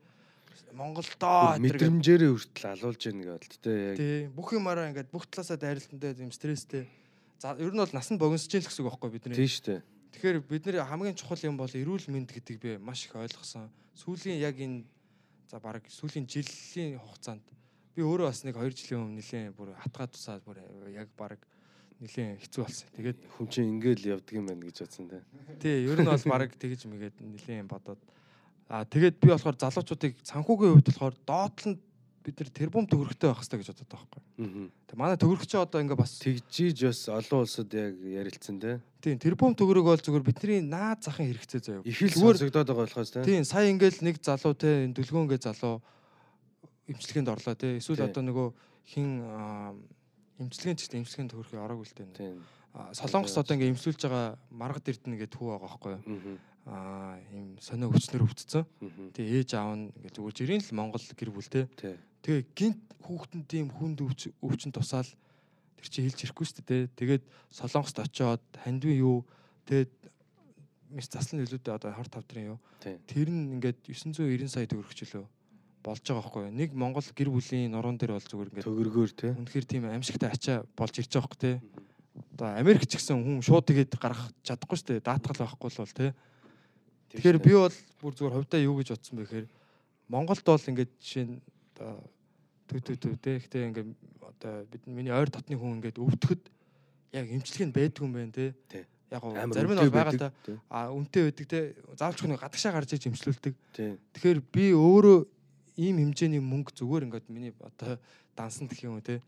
Монголдоо 0.71 1.59
мэдрэмжээрээ 1.59 2.31
хүртэл 2.31 2.71
алуулж 2.71 3.01
яаг 3.03 3.19
бодлоо 3.27 3.59
те 3.59 3.73
яг. 3.75 3.95
тий 3.99 4.19
бүх 4.31 4.55
юмараа 4.55 4.87
ингээд 4.87 5.11
бүх 5.11 5.27
талаасаа 5.27 5.59
дайралтантай 5.59 6.15
юм 6.15 6.31
стресстэй. 6.31 6.87
За 7.39 7.55
ер 7.59 7.75
нь 7.75 7.81
бол 7.81 7.91
нас 7.91 8.07
нь 8.07 8.19
богиносж 8.19 8.47
яах 8.55 8.71
гэсэн 8.71 8.87
үг 8.87 8.87
байхгүй 8.87 9.11
бидний. 9.11 9.35
Тий 9.35 9.51
штэ. 9.51 9.83
Тэгэхээр 10.15 10.39
бид 10.47 10.63
нэр 10.67 10.87
хамгийн 10.87 11.19
чухал 11.19 11.43
юм 11.43 11.59
бол 11.59 11.71
эрүүл 11.71 12.07
мэнд 12.07 12.31
гэдэг 12.31 12.55
би 12.59 12.71
маш 12.79 13.07
их 13.07 13.15
ойлгосон. 13.15 13.67
Сүүлийн 13.99 14.39
яг 14.39 14.55
энэ 14.59 14.87
за 15.51 15.59
баг 15.59 15.83
сүүлийн 15.91 16.23
жилийн 16.31 16.95
хугацаанд 16.95 17.43
би 17.91 18.01
өөрөө 18.07 18.27
бас 18.31 18.39
нэг 18.47 18.55
2 18.55 18.71
жилийн 18.71 19.03
өмнө 19.03 19.19
нэлээд 19.19 19.51
бүр 19.51 19.75
хатгаа 19.75 20.07
тусаад 20.07 20.43
бүр 20.47 20.63
яг 20.95 21.11
баг 21.19 21.43
нэлээд 21.99 22.39
хэцүү 22.39 22.61
болсон. 22.63 22.87
Тэгээд 22.95 23.19
Хүн 23.35 23.47
чинь 23.51 23.71
ингээл 23.75 24.15
явдаг 24.15 24.31
юм 24.31 24.47
байна 24.47 24.63
гэж 24.63 24.77
бодсон 24.79 25.11
те. 25.11 25.19
тий 25.59 25.83
ер 25.83 25.99
нь 25.99 26.07
бол 26.07 26.23
баг 26.31 26.55
тэгэж 26.55 26.87
мэгээд 26.87 27.15
нэлээд 27.19 27.67
бодоод 27.67 27.99
аа 28.71 28.87
тэгээд 28.87 29.19
би 29.19 29.27
болохоор 29.27 29.59
залуучуудыг 29.59 30.13
санхүүгийн 30.23 30.71
хувьд 30.71 30.87
болохоор 30.87 31.15
доотлонд 31.27 31.79
бид 32.21 32.37
нар 32.37 32.49
тэрбум 32.53 32.85
төгрөгтэй 32.85 33.29
байх 33.29 33.41
хэрэгтэй 33.41 33.59
гэж 33.59 33.69
байгаа 33.73 33.97
байхгүй. 33.97 34.69
Тэг 34.85 34.97
манай 34.97 35.17
төгрөгч 35.17 35.51
одоо 35.57 35.81
ингээ 35.81 35.97
бас 35.97 36.21
Тэгжиж 36.21 36.77
бас 36.85 37.01
олон 37.09 37.41
улсад 37.41 37.73
яг 37.73 37.97
ярилцсан 37.97 38.61
те. 38.61 38.77
тийм 39.01 39.17
тэрбум 39.17 39.57
төгрөг 39.57 39.85
бол 39.89 39.97
зүгээр 39.97 40.25
бидний 40.25 40.61
наад 40.61 41.01
захын 41.01 41.25
хэрэгцээ 41.33 41.61
заяа. 41.61 41.81
Их 41.81 41.97
л 41.97 42.13
сонсогдоод 42.13 42.69
байгаа 42.69 42.85
болохоос 42.85 43.09
те. 43.09 43.25
Тийм 43.25 43.41
сая 43.41 43.73
ингээл 43.73 44.05
нэг 44.05 44.21
залуу 44.21 44.53
те 44.53 44.85
энэ 44.85 44.93
дүлгөөнгээ 44.93 45.41
залуу 45.41 45.81
имчилгээнд 46.93 47.33
орлоо 47.33 47.55
те 47.57 47.81
эсвэл 47.81 48.05
одоо 48.05 48.21
нөгөө 48.21 48.47
хин 48.85 49.09
аа, 49.25 49.73
имчилгээнд 50.37 50.77
ч 50.77 50.85
гэсэн 50.85 51.01
имчилгээнд 51.01 51.31
төгрөх 51.33 51.57
ороогүй 51.57 51.89
л 51.89 51.97
те. 51.97 52.05
Тийм. 52.13 52.37
Солонгос 52.93 53.35
одоо 53.35 53.57
ингээ 53.57 53.73
имсүүлж 53.73 54.05
байгаа 54.05 54.37
маргад 54.53 54.87
эрдэнэ 54.87 55.19
гэдэг 55.25 55.37
хүү 55.37 55.49
байгаа 55.49 55.65
байхгүй? 55.65 55.95
Аа. 56.69 57.17
Ийм 57.33 57.57
сонио 57.57 57.89
өвчнөр 57.89 58.23
өвдсөн. 58.25 58.63
Тэгээ 59.17 59.43
ээж 59.43 59.49
аав 59.57 59.75
нь 59.75 59.89
ингээ 59.97 60.13
зүгээр 60.15 60.37
жирийн 60.37 60.61
л 60.61 60.77
Монгол 60.77 61.03
гэр 61.03 61.31
бүл 61.33 61.49
те. 61.49 61.67
Тий. 62.21 62.41
Тэгээ 62.41 62.45
гинт 62.55 62.81
хүүхдэн 63.01 63.41
тийм 63.49 63.67
хүнд 63.69 64.01
өвч 64.05 64.29
өвчин 64.41 64.71
тусаал 64.71 65.09
тэр 65.77 65.87
чи 65.89 66.05
хэлж 66.05 66.19
ирэхгүй 66.29 66.45
шүү 66.45 66.65
дээ. 66.65 66.81
Тэгээд 66.93 67.23
Солонгост 67.49 67.97
очиод 67.97 68.41
хандвин 68.61 69.01
юу 69.01 69.17
тэгээд 69.65 69.91
мис 70.93 71.09
заслан 71.09 71.41
нөлөөдөө 71.41 71.73
одоо 71.73 71.91
25 71.97 72.29
трын 72.29 72.55
юу. 72.55 72.59
Тий. 72.83 72.97
Тэр 73.09 73.27
нь 73.33 73.57
ингээд 73.57 73.81
990 73.89 74.47
сая 74.51 74.69
төгрөгч 74.69 75.09
лөө 75.15 75.25
болж 75.81 76.01
байгаа 76.05 76.21
байхгүй 76.21 76.41
юу. 76.45 76.53
Нэг 76.53 76.69
Монгол 76.77 77.01
гэр 77.01 77.29
бүлийн 77.33 77.73
нуруунд 77.73 77.97
дээр 77.97 78.13
бол 78.13 78.29
зүгээр 78.29 78.49
ингээд 78.53 78.67
Төгөргөөр 78.69 79.11
те. 79.17 79.33
үнэхээр 79.33 79.65
тийм 79.65 79.83
аимшигтай 79.89 80.29
ачаа 80.29 80.57
болж 80.77 80.93
ирж 81.01 81.09
байгаа 81.09 81.25
байхгүй 81.25 81.41
тий. 81.41 81.55
Одоо 82.37 82.47
Америк 82.53 82.85
ч 82.85 83.01
гэсэн 83.01 83.17
хүн 83.17 83.41
шууд 83.41 83.65
тэгээд 83.65 83.97
гаргах 83.97 84.29
чадахгүй 84.45 84.77
шүү 84.77 84.87
дээ. 85.01 85.07
Даатгал 85.09 85.41
байхгүй 85.41 85.69
л 85.73 85.81
бол 85.81 85.95
тий. 85.97 86.11
Тэгэхээр 87.17 87.37
би 87.41 87.53
бол 87.57 87.77
бүр 87.97 88.13
зүгээр 88.13 88.35
хувьдаа 88.37 88.61
юу 88.61 88.75
гэж 88.77 88.87
бодсон 88.93 89.15
бэ 89.17 89.25
гэхээр 89.25 89.47
Монголд 90.11 90.45
бол 90.45 90.69
ингээд 90.69 90.91
жишээ 91.01 91.25
нь 91.25 91.41
одоо 91.81 91.97
түү 92.69 92.79
түү 92.85 92.97
түү 93.01 93.15
те 93.19 93.35
ихтэй 93.41 93.67
ингээд 93.67 93.89
одоо 94.21 94.65
бид 94.69 94.85
миний 94.87 95.13
ойр 95.13 95.29
дотны 95.29 95.57
хүн 95.57 95.81
ингээд 95.81 95.97
өвдөхөд 95.97 96.43
яг 97.11 97.25
эмчилгээ 97.27 97.67
нь 97.67 97.75
байдгүй 97.75 98.05
юм 98.05 98.13
байна 98.15 98.31
те. 98.31 98.85
Яг 99.11 99.21
гоо 99.21 99.33
зарим 99.35 99.75
нь 99.75 99.81
бол 99.81 99.91
байгаа 99.91 100.31
тий. 100.45 100.55
А 100.69 100.93
үнэтэй 100.93 101.23
байдаг 101.27 101.47
те. 101.49 101.59
Заавч 101.99 102.23
хүн 102.23 102.37
гадагшаа 102.39 102.71
гарч 102.71 102.95
иж 102.95 103.09
эмчлүүлдэг. 103.11 103.53
Тэгэхээр 103.75 104.39
би 104.39 104.71
өөрөө 104.71 105.19
ийм 105.81 105.97
хэмжээний 105.99 106.39
мөнгө 106.39 106.71
зүгээр 106.79 107.05
ингээд 107.11 107.27
миний 107.27 107.51
одоо 107.59 107.99
дансанд 108.37 108.71
гэх 108.71 108.87
юм 108.87 109.01
те. 109.03 109.19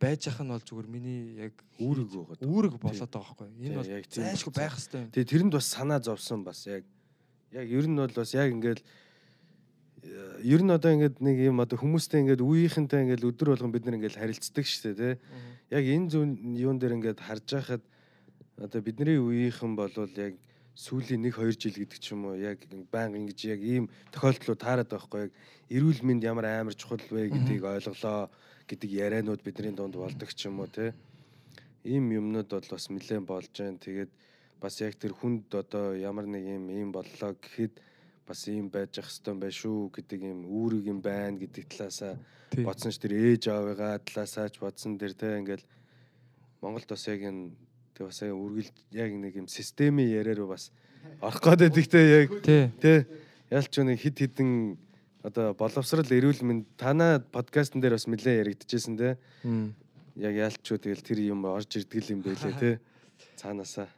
Байж 0.00 0.30
ах 0.30 0.40
нь 0.40 0.48
бол 0.48 0.62
зүгээр 0.62 0.88
миний 0.88 1.20
яг 1.44 1.54
үүрэг 1.76 2.08
байгаа. 2.08 2.46
үүрэг 2.46 2.74
болоод 2.80 3.12
байгаа. 3.12 3.50
Тий, 3.50 3.66
Энэ 3.68 3.76
бол 3.76 3.90
зайлшгүй 4.08 4.54
байх 4.54 4.72
хэрэгтэй 4.78 5.00
юм. 5.02 5.10
Тэгээ 5.12 5.28
тэрэнд 5.28 5.52
бас 5.58 5.66
санаа 5.68 6.00
зовсон 6.00 6.40
бас 6.46 6.64
яг 6.64 6.86
яг 7.52 7.66
ер 7.68 7.84
нь 7.84 7.98
бол 7.98 8.14
бас 8.14 8.32
яг 8.32 8.48
ингээд 8.48 8.80
э, 8.80 9.07
ер 10.02 10.62
нь 10.62 10.70
одоо 10.70 10.94
ингээд 10.94 11.18
нэг 11.18 11.36
юм 11.42 11.58
одоо 11.60 11.78
хүмүүстэй 11.78 12.22
ингээд 12.22 12.42
үеийнхэнтэй 12.44 13.00
ингээд 13.02 13.26
өдөр 13.26 13.48
болгон 13.54 13.72
бид 13.74 13.84
нар 13.84 13.98
ингээд 13.98 14.18
харилцдаг 14.18 14.64
шүү 14.64 14.94
дээ 14.94 14.96
тий. 14.98 15.14
Яг 15.74 15.84
энэ 15.84 16.10
зүүн 16.12 16.30
юун 16.54 16.78
дээр 16.78 16.96
ингээд 16.98 17.18
харж 17.18 17.46
байхад 17.50 17.82
одоо 18.62 18.80
бидний 18.82 19.18
үеийнхэн 19.18 19.74
болвол 19.74 20.14
яг 20.14 20.38
сүүлийн 20.78 21.26
1 21.26 21.34
2 21.34 21.58
жил 21.58 21.74
гэдэг 21.74 21.98
ч 21.98 22.14
юм 22.14 22.30
уу 22.30 22.38
яг 22.38 22.62
байнга 22.94 23.18
ингэж 23.18 23.38
яг 23.50 23.60
ийм 23.66 23.90
тохиолдлууд 24.14 24.62
таарад 24.62 24.86
байгаа 24.86 25.06
хгүй 25.10 25.20
яг 25.26 25.32
эрүүл 25.74 26.00
мэнд 26.06 26.22
ямар 26.22 26.46
амар 26.46 26.78
чухал 26.78 27.02
вэ 27.10 27.34
гэдгийг 27.34 27.66
ойлголоо 27.66 28.30
гэдэг 28.70 28.90
ярианууд 28.90 29.42
бидний 29.42 29.74
дунд 29.74 29.98
болдог 29.98 30.30
ч 30.30 30.46
юм 30.46 30.62
уу 30.62 30.70
тий. 30.70 30.94
Ийм 31.82 32.14
юмнууд 32.14 32.46
бол 32.46 32.68
бас 32.70 32.86
нэлээд 32.86 33.26
болж 33.26 33.50
байна. 33.50 33.82
Тэгээд 33.82 34.10
бас 34.62 34.78
яг 34.78 34.94
тэр 34.94 35.18
хүнд 35.18 35.50
одоо 35.50 35.98
ямар 35.98 36.30
нэг 36.30 36.46
юм 36.46 36.70
ийм 36.70 36.90
боллоо 36.94 37.34
гэхэд 37.34 37.74
бас 38.28 38.44
ийм 38.52 38.68
байж 38.68 39.00
ах 39.00 39.08
хэвээр 39.08 39.40
байх 39.40 39.56
шүү 39.56 39.88
гэдэг 39.96 40.20
юм 40.28 40.40
үүрэг 40.44 40.84
юм 40.92 41.00
байна 41.00 41.40
гэдэг 41.40 41.64
талаасаа 41.72 42.20
бодсон 42.60 42.92
ш 42.92 43.00
тэр 43.00 43.16
ээж 43.16 43.48
аавыгаа 43.48 43.96
талаасаа 44.04 44.52
ч 44.52 44.60
бодсон 44.60 45.00
тэр 45.00 45.16
те 45.16 45.40
ингээл 45.40 45.64
Монголд 46.60 46.88
бас 46.92 47.08
яг 47.08 47.24
энэ 47.24 47.56
тэг 47.96 48.06
бас 48.12 48.20
яг 48.22 48.36
үргэлж 48.36 48.76
яг 48.92 49.10
нэг 49.16 49.34
юм 49.40 49.48
системийн 49.48 50.12
яриараа 50.12 50.54
бас 50.54 50.70
орох 51.20 51.42
байдаг 51.42 51.88
те 51.88 52.00
яг 52.22 52.30
те. 52.44 53.06
Ялч 53.50 53.72
нэг 53.80 53.98
хид 54.00 54.18
хідэн 54.18 54.76
одоо 55.24 55.54
боловсрал 55.54 56.04
эрүүл 56.04 56.44
мэнд 56.44 56.66
танаа 56.76 57.18
подкастн 57.18 57.80
дээр 57.80 57.96
бас 57.96 58.06
нэлээд 58.06 58.44
яригдчихсэн 58.44 58.94
те. 59.00 59.16
Яг 60.20 60.34
ялчгүй 60.36 60.78
тэгэл 60.78 61.02
тэр 61.02 61.18
юм 61.32 61.44
орж 61.48 61.80
ирдэг 61.80 62.12
юм 62.12 62.20
байлээ 62.22 62.54
те. 62.60 62.70
Цаанаасаа. 63.40 63.88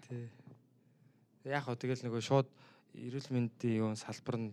Яг 1.45 1.64
хөө 1.66 1.76
тэгэл 1.76 2.05
нөгөө 2.07 2.22
шууд 2.22 2.49
эрүүл 2.95 3.28
мэндийн 3.30 3.80
юу 3.82 3.95
салбар 3.97 4.36
нь 4.38 4.51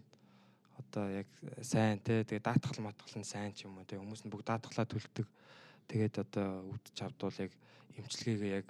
одоо 0.78 1.10
яг 1.10 1.28
сайн 1.62 2.00
те 2.00 2.24
тэгээ 2.24 2.46
даатгал 2.46 2.86
матгал 2.86 3.16
нь 3.18 3.26
сайн 3.26 3.54
ч 3.54 3.66
юм 3.66 3.78
уу 3.78 3.86
те 3.86 3.98
хүмүүс 3.98 4.26
нь 4.26 4.32
бүгд 4.32 4.48
даатгалаа 4.48 4.86
төлдөг. 4.86 5.28
Тэгээд 5.90 6.16
одоо 6.22 6.70
үүдч 6.70 6.98
авдвал 7.02 7.38
яг 7.42 7.52
эмчилгээгээ 7.98 8.54
яг 8.62 8.68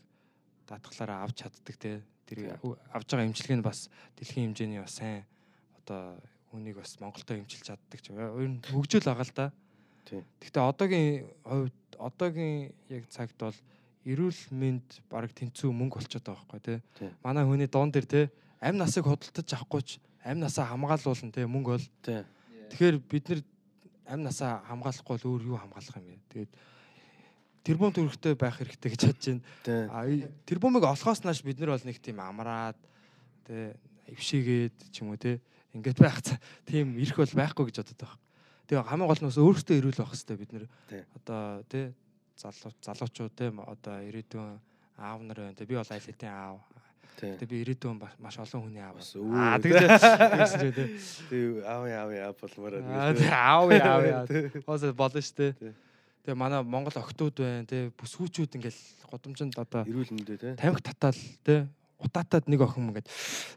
даатгалаараа 0.67 1.27
авч 1.27 1.43
чаддаг 1.43 1.75
те 1.75 2.01
тэр 2.27 2.55
авж 2.63 3.07
байгаа 3.11 3.27
эмчилгээ 3.27 3.57
нь 3.59 3.65
бас 3.65 3.91
дэлхийн 4.15 4.55
хэмжээний 4.55 4.81
бас 4.83 4.95
сайн 4.95 5.27
одоо 5.83 6.15
хүнийг 6.51 6.79
бас 6.79 6.95
Монголдо 6.99 7.35
эмчилж 7.35 7.63
чаддаг 7.67 7.99
ч. 7.99 8.11
Ер 8.15 8.47
нь 8.47 8.63
хөгжил 8.63 9.03
байгаа 9.03 9.27
л 9.27 9.35
да. 9.35 9.47
Гэхдээ 10.07 10.63
одоогийн 10.63 11.27
хувьд 11.43 11.79
одоогийн 11.99 12.71
яг 12.87 13.03
цагт 13.11 13.35
бол 13.39 13.59
эрүүл 14.07 14.41
мэнд 14.55 15.03
баг 15.11 15.31
тэнцүү 15.35 15.67
мөнгө 15.75 15.99
болчиход 15.99 16.27
байгаа 16.31 16.47
байхгүй. 16.47 16.79
Тийм. 16.95 17.11
Манай 17.19 17.43
хүний 17.43 17.67
дуун 17.67 17.91
дээр 17.91 18.07
тий 18.07 18.25
амь 18.61 18.77
насыг 18.77 19.05
худалдаж 19.05 19.47
авахгүй 19.53 19.81
ч 19.83 19.89
амь 20.23 20.39
насаа 20.41 20.71
хамгаалуулна 20.73 21.31
тий 21.31 21.45
мөнгө 21.45 21.71
бол. 21.77 21.87
Тэгэхээр 22.71 22.95
бид 22.99 23.25
нэр 23.29 23.41
амь 24.07 24.23
насаа 24.23 24.63
хамгаалахгүй 24.67 25.15
бол 25.17 25.29
өөр 25.37 25.41
юу 25.53 25.57
хамгаалах 25.61 25.97
юм 25.99 26.07
бэ? 26.07 26.19
Тэгээд 26.31 26.51
тэрбум 27.67 27.91
төрхтэй 27.91 28.33
байх 28.39 28.57
хэрэгтэй 28.59 28.91
гэж 28.95 29.01
бодож 29.07 29.25
байна. 29.27 29.43
А 29.91 30.07
тэрбумыг 30.47 30.83
олохоос 30.87 31.23
нааш 31.23 31.43
бид 31.43 31.59
нар 31.59 31.75
бол 31.75 31.83
нэг 31.83 31.99
тийм 31.99 32.19
амраад 32.23 32.79
тий 33.43 33.75
ившигээд 34.07 34.77
ч 34.91 35.03
юм 35.03 35.11
уу 35.11 35.19
тий 35.19 35.39
ингээд 35.75 35.99
байх 35.99 36.23
тийм 36.63 36.95
ирэх 36.95 37.19
бол 37.19 37.35
байхгүй 37.35 37.67
гэж 37.67 37.83
бодод 37.83 37.99
байгаа. 37.99 38.19
Тэгээ 38.67 38.87
хамгийн 38.87 39.09
гол 39.11 39.19
нь 39.19 39.27
бас 39.27 39.39
өөрсдөө 39.39 39.75
ирүүл 39.83 39.99
байх 39.99 40.11
хэрэгтэй 40.15 40.37
бид 40.39 40.51
нэр 40.55 40.65
одоо 41.19 41.41
тий 41.67 41.85
залуу 42.39 42.71
залуучууд 42.79 43.37
м- 43.51 43.63
одоо 43.67 43.95
ирээдүйн 44.07 44.59
аав 44.99 45.19
нар 45.27 45.39
байна 45.43 45.55
тий 45.59 45.67
би 45.67 45.75
бол 45.75 45.91
айлтын 45.91 46.31
аав 46.31 46.63
тий 46.71 46.76
тэгээ 47.17 47.49
би 47.49 47.57
ирээдүйн 47.65 47.97
маш 48.21 48.37
олон 48.37 48.61
хүний 48.69 48.83
аав 48.85 49.01
аа 49.01 49.57
тэгсэн 49.57 50.61
чи 50.61 50.69
тий 50.77 50.87
тий 51.29 51.45
аав 51.65 51.83
аав 51.89 52.09
аав 52.13 52.35
болмоор 52.37 52.73
аав 52.85 53.69
яав 53.73 54.05
яав 54.05 54.27
тий 54.29 54.61
хоос 54.61 54.85
болно 54.93 55.21
шүү 55.21 55.53
Тий. 55.57 55.73
Тэгээ 56.27 56.43
манай 56.43 56.59
Монгол 56.59 56.91
охтууд 56.91 57.39
байна 57.39 57.63
тий. 57.63 57.87
Бүсгүүчүүд 57.95 58.59
ингээл 58.59 58.81
гудамжинд 59.07 59.55
одоо 59.55 59.87
эрүүл 59.87 60.11
мэндэ 60.11 60.35
тий. 60.35 60.53
тамхи 60.59 60.83
татаал 60.83 61.15
тий. 61.15 61.63
Утаатад 62.03 62.51
нэг 62.51 62.59
охин 62.67 62.91
ингээд 62.91 63.07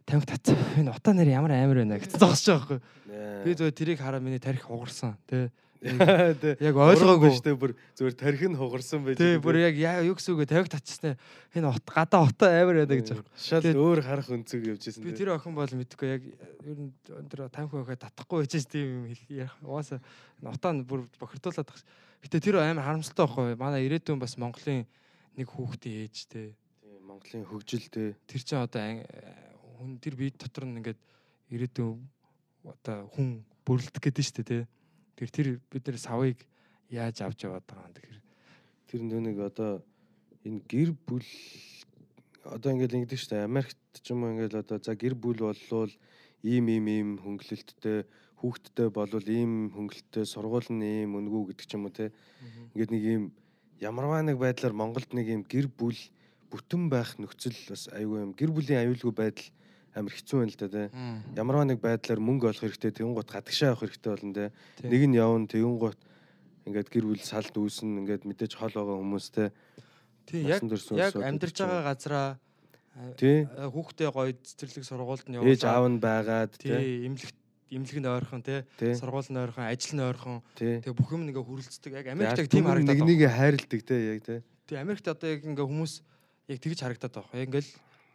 тамхи 0.06 0.30
татсан. 0.30 0.54
Энэ 0.78 0.94
утаа 0.94 1.10
нэр 1.10 1.34
ямар 1.34 1.50
амар 1.50 1.82
байна? 1.82 1.98
гэж 1.98 2.14
зогсож 2.14 2.62
байгаа 2.70 2.78
байхгүй. 2.78 3.42
Би 3.42 3.50
зүгээр 3.58 3.74
тэрийг 3.74 3.98
хараа 3.98 4.22
миний 4.22 4.38
тарих 4.38 4.70
хугарсан 4.70 5.18
тий. 5.26 5.50
Яг 5.80 6.76
ойлгоогүй. 6.76 7.32
штэ 7.40 7.56
бүр 7.56 7.72
зүгээр 7.96 8.16
тарих 8.20 8.42
нь 8.44 8.56
хугарсан 8.58 9.00
байж 9.00 9.16
Тий 9.16 9.40
бүр 9.40 9.56
яг 9.64 9.80
юу 10.04 10.12
гэсэн 10.12 10.36
үг 10.36 10.44
вэ? 10.44 10.52
тамхи 10.52 10.68
татчихсан. 10.76 11.16
Энэ 11.56 11.72
ут 11.72 11.88
гадаа 11.88 12.28
утаа 12.28 12.52
амар 12.52 12.84
байна 12.84 13.00
гэж 13.00 13.16
шал 13.40 13.64
өөр 13.64 14.04
харах 14.04 14.28
өнцөг 14.28 14.60
явжсэн 14.76 15.00
Би 15.00 15.16
тэр 15.16 15.32
охин 15.32 15.56
бол 15.56 15.72
мэдгүй 15.72 16.08
яг 16.12 16.22
ер 16.68 16.76
нь 16.76 16.92
өндөр 17.08 17.48
тамхи 17.48 17.80
охид 17.80 17.96
татахгүй 17.96 18.44
байж 18.44 18.52
тийм 18.68 19.08
юм 19.08 19.16
ярих. 19.16 19.56
Угаасаа 19.64 20.04
утаа 20.44 20.72
нь 20.76 20.84
бүр 20.84 21.08
бохирдуулаад 21.16 21.64
байгаа. 21.64 21.88
Гэтэ 22.28 22.44
тэр 22.44 22.60
амар 22.60 22.84
харамсалтай 22.84 23.24
байхгүй. 23.24 23.56
Манай 23.56 23.88
ирээдүйн 23.88 24.20
бас 24.20 24.36
Монголын 24.36 24.84
нэг 25.32 25.48
хүүхдийн 25.48 26.04
ээж 26.04 26.16
тий. 26.28 26.52
Монголын 27.08 27.48
хөгжил 27.48 27.88
тий 27.88 28.12
тэр 28.28 28.40
чинь 28.44 28.60
одоо 28.60 28.84
хүн 29.80 29.96
тэр 29.96 30.12
бие 30.20 30.36
дотор 30.36 30.68
нь 30.68 30.76
ингээд 30.76 31.00
ирээдүйн 31.56 31.96
одоо 32.68 33.08
хүн 33.16 33.40
бүрлдэх 33.64 34.04
гэдэг 34.04 34.20
нь 34.20 34.28
шүү 34.28 34.36
дээ 34.44 34.48
тий. 34.52 34.62
Тэр 35.20 35.28
тэр 35.28 35.48
бид 35.68 35.84
нэр 35.84 35.98
савыг 36.00 36.40
яаж 36.88 37.20
авч 37.20 37.44
яваад 37.44 37.68
байгаа 37.68 37.92
юм 37.92 37.92
тэгэхээр 37.92 38.20
тэр 38.88 39.00
нэг 39.04 39.36
одоо 39.36 39.84
энэ 40.48 40.64
гэр 40.64 40.90
бүл 41.04 41.28
одоо 42.48 42.72
ингээд 42.72 42.96
ингэдэг 42.96 43.18
шүү 43.20 43.30
дээ. 43.36 43.44
Америкт 43.44 43.76
ч 44.00 44.16
юм 44.16 44.24
уу 44.24 44.32
ингээд 44.32 44.56
одоо 44.64 44.80
за 44.80 44.96
гэр 44.96 45.12
бүл 45.12 45.44
боллоо 45.44 45.92
ийм 46.40 46.72
ийм 46.72 46.86
ийм 46.88 47.08
хөнгөлөлттэй 47.20 48.08
хүүхдтэй 48.40 48.88
болвол 48.88 49.28
ийм 49.28 49.68
хөнгөлөлттэй 49.76 50.24
сургууль 50.24 50.72
нь 50.72 51.04
ийм 51.04 51.20
өнгөө 51.20 51.52
гэдэг 51.52 51.66
ч 51.68 51.76
юм 51.76 51.84
уу 51.84 51.92
те. 51.92 52.08
Ингээд 52.72 52.92
нэг 52.96 53.04
ийм 53.04 53.22
ямарваа 53.76 54.24
нэг 54.24 54.40
байдлаар 54.40 54.72
Монголд 54.72 55.12
нэг 55.12 55.28
ийм 55.28 55.42
гэр 55.44 55.68
бүл 55.68 56.00
бүтэн 56.48 56.88
байх 56.88 57.20
нөхцөл 57.20 57.56
бас 57.68 57.92
айгүй 57.92 58.24
юм. 58.24 58.32
Гэр 58.32 58.50
бүлийн 58.56 58.88
аюулгүй 58.88 59.12
байдал 59.12 59.48
амар 59.94 60.12
хэцүү 60.14 60.36
байна 60.38 60.52
л 60.52 60.60
да 60.60 60.68
те 60.68 60.82
ямарваа 61.36 61.66
нэг 61.66 61.78
байдлаар 61.82 62.20
мөнгө 62.20 62.50
олох 62.50 62.62
хэрэгтэй 62.62 62.92
тэгэн 62.94 63.14
гут 63.14 63.30
гадагшаа 63.30 63.74
авах 63.74 63.86
хэрэгтэй 63.88 64.10
болно 64.10 64.34
те 64.34 64.44
Тийм. 64.80 64.90
нэг 64.90 65.02
нь 65.10 65.18
явна 65.18 65.46
тэгэн 65.50 65.76
гут 65.78 66.00
ингээд 66.66 66.88
гэр 66.90 67.04
бүл 67.10 67.22
салд 67.24 67.54
үүснэ 67.56 67.98
ингээд 68.06 68.22
мэдээж 68.28 68.52
хол 68.54 68.74
байгаа 68.74 68.96
хүмүүстэй 69.02 69.48
тий 70.30 70.40
яг 70.46 70.62
яг 70.62 71.14
амьдарч 71.18 71.56
байгаа 71.58 71.82
газараа 71.90 72.28
тий. 73.18 73.46
а, 73.50 73.66
хүүхдээ 73.70 74.10
гоё 74.14 74.32
цэцэрлэг 74.34 74.84
сургуульд 74.86 75.26
нь 75.26 75.36
явуулаад 75.38 75.66
аав 75.66 75.86
нь 75.90 75.98
байгаад 75.98 76.52
тий 76.54 76.70
тий 76.70 77.06
имлэг 77.10 77.34
имлэг 77.70 77.98
нь 78.02 78.10
ойрхон 78.10 78.42
тий 78.42 78.62
тий. 78.78 78.94
Сургууль 78.98 79.30
нь 79.30 79.38
ойрхон 79.38 79.66
ажил 79.70 79.94
нь 79.94 80.02
ойрхон. 80.02 80.42
Тий. 80.58 80.82
Тэгээ 80.82 80.98
бүх 80.98 81.10
юм 81.14 81.30
ингээ 81.30 81.46
хүрэлцдэг. 81.46 81.92
Яг 82.02 82.06
Америкт 82.10 82.50
тийм 82.50 82.66
харагдаад 82.66 82.98
нэг 82.98 83.06
нэгэ 83.06 83.30
хайрладаг 83.30 83.82
тий 83.86 84.00
яг 84.10 84.20
тий 84.26 84.38
Тий 84.66 84.78
Америкт 84.78 85.06
одоо 85.06 85.30
яг 85.30 85.46
ингээ 85.46 85.66
хүмүүс 85.70 86.02
яг 86.50 86.58
тэгж 86.58 86.78
харагдаад 86.82 87.14
байгаа. 87.14 87.38
Яг 87.38 87.46
ингээл 87.46 87.70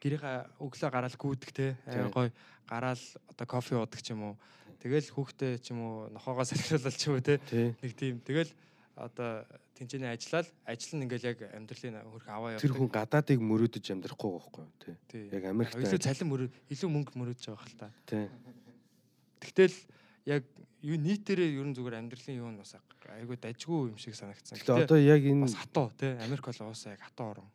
гэрийнхаа 0.06 0.38
өглөө 0.62 0.90
гараал 0.94 1.18
гүйдэг 1.18 1.50
те. 1.50 1.74
Тийм. 1.90 2.14
Гой 2.14 2.30
гараал 2.70 3.02
одоо 3.26 3.46
кофе 3.50 3.74
уудаг 3.74 4.02
ч 4.06 4.14
юм 4.14 4.22
уу. 4.30 4.36
Тэгэл 4.78 5.10
хүүхдээ 5.10 5.58
ч 5.58 5.74
юм 5.74 5.82
уу 5.82 5.96
нохоогоо 6.14 6.46
салхируулаад 6.46 6.94
ч 6.94 7.10
юм 7.10 7.18
уу 7.18 7.26
те. 7.26 7.42
Нэг 7.82 7.92
тийм. 7.98 8.22
Тэгэл 8.22 8.54
одоо 8.94 9.44
тэнцэнэ 9.76 10.16
ажиллаад 10.16 10.48
ажил 10.64 10.96
нь 10.96 11.04
ингээл 11.04 11.36
яг 11.36 11.40
амьдралын 11.52 12.00
хөрх 12.08 12.28
аваа 12.32 12.56
тэр 12.64 12.72
хүн 12.72 12.88
гадаадыг 12.88 13.40
мөрөөдөж 13.44 13.86
амьдрахгүй 13.92 14.30
байхгүй 14.32 14.64
юу 14.64 14.96
тий. 15.12 15.28
яг 15.36 15.44
Америкт 15.52 15.76
илүү 15.76 16.00
цалин 16.00 16.32
мөрөө 16.32 16.50
илүү 16.72 16.90
мөнгө 16.96 17.12
мөрөөж 17.20 17.42
байгаа 17.44 17.60
хэл 17.60 17.76
та. 17.76 17.88
тий 18.08 18.24
Тэгтэл 19.44 19.76
яг 20.32 20.48
юу 20.80 20.96
нийтээрээ 20.96 21.60
ерөн 21.60 21.76
зүгээр 21.76 22.00
амьдралын 22.00 22.40
юу 22.40 22.50
нь 22.56 22.60
бас 22.64 22.80
айгүй 22.80 23.36
дажгүй 23.36 23.92
юм 23.92 24.00
шиг 24.00 24.16
санагдсан. 24.16 24.64
тэгэхээр 24.64 24.88
одоо 24.88 25.00
яг 25.04 25.22
энэ 25.28 25.44
бас 25.44 25.60
хатуу 25.60 25.92
те. 26.00 26.16
Америк 26.24 26.48
бол 26.48 26.72
уусаа 26.72 26.96
яг 26.96 27.04
хатуу 27.04 27.36
орн. 27.36 27.50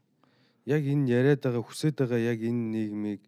Яг 0.66 0.82
энэ 0.84 1.08
яриад 1.08 1.40
байгаа 1.44 1.64
хүсэж 1.64 1.94
байгаа 2.04 2.20
яг 2.20 2.40
энэ 2.42 2.64
нийгмийг 2.74 3.22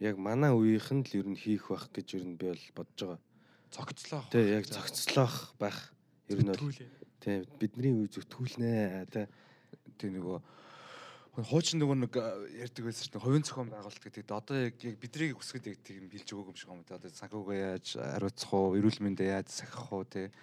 яг 0.00 0.16
манай 0.18 0.52
үеийнхэн 0.52 1.02
л 1.04 1.16
ер 1.16 1.26
нь 1.28 1.38
хийх 1.38 1.68
байх 1.68 1.88
гэж 1.92 2.08
ер 2.18 2.24
нь 2.26 2.36
би 2.36 2.52
бол 2.52 2.66
бодож 2.76 3.00
байгаа. 3.00 3.20
Цогцлоо. 3.70 4.22
Тий 4.30 4.44
яг 4.56 4.64
зохицлоох 4.66 5.54
байх 5.58 5.92
ер 6.28 6.40
нь 6.44 6.52
бол 6.52 6.72
тий 7.20 7.36
бидний 7.58 7.92
үе 7.92 8.08
зүтгүүлнэ 8.08 9.06
тий 9.10 9.26
тийм 9.98 10.20
нөгөө 10.20 10.38
хуучин 11.38 11.78
нөгөө 11.78 11.96
нэг 12.02 12.14
э, 12.18 12.66
ярьдаг 12.66 12.82
байсан 12.82 13.06
шүү 13.06 13.12
дээ. 13.14 13.22
Хувийн 13.22 13.46
зохион 13.46 13.70
байгуулалт 13.70 14.02
гэдэг. 14.02 14.26
Одоо 14.26 14.56
яг 14.58 14.74
яг 14.82 14.96
бидний 14.98 15.30
хүсгэд 15.30 15.70
яг 15.70 15.78
тийм 15.86 16.10
билж 16.10 16.26
өгөөг 16.34 16.50
юм 16.50 16.58
шиг 16.58 16.70
юм. 16.74 16.82
Одоо 16.82 17.10
санхүүгээ 17.14 17.60
яаж 17.62 17.86
хариуцах 17.94 18.50
уу, 18.54 18.74
эрүүл 18.74 18.98
мэндэ 19.06 19.30
яаж 19.30 19.48
сахих 19.54 19.86
уу 19.94 20.02
тий. 20.02 20.34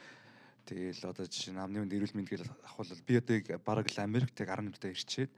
Тэгэл 0.63 1.03
одоо 1.11 1.27
жишээ 1.27 1.51
нь 1.51 1.59
амны 1.59 1.83
үнд 1.83 1.91
эрүүл 1.91 2.15
мэнд 2.15 2.31
гэж 2.31 2.47
ахвал 2.63 2.87
би 3.03 3.19
одоо 3.19 3.35
яг 3.35 3.47
бараг 3.59 3.91
л 3.91 3.99
Америкт 4.07 4.39
яг 4.39 4.55
10 4.55 4.71
минутаа 4.71 4.91
ирчээд 4.95 5.31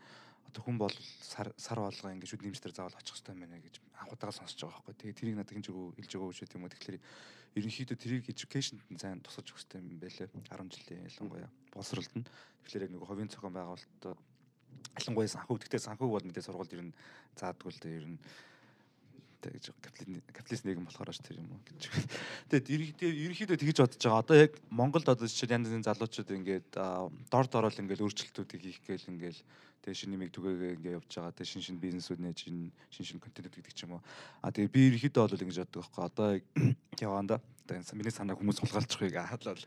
одоо 0.48 0.62
хүн 0.64 0.78
бол 0.80 0.96
сар 1.22 1.52
сар 1.58 1.80
болгоо 1.80 2.12
ингээд 2.12 2.32
шүд 2.32 2.44
нэмжтэр 2.44 2.74
заавал 2.74 2.98
очих 2.98 3.16
хэрэгтэй 3.20 3.36
байна 3.36 3.60
гэж 3.60 3.76
анхудаага 4.00 4.38
сонсож 4.40 4.60
байгаа 4.64 4.82
байхгүй. 4.88 4.96
Тэгээ 4.98 5.18
тэрийг 5.20 5.38
надад 5.38 5.56
хинж 5.56 5.68
өгөө 5.72 5.88
хэлж 6.00 6.12
өгөө 6.16 6.32
шүү 6.34 6.56
юм 6.56 6.64
уу. 6.66 6.74
Тэгэхээр 6.74 6.98
ерөнхийдөө 7.58 7.98
тэрийг 7.98 8.26
education 8.32 8.78
сайн 8.96 9.20
тусгаж 9.22 9.48
өгөх 9.52 9.60
хэрэгтэй 9.68 9.80
юм 9.84 10.00
байлээ. 10.00 10.28
10 10.32 10.74
жилийн 10.74 11.08
ялангуяа 11.10 11.50
боловсролд 11.74 12.14
нь. 12.16 12.26
Тэгэхээр 12.64 12.86
яг 12.88 12.92
нэг 12.96 13.04
ховийн 13.04 13.32
цохон 13.32 13.54
байгуулалтад 13.54 14.18
ялангуяа 14.98 15.30
санхүү 15.36 15.58
гэхдээ 15.62 15.82
санхүү 15.88 16.08
бол 16.10 16.26
мэдээ 16.26 16.46
сургуульд 16.46 16.74
ер 16.74 16.84
нь 16.90 16.98
заадгүй 17.38 17.72
л 17.74 17.82
дээ 17.82 17.98
ер 18.02 18.08
нь 18.14 18.18
тэ 19.48 19.56
гэж 19.56 19.66
капиталист 20.36 20.68
нийгэм 20.68 20.84
болохоор 20.84 21.16
ш 21.16 21.24
тэр 21.24 21.40
юм 21.40 21.48
уу 21.56 21.64
гэж. 21.64 21.82
Тэгээд 22.52 23.00
ерөнхийдөө 23.00 23.58
тэгж 23.58 23.78
бодож 23.80 24.04
байгаа. 24.04 24.20
Одоо 24.20 24.36
яг 24.36 24.52
Монголд 24.68 25.08
одоо 25.08 25.24
жишээ 25.24 25.56
янз 25.56 25.72
бүрийн 25.72 25.88
залуучууд 25.88 26.30
ингээд 26.36 26.70
дор 27.32 27.48
дорол 27.48 27.80
ингээд 27.80 28.04
өөрчлөлтүүдийг 28.04 28.62
хийх 28.62 28.80
гээл 28.84 29.12
ингээд 29.16 29.38
тэгээ 29.88 30.00
шинэ 30.04 30.12
нэмийг 30.20 30.32
түгээгээ 30.36 30.76
ингээд 30.76 30.98
явж 31.00 31.12
байгаа. 31.16 31.32
Тэгээ 31.32 31.52
шин 31.56 31.64
шин 31.64 31.80
бизнесүүд 31.80 32.20
нээж 32.20 32.40
шин 32.44 32.72
шин 32.92 33.24
контент 33.24 33.56
гэдэг 33.56 33.72
ч 33.72 33.88
юм 33.88 33.96
уу. 33.96 34.04
А 34.44 34.52
тэгээ 34.52 34.68
би 34.68 34.82
ерөнхийдөө 34.92 35.24
бол 35.32 35.44
ингэж 35.48 35.58
боддог 35.64 35.88
байхгүй. 35.88 36.04
Одоо 36.04 36.30
яваанда 37.08 37.40
одоо 37.72 37.98
миний 38.00 38.14
санаа 38.16 38.40
хүмүүс 38.40 38.64
сулгаалчихыг 38.64 39.14
хаалал 39.14 39.62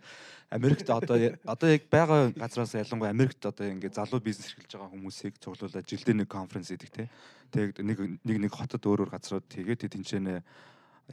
Америкт 0.48 0.88
одоо 0.88 1.16
одоо 1.44 1.68
яг 1.68 1.84
байгаа 1.92 2.32
газраас 2.32 2.74
ялангуяа 2.74 3.12
Америкт 3.12 3.44
одоо 3.44 3.68
ингээд 3.68 3.94
залуу 4.00 4.20
бизнес 4.24 4.48
эрхэлж 4.50 4.72
байгаа 4.72 4.94
хүмүүсийг 4.96 5.36
цуглуулад 5.38 5.84
жилдээ 5.84 6.16
нэг 6.24 6.28
конференц 6.32 6.72
хийдэг 6.72 6.90
те. 6.90 7.04
Тэгээд 7.52 7.78
нэг 7.84 7.98
нэг 8.24 8.36
нэг 8.48 8.52
хотод 8.52 8.82
өөр 8.82 9.06
өөр 9.06 9.14
газрууд 9.14 9.46
тэгээд 9.46 9.90
тэнцэнэ 9.92 10.42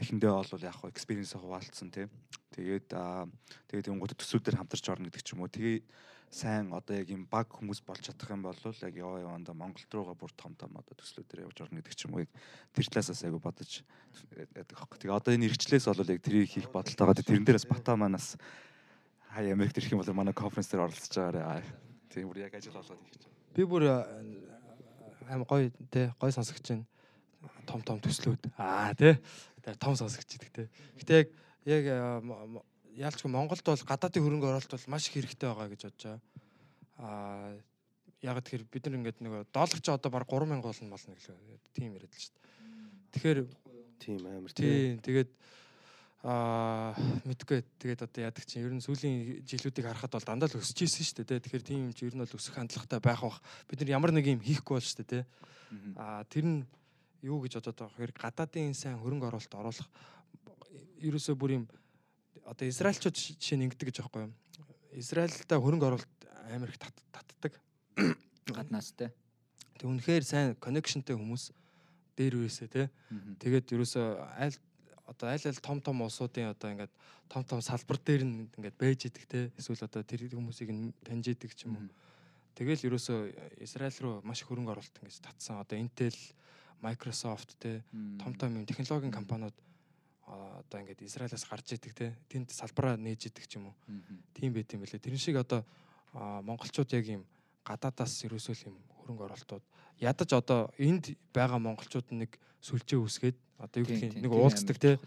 эхэндээ 0.01 0.31
бол 0.31 0.63
яг 0.63 0.75
хаа 0.77 0.91
экспириенс 0.93 1.33
хуваалцсан 1.35 1.89
те. 1.91 2.09
Тэгээд 2.55 2.93
тэгээд 2.93 3.89
юм 3.91 3.99
гот 3.99 4.15
төсвүүдээр 4.17 4.57
хамтарч 4.61 4.85
орно 4.89 5.09
гэдэг 5.09 5.23
ч 5.25 5.33
юм 5.33 5.45
уу. 5.45 5.51
Тэгээ 5.51 5.81
сайн 6.29 6.73
одоо 6.75 6.99
яг 6.99 7.07
юм 7.09 7.23
баг 7.25 7.47
хүмүүс 7.47 7.81
болж 7.87 8.03
чадах 8.03 8.29
юм 8.35 8.43
бол 8.43 8.55
яг 8.59 8.95
яваа 8.95 9.23
яванда 9.23 9.53
Монголд 9.55 9.87
руугаа 9.93 10.15
бүр 10.15 10.31
том 10.35 10.55
том 10.59 10.75
одоо 10.75 10.95
төслүүдээр 10.99 11.47
явж 11.47 11.61
орно 11.63 11.79
гэдэг 11.79 11.95
ч 11.95 12.05
юм 12.05 12.19
уу 12.19 12.27
тэр 12.75 12.85
талаасаас 12.91 13.23
айгу 13.23 13.39
бодож 13.39 13.83
яадаг 14.35 14.75
аахгүй. 14.75 14.99
Тэгээ 14.99 15.15
одоо 15.15 15.31
энэ 15.33 15.47
эргчлээс 15.47 15.87
бол 15.87 16.03
яг 16.03 16.19
тэрийг 16.19 16.51
хийх 16.51 16.67
бодолтой 16.67 17.07
байгаа. 17.07 17.23
Тэрэн 17.23 17.47
дээрээс 17.47 17.67
бата 17.71 17.95
манаас 17.95 18.35
хай 19.31 19.51
Америкт 19.51 19.79
ирэх 19.79 19.95
юм 19.95 20.03
бол 20.03 20.13
манай 20.13 20.35
конференц 20.35 20.67
дээр 20.67 20.83
оролцож 20.83 21.15
байгаарай. 21.15 21.63
Тийм 22.11 22.27
бүр 22.27 22.43
яг 22.43 22.53
ажил 22.59 22.75
болоод 22.75 22.99
ирэх 22.99 23.17
чинь. 23.23 23.35
Би 23.55 23.63
бүр 23.63 23.83
аим 25.31 25.43
гоё 25.47 25.71
те 25.87 26.11
гоё 26.19 26.31
сонсогч 26.35 26.59
чинь 26.59 26.83
том 27.63 27.79
том 27.81 28.03
төслүүд 28.03 28.51
аа 28.59 28.91
те 28.99 29.15
том 29.79 29.95
сонсогч 29.95 30.27
гэдэг 30.27 30.51
те. 30.51 30.63
Гэтэ 30.99 31.13
яг 31.15 31.27
яг 31.67 31.83
яалчгүй 32.97 33.29
Монголд 33.29 33.61
бол 33.61 33.85
гадаадын 33.85 34.25
хөрөнгө 34.25 34.49
оруулалт 34.49 34.73
бол 34.73 34.91
маш 34.91 35.07
их 35.07 35.21
хэрэгтэй 35.21 35.47
байгаа 35.49 35.69
гэж 35.69 35.81
бодож 35.85 36.03
байгаа. 36.03 36.21
Аа 36.97 37.53
яг 38.25 38.41
тэгэхээр 38.41 38.63
бид 38.65 38.83
нар 38.89 38.97
ингээд 38.97 39.19
нөгөө 39.21 39.41
доллар 39.53 39.79
ч 39.81 39.87
одоо 39.93 40.09
баг 40.09 40.25
3000 40.25 40.61
болно 40.65 40.89
болно 40.89 41.13
гэлээ. 41.13 41.61
Тийм 41.77 41.93
яриад 41.93 42.13
л 42.13 42.21
шүү 42.25 42.33
дээ. 42.33 42.45
Тэгэхээр 43.13 43.39
тийм 44.01 44.21
амар 44.25 44.53
тийм 44.57 44.97
тэгээд 45.05 45.29
аа 46.25 46.97
мэдгүй 47.29 47.59
тэгээд 47.77 48.01
одоо 48.09 48.21
яадаг 48.25 48.43
чинь 48.49 48.65
ер 48.65 48.73
нь 48.73 48.81
сүүлийн 48.81 49.45
жилүүдийг 49.45 49.85
харахад 49.85 50.17
бол 50.17 50.25
дандаа 50.25 50.49
л 50.49 50.57
өсөж 50.57 50.81
исэн 50.81 51.05
шүү 51.05 51.25
дээ. 51.29 51.43
Тэгэхээр 51.45 51.65
тийм 51.69 51.79
юм 51.85 51.93
чи 51.93 52.09
ер 52.09 52.17
нь 52.17 52.23
бол 52.25 52.33
өсөх 52.33 52.57
хандлагатай 52.57 52.97
байх 52.97 53.21
бах. 53.21 53.37
Бид 53.69 53.85
нар 53.85 53.93
ямар 53.93 54.09
нэг 54.09 54.25
юм 54.25 54.41
хийхгүй 54.41 54.81
бол 54.81 54.81
шүү 54.81 55.05
дээ. 55.05 55.23
Аа 56.01 56.25
тэр 56.25 56.45
нь 56.49 56.59
юу 57.21 57.45
гэж 57.45 57.61
бодоод 57.61 57.77
байгаа 57.77 57.97
хэрэг 58.01 58.17
гадаадын 58.17 58.73
сайн 58.73 58.97
хөрөнгө 58.97 59.29
оруулалт 59.29 59.53
оруулах 59.53 59.89
ерөөсөө 61.05 61.35
бүр 61.37 61.61
юм 61.61 61.65
одоо 62.47 62.65
израилчууд 62.71 63.15
жишээ 63.15 63.59
нь 63.59 63.65
ингэдэг 63.67 63.91
гэж 63.91 63.97
байхгүй 64.01 64.31
юу? 64.31 64.33
Израильтай 64.95 65.59
хөрөнгө 65.59 65.87
оруулалт 65.91 66.17
амар 66.47 66.71
их 66.71 66.79
татдаг. 66.79 67.59
гаднаас 68.55 68.95
те. 68.95 69.11
Тэг 69.75 69.91
үнэхээр 69.91 70.23
сайн 70.23 70.55
коннекшнтэй 70.55 71.19
хүмүүс 71.19 71.51
дээр 72.15 72.39
үесээ 72.39 72.67
те. 72.71 72.83
Тэгээд 73.43 73.75
ерөөсөө 73.75 74.07
аль 74.39 74.55
одоо 75.07 75.27
аль 75.29 75.45
аль 75.45 75.61
том 75.63 75.83
том 75.83 76.01
улсуудын 76.01 76.55
одоо 76.55 76.71
ингээд 76.71 76.93
том 77.27 77.43
том 77.43 77.59
салбар 77.61 77.99
дээр 77.99 78.23
нь 78.23 78.47
ингээд 78.55 78.79
байж 78.79 79.05
идэг 79.05 79.25
те. 79.27 79.39
Эсвэл 79.59 79.83
одоо 79.83 80.01
тэр 80.03 80.25
хүмүүсийг 80.31 80.71
нь 80.71 80.95
таньж 81.03 81.35
идэг 81.35 81.51
ч 81.53 81.67
юм 81.67 81.77
уу. 81.77 81.91
Тэгэл 82.55 82.89
ерөөсөө 82.89 83.61
Израиль 83.61 83.99
руу 84.01 84.15
маш 84.23 84.41
хөрөнгө 84.47 84.71
оруулалт 84.73 84.97
ингэж 85.03 85.19
татсан. 85.21 85.61
Одоо 85.61 85.77
Intel, 85.77 86.15
Microsoft 86.81 87.59
те 87.59 87.83
том 88.17 88.33
том 88.33 88.55
юм 88.55 88.65
технологийн 88.65 89.13
компаниуд 89.13 89.53
одоо 90.27 90.83
ингээд 90.83 91.07
Израилаас 91.07 91.47
гарч 91.47 91.79
идэг 91.79 91.93
те. 91.95 92.15
Тэнд 92.27 92.51
салбараа 92.51 92.99
нээж 92.99 93.31
идэг 93.31 93.47
ч 93.47 93.55
юм 93.55 93.71
уу. 93.71 93.75
Тийм 94.35 94.51
байт 94.51 94.67
юм 94.75 94.83
бэлээ. 94.83 94.99
Тэрэн 94.99 95.19
шиг 95.19 95.39
одоо 95.39 95.63
монголчууд 96.13 96.91
яг 96.91 97.05
юм 97.07 97.23
гадаадаас 97.63 98.27
ерөөсөө 98.27 98.67
юм 98.67 98.75
хөрөнгө 98.99 99.23
оруулалтууд 99.23 99.63
ядаж 100.03 100.29
одоо 100.35 100.71
энд 100.77 101.15
байгаа 101.31 101.59
монголчууд 101.63 102.11
нэг 102.11 102.35
сүлжээ 102.59 102.99
үсгээд 102.99 103.37
одоо 103.57 103.77
юу 103.81 103.87
гэх 103.87 104.19
нэг 104.19 104.31
уулздаг 104.31 104.77
те. 104.77 104.99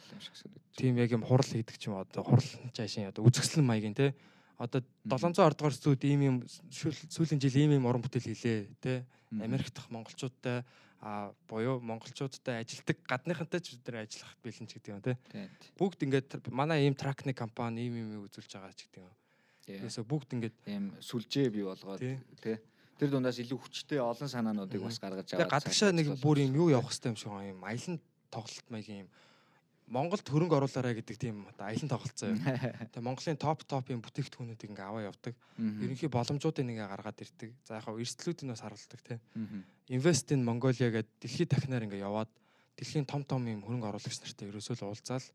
тийм 0.76 0.96
яг 0.96 1.12
юм 1.12 1.22
хурал 1.22 1.46
хийдэг 1.46 1.76
ч 1.76 1.92
юм 1.92 2.00
одоо 2.00 2.24
хурал 2.24 2.50
жаашин 2.72 3.12
одоо 3.12 3.24
үзэсгэлэн 3.28 3.66
маягийн 3.66 3.94
те. 3.94 4.14
Одоо 4.56 4.84
700 5.04 5.40
ордгоор 5.40 5.74
зүуд 5.76 6.04
ийм 6.04 6.20
юм 6.20 6.36
сүүлийн 7.12 7.40
жил 7.40 7.56
ийм 7.56 7.76
ийм 7.76 7.86
уран 7.86 8.02
бүтээл 8.02 8.32
хийлээ 8.32 8.58
те. 8.80 9.04
Америк 9.30 9.70
дахь 9.72 9.88
монголчуудтай 9.88 10.64
а 11.00 11.32
буюу 11.48 11.80
монголчуудтай 11.80 12.60
ажилдаг 12.60 13.00
гадныхантай 13.08 13.60
ч 13.64 13.80
нар 13.88 14.04
ажиллах 14.04 14.36
бэлэн 14.44 14.68
ч 14.68 14.76
гэдэг 14.76 14.92
юм 14.92 15.00
тий. 15.00 15.16
Бүгд 15.80 16.04
ингээд 16.04 16.30
манай 16.52 16.84
ийм 16.84 16.94
тракны 16.94 17.32
компани 17.32 17.88
ийм 17.88 17.96
ийм 17.96 18.28
үзүүлж 18.28 18.52
байгаа 18.52 18.76
ч 18.76 18.84
гэдэг 18.84 19.00
юм. 19.00 19.14
Тэрээсээ 19.64 20.04
бүгд 20.04 20.30
ингээд 20.36 20.56
ийм 20.68 20.84
сүлжээ 21.00 21.48
бий 21.48 21.64
болгоод 21.64 22.04
тий. 22.44 22.60
Тэр 23.00 23.08
дундаас 23.16 23.40
илүү 23.40 23.58
хүчтэй 23.64 23.96
олон 23.96 24.28
санаануудыг 24.28 24.84
бас 24.84 25.00
гаргаж 25.00 25.32
аваад. 25.32 25.48
Гадагшаа 25.48 25.96
нэг 25.96 26.20
бүр 26.20 26.44
юм 26.44 26.52
юу 26.52 26.68
явах 26.68 26.92
хэрэгтэй 26.92 27.08
юм 27.08 27.16
шиг 27.16 27.32
юм. 27.32 27.64
Аялан 27.64 27.96
тоглолт 28.28 28.68
маягийн 28.68 29.08
юм 29.08 29.10
Монголд 29.90 30.22
хөрөнгө 30.22 30.54
оруулаарай 30.54 30.94
гэдэг 31.02 31.16
тийм 31.18 31.42
одоо 31.50 31.66
аялан 31.66 31.90
тоглолцоо 31.90 32.30
юм. 32.30 32.38
Тэгээ 32.94 33.02
Монголын 33.02 33.38
топ 33.42 33.66
топ 33.66 33.90
юм 33.90 33.98
бүтээгдэхүүнүүдийг 34.06 34.70
ингээ 34.70 34.86
аваа 34.86 35.10
явдаг. 35.10 35.34
Ерөнхий 35.58 36.06
боломжуудыг 36.06 36.62
ингээ 36.62 36.86
гаргаад 36.86 37.18
ирдэг. 37.18 37.50
За 37.66 37.82
яг 37.82 37.90
хав 37.90 37.98
эрсдлүүдийг 37.98 38.54
бас 38.54 38.62
харуулдаг 38.62 39.00
тий. 39.02 39.18
Invest 39.90 40.30
in 40.30 40.46
Mongolia 40.46 40.94
гэдэг 40.94 41.10
дэлхийд 41.18 41.50
дахинаар 41.50 41.90
ингээ 41.90 42.06
яваад 42.06 42.30
дэлхийн 42.78 43.02
том 43.02 43.26
том 43.26 43.42
юм 43.50 43.66
хөрөнгө 43.66 43.90
оруулагч 43.90 44.22
нартай 44.22 44.46
ерөөсөө 44.46 44.78
л 44.78 44.94
уулзаал 44.94 45.26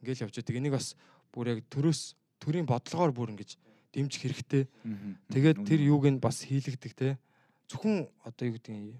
ингээл 0.00 0.24
явж 0.24 0.40
байгаа. 0.40 0.56
Энийг 0.64 0.72
бас 0.72 0.96
бүр 1.28 1.52
яг 1.52 1.60
төрөөс 1.68 2.16
төрийн 2.40 2.64
бодлогоор 2.64 3.12
бүр 3.12 3.36
ингэж 3.36 3.60
дэмжих 3.92 4.24
хэрэгтэй. 4.24 4.72
Тэгээд 5.28 5.68
тэр 5.68 5.80
юуг 5.84 6.08
нь 6.08 6.16
бас 6.16 6.48
хийлэгдэх 6.48 6.96
тий. 6.96 7.12
Зөвхөн 7.68 8.08
одоо 8.24 8.44
юу 8.48 8.56
гэдэг 8.56 8.72
юм. 8.72 8.96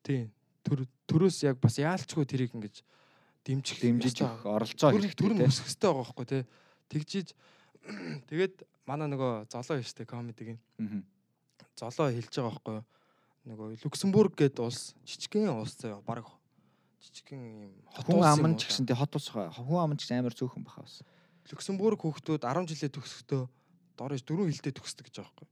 Тий. 0.00 0.32
Төр 0.64 0.88
төрөөс 1.04 1.44
яг 1.44 1.60
бас 1.60 1.76
яалчгүй 1.76 2.24
тэрийг 2.24 2.56
ингэж 2.56 2.80
дэмжих 3.46 3.78
дэмжиж 3.82 4.22
оролцоо 4.22 4.90
хэрэгтэй 4.94 5.18
төрөм 5.18 5.42
өсөх 5.46 5.66
хэрэгтэй 5.66 5.90
байгаа 5.90 6.02
байхгүй 6.06 6.26
тий. 6.30 6.42
Тэгжиж 6.92 7.28
тэгээд 8.30 8.54
манай 8.86 9.08
нөгөө 9.10 9.50
золоо 9.50 9.82
юм 9.82 9.86
штэ 9.86 10.06
комедиг 10.06 10.58
нь. 10.58 10.60
Золоо 11.74 12.10
хэлж 12.10 12.30
байгаа 12.30 12.50
байхгүй? 12.54 12.78
Нөгөө 13.42 13.66
Люксембург 13.82 14.38
гэдэг 14.38 14.62
улс 14.62 14.94
жижигхэн 15.02 15.50
улс 15.50 15.74
заяа 15.74 15.98
баг 16.06 16.30
жижигхэн 17.02 17.42
юм 17.66 17.72
хот 17.90 18.06
улс 18.14 18.30
аман 18.30 18.54
ч 18.54 18.70
гэсэн 18.70 18.86
тий 18.86 18.94
хот 18.94 19.10
улс 19.18 19.26
хүн 19.34 19.82
аман 19.82 19.98
ч 19.98 20.06
гэсэн 20.06 20.22
амар 20.22 20.34
цөөхөн 20.38 20.62
баха 20.62 20.86
бас. 20.86 21.02
Люксембург 21.50 21.98
хүүхдүүд 22.06 22.46
10 22.46 22.70
жилээ 22.70 22.94
төгсөхдөө 22.94 23.42
дорож 23.98 24.22
дөрвөн 24.22 24.54
хэлтэй 24.54 24.74
төгсдөг 24.78 25.10
гэж 25.10 25.16
байгаа 25.18 25.34
байхгүй. 25.34 25.48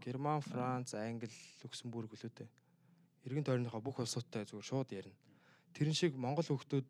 Герман, 0.00 0.40
Франц, 0.40 0.96
Англи, 0.96 1.28
Люксембург 1.60 2.08
хөлөөтэй. 2.16 2.48
Иргэн 3.28 3.44
тойрныхоо 3.44 3.80
бүх 3.84 4.00
улсуудтай 4.00 4.48
зүгээр 4.48 4.64
шууд 4.64 4.88
ярина. 4.92 5.16
Тэрэн 5.76 5.96
шиг 5.96 6.16
Монгол 6.16 6.44
хүүхдүүд 6.44 6.84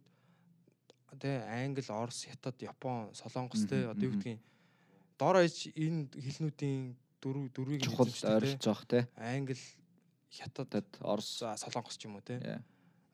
тий 1.21 1.37
Англи, 1.47 1.85
Орос, 1.89 2.25
Хятад, 2.25 2.61
Япон, 2.63 3.11
Солонгос 3.15 3.67
тий 3.69 3.85
одоо 3.85 4.05
юу 4.05 4.15
гэдгийг 4.19 4.41
дор 5.19 5.37
аж 5.37 5.69
энэ 5.75 6.11
хэлнүүдийн 6.11 6.95
дөрв 7.23 7.49
дөрвийг 7.55 7.83
чухал 7.85 8.09
ойрлож 8.09 8.59
байгаа 8.59 8.89
тий 8.89 9.03
Англи, 9.17 9.59
Хятад, 10.31 10.87
Орос, 11.01 11.43
Солонгос 11.43 11.97
ч 11.97 12.07
юм 12.09 12.17
уу 12.19 12.25
тий 12.25 12.41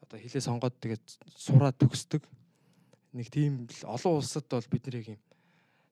одоо 0.00 0.18
хэлээ 0.18 0.42
сонгоод 0.42 0.74
тэгээд 0.80 1.04
сураад 1.38 1.78
төгсдөг. 1.78 2.26
Нэг 3.14 3.30
тийм 3.30 3.66
олон 3.86 4.18
улсад 4.18 4.46
бол 4.50 4.66
бид 4.70 4.86
нэр 4.86 5.14
юм 5.14 5.20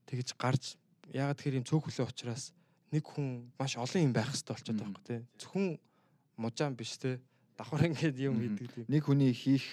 тэгж 0.06 0.34
гарч 0.34 0.74
ягаад 1.12 1.38
тэгэхээр 1.38 1.58
юм 1.62 1.66
цөөх 1.68 1.86
хөлөө 1.86 2.10
учраас 2.10 2.54
нэг 2.90 3.04
хүн 3.04 3.52
маш 3.58 3.76
олон 3.76 4.10
юм 4.10 4.12
байх 4.16 4.32
хэрэгтэй 4.32 4.54
болчиход 4.54 4.78
байгаа 4.80 4.90
юм 4.90 5.06
тий 5.06 5.20
зөвхөн 5.38 5.66
мужаан 6.38 6.74
биш 6.74 6.96
тий 6.96 7.20
давхар 7.58 7.90
ингээд 7.90 8.16
юм 8.22 8.38
хийдэг 8.38 8.66
тийм. 8.72 8.86
Нэг 8.88 9.02
хүний 9.04 9.34
хийх 9.34 9.66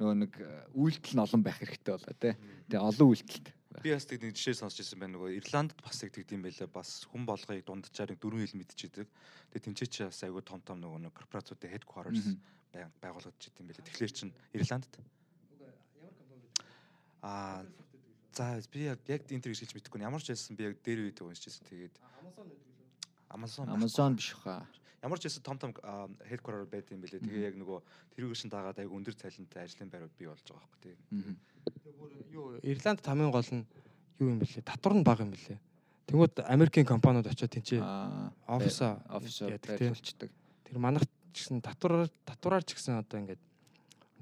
нөгөө 0.00 0.16
нэг 0.16 0.32
э, 0.40 0.48
үйлдэл 0.72 1.14
нь 1.14 1.24
олон 1.28 1.42
байх 1.44 1.60
хэрэгтэй 1.60 1.92
болоо 1.92 2.16
тий. 2.16 2.34
Тэгээ 2.72 2.80
олон 2.80 3.08
үйлдэлт. 3.12 3.46
Би 3.84 3.92
бас 3.92 4.08
тэг 4.08 4.24
нэг 4.24 4.32
жишээ 4.32 4.56
сонсч 4.64 4.80
ирсэн 4.80 4.98
байна 4.98 5.20
нөгөө 5.20 5.36
Ирландд 5.36 5.76
бас 5.84 6.00
яг 6.00 6.16
тэгдэм 6.16 6.40
байлаа 6.40 6.68
бас 6.72 7.04
хүн 7.04 7.28
болгоёг 7.28 7.68
дунджаар 7.68 8.16
дөрвөн 8.16 8.48
хил 8.48 8.58
мэдчихэдэг. 8.64 9.06
Тэгээ 9.52 9.64
тэнцээ 9.68 9.88
чи 9.92 10.00
бас 10.08 10.24
айгүй 10.24 10.42
том 10.42 10.64
том 10.64 10.80
нөгөө 10.80 11.04
нэг 11.04 11.14
корпорациудын 11.14 11.70
headquarters 11.70 12.32
байгуулагдаж 12.72 13.44
идэм 13.44 13.68
байлаа. 13.68 13.84
Тэгэхээр 13.84 14.12
чин 14.16 14.32
Ирландд 14.56 14.90
Аа 17.20 17.62
за 18.32 18.62
би 18.72 18.88
яг 18.88 18.98
яг 19.06 19.28
энэ 19.28 19.44
төр 19.44 19.52
хэлж 19.52 19.76
мэдэхгүй 19.76 20.00
ямар 20.00 20.22
ч 20.24 20.32
байсан 20.32 20.56
би 20.56 20.64
яг 20.64 20.80
дээр 20.80 21.12
үед 21.12 21.20
уншижсэн 21.20 21.68
тэгээд 21.68 21.94
Amazon 22.24 22.48
Amazon 23.28 23.66
Amazon 23.68 24.16
биш 24.16 24.32
хаа. 24.32 24.64
Ямар 25.02 25.18
ч 25.18 25.28
хэсэг 25.28 25.42
том 25.42 25.56
том 25.58 25.72
хедкороор 26.28 26.68
байт 26.68 26.90
юм 26.92 27.00
бэлээ. 27.00 27.24
Тэгээ 27.24 27.48
яг 27.50 27.56
нөгөө 27.56 27.78
тэрүүгээр 28.16 28.40
шин 28.40 28.50
дагаад 28.52 28.78
аяг 28.78 28.92
өндөр 28.92 29.16
цалинтай 29.16 29.64
ажлын 29.64 29.88
байрууд 29.88 30.14
бий 30.18 30.28
болж 30.28 30.44
байгаа 30.44 30.60
байхгүй 30.60 30.80
тийм. 30.84 30.98
юу 32.32 32.60
Ирланд 32.60 33.00
хамгийн 33.00 33.32
гол 33.32 33.50
нь 33.50 33.64
юу 34.20 34.28
юм 34.36 34.38
бэлээ? 34.38 34.64
Татвар 34.64 34.94
нь 34.96 35.04
бага 35.04 35.24
юм 35.24 35.32
бэлээ. 35.32 35.58
Тэнгүүд 36.10 36.34
Америкийн 36.44 36.86
компаниуд 36.86 37.26
очиод 37.26 37.54
тэнцээ 37.54 37.80
Аа, 37.80 38.32
офисаа 38.50 39.00
офис 39.08 39.40
яадаг 39.40 39.78
тийм. 39.78 39.94
байрлуулцдаг. 39.94 40.30
Тэр 40.68 40.78
манайх 40.82 41.06
ч 41.32 41.46
гэсэн 41.48 41.62
татвараар 41.64 42.10
татвараар 42.26 42.64
ч 42.66 42.74
гэсэн 42.76 43.00
одоо 43.00 43.16
ингээд 43.24 43.42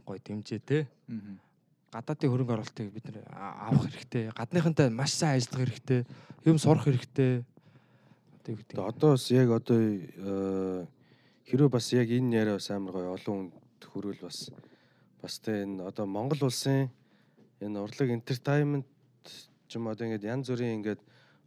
гоё 0.06 0.20
дэмжээ 0.22 0.60
те. 0.62 0.86
Мгм. 1.08 1.40
гадаадын 1.88 2.28
хөрөнгө 2.28 2.52
оруулалтыг 2.52 2.92
бид 2.92 3.04
нэр 3.08 3.24
авах 3.32 3.88
хэрэгтэй. 3.88 4.28
Гадныхантай 4.36 4.92
маш 4.92 5.16
сайн 5.16 5.40
ажиллах 5.40 5.64
хэрэгтэй. 5.64 6.04
Юм 6.44 6.60
сурах 6.60 6.84
хэрэгтэй. 6.84 7.44
Юу 8.48 8.56
гэдэг 8.56 8.74
Тэгээ 8.80 8.88
одоо 8.88 9.10
бас 9.12 9.26
яг 9.28 9.48
одоо 9.52 9.76
э, 9.76 10.86
хэрвээ 11.44 11.68
бас 11.68 11.86
яг 11.92 12.08
энэ 12.08 12.32
яриа 12.40 12.56
бас 12.56 12.68
амар 12.72 12.96
гоё 12.96 13.12
олон 13.12 13.36
хүнд 13.52 13.82
хүрвэл 13.84 14.24
бас 14.24 14.48
бас 15.20 15.34
тэ 15.44 15.68
энэ 15.68 15.84
одоо 15.84 16.08
Монгол 16.08 16.48
улсын 16.48 16.88
энэ 17.60 17.76
урлаг 17.76 18.08
entertainment 18.08 18.88
ч 19.68 19.76
юм 19.76 19.92
одоо 19.92 20.08
ингээд 20.08 20.24
янз 20.24 20.48
бүрийн 20.48 20.80
ингээд 20.80 21.00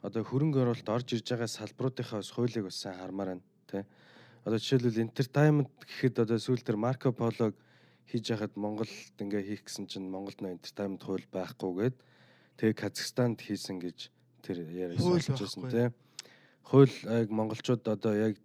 одоо 0.05 0.21
хөрөнгө 0.21 0.61
оруулалт 0.61 0.89
орж 0.93 1.07
ирж 1.17 1.25
байгаа 1.25 1.49
салбаруудынхаа 1.49 2.21
бас 2.21 2.29
хуулийг 2.29 2.65
бас 2.69 2.77
сайн 2.77 3.01
хармаар 3.01 3.29
байна 3.33 3.45
тэ. 3.65 3.85
Одоо 4.45 4.57
жишээлбэл 4.61 5.05
entertainment 5.05 5.73
гэхэд 5.81 6.21
одоо 6.21 6.37
сүүл 6.37 6.61
дээр 6.61 6.77
Марко 6.77 7.09
Полог 7.09 7.57
хийж 8.09 8.29
яхад 8.29 8.53
Монголд 8.57 9.17
ингээ 9.17 9.41
хийх 9.41 9.65
гэсэн 9.65 9.89
чинь 9.89 10.09
Монголд 10.09 10.41
нөө 10.41 10.57
entertainment 10.57 11.01
хууль 11.05 11.25
байхгүйгээд 11.33 11.97
тэгээ 12.57 12.75
Казахстанд 12.77 13.41
хийсэн 13.41 13.77
гэж 13.81 14.09
тэр 14.41 14.65
яриа 14.69 14.97
байхгүй. 14.97 15.69
тий. 15.69 15.87
Хууль 16.67 16.95
яг 17.07 17.29
монголчууд 17.29 17.87
одоо 17.87 18.13
яг 18.15 18.35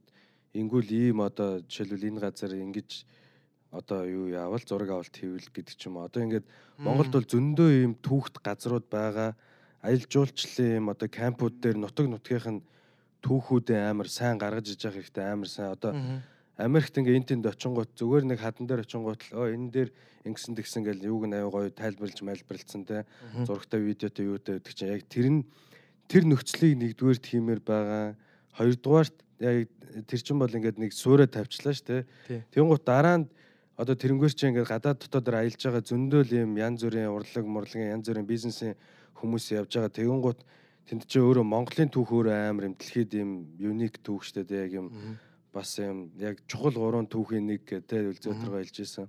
ингүүл 0.57 0.91
ийм 0.91 1.21
одоо 1.21 1.61
жишээлбэл 1.69 2.09
энэ 2.11 2.23
газар 2.25 2.53
ингэж 2.57 3.05
одоо 3.71 4.07
юу 4.07 4.27
яавал 4.33 4.63
зураг 4.65 4.91
авалт 4.91 5.17
хийвэл 5.17 5.51
гэдэг 5.53 5.75
ч 5.77 5.87
юм 5.87 6.01
уу. 6.01 6.09
Одоо 6.09 6.23
ингээд 6.25 6.47
Монголд 6.79 7.13
бол 7.13 7.29
зөндөө 7.29 7.71
ийм 7.83 7.93
түүхт 8.01 8.41
газрууд 8.41 8.87
байгаа. 8.89 9.37
Аялал 9.83 10.09
жуулчлалын 10.09 10.77
ийм 10.81 10.87
одоо 10.89 11.09
кампууд 11.09 11.61
дээр 11.61 11.77
нутаг 11.77 12.07
нутгийнх 12.09 12.49
нь 12.49 12.65
түүхүүдээ 13.21 13.81
амар 13.91 14.09
сайн 14.09 14.39
гаргаж 14.39 14.73
иж 14.73 14.81
явах 14.87 15.03
хэрэгтэй 15.03 15.25
амар 15.27 15.51
сайн 15.51 15.71
одоо. 15.77 15.93
Америкт 16.57 16.97
ингээ 16.97 17.21
энэ 17.21 17.29
тэнд 17.37 17.47
очингууд 17.53 17.93
зүгээр 18.01 18.25
нэг 18.33 18.41
хадан 18.41 18.65
дээр 18.65 18.89
очингууд 18.89 19.21
л 19.29 19.37
оо 19.37 19.47
энэ 19.53 19.71
дээр 19.77 19.91
ингэсэн 20.25 20.57
тэгсэн 20.57 20.83
гэл 20.89 21.05
юуг 21.05 21.29
нь 21.29 21.37
аяа 21.37 21.53
гоё 21.53 21.69
тайлбарлаж 21.69 22.21
мэлбэрлцэн 22.25 22.83
те 22.89 23.05
зурагтай 23.45 23.81
видеотой 23.85 24.25
юутай 24.25 24.57
гэдэг 24.57 24.73
чинь 24.73 24.95
яг 24.97 25.05
тэр 25.05 25.29
нь 25.29 25.41
тэр 26.09 26.25
нөхцөлийг 26.27 26.75
нэгдүгээр 26.79 27.21
тиймэр 27.21 27.61
байгаа. 27.61 28.15
Хоёрдугаарт 28.57 29.17
яг 29.41 29.69
тэр 30.07 30.21
чинь 30.21 30.39
бол 30.39 30.51
ингээд 30.51 30.79
нэг 30.79 30.93
суурэ 30.93 31.27
тавьчлаа 31.27 31.75
шүү 31.75 31.87
те 31.87 32.45
тэнгуут 32.53 32.85
дараа 32.85 33.23
нь 33.23 33.27
одоо 33.77 33.95
тэрнгээр 33.95 34.33
чинь 34.33 34.57
ингээд 34.57 34.73
гадаад 34.73 34.99
дотоодор 35.01 35.45
аялж 35.45 35.61
байгаа 35.61 35.85
зөндөл 35.85 36.33
юм 36.33 36.57
янз 36.57 36.81
бүрийн 36.85 37.13
урлаг 37.13 37.45
мурлагын 37.45 37.93
янз 37.93 38.09
бүрийн 38.09 38.29
бизнесийн 38.29 38.75
хүмүүс 39.21 39.53
явж 39.53 39.77
байгаа. 39.77 39.93
Тэгэнгუთ 39.93 40.41
тэнд 40.89 41.03
чинь 41.05 41.25
өөрөө 41.25 41.45
Монголын 41.45 41.93
түүх 41.93 42.09
өөрөө 42.13 42.35
амар 42.49 42.69
юм 42.73 42.77
дэлхийд 42.81 43.13
юм 43.21 43.31
юник 43.61 44.01
түүх 44.01 44.25
шүү 44.25 44.49
дээ 44.49 44.65
яг 44.65 44.73
юм 44.81 44.89
бас 45.53 45.77
юм 45.81 46.13
яг 46.21 46.41
чухал 46.49 46.77
гурван 46.77 47.09
түүхийн 47.09 47.45
нэг 47.49 47.69
гэдэг 47.69 48.17
үлзөөтргөө 48.17 48.61
хэлж 48.65 48.77
исэн. 48.81 49.09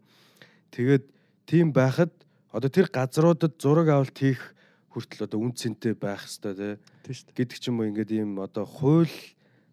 Тэгээд 0.71 1.05
тийм 1.47 1.71
байхад 1.71 2.11
одоо 2.51 2.69
тэр 2.71 2.87
газруудад 2.91 3.59
зураг 3.59 3.87
авалт 3.87 4.15
хийх 4.15 4.55
хүртэл 4.91 5.27
одоо 5.27 5.39
үн 5.41 5.53
цэнтэй 5.53 5.93
байх 5.93 6.23
хэвээр 6.25 6.79
тий 7.03 7.15
гэдэг 7.35 7.57
ч 7.59 7.63
юм 7.69 7.79
уу 7.79 7.89
ингээд 7.91 8.11
ийм 8.15 8.39
одоо 8.39 8.65
хууль 8.65 9.17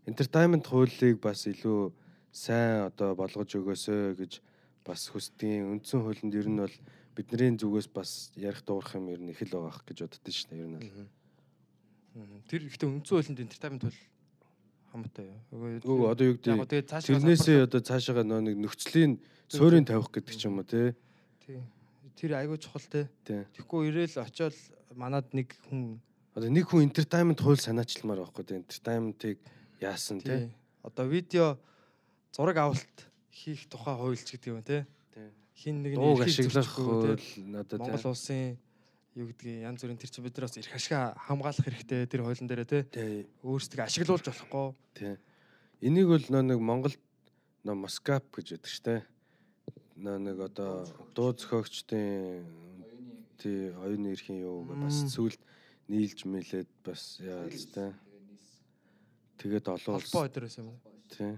entertainment 0.06 0.66
хуулийг 0.68 1.20
бас 1.20 1.46
илүү 1.48 1.92
сайн 2.34 2.90
одоо 2.90 3.14
болгож 3.14 3.50
өгөөсэй 3.54 4.18
гэж 4.18 4.32
бас 4.84 5.08
хүсдгийн 5.08 5.70
үндсэн 5.78 6.02
хуулинд 6.04 6.34
ер 6.34 6.48
нь 6.50 6.60
бол 6.60 6.76
бидний 7.16 7.56
зүгээс 7.56 7.88
бас 7.94 8.34
ярих 8.36 8.66
дуурах 8.66 8.98
юм 8.98 9.08
ер 9.08 9.20
нь 9.22 9.30
их 9.30 9.40
л 9.46 9.54
байгаа 9.54 9.80
гэж 9.86 9.98
боддоо 10.04 10.32
шүү 10.34 10.48
дээ 10.50 10.60
ер 10.60 10.68
нь 10.68 10.76
бол. 10.76 12.42
Тэр 12.50 12.62
ихтэй 12.68 12.88
үндсэн 12.90 13.14
хуулинд 13.14 13.40
entertainment 13.40 13.82
бол 13.86 14.00
хамаатай 14.92 15.26
юу. 15.30 15.78
Өө 15.88 16.10
одоо 16.10 16.24
юу 16.26 16.36
гэдэг 16.36 16.90
тэрнээсээ 16.90 17.64
одоо 17.64 17.80
цаашаага 17.80 18.22
нөө 18.26 18.40
нэг 18.50 18.56
нөхцөлийн 18.60 19.18
суурийг 19.48 19.88
тавих 19.88 20.10
гэдэг 20.10 20.34
ч 20.36 20.42
юм 20.44 20.60
уу 20.60 20.66
тий. 20.68 20.92
тий. 21.46 21.62
Тэр 22.14 22.38
айгүй 22.38 22.58
чухал. 22.58 22.86
Тий. 22.86 23.08
Тэгэхгүй 23.56 23.90
ирээл 23.90 24.22
очиод 24.22 24.54
манад 24.96 25.30
нэг 25.34 25.54
хүн 25.68 26.00
Одоо 26.34 26.50
нэг 26.50 26.66
хүн 26.66 26.90
entertainment 26.90 27.38
хууль 27.38 27.62
санаачилмаар 27.62 28.26
байхгүй 28.26 28.42
тий. 28.42 28.58
Entertainment-ыг 28.58 29.38
яасан 29.78 30.18
тий. 30.18 30.50
тий. 30.50 30.54
Одоо 30.82 31.06
видео 31.06 31.54
зураг 32.34 32.58
авалт 32.58 33.06
хийх 33.30 33.70
тухай 33.70 33.94
хуульч 33.94 34.34
гэдэг 34.34 34.50
юм 34.50 34.62
те. 34.66 34.82
Тий. 35.14 35.30
Хин 35.54 35.86
нэг 35.86 35.94
эрхийг 35.94 36.50
ашиглах 36.50 36.66
хууль 36.66 37.22
одоо. 37.54 37.78
Монгол 37.78 38.10
улсын 38.10 38.58
юу 39.14 39.30
гэдгийг 39.30 39.62
янз 39.62 39.86
бүрийн 39.86 39.98
тэр 40.02 40.10
чинь 40.10 40.26
бид 40.26 40.34
нар 40.34 40.50
бас 40.50 40.58
эрх 40.58 40.74
ашиг 40.74 40.98
хамгаалах 41.22 41.66
хэрэгтэй 41.70 42.06
тэр 42.10 42.26
хуулийн 42.26 42.50
дээр 42.50 42.66
те. 42.66 42.82
Тий. 42.82 43.30
Өөрсдөө 43.46 43.86
ашиглуулж 43.86 44.26
болохгүй. 44.26 44.74
Тий. 44.98 45.14
Энийг 45.86 46.10
бол 46.10 46.26
нөө 46.34 46.42
нэг 46.50 46.58
Монгол 46.58 46.98
нөө 47.62 47.78
Москап 47.78 48.26
гэж 48.34 48.58
яддаг 48.58 48.74
штэ. 48.74 49.06
Нөө 50.02 50.18
нэг 50.18 50.42
одоо 50.50 50.82
дуу 51.14 51.30
зохиогчдын 51.30 52.42
тий 53.44 53.68
оюуны 53.76 54.16
эрхийн 54.16 54.40
юу 54.40 54.64
бас 54.64 55.04
Мм. 55.04 55.12
сүлд 55.12 55.40
нийлж 55.92 56.24
мэлээд 56.24 56.70
бас 56.80 57.20
яа 57.20 57.44
л 57.44 57.52
штэ. 57.52 57.92
Тэгээд 59.36 59.68
олон 59.68 60.00
улс 60.00 60.08
Холбоо 60.08 60.40
байсан 60.40 60.64
юм. 60.64 60.72
уу? 60.72 60.80
тий. 61.12 61.36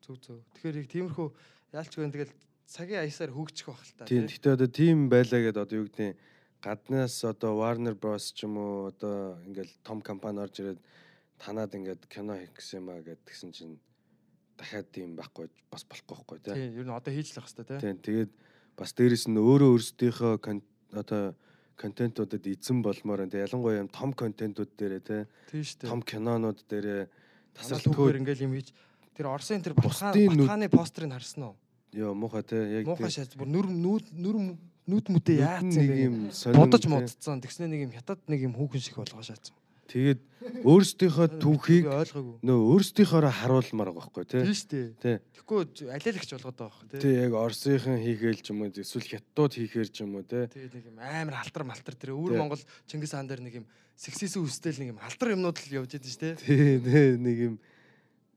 Зүг 0.00 0.16
зүг. 0.24 0.40
Тэгэхээр 0.56 0.80
яг 0.80 0.88
тиймэрхүү 0.88 1.28
яалчгүй 1.76 2.08
тэгэл 2.08 2.32
цагийн 2.64 3.04
аясаар 3.04 3.32
хөгжих 3.36 3.68
байх 3.68 3.84
л 3.84 3.92
та. 4.00 4.08
Тийм. 4.08 4.24
тий. 4.24 4.40
Гэтэ 4.40 4.56
одоо 4.56 4.68
тийм 4.72 4.98
байлаа 5.12 5.40
гэдээ 5.44 5.64
одоо 5.68 5.76
юу 5.76 5.88
гэдэг 5.92 6.16
гаднаас 6.64 7.16
одоо 7.28 7.52
Warner 7.60 7.92
Bros 7.92 8.32
ч 8.32 8.48
юм 8.48 8.56
уу 8.56 8.88
одоо 8.88 9.36
ингээл 9.44 9.72
том 9.84 10.00
компани 10.00 10.40
орж 10.40 10.56
ирээд 10.64 10.80
танаад 11.36 11.76
ингээд 11.76 12.08
кино 12.08 12.40
хийх 12.40 12.56
гэсэн 12.56 12.80
юм 12.80 12.88
а 12.88 13.04
гэдгсэн 13.04 13.52
чинь 13.52 13.76
дахиад 14.56 14.88
тийм 14.88 15.12
байхгүй 15.18 15.50
бас 15.68 15.84
болохгүй 15.84 16.14
байхгүй 16.16 16.38
тий. 16.40 16.54
Тий, 16.56 16.68
ер 16.72 16.86
нь 16.88 16.94
одоо 16.94 17.12
хийж 17.12 17.36
л 17.36 17.44
байх 17.44 17.52
хэрэгтэй 17.52 17.68
тий. 17.68 17.80
Тийм 17.84 17.98
тэгээд 18.00 18.32
бас 18.80 18.90
дээрэс 18.96 19.28
нь 19.28 19.36
өөрөө 19.36 19.70
өөрсдийнхөө 19.76 20.34
одоо 20.94 21.34
контентуудад 21.76 22.46
эзэн 22.46 22.82
болмоор 22.82 23.26
энэ 23.26 23.44
ялангуяа 23.44 23.82
юм 23.82 23.90
том 23.90 24.12
контентууд 24.14 24.70
дээрээ 24.78 25.02
дээ. 25.02 25.22
том 25.90 26.02
кинонууд 26.02 26.62
дээрээ 26.70 27.08
түүхээр 27.54 28.18
ингээл 28.22 28.46
юм 28.46 28.54
хийж 28.54 28.70
тэр 29.14 29.30
Орсын 29.30 29.62
тэр 29.62 29.74
батхааны 29.74 30.68
постерыг 30.70 31.10
харсан 31.14 31.54
уу? 31.54 31.56
ёо 31.94 32.14
муухай 32.14 32.42
тий 32.42 32.82
яг 32.82 32.86
Муухай 32.86 33.10
шат 33.10 33.34
бүр 33.38 33.46
нүр 33.46 33.66
нүр 33.70 34.36
нүд 34.86 35.06
мүдэ 35.08 35.34
яатсан 35.38 35.70
нэг 35.70 35.98
юм 36.02 36.14
тий. 36.30 36.90
модцсон. 36.90 37.38
Тэгснэ 37.40 37.70
нэг 37.70 37.80
юм 37.86 37.92
хятад 37.94 38.18
нэг 38.26 38.40
юм 38.42 38.54
хүүхэн 38.58 38.82
шиг 38.82 38.98
болгоо 38.98 39.22
шаацсан. 39.22 39.54
Тэгээд 39.88 40.20
өөрсдийнхөө 40.64 41.26
түүхийг 41.40 41.84
нөө 42.44 42.58
өөрсдийнхоороо 42.72 43.32
харуулмаар 43.32 43.90
байгаа 43.96 44.12
байхгүй 44.12 44.24
тий 44.28 44.42
Тийм 44.44 44.54
шүү 44.54 44.68
дээ. 44.70 44.88
тий 45.00 45.16
Тэгэхгүй 45.40 45.60
алиалагч 45.88 46.30
болгоод 46.36 46.58
байгаа 46.58 46.72
хөх 46.74 46.88
тий. 46.92 47.00
тий 47.00 47.14
яг 47.24 47.32
Орсынхан 47.32 47.98
хийгээл 48.04 48.40
ч 48.44 48.46
юм 48.52 48.60
уу 48.64 48.70
эсвэл 48.72 49.08
хятадууд 49.08 49.52
хийхээр 49.56 49.88
ч 49.88 49.96
юм 50.04 50.12
уу 50.20 50.24
тий 50.24 50.44
Тэгээд 50.44 50.74
нэг 50.76 50.84
юм 50.92 50.98
амар 51.00 51.36
алтар 51.40 51.64
малтар 51.64 51.94
тэр 51.96 52.12
өвөр. 52.12 52.36
Монгол 52.36 52.62
Чингис 52.84 53.12
хаан 53.16 53.28
дээр 53.28 53.40
нэг 53.40 53.54
юм 53.64 53.66
сексисэн 53.96 54.44
үстэл 54.44 54.78
нэг 54.84 54.88
юм 54.92 55.00
алтар 55.00 55.32
юмнууд 55.32 55.56
л 55.58 55.76
явж 55.80 55.90
идэв 55.96 56.12
шүү 56.12 56.22
дээ. 56.22 56.34
тий 56.44 56.76
тий 56.84 57.08
нэг 57.16 57.36
юм 57.40 57.54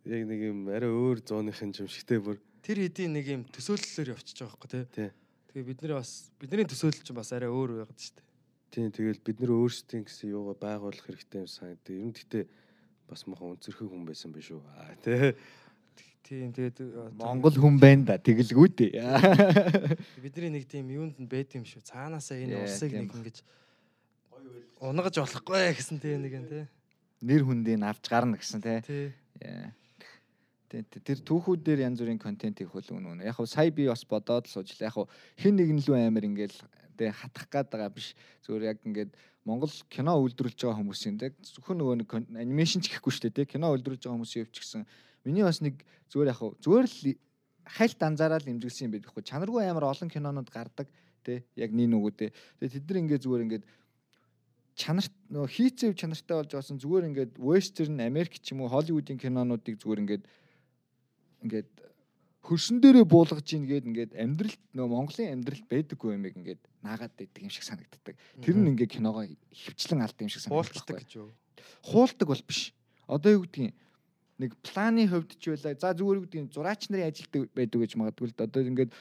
яг 0.07 0.22
нэг 0.28 0.40
юм 0.48 0.60
арай 0.72 0.91
өөр 0.91 1.18
зууныхын 1.28 1.76
юм 1.76 1.91
шигтэй 1.91 2.19
бүр 2.24 2.40
Тэр 2.64 2.84
хэдийн 2.84 3.11
нэг 3.15 3.26
юм 3.32 3.41
төсөөллөөр 3.52 4.11
явчихж 4.15 4.44
байгаа 4.44 4.68
тий. 4.68 4.84
Тий. 4.91 5.10
Тэгээ 5.52 5.68
бид 5.72 5.80
нэр 5.84 5.94
бас 5.99 6.32
бидний 6.36 6.68
төсөөлөл 6.68 7.03
чинь 7.03 7.15
бас 7.15 7.32
арай 7.32 7.48
өөр 7.48 7.80
байгаад 7.84 7.95
шүү 7.95 8.15
дээ. 8.19 8.26
Тийм 8.72 8.91
тэгэл 8.91 9.23
бид 9.23 9.39
нэр 9.39 9.52
өөрсдийн 9.56 10.03
гэсэн 10.03 10.35
юугаа 10.35 10.56
байгуулах 10.60 11.06
хэрэгтэй 11.07 11.44
юм 11.44 11.48
санагдав. 11.48 11.95
Ер 11.95 12.07
нь 12.07 12.15
гэтээ 12.15 12.44
бас 13.07 13.23
мохон 13.23 13.56
өнцөрхөг 13.56 13.88
хүн 13.88 14.03
байсан 14.03 14.31
биш 14.35 14.52
үү? 14.52 14.60
Аа 14.60 14.95
тий. 14.99 15.34
Тийм 16.27 16.52
тэгээд 16.52 16.77
э, 16.84 16.88
Монгол 17.15 17.56
хүн 17.56 17.80
байна 17.80 18.03
да 18.11 18.15
тэгэлгүй 18.19 18.68
дээ. 18.76 18.99
бидний 20.23 20.52
нэг 20.52 20.68
тийм 20.68 20.91
юунд 20.91 21.15
нь 21.15 21.31
байт 21.31 21.56
юм 21.56 21.64
шүү. 21.64 21.80
Цаанаасаа 21.88 22.35
энэ 22.35 22.68
тийм 22.68 23.07
нэг 23.07 23.15
ингэж 23.15 23.38
унгаж 24.84 25.15
болохгүй 25.15 25.72
гэсэн 25.80 26.03
тийм 26.03 26.27
нэг 26.27 26.35
юм 26.35 26.45
тий. 26.52 26.64
Нэр 27.23 27.48
хүндийг 27.48 27.80
авч 27.80 28.11
гарна 28.11 28.35
гэсэн 28.35 28.60
тий. 28.60 28.84
Тэр 30.68 31.19
түүхүүд 31.23 31.64
дээр 31.64 31.88
янз 31.88 32.03
бүрийн 32.03 32.19
контент 32.19 32.60
их 32.60 32.76
хөл 32.76 32.91
үнэ. 32.91 33.23
Яг 33.23 33.39
хав 33.39 33.48
сая 33.48 33.72
би 33.72 33.88
бас 33.88 34.03
бодоод 34.03 34.52
л 34.52 34.52
суужлаа. 34.52 34.91
Яг 34.91 34.94
хав 34.99 35.07
хин 35.39 35.56
нэгэн 35.56 35.80
лүү 35.80 35.95
амир 35.95 36.27
ингээл 36.27 36.60
тэ 36.98 37.14
хатах 37.14 37.48
гээд 37.48 37.69
байгаа 37.69 37.94
биш. 37.94 38.18
Зүгээр 38.44 38.74
яг 38.74 38.80
ингээд 38.82 39.11
Монгол 39.45 39.72
кино 39.88 40.18
үйлдвэрлэж 40.19 40.57
байгаа 40.57 40.82
хүмүүсийн 40.82 41.18
тэ 41.22 41.32
зөвхөн 41.40 41.78
нөгөө 41.78 41.95
нэг 42.02 42.10
анимашн 42.36 42.82
ч 42.84 42.91
гэхгүй 42.91 43.14
шүү 43.14 43.32
дээ 43.32 43.53
кино 43.53 43.72
үйлдвэрлэж 43.72 44.03
байгаа 44.03 44.18
хүмүүсийн 44.18 44.44
өвч 44.49 44.56
гисэн. 44.60 44.84
Миний 45.24 45.45
бас 45.45 45.61
нэг 45.64 45.86
зүгээр 46.11 46.32
яг 46.34 46.41
зүгээр 46.60 46.88
л 46.90 46.99
хайлт 47.64 48.02
анзаараад 48.03 48.48
имжгэлсэн 48.48 48.90
юм 48.90 48.94
байдаг 48.98 49.11
хгүй. 49.11 49.24
Чанаргүй 49.24 49.64
амар 49.68 49.88
олон 49.88 50.10
кинонууд 50.11 50.49
гардаг 50.52 50.88
тэ 51.24 51.44
яг 51.56 51.72
нэг 51.72 51.88
нүгүү 51.91 52.11
тэ. 52.15 52.32
Тэгээ 52.60 52.74
тэд 52.76 52.86
нар 52.88 52.99
ингээд 53.03 53.24
зүгээр 53.24 53.45
ингээд 53.45 53.65
чанарт 54.78 55.14
нөгөө 55.34 55.49
хийцэв 55.52 55.91
чанартай 55.98 56.36
болж 56.38 56.52
байгаа 56.53 56.78
зүгээр 56.84 57.07
ингээд 57.11 57.32
вестерн 57.41 57.99
Америк 57.99 58.38
ч 58.40 58.53
юм 58.53 58.61
уу 58.61 58.72
Холливуудын 58.72 59.19
кинонуудыг 59.19 59.82
зүгээр 59.82 60.02
ингээд 60.06 60.24
ингээд 61.44 61.69
хөрсөн 62.48 62.80
дээрээ 62.80 63.03
буулгаж 63.03 63.44
ийн 63.52 63.68
гээд 63.68 63.86
ингээд 63.91 64.11
амьдралд 64.15 64.61
нөгөө 64.72 64.88
Монголын 64.95 65.36
амьдралд 65.36 65.68
байдаггүй 65.68 66.15
юм 66.15 66.26
ингээд 66.32 66.61
наагаад 66.80 67.14
байдаг 67.19 67.41
юм 67.44 67.52
шиг 67.52 67.68
санагддаг. 67.68 68.15
Тэр 68.40 68.56
нь 68.56 68.72
ингээд 68.72 68.95
киногоо 68.95 69.28
хөвчлэн 69.28 69.99
алдаг 69.99 70.24
юм 70.24 70.32
шиг 70.32 70.48
санагддаг. 70.48 71.03
Гэж 71.03 71.11
юу? 71.19 71.36
Хуулдаг 71.84 72.28
бол 72.32 72.44
биш. 72.48 72.72
Одоо 73.03 73.36
юу 73.36 73.44
гэдгийг 73.44 73.76
нэг 74.40 74.56
планы 74.64 75.03
хувьд 75.11 75.36
ч 75.36 75.52
байлаа. 75.52 75.76
За 75.76 75.91
зүгээр 75.91 76.24
гэдгийг 76.24 76.48
зураач 76.56 76.88
нарын 76.88 77.11
ажилтдаг 77.11 77.52
байдаг 77.52 77.80
гэж 77.84 77.91
магадгүй 77.99 78.32
л. 78.32 78.40
Одоо 78.40 78.61
ингээд 78.64 78.91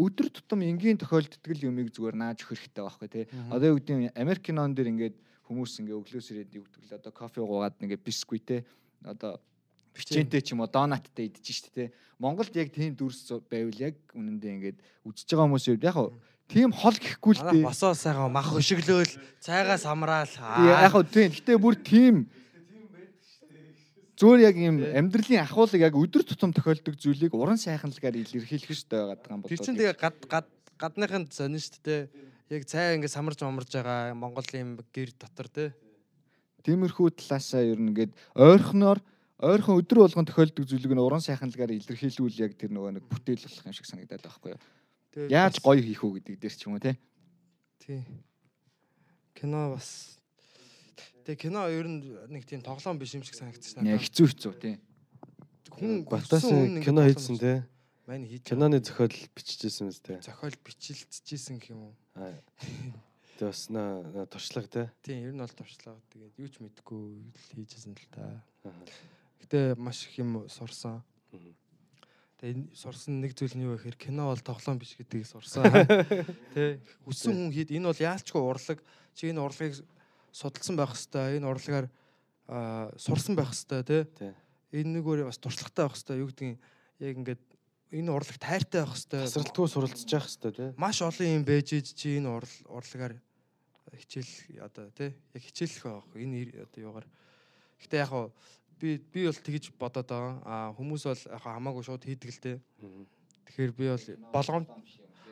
өдөр 0.00 0.28
тутам 0.32 0.64
энгийн 0.64 0.96
тохиолддог 0.96 1.52
юмыг 1.60 1.92
зүгээр 1.92 2.16
нааж 2.16 2.40
өгөх 2.40 2.56
хэрэгтэй 2.56 2.84
байхгүй 2.88 3.08
тий. 3.12 3.24
Одоо 3.52 3.76
юу 3.76 3.78
гэдгийг 3.78 4.16
Америк 4.16 4.42
кинон 4.48 4.72
дэр 4.72 4.88
ингээд 4.88 5.16
хүмүүс 5.44 5.76
ингээ 5.84 5.98
өглөөс 6.00 6.28
ирээд 6.32 6.56
юу 6.56 6.64
гэдэг 6.64 6.82
л 6.88 6.96
одоо 6.96 7.12
кофе 7.12 7.44
уугаад 7.44 7.76
ингээ 7.84 8.00
бисквит 8.00 8.44
те 8.48 8.64
одоо 9.04 9.36
бичэнтэй 9.94 10.42
ч 10.42 10.52
юм 10.52 10.64
уу 10.64 10.70
донаттай 10.70 11.28
идэж 11.28 11.46
штэ 11.46 11.70
те. 11.72 11.84
Монголд 12.18 12.54
яг 12.56 12.72
тийм 12.72 12.96
дүрс 12.96 13.28
байвал 13.48 13.78
яг 13.80 13.96
үнэндээ 14.12 14.52
ингээд 14.56 14.78
үзэж 15.04 15.28
байгаа 15.32 15.46
хүмүүс 15.48 15.66
яг 15.72 15.82
яг 15.84 15.96
тийм 16.52 16.70
хол 16.72 16.96
гэхгүй 16.96 17.32
л 17.38 17.42
дээ 17.48 17.64
Босоо 17.64 17.96
сайхан 17.96 18.32
мах 18.32 18.52
өшөглөөл 18.52 19.12
цайгаас 19.40 19.84
амраал 19.88 20.28
яг 20.28 20.92
хөө 20.92 21.04
тийм 21.08 21.30
гэтээ 21.32 21.58
бүр 21.58 21.76
тийм 21.80 22.28
Зүгээр 24.22 24.42
яг 24.44 24.56
юм 24.60 24.76
амьдралын 24.78 25.42
ахуулаг 25.42 25.82
яг 25.82 25.96
өдөр 25.98 26.22
тутам 26.22 26.52
тохиолдог 26.54 26.94
зүйлийг 26.94 27.34
уран 27.34 27.58
сайханлагаар 27.58 28.22
илэрхийлэх 28.22 28.70
хэрэгтэй 28.70 29.18
байгаа 29.18 29.34
юм 29.34 29.42
бол. 29.42 29.50
Тэр 29.50 29.58
чинь 29.58 29.74
тэгээ 29.74 29.98
гад 29.98 30.18
гад 30.30 30.46
гадныханд 30.78 31.34
сонин 31.34 31.58
шүү 31.58 31.82
дээ. 31.82 32.02
Яг 32.54 32.62
цай 32.70 33.02
ингээд 33.02 33.10
самарж 33.10 33.42
мамарж 33.42 33.74
байгаа 33.74 34.14
Монголын 34.14 34.78
гэр 34.94 35.10
дотор 35.18 35.48
те. 35.50 35.64
Тиймэрхүү 36.62 37.18
талаасаа 37.18 37.66
ер 37.66 37.82
нь 37.82 37.90
ингээд 37.90 38.14
ойрхоноор 38.38 39.02
ойрхон 39.42 39.82
өдөр 39.82 40.06
болгон 40.06 40.26
тохиолдог 40.26 40.64
зүйлийг 40.70 40.94
нь 40.94 41.02
уран 41.02 41.18
сайханлагаар 41.18 41.74
илэрхийлүүл 41.74 42.38
яг 42.38 42.54
тэр 42.54 42.70
нөгөө 42.70 43.02
нэг 43.02 43.04
бүтээл 43.10 43.42
болох 43.42 43.66
юм 43.66 43.74
шиг 43.74 43.86
санагдаад 43.90 44.22
байхгүй 44.22 44.54
юу. 44.54 44.60
Яаж 45.26 45.58
гоё 45.58 45.82
хийх 45.82 46.06
үү 46.06 46.22
гэдэг 46.22 46.38
дээр 46.38 46.54
ч 46.54 46.62
юм 46.70 46.78
уу 46.78 46.82
те. 46.82 46.94
Тий. 47.82 48.06
Кино 49.34 49.74
бас 49.74 50.22
Тэгээ 51.26 51.42
кино 51.50 51.66
ер 51.70 51.86
нь 51.86 52.02
нэг 52.30 52.46
тийм 52.46 52.62
тоглоом 52.62 52.98
биш 53.02 53.14
юм 53.18 53.26
шиг 53.26 53.34
санагдчихсан. 53.34 53.82
Яа 53.82 53.98
хэцүү 53.98 54.26
хэцүү 54.30 54.52
тий. 54.62 54.74
Хүн 55.74 56.06
хүн 56.06 56.82
кино 56.82 57.02
хийсэн 57.06 57.38
те. 57.38 57.66
Мань 58.06 58.26
хийж 58.26 58.42
Киноны 58.42 58.82
зохиол 58.82 59.14
биччихсэн 59.34 59.86
мэт 59.86 60.02
те. 60.02 60.18
зохиол 60.18 60.54
бичлэлцчихсэн 60.66 61.62
гэх 61.62 61.70
юм 61.70 61.90
уу? 61.90 61.94
Аа. 62.18 62.34
Тэгээ 63.38 63.46
бас 63.46 63.70
на 63.70 64.02
на 64.02 64.26
туршлага 64.26 64.66
те. 64.66 64.82
Тийм 65.06 65.30
ер 65.30 65.34
нь 65.34 65.38
бол 65.38 65.54
туршлага. 65.54 66.02
Тэгээд 66.10 66.34
юу 66.42 66.48
ч 66.50 66.58
мэдэхгүй 66.58 67.02
хийжсэн 67.54 67.94
л 67.94 68.06
та. 68.10 68.42
Аа. 68.66 68.74
Гэтэ 69.42 69.74
маш 69.76 70.06
их 70.06 70.18
юм 70.22 70.46
сурсан. 70.48 71.02
Тэгээ 72.38 72.54
энэ 72.54 72.64
сурсан 72.74 73.22
нэг 73.22 73.34
зүйл 73.38 73.54
нь 73.54 73.66
юу 73.66 73.78
гэхээр 73.78 73.98
кино 73.98 74.30
бол 74.30 74.42
тоглоом 74.42 74.78
биш 74.78 74.94
гэдгийг 74.98 75.26
сурсан. 75.26 75.66
Тэ 76.54 76.82
өссөн 77.06 77.34
хүн 77.34 77.50
хэд 77.54 77.70
энэ 77.70 77.86
бол 77.90 78.00
яалчгүй 78.02 78.42
урлаг 78.42 78.78
чи 79.14 79.30
энэ 79.30 79.42
урлагийг 79.42 79.78
судалсан 80.34 80.74
байх 80.74 80.94
хэвээр 80.94 81.38
энэ 81.38 81.46
урлагаар 81.46 81.86
аа, 82.50 82.90
сурсан 82.98 83.38
байх 83.38 83.54
хэвээр 83.54 84.06
тэ. 84.10 84.34
Энэ 84.74 84.98
нэгөөр 84.98 85.30
бас 85.30 85.38
туршлагатай 85.38 85.86
байх 85.86 85.94
хэвээр 85.94 86.22
юу 86.22 86.30
гэдгийг 86.34 86.58
яг 86.98 87.14
ингээд 87.22 87.42
энэ 87.94 88.10
урлаг 88.10 88.38
тайртай 88.42 88.82
байх 88.82 88.94
хэвээр 88.96 89.26
Тасралтгүй 89.28 89.66
суралцж 89.70 90.10
явах 90.10 90.26
хэвээр 90.26 90.56
те. 90.56 90.66
маш 90.80 90.98
олон 90.98 91.28
юм 91.28 91.44
байж 91.46 91.68
иж 91.76 91.94
чи 91.94 92.18
энэ 92.18 92.26
урлагаар 92.66 93.22
хичээл 93.98 94.64
одоо 94.64 94.88
тий 94.96 95.12
яг 95.12 95.42
хичээлэх 95.42 95.84
байх 95.84 96.08
энэ 96.16 96.64
одоо 96.64 96.80
юугаар 96.80 97.06
гэтээ 97.84 98.00
яг 98.00 98.12
би 98.82 98.98
би 98.98 99.26
бол 99.30 99.38
тэгж 99.38 99.70
бодоод 99.78 100.08
байгаа. 100.10 100.34
А 100.42 100.54
хүмүүс 100.74 101.06
бол 101.06 101.22
яг 101.30 101.42
хамаагүй 101.46 101.84
шууд 101.86 102.02
хийдэг 102.02 102.30
л 102.34 102.42
дээ 102.42 102.56
тэгэхээр 103.46 103.72
би 103.78 103.86
бол 103.94 104.06
болгоом 104.34 104.64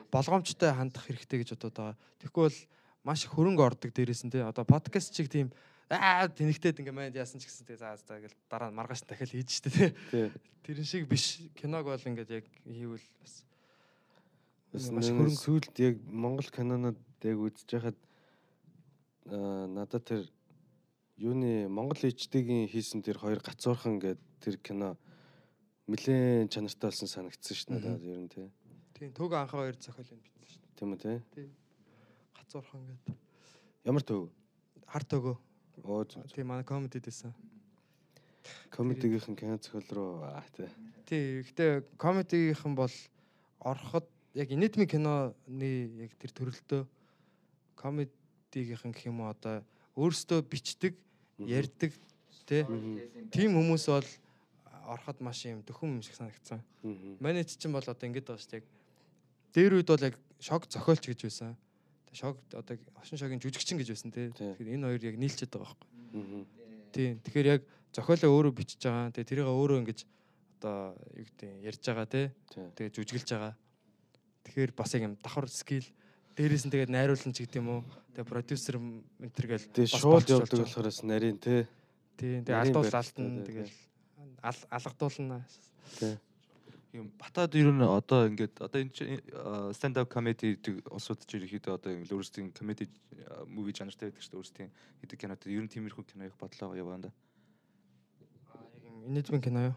болгоомжтой 0.07 0.71
хандах 0.71 1.03
хэрэгтэй 1.03 1.43
гэж 1.43 1.49
бодоод 1.59 1.75
байгаа. 1.75 1.95
Тэгэхгүй 2.23 2.43
бол 2.47 2.59
маш 3.03 3.27
хөрөнгө 3.27 3.63
ордог 3.67 3.91
дээрээс 3.91 4.23
нь 4.23 4.31
тий 4.31 4.39
одоо 4.39 4.63
подкаст 4.63 5.11
чиг 5.11 5.27
тийм 5.27 5.51
аа 5.91 6.31
тэнэгтээд 6.31 6.79
ингээ 6.79 6.95
манд 6.95 7.19
яасан 7.19 7.43
ч 7.43 7.51
гэсэн 7.51 7.67
тий 7.67 7.75
за 7.75 7.91
за 7.99 8.23
гэл 8.23 8.35
дараа 8.47 8.71
нь 8.71 8.77
маргааш 8.79 9.03
дахиад 9.03 9.35
хийж 9.35 9.49
штэ 9.59 9.69
тий 9.69 9.89
Тий. 10.15 10.31
тэрэн 10.63 10.87
шиг 10.87 11.03
биш. 11.11 11.43
Киног 11.59 11.83
бол 11.83 11.99
ингээд 11.99 12.31
яг 12.31 12.45
хийвэл 12.63 13.03
бас 14.71 14.87
маш 14.95 15.11
хөрөнгө 15.11 15.43
сүүлд 15.43 15.75
яг 15.83 15.95
Монгол 16.07 16.47
кинонод 16.47 16.99
яг 17.27 17.35
үзэж 17.35 17.67
байхад 17.67 17.97
аа 19.27 19.67
надад 19.67 20.07
тэр 20.07 20.23
юуны 21.21 21.69
Монгол 21.69 22.01
ичдгийн 22.09 22.65
хийсэн 22.65 23.05
тэр 23.05 23.21
хоёр 23.21 23.37
гацуурхан 23.45 24.01
гээд 24.01 24.19
тэр 24.41 24.57
кино 24.57 24.97
нэлээд 25.85 26.49
чанартай 26.49 26.89
болсон 26.89 27.07
санагдсан 27.07 27.55
ш 27.55 27.61
надад 27.69 28.01
ер 28.01 28.17
нь 28.25 28.29
тий. 28.31 28.49
тийм 28.97 29.13
төг 29.13 29.29
анхаа 29.37 29.61
хоёр 29.69 29.77
зохиол 29.77 30.09
юм 30.09 30.21
бичсэн 30.25 30.49
штэ 30.49 30.65
Тийм 30.81 30.89
үү 30.97 30.99
тий. 31.29 31.47
гацуурхан 32.33 32.81
гэдэг 32.89 33.15
Ямар 33.85 34.01
төв? 34.01 34.29
харт 34.89 35.13
өгөө 35.13 35.37
Оо 35.85 36.03
тийм 36.05 36.47
манай 36.49 36.65
комеди 36.65 36.97
дэсэн 36.97 37.33
комедигийнхэн 38.73 39.35
кино 39.37 39.57
зохиол 39.61 39.87
руу 39.93 40.23
аа 40.25 40.43
тий. 40.57 40.69
тий 41.05 41.21
гэхдээ 41.45 42.01
комедигийнхэн 42.01 42.73
бол 42.73 42.93
ороход 43.61 44.09
яг 44.33 44.49
нийтмийн 44.49 44.89
киноны 44.89 45.69
яг 46.01 46.17
тэр 46.17 46.31
төрөлтөө 46.33 46.81
комедигийнхэн 47.77 48.91
гэх 48.91 49.05
юм 49.05 49.21
уу 49.21 49.29
одоо 49.29 49.61
өөрсдөө 49.95 50.41
бичдэг 50.49 50.97
ярьдаг 51.47 51.91
тий 52.45 52.65
тийм 53.31 53.55
хүмүүс 53.57 53.85
бол 53.89 54.09
ороход 54.91 55.21
маш 55.21 55.45
юм 55.45 55.61
дөхөн 55.63 55.97
юм 55.97 56.01
шиг 56.01 56.15
санагдсан 56.15 56.61
Мгм. 56.83 57.17
Манайд 57.19 57.47
чинь 57.47 57.71
бол 57.71 57.85
одоо 57.85 58.07
ингэж 58.07 58.25
байгаа 58.25 58.41
шүү 58.41 58.51
дээ. 58.57 58.65
Дээр 59.53 59.73
үед 59.77 59.87
бол 59.87 60.01
яг 60.01 60.15
шог 60.41 60.65
зохиолч 60.65 61.05
гэж 61.05 61.19
байсан. 61.29 61.53
Шог 62.11 62.41
одоо 62.57 62.77
ошин 62.97 63.21
шогийн 63.21 63.37
жүжигчин 63.37 63.77
гэж 63.77 63.89
байсан 63.93 64.09
тий. 64.09 64.33
Тэгэхээр 64.33 64.73
энэ 64.81 64.87
хоёр 64.89 65.03
яг 65.05 65.15
нийлчихэд 65.21 65.53
байгаа 65.53 65.77
байхгүй. 65.77 66.45
Тий. 66.89 67.09
Тэгэхээр 67.21 67.47
яг 67.53 67.61
зохиолоо 67.93 68.33
өөрөө 68.33 68.53
бичиж 68.57 68.81
байгаа. 68.81 69.13
Тэгээ 69.13 69.29
тэрийг 69.29 69.45
өөрөө 69.45 69.77
ингэж 69.85 69.99
одоо 70.57 70.97
юу 71.13 71.25
гэдэг 71.29 71.49
ярьж 71.69 71.83
байгаа. 71.85 72.07
Тий. 72.09 72.25
Тэгээ 72.49 72.95
жүжиглж 72.97 73.29
байгаа. 73.29 73.53
Тэгэхээр 74.49 74.71
бас 74.73 74.89
яг 74.97 75.01
юм 75.05 75.13
давхар 75.21 75.45
скил 75.53 75.85
дээрээс 76.35 76.65
нь 76.67 76.71
тэгээд 76.73 76.91
найруулсан 76.91 77.31
ч 77.35 77.43
гэдэм 77.45 77.67
үү. 77.67 77.81
Тэгээ 78.15 78.27
продюсер 78.27 78.75
ментер 78.79 79.45
гээл 79.47 79.67
бас 79.71 79.91
шууд 79.95 80.27
явдаг 80.27 80.51
байгаа. 80.51 80.67
болохоос 80.67 80.99
нарийн 81.03 81.37
тий. 81.39 81.63
тий. 82.17 82.41
Тэгээ 82.43 82.51
нарийн 82.51 82.75
алдуул 82.75 82.87
барилттай, 82.91 83.01
алтан 83.01 83.27
тий, 83.31 83.45
тэгэл 83.47 83.73
ал- 84.43 84.67
алгадуулна. 84.71 85.37
юм 86.93 87.07
батад 87.15 87.55
ер 87.55 87.71
нь 87.71 87.81
одоо 87.81 88.27
ингээд 88.27 88.59
одоо 88.59 88.79
энэ 88.83 89.71
stand 89.71 89.95
up 89.95 90.11
comedy 90.11 90.59
гэдэг 90.59 90.91
улсууд 90.91 91.23
ч 91.23 91.39
ерөөхдөө 91.39 91.79
одоо 91.79 91.91
ингээд 91.95 92.11
өөрсдийн 92.11 92.51
comedy 92.51 92.91
movie 93.47 93.71
жанртай 93.71 94.11
байдаг 94.11 94.19
шүү 94.19 94.31
дээ 94.35 94.41
өөрсдийн 94.43 94.69
гэдэг 94.99 95.17
кинод 95.19 95.41
ер 95.47 95.63
нь 95.63 95.71
тиймэрхүү 95.71 96.03
кино 96.11 96.27
их 96.27 96.35
бодлоо 96.35 96.75
яваанда. 96.75 97.15
Яг 98.75 98.83
юм 98.83 99.07
инээдмэн 99.07 99.39
кино 99.39 99.59
юу? 99.71 99.75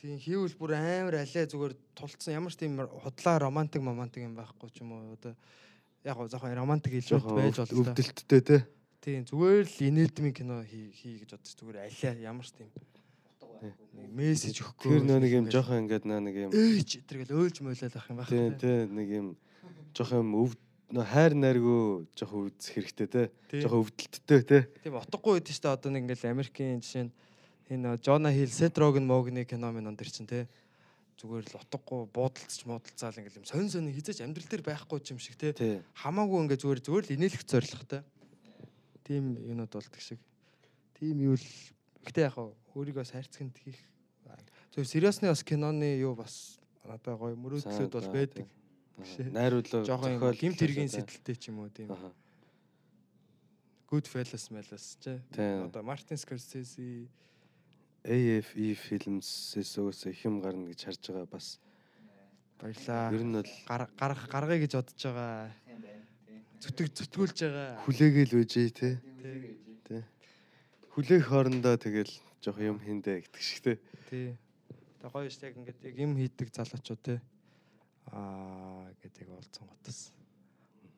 Тийм 0.00 0.18
хийвэл 0.18 0.56
бүр 0.58 0.74
амар 0.74 1.22
алиа 1.22 1.46
зүгээр 1.46 1.74
тулцсан 1.94 2.34
ямар 2.34 2.52
ч 2.52 2.60
тийм 2.60 2.78
худлаа 2.82 3.38
романтик 3.38 3.82
момантик 3.82 4.26
юм 4.26 4.34
байхгүй 4.34 4.70
ч 4.74 4.82
юм 4.82 4.92
уу 4.92 5.14
одоо 5.14 5.34
яг 6.04 6.16
гоо 6.16 6.28
жоохон 6.28 6.54
романтик 6.54 6.92
элемент 6.98 7.30
байж 7.30 7.56
болтой. 7.56 7.78
өвдөлттэй 7.80 8.40
тий. 8.42 8.60
Тийм 9.00 9.24
зүгээр 9.24 9.64
л 9.64 9.78
инээдмэн 9.88 10.34
кино 10.34 10.60
хий 10.66 11.22
гэж 11.22 11.30
бодож 11.38 11.52
зүгээр 11.54 11.78
алиа 11.86 12.12
ямар 12.20 12.44
ч 12.44 12.52
тийм 12.58 12.70
мессеж 14.12 14.60
өгөхгүй. 14.60 15.00
Тэр 15.00 15.20
нэг 15.24 15.32
юм 15.32 15.46
жоохон 15.48 15.86
ингээд 15.86 16.04
нэг 16.04 16.36
юм 16.36 16.50
ээч 16.52 17.06
тэр 17.08 17.24
гэл 17.24 17.38
өөлж 17.38 17.56
мойлол 17.64 17.96
ах 17.96 18.10
юм 18.10 18.18
байх. 18.18 18.28
тий 18.28 18.50
тий 18.60 18.78
нэг 18.90 19.08
юм 19.08 19.26
жоохон 19.96 20.20
юм 20.20 20.30
өв 20.44 20.52
нөө 20.92 21.06
хайр 21.08 21.32
найргүй 21.32 22.06
жоохон 22.12 22.50
үзэх 22.52 22.74
хэрэгтэй. 22.76 23.30
Тийм. 23.48 23.60
Жоохон 23.64 23.80
өвдөлттэй 23.88 24.40
тий. 24.44 24.62
Тийм 24.84 24.98
утгагүй 25.00 25.40
шүү 25.40 25.62
дээ 25.64 25.74
одоо 25.74 25.90
нэг 25.90 26.02
ингээл 26.04 26.30
Америкийн 26.34 26.82
жишээ 26.84 27.04
нь 27.08 27.12
энэ 27.70 27.98
Жона 28.02 28.32
Хил, 28.32 28.48
Сет 28.48 28.78
Роген 28.78 29.06
Могны 29.06 29.44
кино 29.44 29.72
минь 29.72 29.86
он 29.86 29.96
дэр 29.96 30.10
чинь 30.10 30.26
те 30.26 30.48
зүгээр 31.20 31.46
л 31.54 31.60
утгагүй 31.62 32.06
буудалцч 32.10 32.66
муудалцаал 32.66 33.16
ингээл 33.16 33.40
юм 33.40 33.46
сонь 33.46 33.70
сонь 33.70 33.88
хизээч 33.88 34.20
амьдрал 34.20 34.48
дээр 34.50 34.64
байхгүй 34.66 35.00
юм 35.14 35.18
шиг 35.22 35.38
те 35.38 35.54
хамаагүй 35.94 36.44
ингээ 36.44 36.60
зүгээр 36.60 36.80
зүгээр 36.82 37.04
л 37.08 37.14
инээлэх 37.14 37.44
зорилготой. 37.46 38.02
Тийм 39.06 39.38
юмуд 39.38 39.70
болдог 39.70 40.00
шиг. 40.02 40.20
Тийм 40.98 41.22
юу 41.22 41.38
л 41.38 41.46
гэтээ 42.04 42.28
яг 42.28 42.36
өөрийгөө 42.74 43.04
сайрцганд 43.06 43.56
хийх. 43.62 43.78
Зөв 44.74 44.84
сериосны 44.90 45.30
бас 45.30 45.46
киноны 45.46 45.96
юу 46.02 46.18
бас 46.18 46.58
надад 46.82 47.16
гоё 47.16 47.38
мөрөөдлөд 47.38 47.94
бол 47.94 48.10
байдаг. 48.10 48.46
Найруулга 48.98 49.84
зохиол 49.86 50.34
гимт 50.34 50.58
хэргийн 50.58 50.90
сэтэлтэй 50.90 51.36
ч 51.38 51.48
юм 51.54 51.62
уу 51.62 51.70
тийм. 51.70 51.90
Аха. 51.94 52.10
Good 53.90 54.06
Fellas 54.10 54.50
Melas 54.50 54.98
ч 54.98 55.18
Тийм. 55.30 55.70
одоо 55.70 55.82
Мартин 55.82 56.18
Скорсезе 56.18 57.06
AFE 58.04 58.74
Films-с 58.76 59.78
өөс 59.80 60.06
их 60.12 60.24
юм 60.28 60.40
гарна 60.44 60.68
гэж 60.68 60.80
харж 60.92 61.08
байгаа 61.08 61.26
бас. 61.32 61.58
баярлаа. 62.60 63.12
Ер 63.12 63.24
нь 63.24 63.32
бол 63.32 63.50
Гар- 63.66 63.90
гарах 63.96 64.28
гаргая 64.28 64.58
гэж 64.60 64.72
бодож 64.76 65.00
байгаа. 65.00 65.52
Зүтг 66.60 66.88
зүтгүүлж 66.92 67.38
байгаа. 67.48 67.80
хүлээгээл 67.88 68.32
үжээ 68.44 68.68
тий. 68.76 68.94
Тий. 69.88 70.02
Хүлээх 70.92 71.24
хоорондоо 71.28 71.76
тэгэл 71.80 72.12
жоох 72.44 72.60
юм 72.60 72.78
хиндэ 72.80 73.24
гэдэг 73.24 73.40
шиг 73.40 73.60
тий. 73.64 73.76
Тий. 74.08 74.36
Тэгээ 75.00 75.08
гоё 75.12 75.28
шүү 75.32 75.44
яг 75.48 75.56
ингээд 75.60 75.80
яг 75.84 75.96
юм 75.96 76.12
хийдэг 76.20 76.48
залуучууд 76.52 77.00
те 77.04 77.20
аа 78.12 78.88
гэдэг 79.00 79.28
болцсон 79.32 79.64
готос. 79.68 80.12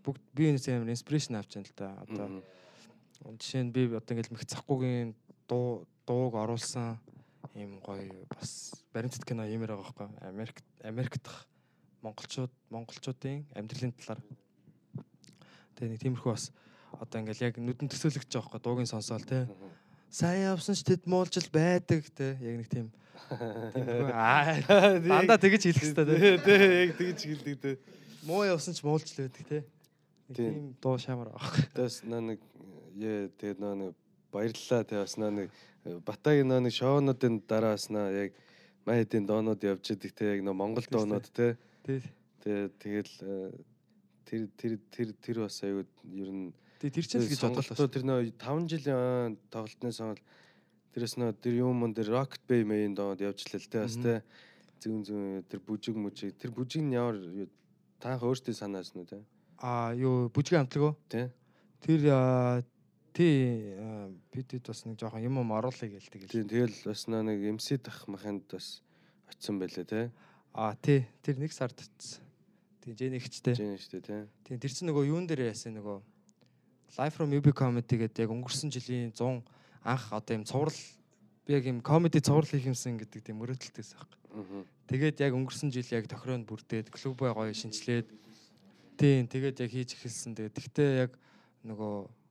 Бүгд 0.02 0.22
би 0.34 0.50
энэ 0.50 0.58
амар 0.74 0.90
инспирэшн 0.90 1.38
авч 1.38 1.54
байна 1.54 1.66
л 1.70 1.74
да. 1.78 1.88
Одоо 2.02 2.26
жишээ 3.38 3.62
нь 3.66 3.70
би 3.74 3.90
одоо 3.90 4.10
ингээд 4.14 4.30
мэх 4.34 4.46
цахгүйгийн 4.46 5.14
дуу 5.48 5.86
дууг 6.06 6.34
оруулсан 6.34 6.98
ийм 7.54 7.80
гоё 7.80 8.26
бас 8.30 8.74
баримтат 8.92 9.24
кино 9.24 9.46
иймэр 9.46 9.74
байгаа 9.74 9.94
байхгүй. 9.94 10.08
Америк 10.28 10.62
Америк 10.84 11.18
дахь 11.22 11.46
монголчууд 12.02 12.52
монголчуудын 12.70 13.46
амьдралын 13.54 13.92
талаар. 13.96 14.20
Тэгээ 15.76 15.90
нэг 15.92 16.00
тиймэрхүү 16.02 16.32
бас 16.32 16.52
одоо 17.00 17.20
ингээл 17.20 17.46
яг 17.50 17.54
нүдэн 17.60 17.90
төсөөлөгч 17.90 18.30
байгаа 18.30 18.48
байхгүй 18.48 18.62
дуугийн 18.64 18.90
сонсоол 18.90 19.24
те 19.26 19.44
сайн 20.10 20.48
явсан 20.52 20.76
ч 20.78 20.84
тэд 20.86 21.04
муулжил 21.10 21.48
байдаг 21.52 22.06
те 22.14 22.36
яг 22.40 22.56
нэг 22.62 22.68
тийм 22.70 22.88
аа 24.12 24.56
дандаа 25.02 25.36
тэгэж 25.40 25.62
хэлэх 25.68 25.82
хэрэгтэй 25.82 26.40
те 26.40 26.56
яг 26.86 26.92
тэгж 26.96 27.20
хэлдэг 27.26 27.56
тэ. 27.60 27.78
муу 28.24 28.46
явсан 28.46 28.72
ч 28.72 28.80
муулжил 28.86 29.26
байдаг 29.26 29.44
те 29.44 29.58
Тийм. 30.32 30.74
дуу 30.80 30.98
шамар 30.98 31.30
байгаа 31.34 31.68
Тэс 31.74 32.02
нэг 32.06 32.40
яа 32.96 33.28
тэгээд 33.36 33.60
нэг 33.60 33.94
баярлалаа. 34.32 34.84
Тэ 34.84 35.02
бас 35.02 35.16
нэг 35.16 35.50
э, 35.84 35.98
Батагийн 36.04 36.50
нэг 36.50 36.74
шоунуудын 36.74 37.42
дараа 37.46 37.74
бас 37.76 37.88
нөө 37.90 38.06
яг 38.14 38.32
майдын 38.86 39.26
доонууд 39.26 39.62
явж 39.62 39.92
идэг 39.92 40.12
тэ 40.14 40.36
яг 40.36 40.40
нөө 40.46 40.54
Монгол 40.54 40.86
доонууд 40.90 41.26
тий. 41.30 41.54
Тэгээд 42.42 42.72
тэгэл 42.78 43.14
э, 43.22 43.52
тэр 44.26 44.42
тэр 44.58 44.72
тэр 44.90 45.08
тэр 45.18 45.36
бас 45.46 45.62
аюу 45.62 45.86
ер 46.10 46.30
нь 46.30 46.54
тий 46.80 46.90
тэр 46.90 47.06
чинь 47.06 47.22
гэж 47.22 47.40
бодлоо 47.42 47.62
сонголтоо 47.62 47.88
тэр 47.90 48.04
нөө 48.06 48.20
5 48.38 48.70
жилийн 48.70 49.38
тоглолтны 49.50 49.92
сонголт. 49.92 50.22
Тэрээс 50.94 51.16
нөө 51.20 51.32
тэр 51.38 51.54
юм 51.60 51.82
мөн 51.82 51.94
тэр 51.94 52.14
Rocket 52.14 52.42
Bay 52.46 52.62
main 52.66 52.94
доод 52.94 53.20
явж 53.20 53.46
лээ 53.46 53.62
л 53.62 53.70
тэ 53.70 53.84
бас 53.84 53.96
тэ 53.98 54.22
зүүн 54.80 55.02
зүүн 55.06 55.26
тэр 55.50 55.60
бүжиг 55.60 55.96
мүжиг. 55.98 56.36
Тэр 56.40 56.50
бүжиг 56.56 56.82
нь 56.84 56.96
ямар 56.96 57.16
юу, 57.18 57.48
таах 58.00 58.24
өөртөө 58.24 58.54
санаас 58.54 58.94
нь 58.96 59.04
тэ 59.04 59.20
а 59.58 59.92
юу 59.96 60.28
бүжгийн 60.28 60.64
амтлаг 60.64 60.82
уу? 60.84 60.94
Тэ. 61.08 61.30
Тэр 61.80 62.00
тий 63.16 63.72
аа, 63.80 64.12
бидэд 64.28 64.68
бас 64.68 64.84
нэг 64.84 65.00
жоохон 65.00 65.24
юм 65.24 65.40
юм 65.40 65.50
оруулъя 65.56 65.88
гэлдэг. 65.88 66.28
тийм 66.28 66.44
тэгэл 66.52 66.76
бас 66.84 67.08
нэг 67.08 67.40
MC 67.56 67.80
дах 67.80 68.04
маханд 68.12 68.44
бас 68.52 68.84
очсон 69.32 69.56
байлээ 69.56 69.88
тэ 69.88 70.12
Аа 70.52 70.76
тий 70.76 71.08
тэр 71.24 71.40
нэг 71.40 71.52
сард 71.52 71.80
очсон. 71.80 72.20
Тий 72.84 72.92
Женихчтэй. 72.92 73.56
жин 73.56 73.80
штэ 73.80 74.04
тэ 74.04 74.28
Тий 74.44 74.60
тэр 74.60 74.72
чинь 74.72 74.92
нөгөө 74.92 75.08
юун 75.08 75.24
дээр 75.24 75.48
яасан 75.48 75.80
нөгөө 75.80 75.96
Live 76.96 77.12
from 77.16 77.32
UB 77.32 77.52
comedy 77.52 77.96
гэдэг 78.04 78.24
яг 78.24 78.32
өнгөрсөн 78.32 78.72
жилийн 78.72 79.12
100 79.12 79.44
анх 79.84 80.04
одоо 80.12 80.32
юм 80.36 80.44
цуврал 80.44 80.80
би 81.44 81.52
яг 81.56 81.64
юм 81.64 81.80
comedy 81.80 82.20
цуврал 82.20 82.48
хийх 82.48 82.68
юмсан 82.68 82.96
гэдэг 82.96 83.20
тийм 83.20 83.40
мөрөөдөлтөөс 83.40 83.90
баг. 83.96 84.10
Аа. 84.32 84.64
Тэгээд 84.88 85.20
яг 85.24 85.32
өнгөрсөн 85.36 85.72
жил 85.72 85.88
яг 85.92 86.08
тохироонд 86.08 86.48
бүрдээд 86.48 86.88
клубээ 86.88 87.32
гоё 87.36 87.52
шинчлээд 87.52 88.08
тийм 88.96 89.28
тэгээд 89.28 89.60
яг 89.60 89.70
хийж 89.72 89.92
эхэлсэн. 89.92 90.32
Тэгээд 90.36 90.56
тэгтээ 90.56 90.90
яг 91.04 91.12
нөгөө 91.68 92.25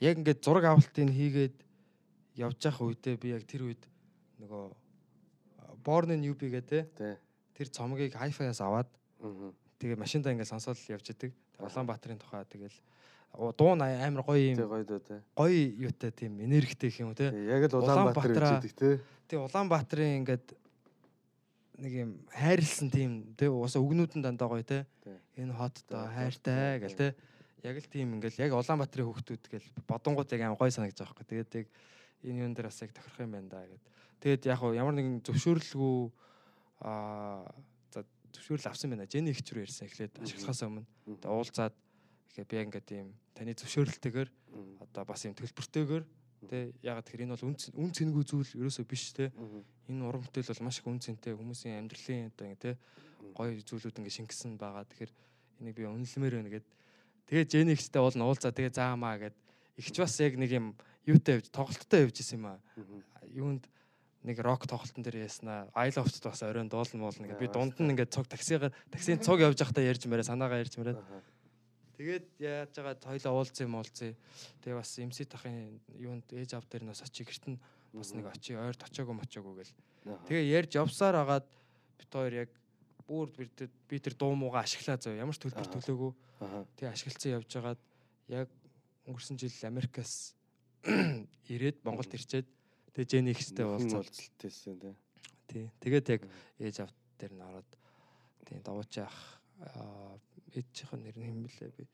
яг 0.00 0.14
ингээд 0.20 0.40
зураг 0.44 0.64
авалтыг 0.68 1.08
хийгээд 1.10 1.56
явж 2.36 2.58
явах 2.68 2.80
үедээ 2.84 3.16
би 3.16 3.32
яг 3.32 3.44
тэр 3.48 3.68
үед 3.70 3.82
нөгөө 4.40 4.64
Born 5.86 6.10
in 6.10 6.26
UB 6.26 6.40
гэдэг 6.50 6.84
Тэ. 6.98 7.16
тэр 7.54 7.68
цомгийг 7.70 8.16
hi-fi-аас 8.18 8.60
аваад 8.60 8.90
Аа. 9.22 9.52
тэгээ 9.78 9.96
машиндаа 9.96 10.34
ингээд 10.34 10.50
сонсоод 10.50 10.76
явж 10.90 11.06
идэг. 11.14 11.32
Улаанбаатарын 11.62 12.18
тухай 12.18 12.44
тэгэл 12.44 12.76
дуу 13.56 13.72
амар 13.72 14.22
гоё 14.26 14.52
юм 14.52 14.58
гоё 15.36 15.62
юутай 15.88 16.10
тийм 16.12 16.40
энергитэй 16.40 16.90
гэх 16.90 17.00
юм 17.00 17.14
те. 17.14 17.30
Яг 17.32 17.70
л 17.70 17.80
Улаанбаатар 17.80 18.60
гэж 18.60 18.66
идэг 18.66 18.74
тэ 18.76 18.88
Тэгээ 19.28 19.46
Улаанбаатарын 19.46 20.22
ингээд 20.22 20.46
нэг 21.82 21.92
юм 21.92 22.10
хайрлсан 22.32 22.88
тийм 22.90 23.34
те 23.36 23.48
уусаа 23.50 23.82
үгнүүд 23.82 24.16
нь 24.16 24.24
дандаа 24.24 24.48
гоё 24.48 24.64
те. 24.64 24.86
Тий. 25.02 25.16
Энэ 25.42 25.52
хот 25.52 25.82
доо 25.90 26.06
хайртай 26.08 26.80
гэл 26.80 26.96
те. 26.96 27.08
Яг 27.64 27.76
л 27.80 27.88
тийм 27.88 28.16
ингээл 28.18 28.42
яг 28.46 28.52
Улаанбаатарын 28.52 29.06
хүүхдүүд 29.08 29.44
гэл 29.48 29.68
бодонгууд 29.88 30.30
яг 30.32 30.42
амар 30.44 30.60
гоё 30.60 30.70
санагдаж 30.70 31.00
байгаа 31.00 31.14
байхгүй. 31.16 31.28
Тэгээд 31.30 31.52
яг 31.56 31.66
энэ 32.26 32.40
юун 32.44 32.54
дээр 32.54 32.68
бас 32.68 32.82
яг 32.82 32.92
тохирох 32.92 33.20
юм 33.24 33.32
байна 33.32 33.48
да 33.48 33.64
гэд. 33.64 33.84
Тэгээд 34.20 34.42
яг 34.50 34.60
ямар 34.76 34.94
нэгэн 34.96 35.24
зөвшөөрлгүй 35.24 35.96
аа 36.84 37.48
за 37.92 38.04
зөвшөөрөл 38.36 38.68
авсан 38.70 38.90
байна. 38.92 39.08
Жени 39.08 39.32
их 39.32 39.40
ч 39.40 39.56
рүү 39.56 39.64
ярьсан 39.64 39.88
эхлээд 39.88 40.20
ашиглахаас 40.20 40.62
өмнө. 40.68 40.84
Уулзаад 41.24 41.74
тэгэхээр 42.36 42.48
би 42.50 42.56
ингээд 42.68 42.86
тийм 42.86 43.06
таны 43.32 43.56
зөвшөөрөлтэйгээр 43.56 44.30
одоо 44.84 45.02
бас 45.08 45.24
юм 45.24 45.34
төлбөртэйгээр 45.36 46.04
те 46.46 46.70
ягаад 46.84 47.04
тэгэхээр 47.08 47.24
энэ 47.24 47.34
бол 47.34 47.48
үн 47.48 47.56
үн 47.56 47.90
цэнгүй 47.96 48.24
зүйл 48.28 48.50
ерөөсөө 48.60 48.84
биш 48.86 49.16
те 49.16 49.32
Мгм. 49.32 49.64
энэ 49.88 50.04
уран 50.04 50.22
бүтээл 50.22 50.52
бол 50.52 50.64
маш 50.68 50.78
их 50.78 50.86
үн 50.86 51.00
цэнтэй 51.00 51.32
хүмүүсийн 51.32 51.80
амьдралын 51.80 52.28
одоо 52.30 52.54
те 52.60 52.70
гоё 53.34 53.50
зүйлүүд 53.56 53.98
ингэ 54.04 54.12
шингэсэн 54.12 54.60
байгаа. 54.60 54.84
Тэгэхээр 54.84 55.12
энийг 55.64 55.74
би 55.76 55.84
үнэлмээр 55.88 56.34
байна 56.38 56.52
гэд. 56.52 56.66
Тэгээ 57.26 57.50
Женикстэй 57.50 58.00
уул 58.02 58.14
нь 58.14 58.22
уулзаа 58.22 58.54
тэгээ 58.54 58.74
заамаа 58.74 59.18
гэд. 59.18 59.36
Ихч 59.76 59.98
бас 59.98 60.14
яг 60.22 60.38
нэг 60.38 60.50
юм 60.54 60.66
юутай 61.06 61.42
явж 61.42 61.50
тоглолттой 61.50 62.06
явж 62.06 62.22
исэн 62.22 62.38
юм 62.38 62.46
аа. 62.54 62.58
Юунд 63.34 63.66
нэг 64.26 64.38
рок 64.42 64.66
тоглолтын 64.66 65.02
дээр 65.02 65.26
яснаа. 65.26 65.70
I 65.74 65.90
Love-т 65.94 66.22
бас 66.22 66.42
оройн 66.42 66.70
дуулна 66.70 66.98
муулна 66.98 67.26
гэд. 67.30 67.42
Би 67.42 67.46
дунд 67.50 67.78
нь 67.78 67.90
ингэ 67.94 68.10
цуг 68.10 68.26
таксигаар 68.26 68.74
таксийн 68.90 69.22
цуг 69.22 69.38
явж 69.42 69.58
байхдаа 69.58 69.86
ярьж 69.86 70.02
мээрээ 70.06 70.30
санаагаа 70.30 70.62
ярьж 70.62 70.74
мээрээ. 70.78 70.98
Аха. 70.98 71.22
Тэгээд 71.96 72.26
яаж 72.42 72.72
байгаа 72.76 73.08
хоёлоо 73.08 73.32
уулзсан 73.40 73.66
юм 73.70 73.78
уулзъя. 73.78 74.14
Тэгээ 74.66 74.76
бас 74.76 74.90
MC 74.98 75.18
тахын 75.30 75.80
юунд 75.96 76.26
ээж 76.28 76.58
ав 76.58 76.66
дээр 76.66 76.90
нас 76.90 77.00
очи 77.00 77.24
гэрт 77.24 77.54
нь 77.54 77.58
бас 77.94 78.12
нэг 78.12 78.26
очи 78.28 78.52
ойрт 78.52 78.82
очоогүй 78.84 79.14
мочоогүй 79.16 79.54
гэл. 79.62 79.74
Тэгээ 80.28 80.44
ярьж 80.60 80.72
явсаар 80.76 81.16
агаад 81.22 81.46
бит 81.96 82.10
хоёр 82.12 82.34
яг 82.44 82.50
бүр 83.06 83.30
би 83.36 83.46
тэр- 83.46 83.70
би 83.88 83.98
тэр 84.02 84.14
дуу 84.18 84.34
мууга 84.34 84.60
ашиглаа 84.66 84.98
зөө. 84.98 85.16
Ямар 85.16 85.34
ч 85.34 85.40
төлбөр 85.46 85.68
төлөөгүй. 85.70 86.12
Тэгээ 86.76 86.90
ашиглацсан 86.92 87.32
явж 87.38 87.50
агаад 87.56 87.80
яг 88.28 88.48
өнгөрсөн 89.06 89.38
жил 89.38 89.54
Америкаас 89.70 90.34
ирээд 91.54 91.82
Монголд 91.86 92.10
ирчээд 92.14 92.46
тэгээ 92.94 93.06
Жени 93.10 93.30
ихтэй 93.34 93.66
уулзалтайсэн 93.66 94.76
тэ 94.82 94.90
тий. 95.46 95.64
Тэгээд 95.80 96.06
яг 96.18 96.22
ээж 96.58 96.76
ав 96.82 96.90
дээр 97.18 97.32
нь 97.34 97.46
ороод 97.46 97.70
тий 98.46 98.58
давууч 98.62 98.94
ах 99.02 99.16
ээжийнх 100.54 100.92
нь 100.98 101.02
нэр 101.06 101.16
нь 101.16 101.26
хэм 101.26 101.38
блэ 101.46 101.68
би. 101.78 101.84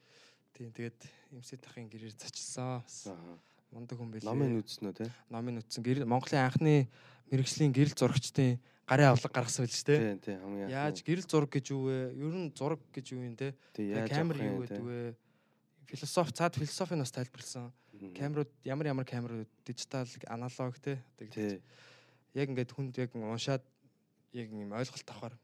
Тий 0.57 0.69
тэгээд 0.73 0.99
MC 1.37 1.61
тахын 1.61 1.89
гэрээр 1.93 2.17
зочилсан. 2.17 2.83
Мундаг 3.73 3.97
хүн 3.97 4.13
байлээ. 4.13 4.29
Номын 4.29 4.61
үзнэ 4.61 4.93
тэ 4.93 5.09
номын 5.33 5.61
үтсэн 5.65 6.05
Монголын 6.05 6.45
анхны 6.45 6.89
мэрэгжлийн 7.33 7.73
гэрэл 7.73 7.97
зурагчдын 7.97 8.61
гарын 8.93 9.09
авлага 9.09 9.33
гаргасан 9.33 9.65
байл 9.65 9.73
ч 9.73 9.81
тий. 9.81 9.97
Тий, 9.97 10.17
тий, 10.21 10.37
хамгийн 10.37 10.69
Яаж 10.69 11.01
гэрэл 11.01 11.25
зураг 11.25 11.51
гэж 11.51 11.67
юу 11.73 11.89
вэ? 11.89 12.13
Ер 12.13 12.35
нь 12.37 12.53
зураг 12.53 12.81
гэж 12.93 13.07
юу 13.17 13.25
юм 13.25 13.37
те? 13.37 13.57
камер 14.13 14.37
юу 14.37 14.53
юм, 14.53 14.61
гэдэг 14.69 14.85
вэ? 14.85 15.17
Философи 15.89 16.33
цаад 16.37 16.55
философи 16.61 16.95
нь 16.95 17.01
бас 17.01 17.13
тайлбарлсан. 17.17 17.73
Камерууд 18.13 18.51
ямар 18.65 18.87
ямар 18.93 19.07
камерууд 19.09 19.49
дижитал, 19.65 20.09
аналог 20.29 20.77
те. 20.77 21.01
Одоо 21.17 21.61
яг 22.37 22.49
ингээд 22.49 22.73
хүнд 22.73 22.97
яг 23.01 23.17
уншаад 23.17 23.65
яг 24.33 24.49
юм 24.53 24.73
ойлголт 24.73 25.09
авахар 25.09 25.37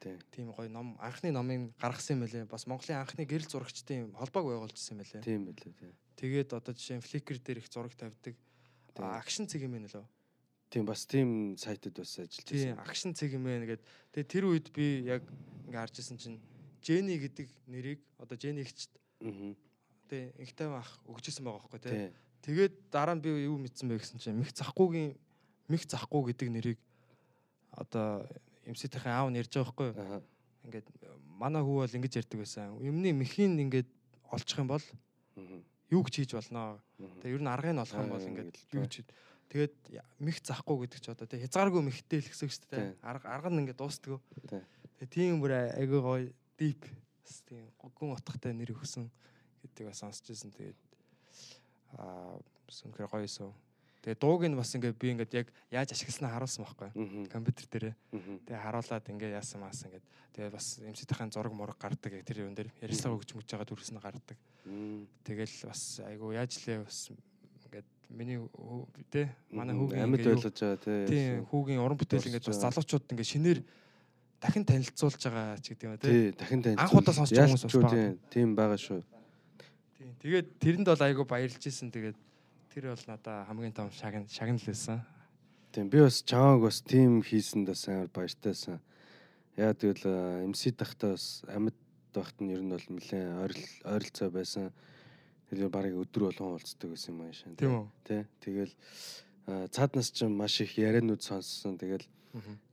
тий 0.00 0.16
тийм 0.30 0.52
гоё 0.52 0.68
ном 0.68 0.96
анхны 1.00 1.32
номыг 1.32 1.72
гаргасан 1.80 2.16
юм 2.16 2.20
байлээ. 2.24 2.44
Бас 2.44 2.66
Монголын 2.66 3.00
анхны 3.00 3.24
гэрэл 3.24 3.48
зурагчдын 3.48 4.12
холбоог 4.12 4.46
байгуулжсэн 4.52 4.96
юм 4.96 5.00
байлээ. 5.00 5.22
тийм 5.24 5.44
байлээ 5.48 5.72
тий 5.80 5.92
Тэгээд 6.16 6.56
одоо 6.56 6.72
жишээ 6.72 6.96
нь 6.96 7.04
Flickr 7.04 7.36
дээр 7.40 7.60
их 7.60 7.68
зураг 7.68 7.92
тавьдаг. 7.92 8.36
Акшн 8.96 9.44
цэг 9.44 9.68
юм 9.68 9.76
байна 9.76 9.88
лөө. 9.92 10.04
Тийм 10.76 10.84
бас 10.84 11.08
тийм 11.08 11.56
сайтад 11.56 11.96
бас 11.96 12.12
ажиллаж 12.20 12.44
Тийм, 12.44 12.76
байсан 12.76 12.84
акшн 12.84 13.16
цэг 13.16 13.32
юм 13.32 13.48
байна 13.48 13.64
гэд. 13.64 13.80
Тэгээ 14.12 14.28
тэр 14.28 14.44
үед 14.52 14.68
би 14.76 15.08
яг 15.08 15.24
ингээ 15.64 15.80
харж 15.80 16.04
исэн 16.04 16.20
чинь 16.20 16.36
Jenny 16.84 17.16
гэдэг 17.16 17.48
нэрийг 17.72 18.04
одоо 18.20 18.36
Jenny 18.36 18.60
ихчд 18.60 18.92
Аа. 19.24 19.56
тэгээ 20.12 20.36
инхтэй 20.44 20.68
ах 20.68 21.00
өгчээсэн 21.08 21.40
байгаа 21.48 21.64
байхгүй 21.64 21.80
тий. 21.80 21.92
тий 21.96 22.10
Тэгээд 22.46 22.74
дараа 22.92 23.16
нь 23.16 23.24
би 23.24 23.32
юу 23.48 23.56
мэдсэн 23.56 23.88
бэ 23.88 23.98
гэсэн 23.98 24.20
чинь 24.20 24.36
мих 24.36 24.52
захгүй 24.52 25.16
мих 25.66 25.82
захгүй 25.88 26.30
гэдэг 26.30 26.48
нэрийг 26.52 26.78
одоо 27.72 28.28
эмсэтийн 28.68 29.10
аав 29.10 29.32
нь 29.32 29.40
ярьж 29.40 29.50
байгаа 29.50 29.72
байхгүй. 29.72 30.22
Ингээд 30.68 30.86
манай 31.26 31.62
хүү 31.64 31.82
бол 31.82 31.96
ингэж 31.96 32.22
ярьдаг 32.22 32.38
байсан. 32.38 32.76
Юмны 32.84 33.10
михийн 33.16 33.58
ингээд 33.58 33.88
олчих 34.30 34.58
юм 34.60 34.68
бол 34.68 34.84
юу 35.90 36.02
гэж 36.06 36.14
хийж 36.22 36.32
болно. 36.38 36.78
Тэгээ 37.24 37.34
ер 37.34 37.42
нь 37.42 37.50
аргыг 37.50 37.74
нь 37.74 37.82
олох 37.82 37.98
юм 37.98 38.12
бол 38.14 38.28
ингээд 38.30 38.54
юу 38.78 38.86
ч 38.86 39.02
тэгээд 39.50 39.74
мих 40.18 40.38
захгүй 40.42 40.86
гэдэг 40.86 41.00
чи 41.00 41.10
одоо 41.12 41.26
тэг 41.26 41.42
хязгааргүй 41.46 41.82
михтэй 41.86 42.20
л 42.22 42.30
гэсэн 42.30 42.50
шүү 42.50 42.66
дээ. 42.70 42.82
Тий. 42.82 42.98
Арга 43.02 43.26
арга 43.30 43.48
нь 43.50 43.62
ингээд 43.62 43.78
дуустдаг. 43.78 44.20
Тий. 44.48 44.62
Тэгээ 44.98 45.12
тийм 45.12 45.38
бүр 45.38 45.52
айгүй 45.76 46.00
гоё 46.02 46.26
deep 46.58 46.82
бас 47.22 47.42
тийм 47.46 47.68
гүн 47.78 48.16
утгатай 48.16 48.52
нэр 48.56 48.74
өгсөн 48.74 49.06
гэдэг 49.62 49.90
бас 49.90 50.02
сонсч 50.02 50.30
ирсэн. 50.30 50.50
Тэгээд 50.50 50.80
аа 52.00 52.38
сүнхээр 52.70 53.10
гоё 53.10 53.26
исэн. 53.26 53.52
Тэгээ 54.06 54.22
дууг 54.22 54.46
нь 54.46 54.54
бас 54.54 54.70
ингээд 54.70 54.98
би 55.02 55.10
ингээд 55.14 55.32
яг 55.34 55.48
яаж 55.70 55.90
ашигласнаа 55.90 56.30
харуулсан 56.38 56.62
байхгүй 56.62 56.90
компьютер 57.26 57.66
дээр. 57.66 57.86
Мгм. 58.14 58.46
Тэгээ 58.46 58.62
харуулад 58.62 59.10
ингээ 59.10 59.34
яасан 59.34 59.66
маасан 59.66 59.90
гэд. 59.90 60.06
Тэгээ 60.30 60.54
бас 60.54 60.78
эмсэтийн 60.78 61.34
зураг 61.34 61.50
мураг 61.50 61.74
гардаг 61.74 62.14
тэр 62.22 62.46
юм 62.46 62.54
дээр 62.54 62.70
ярилцлага 62.78 63.18
өгч 63.18 63.34
мөж 63.34 63.50
байгаа 63.50 63.66
дүрс 63.66 63.90
нь 63.90 63.98
гардаг. 63.98 64.38
Тэгэл 65.26 65.56
бас 65.66 65.98
айгу 66.06 66.30
яаж 66.30 66.54
лээ 66.54 66.86
бас 66.86 67.10
ингээд 67.10 67.35
миний 68.10 68.38
тэ 69.10 69.28
манай 69.50 69.74
хүүгийн 69.74 70.02
амьд 70.06 70.26
ойлгож 70.26 70.56
байгаа 70.56 70.78
тий. 70.78 71.04
Тийм 71.10 71.44
хүүгийн 71.50 71.80
уран 71.82 71.98
бүтээл 71.98 72.28
ингээд 72.30 72.46
бас 72.46 72.62
залуучууд 72.62 73.10
ингээд 73.10 73.32
шинээр 73.32 73.60
дахин 74.40 74.64
танилцуулж 74.64 75.22
байгаа 75.22 75.58
ч 75.58 75.74
гэдэг 75.74 75.86
юм 75.86 75.96
тий. 75.98 76.10
Тий, 76.10 76.26
дахин 76.36 76.60
тань. 76.62 76.78
Анх 76.78 76.94
удаа 76.94 77.14
сонсч 77.14 77.34
байгаа 77.34 77.50
хүмүүс 77.50 77.66
бас 77.66 77.76
байгаа. 77.76 78.14
Тийм 78.30 78.48
байгаа 78.54 78.78
шүү. 78.78 79.00
Тийм. 79.96 80.10
Тэгээд 80.22 80.48
тэрэнд 80.60 80.86
бол 80.86 81.06
айгүй 81.06 81.26
баярлж 81.26 81.62
исэн. 81.66 81.90
Тэгээд 81.90 82.18
тэр 82.70 82.84
бол 82.92 83.04
надаа 83.08 83.48
хамгийн 83.48 83.74
том 83.74 83.88
шагн 83.90 84.28
шагнал 84.28 84.62
байсан. 84.62 85.00
Тийм 85.72 85.88
би 85.90 86.00
бас 86.04 86.22
чамааг 86.22 86.60
бас 86.62 86.80
тим 86.84 87.22
хийсэнд 87.24 87.68
бас 87.68 87.88
амар 87.88 88.12
баяртайсан. 88.12 88.80
Яа 89.56 89.72
тэгвэл 89.72 90.46
MC 90.52 90.76
тахтаа 90.76 91.16
бас 91.16 91.42
амьд 91.48 91.76
байхад 92.12 92.38
нь 92.40 92.52
ер 92.52 92.62
нь 92.62 92.72
бол 92.72 92.86
нэлээд 92.86 93.40
ойрол 93.40 93.64
ойролцоо 93.84 94.28
байсан. 94.30 94.72
Тэгэхээр 95.46 95.70
барыг 95.70 95.94
өдөр 95.94 96.22
болгон 96.30 96.58
уулздаг 96.58 96.90
гэсэн 96.90 97.14
юм 97.14 97.20
аашаа. 97.26 97.54
Тийм 97.54 97.72
үү? 97.78 97.86
Тий. 98.02 98.22
Тэгэл 98.42 98.74
цааднаас 99.70 100.10
ч 100.10 100.26
маш 100.26 100.60
их 100.60 100.74
яриануд 100.74 101.22
сонссон. 101.22 101.78
Тэгэл 101.78 102.02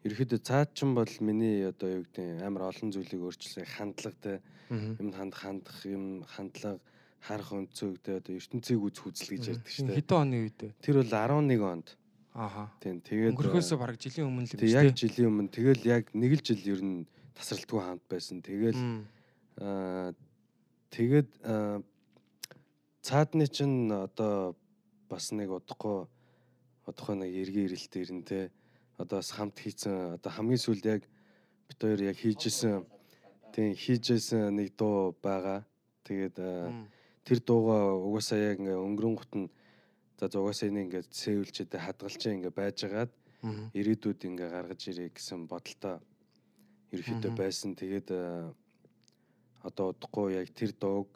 ерөөхдөө 0.04 0.40
цаад 0.42 0.74
ч 0.74 0.84
бол 0.90 1.14
миний 1.22 1.70
одоо 1.70 2.02
юу 2.02 2.04
гэдэг 2.10 2.42
амар 2.44 2.74
олон 2.74 2.90
зүйлийг 2.92 3.22
өөрчилсөн 3.22 3.64
хандлага 3.64 4.18
те 4.20 4.34
юм 4.74 5.14
ханд 5.14 5.34
хандах 5.38 5.78
юм 5.86 6.26
хандлага 6.28 6.82
харах 7.24 7.52
өнцөг 7.56 8.02
те 8.04 8.20
одоо 8.20 8.36
ертөнцийг 8.36 8.82
үз 8.84 8.98
хүзэл 9.00 9.32
гэж 9.38 9.44
ярьдаг 9.56 9.72
шүү 9.72 9.88
дээ. 9.88 9.98
Хэдэн 10.04 10.20
оны 10.20 10.36
үед 10.44 10.58
вэ? 10.60 10.70
Тэр 10.84 10.96
бол 11.00 11.14
11 11.16 11.64
онд. 11.64 11.88
Ааха. 12.36 12.66
Тийм 12.84 13.00
тэгээд 13.00 13.38
Өнгөрөхөөсөө 13.38 13.78
бараг 13.80 13.98
жилийн 14.02 14.28
өмнө 14.28 14.50
л 14.50 14.52
юм 14.52 14.60
шүү 14.60 14.76
яг 14.76 14.88
дээ. 14.92 15.00
жилийн 15.00 15.30
өмнө 15.32 15.54
тэгэл 15.54 15.84
яг 15.88 16.04
нэг 16.12 16.32
л 16.36 16.44
жил 16.44 16.64
ер 16.68 16.82
нь 16.84 17.06
тасралтгүй 17.38 17.80
хамт 17.80 18.06
байсан. 18.10 18.42
Тэгэл 18.44 18.80
аа 19.62 20.12
тэгээд 20.92 21.30
аа, 21.46 21.80
цаадны 23.04 23.46
чинь 23.52 23.92
одоо 23.92 24.56
бас 25.12 25.36
нэг 25.36 25.52
удахгүй 25.52 26.08
удахгүй 26.88 27.16
нэг 27.20 27.32
эргэн 27.36 27.68
ирэлт 27.68 27.94
ирэн 28.00 28.24
те 28.24 28.50
одоо 28.96 29.20
бас 29.20 29.36
хамт 29.36 29.60
хийцэн 29.60 30.16
одоо 30.16 30.32
хамгийн 30.32 30.64
сүүлд 30.64 30.86
яг 30.88 31.02
бит 31.68 31.80
хоёр 31.84 32.00
яг 32.00 32.16
хийжсэн 32.16 32.88
тийм 33.52 33.76
хийжсэн 33.76 34.56
нэг 34.56 34.80
дуу 34.80 35.12
байгаа. 35.22 35.68
Тэгээд 36.08 36.38
Мм. 36.40 36.88
тэр 37.28 37.40
дууга 37.44 37.92
угаасаа 38.08 38.40
яг 38.40 38.60
ингээ 38.64 38.80
өнгөрөнгөт 38.80 39.32
нь 39.36 39.52
за 40.18 40.40
угаасаа 40.40 40.72
энийг 40.72 40.88
ингээ 40.88 41.04
цэвэлчэдэ 41.12 41.78
хадгалж 41.80 42.22
ингээ 42.24 42.56
байжгаад 42.56 43.12
ирээдүйд 43.76 44.20
ингээ 44.24 44.50
гаргаж 44.52 44.82
ирээ 44.88 45.12
гэсэн 45.12 45.48
бодолтой 45.52 46.00
ерөөхдөө 46.96 47.32
байсан. 47.36 47.76
Тэгээд 47.76 48.08
аа, 48.16 48.56
одоо 49.68 49.92
удахгүй 49.92 50.40
яг 50.40 50.48
тэр 50.56 50.72
дууг 50.76 51.12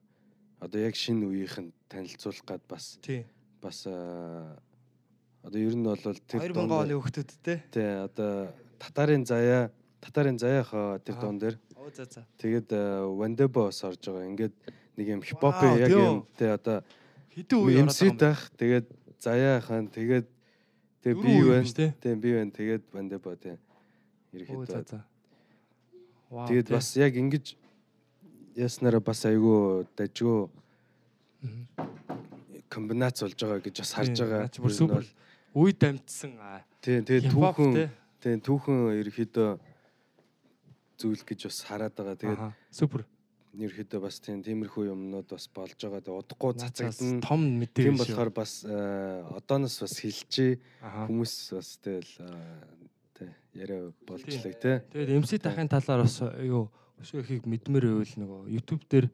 одоо 0.59 0.79
яг 0.81 0.95
шинэ 0.95 1.25
үеийнхэн 1.27 1.71
танилцуулах 1.89 2.45
гад 2.45 2.61
бас 2.67 2.97
Тий. 3.01 3.25
бас 3.61 3.85
одоо 3.87 5.59
ер 5.59 5.75
нь 5.75 5.83
бол 5.83 5.95
тэр 5.97 6.41
2000 6.41 6.53
дунд- 6.53 6.71
оны 6.71 6.93
хөвгтөд 6.97 7.29
те. 7.43 7.63
тий 7.71 7.83
одоо 8.03 8.51
татарын 8.79 9.25
заяа 9.25 9.71
татарын 10.01 10.37
заяа 10.39 10.63
хаа 10.63 10.99
тэр 10.99 11.15
дуун 11.21 11.37
дээр 11.39 11.57
тэгээд 12.37 12.67
Вандебо 13.17 13.65
бас 13.71 13.83
орж 13.83 14.01
байгаа. 14.05 14.27
Ингээд 14.27 14.53
нэг 14.97 15.07
юм 15.07 15.21
хипхоп 15.21 15.55
яг 15.63 15.87
тий 15.87 15.95
юм 15.95 16.25
тий 16.37 16.47
одоо 16.51 16.83
Хэдэн 17.31 17.57
үе 17.63 17.73
ороод 17.79 17.89
MC 17.89 17.99
байгаа 17.99 18.09
юм 18.09 18.17
бэ? 18.17 18.19
дах 18.19 18.41
тэгээд 18.57 18.85
заяа 19.21 19.61
хаан 19.61 19.87
тэгээд 19.87 20.27
тэгээд 21.05 21.21
би 21.23 21.31
үе 21.37 21.47
байна 21.53 21.93
тийм 22.01 22.17
би 22.19 22.29
байна 22.33 22.51
тэгээд 22.51 22.83
Вандебо 22.91 23.35
тий. 23.37 23.55
Вау. 26.29 26.47
тэгээд 26.49 26.67
тий. 26.67 26.75
бас 26.75 26.87
яг 26.97 27.13
ингэж 27.15 27.55
яснараа 28.57 29.01
бас 29.03 29.23
айгүй 29.29 29.85
дажгүй 29.97 30.49
комбинац 32.69 33.21
болж 33.23 33.37
байгаа 33.37 33.61
гэж 33.63 33.75
бас 33.83 33.93
харж 33.93 34.17
байгаа. 34.21 34.49
бүр 34.57 34.73
супер. 34.73 35.05
Үе 35.57 35.73
дамжсан. 35.73 36.35
Тийм 36.81 37.05
тэгээд 37.07 37.31
түүхэн 37.33 37.89
тийм 38.21 38.41
түүхэн 38.43 38.79
ерөөхдөө 39.01 39.49
зүйл 40.97 41.23
гэж 41.23 41.47
бас 41.47 41.59
хараад 41.69 41.93
байгаа. 41.93 42.17
Тэгээд 42.17 42.41
Супер. 42.73 43.05
ерөөхдөө 43.57 44.01
бас 44.01 44.19
тийм 44.21 44.41
тиймэрхүү 44.45 44.89
юмнууд 44.89 45.29
бас 45.29 45.45
болж 45.53 45.77
байгаа. 45.77 46.01
Тэгээд 46.01 46.21
удахгүй 46.25 46.53
цацагдана. 46.61 47.21
том 47.21 47.41
мэдээ 47.61 47.85
Тийм 47.85 47.97
болохоор 48.01 48.31
бас 48.33 48.65
э, 48.65 49.23
одооноос 49.37 49.77
бас 49.81 49.93
хилчээ 50.01 50.51
хүмүүс 51.09 51.33
бас 51.53 51.69
тэгэл 51.81 52.13
э, 52.25 53.29
яриа 53.57 53.93
болжлаа 54.05 54.41
Тийм. 54.41 54.57
тий. 54.57 54.77
Тэгээд 54.93 55.17
MC 55.21 55.31
дахын 55.41 55.69
талаар 55.69 56.05
бас 56.05 56.21
юу 56.41 56.69
өшөө 57.01 57.21
ихийг 57.21 57.45
мэдмээр 57.45 57.85
байвал 57.93 58.13
нөгөө 58.17 58.41
YouTube 58.49 58.85
дээр 58.89 59.07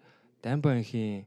Дамба 0.43 0.76
анхийн 0.76 1.23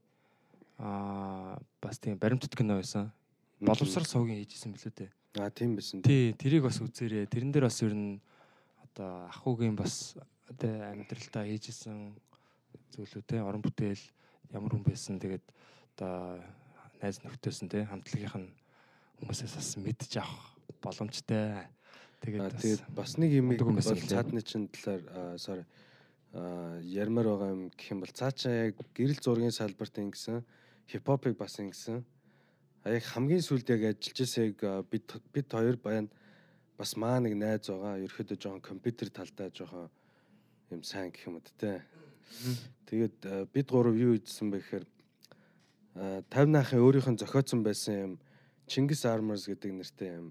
аа 0.77 1.57
бас 1.81 1.99
тийм 1.99 2.17
баримтат 2.21 2.53
кино 2.57 2.77
байсан. 2.77 3.13
Боловсрал 3.61 4.05
сувгийн 4.05 4.45
хийжсэн 4.45 4.73
билүү 4.77 4.93
дээ. 4.93 5.11
Аа 5.41 5.49
тийм 5.49 5.77
байсан. 5.77 6.05
Тий, 6.05 6.33
тэрийг 6.37 6.69
бас 6.69 6.81
үзээрэй. 6.81 7.29
Тэрэн 7.29 7.53
дээр 7.53 7.69
бас 7.69 7.81
ер 7.81 7.97
нь 7.97 8.21
одоо 8.85 9.29
ахугийн 9.33 9.77
бас 9.77 10.17
одоо 10.49 10.93
амьдралтаа 10.93 11.49
хийжсэн 11.49 12.13
зүйлүүд 12.93 13.25
те 13.25 13.41
орон 13.41 13.65
бүтээл 13.65 14.05
ямар 14.53 14.77
хүн 14.77 14.85
байсан 14.85 15.17
тэгээд 15.17 15.45
одоо 15.97 16.41
найз 17.01 17.25
нөхдөс 17.25 17.65
нь 17.65 17.73
те 17.73 17.89
хамтлагийнх 17.89 18.37
нь 18.37 18.53
хүмүүсээс 19.25 19.57
бас 19.57 19.71
мэдж 19.81 20.13
авах 20.21 20.57
боломжтой. 20.85 21.69
Тэгээд 22.21 22.85
бас 22.93 23.17
нэг 23.17 23.33
юм 23.33 23.53
бол 23.57 23.81
цаадны 23.81 24.45
чин 24.45 24.69
талаар 24.69 25.03
аа, 25.09 25.37
sorry 25.41 25.65
ярмаар 26.33 27.27
байгаа 27.31 27.51
юм 27.55 27.63
гэх 27.71 27.91
юм 27.93 28.01
бол 28.03 28.13
цаачаа 28.13 28.71
яг 28.71 28.75
гэрэл 28.95 29.21
зургийн 29.23 29.55
салбарт 29.55 29.99
ингэсэн 29.99 30.43
хипхопыг 30.87 31.37
бас 31.37 31.59
ингэсэн. 31.59 32.05
Яг 32.87 33.03
хамгийн 33.03 33.43
сүүлд 33.43 33.69
яг 33.75 33.83
ажиллаж 33.91 34.19
байсан 34.23 34.45
яг 34.47 34.59
бид 34.87 35.07
бид 35.35 35.49
хоёр 35.51 35.77
байна 35.83 36.09
бас 36.79 36.95
маа 36.97 37.19
нэг 37.19 37.35
найз 37.35 37.67
байгаа. 37.67 37.99
Ерөөхдөө 38.07 38.39
жоохон 38.39 38.63
компьютер 38.63 39.11
талдаа 39.11 39.51
жоохон 39.51 39.91
юм 40.71 40.83
сайн 40.87 41.11
гэх 41.11 41.27
юм 41.27 41.43
уу 41.43 41.47
те. 41.59 41.83
Тэгээд 42.87 43.51
бид 43.51 43.67
гурав 43.71 43.99
юу 43.99 44.15
хийсэн 44.15 44.51
бэ 44.51 44.63
гэхээр 44.63 44.87
аа, 45.99 46.23
50 46.31 46.55
наахын 46.55 46.83
өөрийнх 46.87 47.11
нь 47.11 47.19
зохиоцсон 47.19 47.67
байсан 47.67 47.95
юм 47.95 48.13
Чингис 48.71 49.03
Armors 49.07 49.51
гэдэг 49.51 49.73
нэртэй 49.75 50.11
юм 50.23 50.31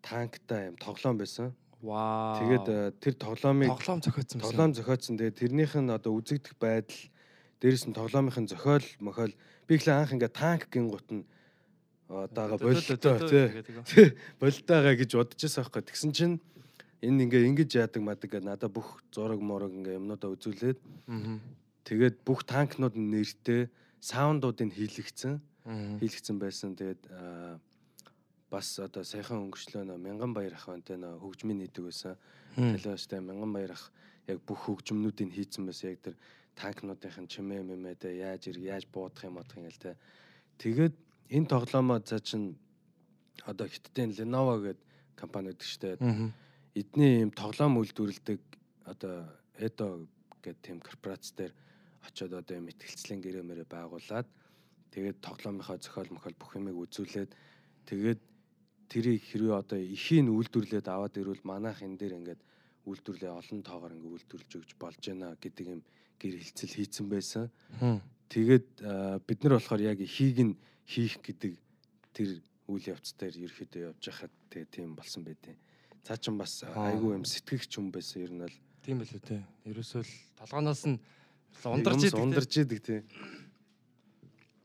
танктай 0.00 0.72
юм 0.72 0.76
тоглоом 0.80 1.20
байсан. 1.20 1.52
Вау. 1.82 2.38
Тэгээд 2.38 2.68
э, 2.70 2.92
тэр 3.02 3.14
тоглоомыг 3.18 3.68
тоглоом 3.76 4.00
зохиоцсон 4.00 4.38
байсан. 4.38 4.46
тоглоом 4.48 4.72
зохиодсон. 4.74 5.14
Тэгээд 5.18 5.36
тэрнийх 5.36 5.74
нь 5.76 5.90
одоо 5.90 6.12
үзэгдэх 6.16 6.54
байдал 6.56 7.00
дээрэс 7.60 7.84
нь 7.90 7.96
тоглоомынхын 7.98 8.46
зохиол 8.48 8.86
мохол 9.02 9.34
би 9.66 9.72
ихлэ 9.76 9.92
анх 9.92 10.14
ингээ 10.14 10.32
танк 10.32 10.70
гингут 10.70 11.06
нь 11.10 11.26
одоога 12.08 12.56
бололтой 12.62 12.96
тий 13.90 14.08
бололтойгаа 14.40 14.94
гэж 14.96 15.10
бодож 15.18 15.40
байсан 15.42 15.62
байхгүй. 15.66 15.82
Тэгсэн 15.90 16.10
чинь 16.14 16.36
энэ 17.02 17.22
ингээ 17.26 17.46
ингэж 17.50 17.70
яадаг 17.82 18.02
мадаг 18.02 18.30
гэдэг 18.30 18.46
надад 18.46 18.70
бүх 18.70 19.02
зураг 19.10 19.42
мураг 19.42 19.74
ингээ 19.74 19.98
юмнуудаа 19.98 20.30
үзүүлээд 20.38 20.78
тэгээд 21.82 22.16
бүх 22.22 22.46
танкнууд 22.46 22.94
нь 22.94 23.10
нэртэй 23.10 23.66
саундуудыг 23.98 24.70
хийлэгцэн 24.70 25.42
Мгм. 25.62 25.98
хийлгцэн 26.02 26.36
байсан. 26.42 26.74
Тэгээд 26.74 27.02
аа, 27.14 27.58
бас 28.52 28.76
одоо 28.84 29.00
саяхан 29.00 29.48
өнгөрчлөө 29.48 29.84
нөө 29.88 29.96
мянган 29.96 30.36
баяр 30.36 30.52
ах 30.52 30.68
бантай 30.68 31.00
нөө 31.00 31.24
хөгжмийн 31.24 31.64
нийдэг 31.64 31.88
байсан. 31.88 32.20
Телевизтэй 32.52 33.24
мянган 33.24 33.52
баяр 33.56 33.72
ах 33.72 33.88
яг 34.28 34.44
бүх 34.44 34.68
хөгжмнүүдийг 34.68 35.32
хийцэн 35.32 35.64
байсан. 35.64 35.96
Яг 35.96 36.00
тэр 36.04 36.16
танкнуудын 36.60 37.28
чимээ 37.32 37.64
мэмэдэ 37.64 38.12
яаж 38.20 38.52
ир 38.52 38.60
яаж 38.60 38.84
буудах 38.92 39.24
юм 39.24 39.40
бодох 39.40 39.56
юм 39.56 39.64
гээл 39.72 39.80
те. 39.80 39.96
Тэгээд 40.60 40.94
энэ 41.32 41.48
тоглоомоо 41.48 42.04
за 42.04 42.20
чин 42.20 42.60
одоо 43.48 43.66
хиттийн 43.66 44.12
Lenovo 44.12 44.60
гэдэг 44.60 44.84
компани 45.16 45.56
гэдэг 45.56 45.68
штэ. 45.72 45.96
Эдний 46.76 47.24
юм 47.24 47.32
тоглоом 47.32 47.80
үйлдвэрлэдэг 47.80 48.40
одоо 48.84 49.32
Edo 49.56 50.04
гэдэг 50.44 50.60
тийм 50.60 50.78
корпорац 50.84 51.32
дээр 51.32 51.56
очиод 52.04 52.32
одоо 52.36 52.56
юм 52.60 52.68
ихтгэлцлийн 52.68 53.20
гэрээ 53.24 53.44
мэрэ 53.46 53.64
байгуулад 53.64 54.28
тэгээд 54.92 55.24
тоглоомынхаа 55.24 55.78
зохиол 55.80 56.10
мохол 56.12 56.36
бүх 56.36 56.52
юмыг 56.58 56.76
үзүүлээд 56.76 57.30
тэгээд 57.88 58.20
тэрийг 58.92 59.24
хэрвээ 59.24 59.56
одоо 59.56 59.78
эхийн 59.80 60.28
үйлдвэрлээд 60.28 60.86
аваад 60.92 61.16
ирвэл 61.16 61.40
манайх 61.48 61.80
энэ 61.80 61.96
дээр 61.96 62.20
ингээд 62.20 62.40
үйлдвэрлээ 62.84 63.32
олон 63.32 63.60
тоогоор 63.64 63.96
ингээд 63.96 64.14
үйлдвэрлэж 64.20 64.52
өгч 64.60 64.70
болж 64.76 65.00
байна 65.00 65.32
гэдэг 65.40 65.66
юм 65.72 65.80
гэр 66.20 66.34
хэлцэл 66.36 66.76
хийцэн 66.76 67.06
байсан. 67.08 67.48
Тэгээд 68.28 68.68
бид 69.24 69.38
нар 69.40 69.56
болохоор 69.56 69.80
яг 69.80 69.98
эхийг 70.04 70.38
нь 70.44 70.54
хийх 70.84 71.16
гэдэг 71.24 71.52
тэр 72.12 72.28
үйл 72.68 72.84
явц 72.92 73.16
дээр 73.16 73.48
ерөөхдөө 73.48 73.82
явж 73.88 74.04
хахад 74.04 74.32
тэгээ 74.52 74.68
тийм 74.68 74.92
болсон 74.92 75.24
байдیں۔ 75.24 75.56
Цаа 76.04 76.18
чин 76.20 76.36
бас 76.36 76.60
айгүй 76.68 77.16
юм 77.16 77.24
сэтгэгч 77.24 77.80
юм 77.80 77.88
байсан 77.88 78.22
ер 78.22 78.32
нь 78.36 78.42
бол 78.44 78.56
Тийм 78.82 78.98
байлээ 78.98 79.22
те. 79.22 79.38
Ерөөсөө 79.62 80.02
л 80.02 80.12
толгооноос 80.42 80.82
нь 80.90 80.98
ундарч 81.62 82.02
идэг. 82.02 82.18
те. 82.18 82.18
ундарч 82.18 82.52
идэг 82.58 82.80
тий. 82.82 83.00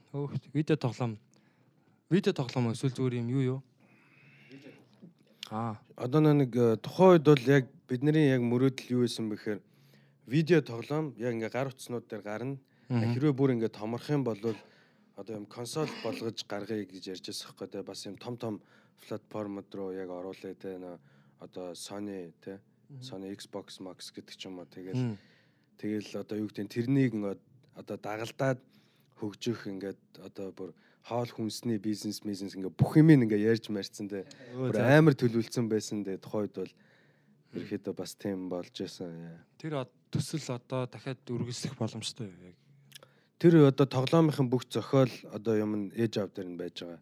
Өөх 0.10 0.34
видео 0.58 0.76
тоглоом. 0.76 1.22
Видео 2.10 2.34
тоглоом 2.34 2.74
эсвэл 2.74 2.98
зүгээр 2.98 3.22
юм 3.22 3.30
юу 3.30 3.44
юу? 3.46 3.60
Аа. 5.50 5.80
Одоо 5.96 6.22
нэг 6.22 6.52
э, 6.56 6.76
тухайн 6.78 7.18
үед 7.18 7.24
бол 7.24 7.44
яг 7.48 7.66
бидний 7.88 8.28
яг 8.28 8.44
мөрөөдөл 8.44 8.92
юу 9.00 9.02
байсан 9.08 9.30
бэ 9.32 9.36
гэхээр 9.40 9.60
видео 10.28 10.60
тоглоом 10.62 11.16
яг 11.16 11.34
ингээ 11.40 11.50
гар 11.56 11.72
утснууд 11.72 12.08
дээр 12.08 12.22
гарна. 12.22 12.58
Хэрвээ 12.92 13.32
бүр 13.32 13.56
ингээ 13.56 13.72
томорох 13.72 14.10
юм 14.12 14.24
бол 14.28 14.40
одоо 15.16 15.34
юм 15.36 15.46
консол 15.48 15.88
болгож 16.04 16.44
гаргая 16.44 16.84
гэж 16.84 17.16
ярьж 17.16 17.26
байсан 17.32 17.48
байхгүй 17.48 17.68
те. 17.72 17.84
Бас 17.84 18.06
юм 18.06 18.18
том 18.20 18.36
том 18.36 18.62
платформуд 19.08 19.72
руу 19.72 19.96
яг 19.96 20.10
оруулаа 20.12 20.54
те. 20.54 20.76
Одоо 21.40 21.72
Sony 21.74 22.34
те. 22.44 22.60
Sony 23.00 23.32
Xbox 23.32 23.80
Max 23.80 24.12
гэдэг 24.12 24.36
ч 24.36 24.52
юм 24.52 24.60
уу. 24.60 24.68
Тэгэл 24.68 25.16
тэгэл 25.80 26.12
одоо 26.24 26.38
юу 26.44 26.48
гэдэг 26.52 26.64
нь 26.68 26.74
тэрнийг 26.76 27.14
одоо 27.76 27.96
дагалдаад 27.96 28.60
хөгжих 29.20 29.68
ингээд 29.68 30.02
одоо 30.24 30.52
бүр 30.54 30.72
хоол 31.08 31.30
хүнсний 31.32 31.80
бизнес 31.80 32.20
бизнес 32.22 32.56
ингээд 32.56 32.78
бүх 32.78 32.98
юм 33.00 33.10
ингээд 33.16 33.48
ярьж 33.52 33.70
марцсан 33.72 34.10
те. 34.12 34.26
Бүр 34.54 34.78
амар 34.78 35.16
төлөвлөсөн 35.16 35.70
байсан 35.72 36.04
те. 36.04 36.18
Тухайд 36.18 36.54
бол 36.54 36.72
ерөөхдөө 37.56 37.94
бас 37.96 38.16
тийм 38.16 38.50
болж 38.52 38.74
байсан 38.76 39.42
Тэр 39.58 39.88
төсөл 40.12 40.46
одоо 40.56 40.86
дахиад 40.86 41.24
үргэлжлэх 41.26 41.78
боломжтой 41.80 42.28
яг. 42.28 42.56
тэр 43.40 43.70
одоо 43.70 43.86
тоглоомынхын 43.86 44.50
бүх 44.50 44.66
зохиол 44.70 45.12
одоо 45.32 45.56
юм 45.58 45.74
нь 45.78 45.86
ээж 45.94 46.18
аав 46.18 46.32
дээр 46.34 46.50
нь 46.50 46.58
байж 46.58 46.82
байгаа. 46.82 47.02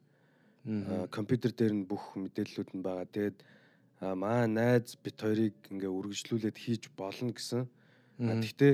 Аа, 0.65 1.07
компьютер 1.07 1.51
дээр 1.55 1.73
нь 1.73 1.87
бүх 1.87 2.15
мэдээллүүд 2.19 2.69
нь 2.75 2.83
байгаа. 2.83 3.07
Тэгээд 3.07 3.37
аа, 4.03 4.15
маа 4.15 4.43
найз 4.47 4.99
бит 4.99 5.15
хоёрыг 5.15 5.55
ингээ 5.71 5.91
үргэлжлүүлээд 5.91 6.57
хийж 6.59 6.83
болно 6.97 7.31
гэсэн. 7.31 7.63
Тэгтээ 8.19 8.73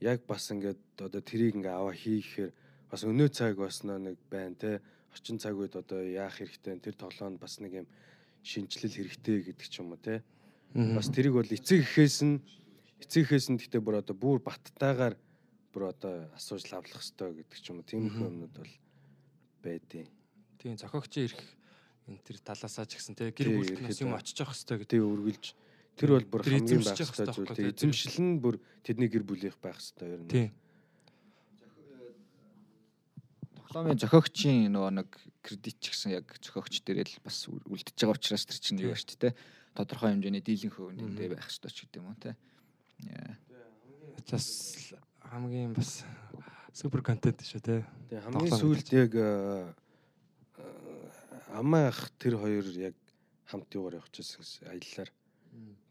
яг 0.00 0.24
бас 0.26 0.48
ингээд 0.50 0.80
одоо 1.00 1.20
тэрийг 1.20 1.60
ингээ 1.60 1.74
аваа 1.76 1.92
хийхээр 1.92 2.50
бас 2.96 3.04
өнөө 3.04 3.28
цаг 3.28 3.60
бас 3.60 3.84
нэг 3.84 4.16
байна 4.32 4.56
те. 4.56 4.80
Орчин 5.12 5.36
цаг 5.36 5.52
үед 5.60 5.76
одоо 5.76 6.00
яах 6.00 6.40
хэрэгтэй? 6.40 6.80
Тэр 6.80 6.96
тоглоонд 6.96 7.36
бас 7.36 7.60
нэг 7.60 7.84
юм 7.84 7.86
шинжилэл 8.40 8.96
хэрэгтэй 9.04 9.52
гэдэг 9.52 9.68
ч 9.68 9.84
юм 9.84 9.92
уу 9.92 10.00
те. 10.00 10.24
Бас 10.72 11.12
тэрийг 11.12 11.36
бол 11.36 11.44
эцэг 11.44 11.84
эхээс 11.84 12.24
нь 12.24 12.40
эцэг 13.04 13.28
эхээс 13.28 13.52
нь 13.52 13.60
тэгтээ 13.60 13.84
бүр 13.84 14.00
одоо 14.00 14.16
бүр 14.16 14.40
баттайгаар 14.40 15.20
бүр 15.76 15.92
одоо 15.92 16.32
асууж 16.32 16.72
лавлах 16.72 17.04
хэрэгтэй 17.04 17.44
гэдэг 17.44 17.58
ч 17.60 17.66
юм 17.68 17.84
уу. 17.84 17.88
Тиймэрхүү 17.88 18.28
юмнууд 18.32 18.54
бол 18.56 18.74
байдیں۔ 19.60 20.08
Тийм 20.56 20.80
зохиогчийн 20.80 21.28
ирэх 21.28 21.44
энэ 22.08 22.24
тэр 22.24 22.38
талаасаа 22.40 22.88
ч 22.88 22.96
гэсэн 22.96 23.12
те 23.12 23.28
гэр 23.28 23.60
бүлд 23.60 23.84
нас 23.84 24.00
юм 24.00 24.16
очиж 24.16 24.40
явах 24.40 24.56
хэрэгтэй 24.56 24.78
гэдэг. 24.88 25.00
үргэлж 25.04 25.44
тэр 26.00 26.10
бол 26.16 26.28
бүр 26.32 26.42
хамгийн 26.48 26.80
байх 26.80 26.96
хэрэгтэй 26.96 27.28
зүйл. 27.28 27.72
эзэмшил 27.76 28.16
нь 28.24 28.40
бүр 28.40 28.56
тэдний 28.80 29.12
гэр 29.12 29.24
бүлийнх 29.28 29.60
байх 29.60 29.76
хэрэгтэй 29.76 30.16
нь. 30.16 30.28
Тийм. 30.32 30.48
Тоглоомын 33.76 34.00
зохиогчийн 34.00 34.72
нөгөө 34.72 34.92
нэг 34.96 35.08
кредит 35.44 35.76
ч 35.84 35.92
гэсэн 35.92 36.16
яг 36.16 36.32
зохиогч 36.40 36.80
дээр 36.80 37.04
л 37.04 37.20
бас 37.20 37.44
үл- 37.44 37.60
үлдчихэж 37.68 38.08
байгаа 38.08 38.16
учраас 38.16 38.48
тэр 38.48 38.56
чинь 38.56 38.80
юу 38.80 38.96
шүү 38.96 39.20
дээ. 39.20 39.36
Тодорхой 39.76 40.16
хэмжээний 40.16 40.40
дийлэн 40.40 40.72
хөвөнд 40.72 41.04
эндээ 41.04 41.36
байх 41.36 41.44
хэрэгтэй 41.44 41.72
ч 41.76 41.78
гэдэг 41.84 42.00
юм 42.00 42.08
уу 42.08 42.16
те. 42.16 42.32
Яа. 43.04 43.36
Бас 44.32 44.48
хамгийн 45.28 45.76
бас 45.76 46.08
супер 46.72 47.04
контент 47.04 47.44
шүү 47.44 47.60
те. 47.60 47.84
Тэг 48.08 48.24
хамгийн 48.24 48.56
сүүлд 48.56 48.88
яг 48.96 49.12
э, 49.12 49.68
амаах 51.52 52.00
тэр 52.16 52.40
хоёр 52.40 52.64
яг 52.80 52.96
хамт 53.44 53.68
явах 53.76 54.08
гэсэн 54.08 54.40
гэсэн 54.40 54.72
аяллаар. 54.72 55.10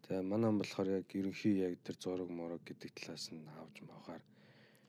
Тэгээ 0.09 0.25
манай 0.25 0.49
болохоор 0.57 0.89
яг 0.89 1.05
ерөнхий 1.13 1.69
яг 1.69 1.77
тэр 1.85 2.01
зураг 2.01 2.33
мураг 2.33 2.65
гэдэг 2.65 2.97
талаас 2.97 3.29
нь 3.29 3.45
авч 3.45 3.85
мавахаар. 3.85 4.25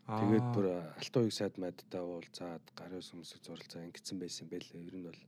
Тэгээд 0.06 0.46
бүр 0.54 0.66
алтан 0.70 1.22
уяг 1.26 1.34
сайд 1.34 1.58
майдтай 1.58 1.98
уулзаад 1.98 2.62
гарын 2.78 3.02
сүмсэг 3.02 3.42
зуралцаа 3.42 3.82
ингэсэн 3.90 4.22
байсан 4.22 4.46
байлээ. 4.46 4.86
Ер 4.86 4.94
нь 4.94 5.06
бол 5.10 5.20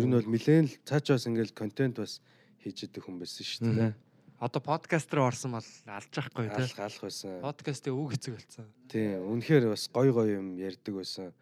ер 0.00 0.04
нь 0.08 0.16
бол 0.16 0.28
нилээн 0.32 0.64
л 0.72 0.76
цаачаас 0.88 1.28
ингээл 1.28 1.52
контент 1.52 2.00
бас 2.00 2.24
хийж 2.64 2.88
идэх 2.88 3.04
хүн 3.04 3.20
байсан 3.20 3.44
шүү 3.44 3.68
дээ. 3.68 3.92
одоо 4.40 4.60
подкаст 4.64 5.12
руу 5.12 5.28
орсон 5.28 5.60
бол 5.60 5.68
алж 5.68 6.08
байхгүй 6.08 6.48
те. 6.48 6.64
Алх 6.64 6.80
алх 6.80 7.00
байсан. 7.04 7.44
Подкастын 7.44 7.92
үг 7.92 8.16
хэцэг 8.16 8.32
болсон. 8.40 8.64
Тийм, 8.88 9.28
үнэхээр 9.28 9.68
бас 9.68 9.84
гой 9.92 10.08
гой 10.08 10.28
юм 10.40 10.56
ярьдаг 10.56 10.94
байсан. 10.96 11.36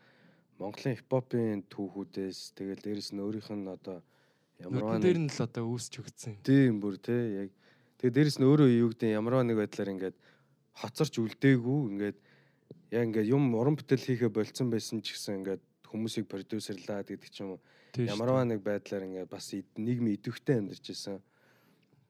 Монголын 0.59 0.99
хипхопын 0.99 1.63
түүхүүдээс 1.71 2.59
тэгэл 2.59 2.83
дээрэс 2.83 3.15
нь 3.15 3.23
өөрийнх 3.23 3.51
нь 3.55 3.71
одоо 3.71 4.03
ямарваа 4.59 4.99
Нүдэн 4.99 5.07
дээр 5.07 5.19
нэг 5.23 5.31
нь 5.31 5.35
л 5.39 5.47
одоо 5.47 5.65
үүсч 5.71 5.93
өгсөн. 6.03 6.35
тийм 6.43 6.83
бүр 6.83 6.99
тий 6.99 7.47
яг 7.47 7.51
тэгээ 8.03 8.15
дээрэс 8.15 8.39
нь 8.43 8.47
өөрөө 8.47 8.69
юу 8.75 8.91
гэдэг 8.91 9.15
ямарваа 9.19 9.47
нэг 9.47 9.59
байдлаар 9.59 9.95
ингээд 9.95 10.17
хоцорч 10.83 11.15
үлдээгүү 11.19 11.79
ингээд 11.95 12.19
яг 12.92 13.04
ингээд 13.08 13.28
юм 13.32 13.54
уран 13.56 13.76
бүтээл 13.76 14.06
хийхэ 14.08 14.30
болцсон 14.32 14.70
байсан 14.72 15.02
ч 15.04 15.14
гэсэн 15.16 15.42
ингээд 15.44 15.64
хүмүүсийг 15.88 16.26
продюсерлаад 16.28 17.08
гэдэг 17.08 17.30
ч 17.32 17.44
юм 17.44 17.56
уу 17.56 17.62
Тийм 17.96 18.08
шүү 18.08 18.14
ямарваа 18.16 18.44
нэг 18.46 18.60
байдлаар 18.64 19.04
ингээд 19.08 19.30
бас 19.32 19.48
ид- 19.56 19.76
нийгмийн 19.80 20.16
идэвхтэй 20.20 20.60
амьдарч 20.60 20.86
байсан. 20.92 21.22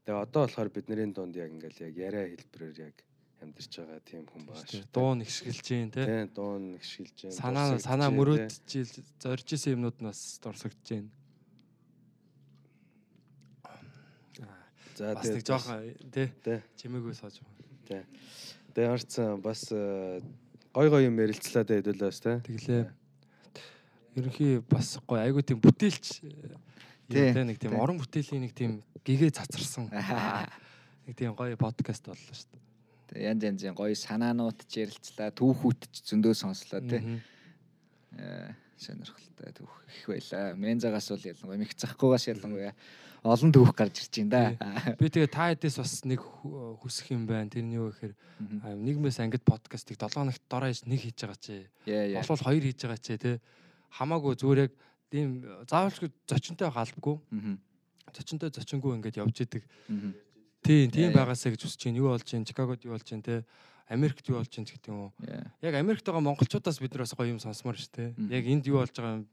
Тэгээ 0.05 0.21
одоо 0.25 0.41
болохоор 0.45 0.69
бидний 0.73 1.07
дунд 1.13 1.35
яг 1.37 1.49
ингээд 1.53 1.77
яг 1.81 1.93
яриа 1.97 2.25
хэлбэрээр 2.33 2.77
яг 2.89 2.95
амьдарч 3.41 3.71
байгаа 3.77 4.01
тийм 4.01 4.25
хүн 4.25 4.43
байгаа 4.49 4.65
дээ. 4.65 4.81
шүү. 4.81 4.93
Дуу 4.93 5.11
нэгшгэлж 5.21 5.61
जैन 5.61 5.89
те. 5.93 6.01
Тийм 6.05 6.27
дуун 6.33 6.63
нэг 6.73 6.83
шилж 6.83 7.13
जैन. 7.13 7.31
Санаа 7.37 7.77
санаа 7.77 8.09
мөрөөдчихил 8.09 9.05
зорж 9.21 9.47
исэн 9.53 9.77
юмнууд 9.77 9.97
нь 10.01 10.09
бас 10.09 10.21
дурсагдж 10.41 10.81
जैन. 10.81 11.05
За 14.97 15.13
Бас 15.13 15.29
нэг 15.29 15.45
тэгээд 15.45 15.45
жоохон 15.45 15.77
те 16.09 16.23
тий. 16.41 16.57
чимээгүй 16.81 17.13
сууж 17.13 17.37
байгаа. 17.37 17.85
Тий. 17.85 18.01
Тэгээ 18.73 18.89
харцсан 18.89 19.41
бас 19.45 19.61
э, 19.69 20.17
гой 20.72 20.88
гой 20.88 21.04
юм 21.06 21.16
ярилцлаа 21.20 21.64
дээ 21.64 21.80
хэдүүлээс 21.84 22.18
тий. 22.20 22.36
Тэглээ. 22.48 22.84
Ерөнхий 24.16 24.52
бас 24.64 24.98
гой 25.06 25.20
айгуу 25.24 25.44
тийм 25.44 25.60
бүтээлч 25.60 26.24
Тий, 27.12 27.32
те 27.32 27.44
нэг 27.44 27.58
тийм 27.60 27.76
тий. 27.76 27.80
орон 27.80 28.00
бүтээлийн 28.00 28.42
нэг 28.48 28.52
тийм 28.56 28.80
гэгээ 29.04 29.36
цацарсан. 29.36 29.90
Нэг 31.06 31.18
тийм 31.18 31.34
гоё 31.34 31.58
подкаст 31.58 32.06
боллоо 32.06 32.30
шүү 32.30 32.54
дээ. 32.54 32.62
Тэгээ 33.10 33.26
янз 33.26 33.42
янзын 33.42 33.74
гоё 33.74 33.92
санаанууд 33.98 34.62
ч 34.70 34.86
ярилцлаа, 34.86 35.34
түүхүүд 35.34 35.80
ч 35.90 36.06
зөндөө 36.08 36.34
сонслоо. 36.38 36.78
Мгм. 36.78 37.18
Э, 38.22 38.54
Сонирхолтой 38.78 39.50
түүх 39.50 39.74
их 39.90 40.06
байлаа. 40.08 40.54
Мензагаас 40.54 41.10
бол 41.10 41.26
ялангуяа 41.26 41.58
мэх 41.58 41.74
захгүйгаас 41.74 42.24
ялангуяа 42.30 42.72
олон 43.22 43.52
түүх 43.54 43.70
гарч 43.78 44.02
ирж 44.02 44.14
байна 44.26 44.58
да. 44.58 44.94
Би 44.98 45.06
тэгээ 45.06 45.30
та 45.30 45.54
хэдээс 45.54 45.78
бас 45.78 46.02
нэг 46.02 46.18
хүсэх 46.82 47.14
юм 47.14 47.26
байна. 47.30 47.46
Тэр 47.46 47.62
нь 47.62 47.78
юу 47.78 47.94
гэхээр 47.94 48.14
нийгмээс 48.82 49.22
ангид 49.22 49.46
подкастыг 49.46 49.94
7 49.94 50.10
хоногт 50.10 50.42
дороо 50.50 50.66
хийж 50.66 50.82
нэг 50.90 51.00
хийж 51.06 51.22
байгаа 51.22 51.38
чи. 51.38 51.70
Болвол 52.18 52.42
хоёр 52.42 52.62
хийж 52.66 52.82
байгаа 52.82 52.98
чи 52.98 53.14
те. 53.22 53.38
Хамаагүй 53.94 54.34
зүгээр 54.42 54.60
яг 54.66 54.72
тийм 55.06 55.46
заавалчгүй 55.70 56.10
зочинтой 56.26 56.70
халбгүй. 56.74 57.16
Зочинтой 58.10 58.50
зочингүй 58.50 58.98
ингээд 58.98 59.22
явж 59.22 59.38
идэг. 59.46 59.62
Тийм, 60.66 60.90
тийм 60.90 61.10
байгаасаа 61.14 61.54
гэж 61.54 61.62
хүсэж 61.62 61.90
байна. 61.94 61.98
Юу 62.02 62.10
болж 62.10 62.26
байна? 62.26 62.46
Чикагод 62.50 62.82
юу 62.82 62.98
болж 62.98 63.06
байна 63.06 63.22
те? 63.22 63.44
Америкт 63.86 64.26
юу 64.26 64.42
болж 64.42 64.50
байна 64.50 64.66
гэдэг 64.66 64.90
юм 64.90 64.98
уу? 64.98 65.10
Яг 65.62 65.74
Америкт 65.78 66.06
байгаа 66.06 66.26
монголчуудаас 66.26 66.82
бид 66.82 66.94
нар 66.94 67.06
бас 67.06 67.14
гоё 67.14 67.30
юм 67.30 67.38
сонсомоор 67.38 67.78
шүү 67.78 67.94
те. 67.94 68.04
Яг 68.34 68.46
энд 68.46 68.66
юу 68.66 68.82
болж 68.82 68.94
байгаа 68.94 69.22
юм? 69.22 69.26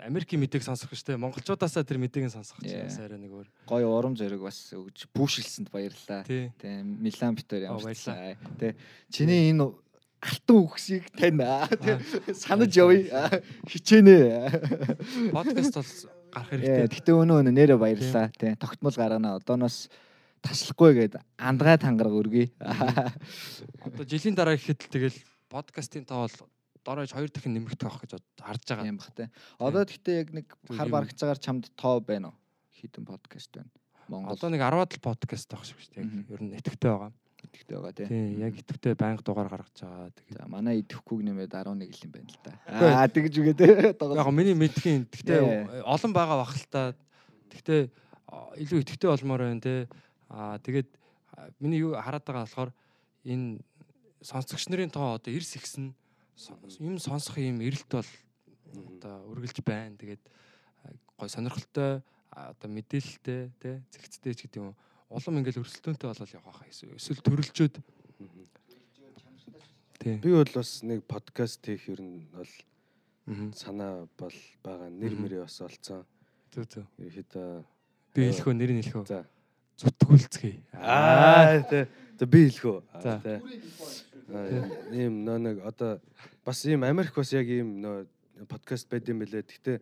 Америкийн 0.00 0.40
мэдээг 0.40 0.64
сонсох 0.64 0.88
шүү 0.96 1.14
те. 1.14 1.20
Монголчуудаасаа 1.20 1.84
тэр 1.84 2.00
мэдээг 2.00 2.28
нь 2.28 2.32
сонсох 2.32 2.56
чинь 2.64 2.88
арай 2.88 3.20
нэг 3.20 3.32
өөр. 3.32 3.48
Гоё 3.68 3.88
урам 3.92 4.16
зориг 4.16 4.40
бас 4.40 4.72
өгж 4.72 5.04
пүүшилсэнд 5.12 5.68
баярлалаа. 5.68 6.24
Тий. 6.24 6.48
Тэ 6.56 6.80
Милан 6.80 7.36
Битэр 7.36 7.68
Оо, 7.68 7.76
ямарчсан. 7.76 8.40
Тэ 8.56 8.72
чиний 9.12 9.52
энэ 9.52 9.68
алтан 10.24 10.56
үгсийг 10.64 11.12
тань 11.12 11.44
тэ 11.76 12.00
санаж 12.32 12.72
явъя. 12.72 13.28
Хичээнэ. 13.68 15.28
Подкаст 15.36 15.76
бол 15.76 15.92
гарах 16.32 16.48
хэрэгтэй. 16.48 16.88
Гэтэ 16.88 17.12
өнөө 17.12 17.44
өнөө 17.44 17.52
нэрэ 17.52 17.76
баярлалаа. 17.76 18.32
Тэ 18.32 18.56
тогтмол 18.56 18.96
гаргана. 18.96 19.36
Одооноос 19.36 19.92
таслахгүй 20.40 20.96
гээд 21.04 21.20
андгаа 21.36 21.76
тангараг 21.76 22.16
өргөе. 22.16 22.48
Одоо 23.84 24.04
жилийн 24.08 24.36
дараа 24.36 24.56
гэхэд 24.56 24.88
л 24.88 24.92
тэгэл 24.92 25.18
подкастын 25.52 26.08
тоо 26.08 26.24
бол 26.28 26.36
дорож 26.84 27.10
хоёр 27.10 27.30
дахин 27.32 27.56
нэмэгдэх 27.56 27.88
авах 27.88 28.04
гэж 28.04 28.12
харж 28.38 28.62
байгаа. 28.68 28.86
юм 28.86 29.00
бах 29.00 29.10
тэ. 29.16 29.32
Одоо 29.58 29.82
гэхдээ 29.88 30.16
яг 30.20 30.28
нэг 30.36 30.46
хар 30.68 30.88
барагцаагаар 30.92 31.40
чамд 31.40 31.72
тоо 31.74 32.00
байна 32.04 32.30
уу? 32.30 32.36
Хитэн 32.76 33.08
подкаст 33.08 33.50
байна. 33.56 33.72
Монгол 34.08 34.36
Одоо 34.36 34.48
нэг 34.52 34.60
10-аад 34.60 34.92
л 34.92 35.00
подкаст 35.00 35.48
авах 35.56 35.64
шиг 35.64 35.80
шүү 35.80 35.92
дээ. 35.96 36.28
Ер 36.28 36.40
нь 36.44 36.52
итгэвтэй 36.60 36.90
байгаа. 36.92 37.12
идэвхтэй 37.44 37.76
байгаа 37.76 37.92
тий. 37.92 38.06
Тийм, 38.08 38.40
яг 38.40 38.54
итгэвтэй 38.56 38.94
байнга 38.96 39.22
дугаар 39.24 39.48
гаргаж 39.48 39.76
байгаа. 39.80 40.10
Тэгээд 40.12 40.48
манай 40.48 40.80
идэвхгүйг 40.80 41.20
нэмээд 41.24 41.52
11 41.52 41.88
л 41.88 42.04
юм 42.04 42.12
байна 42.12 42.30
л 42.32 42.40
да. 42.44 42.52
Аа 42.68 43.08
тэгж 43.08 43.34
үгээ 43.40 43.56
тий. 43.56 43.70
яг 44.20 44.28
миний 44.32 44.56
мэдхийн 44.56 45.04
Yeah. 45.24 45.84
олон 45.84 46.12
байгаа 46.12 46.36
бах 46.40 46.56
л 46.56 46.66
та. 46.68 46.94
А, 48.28 48.50
илүү 48.56 48.82
итгэвтэй 48.82 49.08
болмоор 49.12 49.42
байна 49.44 49.60
те. 49.60 49.88
Аа 50.28 50.58
тэгээд 50.58 50.88
миний 51.60 51.84
юу 51.84 51.94
хараад 51.94 52.24
байгаа 52.24 52.44
болохоор 52.48 52.70
энэ 53.24 53.60
сонсогч 54.24 54.68
нарын 54.68 54.90
тоо 54.90 55.20
одоо 55.20 55.30
эрс 55.32 55.54
ихсэн 55.56 55.92
юм 56.80 56.98
сонсох 56.98 57.38
юм 57.38 57.60
эрэлт 57.62 57.90
бол 57.90 58.10
одоо 58.74 59.30
үргэлж 59.30 59.62
байна. 59.62 59.96
Тэгээд 59.96 60.22
гой 61.18 61.28
сонирхолтой 61.28 62.02
одоо 62.30 62.68
мэдээлэлтэй 62.70 63.50
те 63.62 63.82
зэгцтэй 63.94 64.34
ч 64.34 64.46
гэдэг 64.46 64.62
юм. 64.62 64.74
Улам 65.10 65.38
ингээл 65.38 65.62
өрсөлдөөнтэй 65.62 66.08
болол 66.10 66.34
явах 66.34 66.62
эсвэл 66.66 66.98
эсвэл 66.98 67.22
төрөлжөөд 67.22 67.74
тий. 70.02 70.16
Би 70.18 70.30
бол 70.34 70.50
бас 70.54 70.82
нэг 70.82 71.06
подкаст 71.06 71.62
хийх 71.62 71.86
ер 71.88 72.02
нь 72.02 72.26
бол 72.34 72.50
санаа 73.54 74.08
бол 74.18 74.34
байгаа 74.66 74.90
нэр 74.90 75.14
мөрөө 75.14 75.46
бас 75.46 75.60
олцсон. 75.62 76.02
Зүг 76.50 76.66
зүг. 76.66 76.86
Ерөөхдөө 76.98 77.64
Би 78.14 78.30
хэлэхөө 78.30 78.54
нэр 78.54 78.70
нь 78.74 78.82
хэлэхөө. 78.82 79.06
за 79.06 79.26
Зүтгүүлцгээе. 79.74 80.62
аа 80.78 81.62
за 82.18 82.24
би 82.26 82.46
хэлэх 82.46 82.66
үү. 82.66 82.78
Аа. 84.28 84.46
Аа, 84.46 84.94
ийм 84.94 85.24
нөө 85.24 85.38
нэг 85.42 85.56
одоо 85.64 86.00
бас 86.44 86.64
ийм 86.64 86.84
Америк 86.84 87.14
бас 87.14 87.32
яг 87.32 87.48
ийм 87.48 87.80
нөө 87.82 88.06
подкаст 88.48 88.88
байд 88.88 89.08
юм 89.08 89.20
бэлээ. 89.20 89.44
Гэтэ 89.44 89.80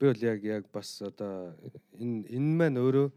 би 0.00 0.04
бол 0.06 0.22
яг 0.22 0.44
яг 0.44 0.64
бас 0.72 1.00
одоо 1.02 1.56
энэ 1.96 2.28
энэ 2.28 2.56
маань 2.56 2.80
өөрөө 2.80 3.08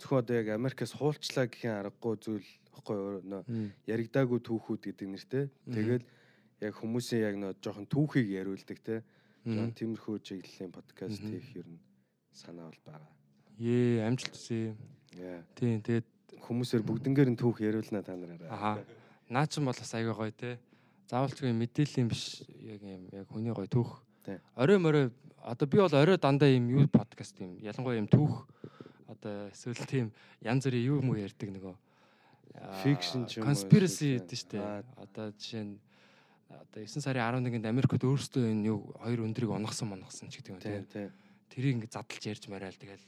зөвхөн 0.00 0.20
одоо 0.20 0.36
яг 0.36 0.48
Америкаас 0.52 0.92
хуулчлаа 0.92 1.46
гэхин 1.48 1.72
аргагүй 1.72 2.16
зүйл 2.20 2.48
баггүй 2.72 3.24
нөө 3.24 3.42
яригдаагүй 3.88 4.40
түүхүүд 4.44 4.82
гэдэг 4.92 5.08
нэртэй. 5.08 5.44
Тэгээд 5.72 6.04
яг 6.60 6.72
хүмүүсийн 6.76 7.24
яг 7.24 7.34
нөө 7.40 7.52
жоохон 7.64 7.88
түүхийг 7.88 8.28
яриулдаг 8.28 8.78
те. 8.84 9.02
Жоон 9.48 9.72
тиймэрхүү 9.72 10.20
чиглэлийн 10.20 10.72
подкаст 10.72 11.16
хийх 11.24 11.48
ер 11.56 11.64
нь 11.64 11.80
санаа 12.32 12.68
бол 12.68 12.82
байгаа. 12.84 13.12
Ээ 13.56 14.04
амжилт 14.04 14.36
хүсье. 14.36 14.76
Тийм 15.56 15.80
тэгээд 15.80 16.08
Хүмүүсээр 16.40 16.82
бүгднгээр 16.86 17.30
нь 17.34 17.38
түүх 17.40 17.60
яриулна 17.60 18.00
та 18.02 18.16
нараараа. 18.16 18.48
аха 18.48 18.72
наа 19.30 19.46
ч 19.46 19.62
юм 19.62 19.70
бол 19.70 19.78
бас 19.78 19.94
аяга 19.94 20.12
гоё 20.12 20.34
те. 20.34 20.58
Заавал 21.06 21.30
ч 21.30 21.46
юм 21.46 21.56
мэдээллийн 21.62 22.10
биш 22.10 22.42
яг 22.58 22.82
юм 22.82 23.06
яг 23.14 23.26
хүний 23.30 23.54
гоё 23.54 23.70
түүх. 23.70 24.02
Орой 24.58 24.78
морой 24.78 25.10
одоо 25.42 25.66
би 25.66 25.78
бол 25.78 25.94
орой 25.94 26.18
дандаа 26.18 26.50
юм 26.50 26.68
юу 26.68 26.88
подкаст 26.90 27.38
юм 27.40 27.56
ялангуяа 27.62 28.02
юм 28.02 28.10
түүх 28.10 28.44
одоо 29.08 29.48
эсвэл 29.54 29.86
тийм 29.86 30.12
янз 30.42 30.66
бүрийн 30.66 30.84
юу 30.84 30.98
юм 31.00 31.10
уу 31.10 31.18
ярьдаг 31.18 31.50
нөгөө 31.50 31.74
Fiction 32.82 33.24
ч 33.30 33.38
юм 33.40 33.46
уу, 33.46 33.54
эсвэл- 33.54 34.18
гэдэг 34.20 34.38
штэ. 34.38 34.58
Аа. 34.58 34.82
Одоо 34.98 35.30
жишээ 35.32 35.64
нь 35.64 35.78
одоо 36.50 36.82
9 36.82 37.00
сарын 37.00 37.46
11-нд 37.46 37.66
Америкт 37.66 38.02
өөрсдөө 38.02 38.50
энэ 38.50 38.66
юу 38.74 38.90
хоёр 38.98 39.22
өндрийг 39.24 39.50
унгасан 39.54 39.88
монгосон 39.88 40.28
ч 40.28 40.42
гэдэг 40.42 40.50
юм 40.50 40.58
Тийм. 40.90 41.10
Тэрийг 41.48 41.74
ингэ 41.78 41.88
задлж 41.94 42.22
ярьж 42.26 42.44
марайл 42.50 42.74
тэгэл 42.74 43.06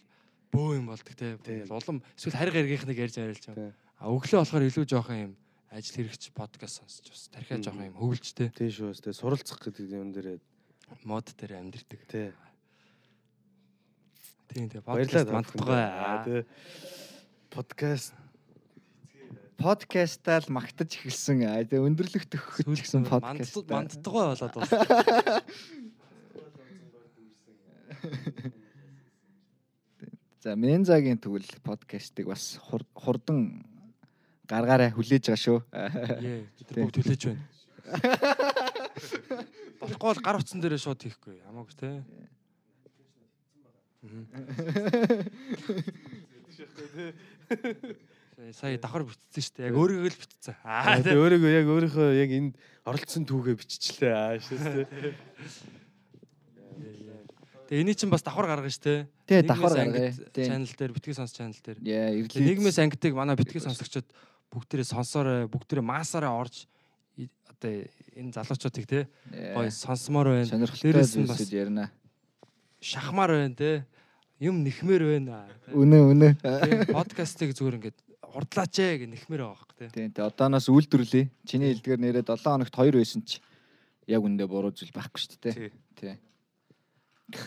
бөө 0.54 0.78
юм 0.78 0.86
болдог 0.86 1.14
те. 1.18 1.36
Улам 1.68 2.02
эсвэл 2.16 2.38
хариг 2.38 2.54
гаргийнхныг 2.54 2.98
ярьж 2.98 3.18
юм. 3.18 3.34
Тийм. 3.34 3.72
А 3.98 4.08
өглөө 4.10 4.40
болохоор 4.46 4.62
илүү 4.66 4.84
жоохон 4.86 5.18
юм 5.18 5.32
ажил 5.72 6.04
хэрэгч 6.04 6.36
подкаст 6.36 6.84
сонсч 6.84 7.08
бас 7.08 7.32
тархиа 7.32 7.56
жоохон 7.64 7.88
юм 7.88 7.96
хөвлж 7.96 8.36
те. 8.36 8.52
Тийм 8.52 8.68
шүү. 8.68 8.92
Тэгээ 8.92 9.16
суралцах 9.16 9.56
гэдэг 9.64 9.88
юм 9.88 10.12
дээр 10.12 10.36
Мод 11.08 11.32
дээр 11.32 11.64
амьдэрдэг. 11.64 12.00
тий. 12.12 12.28
Тийм 14.52 14.68
тийм 14.68 14.84
Баярлалаа. 14.84 15.40
подкаст 15.40 15.56
мандтгай. 15.56 16.28
тий. 16.28 16.44
Подкаст 17.48 18.12
Подкастаа 19.62 20.42
л 20.42 20.50
магтаж 20.52 20.90
эхэлсэн. 20.98 21.46
Аа 21.46 21.62
тэгээ 21.64 21.86
өндөрлөх 21.86 22.26
төгөхөд 22.28 22.66
ч 22.76 22.82
гэсэн 22.82 23.06
подкаст. 23.06 23.62
мандтгай 23.70 24.24
болоод 24.34 24.54
байна. 24.58 25.38
За 30.42 30.56
Мензагийн 30.58 31.22
тэгвэл 31.22 31.46
подкастыг 31.62 32.26
бас 32.26 32.58
хур- 32.58 32.82
хурдан 32.98 33.62
гаргаараа 34.52 34.92
хүлээж 34.92 35.32
байгаа 35.32 35.40
шүү. 35.40 35.58
Бид 36.60 36.68
бүгд 36.76 36.96
хүлээж 37.00 37.22
байна. 37.32 37.42
Болохгүй 39.80 40.06
бол 40.12 40.22
гар 40.22 40.38
утсан 40.38 40.60
дээрээ 40.62 40.78
шууд 40.84 41.00
хийхгүй. 41.02 41.40
Хамаагүй 41.42 41.74
те. 41.80 42.04
Сая 48.52 48.78
давхар 48.78 49.04
битсэн 49.06 49.42
шүү 49.42 49.54
дээ. 49.58 49.66
Яг 49.70 49.76
өөрийгөө 49.78 50.10
л 50.10 50.20
битсэн. 50.22 50.54
Аа 50.66 50.98
тэгээ 51.00 51.22
өөрийгөө 51.22 51.52
яг 51.52 51.66
өөрийнхөө 51.70 52.08
яг 52.18 52.30
энд 52.34 52.54
оролцсон 52.86 53.22
түүгээ 53.26 53.54
биччихлээ. 53.58 54.14
Аа 54.14 54.38
шээс 54.42 54.62
тий. 54.62 54.86
Тэгээ 57.70 57.82
эний 57.86 57.94
чинь 57.94 58.10
бас 58.10 58.26
давхар 58.26 58.50
гаргана 58.50 58.68
шүү 58.68 58.82
дээ. 58.84 59.00
Тий, 59.30 59.40
давхар 59.46 59.72
гаргая. 59.78 60.10
Тий. 60.34 60.44
Channel 60.50 60.66
дээр 60.66 60.92
битгий 60.92 61.14
сонс 61.14 61.32
channel 61.32 61.54
дээр. 61.62 61.78
Нийгмээс 61.80 62.82
ангидыг 62.82 63.14
манай 63.14 63.38
битгий 63.38 63.62
сонсогчдод 63.62 64.10
бүгдээрээ 64.52 64.86
сонсоорой, 64.92 65.48
бүгдээрээ 65.48 65.84
маасаараа 65.84 66.36
орж 66.36 66.68
одоо 67.48 67.72
энэ 68.16 68.32
залуучуудыг 68.36 68.86
те 68.86 69.08
гой 69.56 69.70
сонсомоор 69.72 70.44
байна. 70.44 70.68
Дээрээс 70.68 71.16
нь 71.16 71.26
бас 71.26 71.48
ярина. 71.48 71.90
шахмаар 72.80 73.32
байна 73.40 73.56
те. 73.56 73.86
Юм 74.42 74.60
нэхмээр 74.66 75.02
байна. 75.08 75.48
Үнэ 75.70 75.98
үнэ. 76.02 76.28
Тийм, 76.42 76.78
Подкастыг 76.90 77.54
зүгээр 77.54 77.78
ингээд 77.78 77.98
хурдлаач 78.26 78.74
ээ 78.80 79.06
гэх 79.06 79.10
нэхмээр 79.14 79.42
байгаа 79.46 79.56
байхгүй 79.56 79.76
те. 79.78 79.86
Тийм 79.94 80.10
тий 80.10 80.24
одооноос 80.24 80.66
үйлдвэрлэе. 80.66 81.30
Чиний 81.46 81.70
хэлдгээр 81.72 82.00
нэрээ 82.02 82.24
7 82.26 82.42
хоногт 82.42 82.74
2 82.74 82.90
байсан 82.98 83.22
чи 83.22 83.38
яг 84.10 84.20
үндэ 84.26 84.44
буруу 84.50 84.74
зүйл 84.74 84.90
байхгүй 84.90 85.20
шүү 85.22 85.38
дээ. 85.46 85.54
Тий. 85.54 85.70
Тий. 85.94 86.14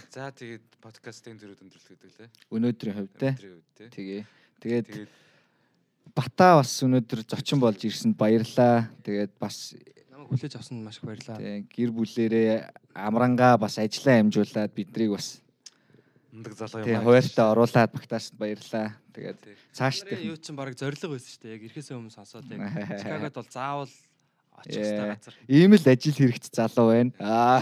За 0.10 0.32
тэгээд 0.32 0.66
подкастын 0.80 1.36
зэрэг 1.36 1.60
өндөрлөх 1.62 1.90
гэдэг 2.00 2.12
лээ. 2.16 2.30
Өнөөдрийн 2.56 2.96
хувьд 2.96 3.14
те. 3.20 3.30
Тэгээ. 3.92 4.24
Тэгээд 4.64 4.88
Бата 6.16 6.56
бас 6.56 6.72
өнөөдөр 6.86 7.26
зочин 7.28 7.60
болж 7.60 7.84
ирсэнд 7.84 8.16
баярлаа. 8.16 8.88
Тэгээд 9.04 9.36
бас 9.36 9.76
Намайг 10.08 10.32
хүлээж 10.32 10.54
авсанд 10.56 10.86
маш 10.88 11.02
их 11.02 11.04
баярлалаа. 11.04 11.38
тий, 11.44 11.68
гэр 11.76 11.92
бүлэрээ 11.92 12.54
амрангаа 12.96 13.60
бас 13.60 13.76
ажиллаа 13.76 14.24
амжуулаад 14.24 14.72
бидрийг 14.72 15.12
бас 15.12 15.44
ундаг 16.32 16.54
залуу 16.56 16.88
юм. 16.88 17.04
хуваарьтаа 17.04 17.52
оруулаад 17.52 17.92
багтаасд 17.92 18.34
баярлаа. 18.40 18.96
Тэгээд 19.12 19.40
цаашдаа 19.76 20.20
юу 20.24 20.40
ч 20.40 20.56
баг 20.56 20.72
зориг 20.80 21.04
байсан 21.04 21.32
шүү 21.36 21.42
дээ. 21.44 21.56
Яг 21.60 21.64
ирэхээс 21.68 21.92
өмнө 21.92 22.16
сонсоод 22.16 22.48
яг 22.48 22.64
Чикагод 23.04 23.36
бол 23.36 23.52
заавал 23.52 23.92
очих 24.60 24.84
хэрэгтэй 24.88 25.12
газар. 25.12 25.36
ийм 25.52 25.72
л 25.76 25.84
ажил 25.84 26.16
хэрэгт 26.16 26.46
залуу 26.56 26.88
байна. 26.96 27.12
Аа. 27.20 27.60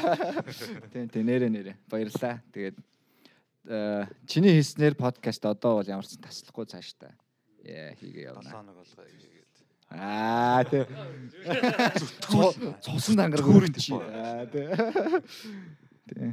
Тийм 0.94 1.10
тий 1.10 1.24
нэрэ 1.26 1.50
нэрэ 1.50 1.74
баярлаа. 1.90 2.42
Тэгээд 2.54 2.78
э, 3.66 4.06
чиний 4.30 4.54
хийснээр 4.62 4.94
подкаст 4.94 5.42
одоо 5.46 5.82
бол 5.82 5.90
ямар 5.90 6.06
ч 6.06 6.22
таслахгүй 6.22 6.70
цаашдаа. 6.70 7.18
Яа 7.64 7.96
хийгээ 7.96 8.28
явна. 8.28 8.44
7 8.44 8.52
хоног 8.52 8.76
болгоо 8.76 9.06
хийгээд. 9.08 9.56
Аа 9.94 10.64
тий. 10.68 10.84
Цусан 12.84 13.16
дангараг 13.16 13.48
өрөнд 13.48 13.78
чи. 13.80 13.94
Аа 13.94 14.46
тий. 14.52 14.68
Тий. 16.10 16.30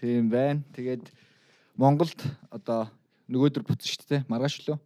Тийм 0.00 0.30
байна. 0.30 0.62
Тэгээд 0.74 1.06
Монголд 1.76 2.18
одоо 2.50 2.90
нөгөөдөр 3.30 3.62
буцсан 3.62 3.88
шүү 3.88 4.08
дээ. 4.10 4.22
Маргааш 4.26 4.58
лөө. 4.66 4.78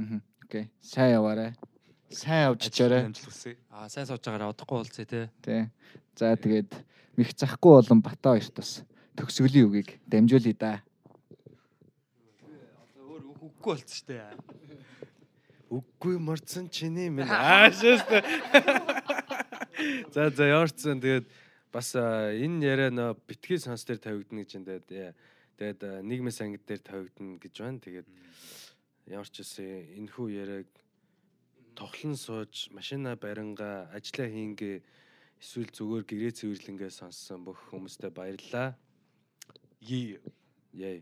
Аа. 0.00 0.20
Окей. 0.46 0.70
Сайн 0.80 1.18
яваарай. 1.18 1.52
Сайн 2.10 2.50
явж 2.50 2.70
хүсье. 3.20 3.58
Аа 3.70 3.88
сайн 3.92 4.06
сууж 4.06 4.24
байгаараа 4.24 4.54
удахгүй 4.54 4.80
уулзъя 4.80 5.06
те. 5.06 5.28
Тий. 5.44 5.68
За 6.16 6.34
тэгээд 6.34 6.74
мих 7.18 7.34
захгүй 7.36 7.82
болон 7.82 8.00
бата 8.02 8.34
хоёрт 8.34 8.54
бас 8.56 8.82
төгсгөлийн 9.14 9.68
үгийг 9.68 10.00
дамжуулъя 10.10 10.56
да. 10.58 10.72
Өөр 12.98 13.22
үгүй 13.30 13.50
болцсон 13.62 13.94
шүү 13.94 14.06
дээ. 14.10 14.69
Үгүй 15.70 16.18
морцсон 16.18 16.68
чиний 16.68 17.08
минь. 17.08 17.30
Аа 17.30 17.70
шээс. 17.70 18.02
За 20.14 20.28
за 20.28 20.44
яарчсан 20.50 21.00
тэгээд 21.00 21.30
бас 21.72 21.94
энэ 21.94 22.66
яриа 22.66 22.90
нөө 22.90 23.14
битгий 23.24 23.62
сонс 23.62 23.86
дээр 23.86 24.02
тавигдана 24.02 24.42
гэж 24.42 24.58
энэ 24.58 25.14
тэгээд 25.56 25.80
нийгмийн 26.02 26.42
ангид 26.42 26.66
дээр 26.66 26.82
тавигдана 26.82 27.38
гэж 27.38 27.54
байна. 27.62 27.78
Тэгээд 27.78 28.08
ямар 29.14 29.30
ч 29.30 29.46
үсэн 29.46 29.94
энэ 29.94 30.10
хүү 30.10 30.26
яриаг 30.34 30.68
тоглон 31.78 32.18
сууж 32.18 32.68
машина 32.74 33.14
баринга 33.16 33.86
ажиллаа 33.94 34.28
хийнгээ 34.28 34.82
эсвэл 35.40 35.70
зүгээр 35.70 36.04
гэрээ 36.04 36.32
цэвэрлэнгээ 36.36 36.90
сонссон 36.90 37.46
бүх 37.46 37.62
хүмүүстээ 37.70 38.10
баярлалаа. 38.10 38.74
Яй. 39.80 41.00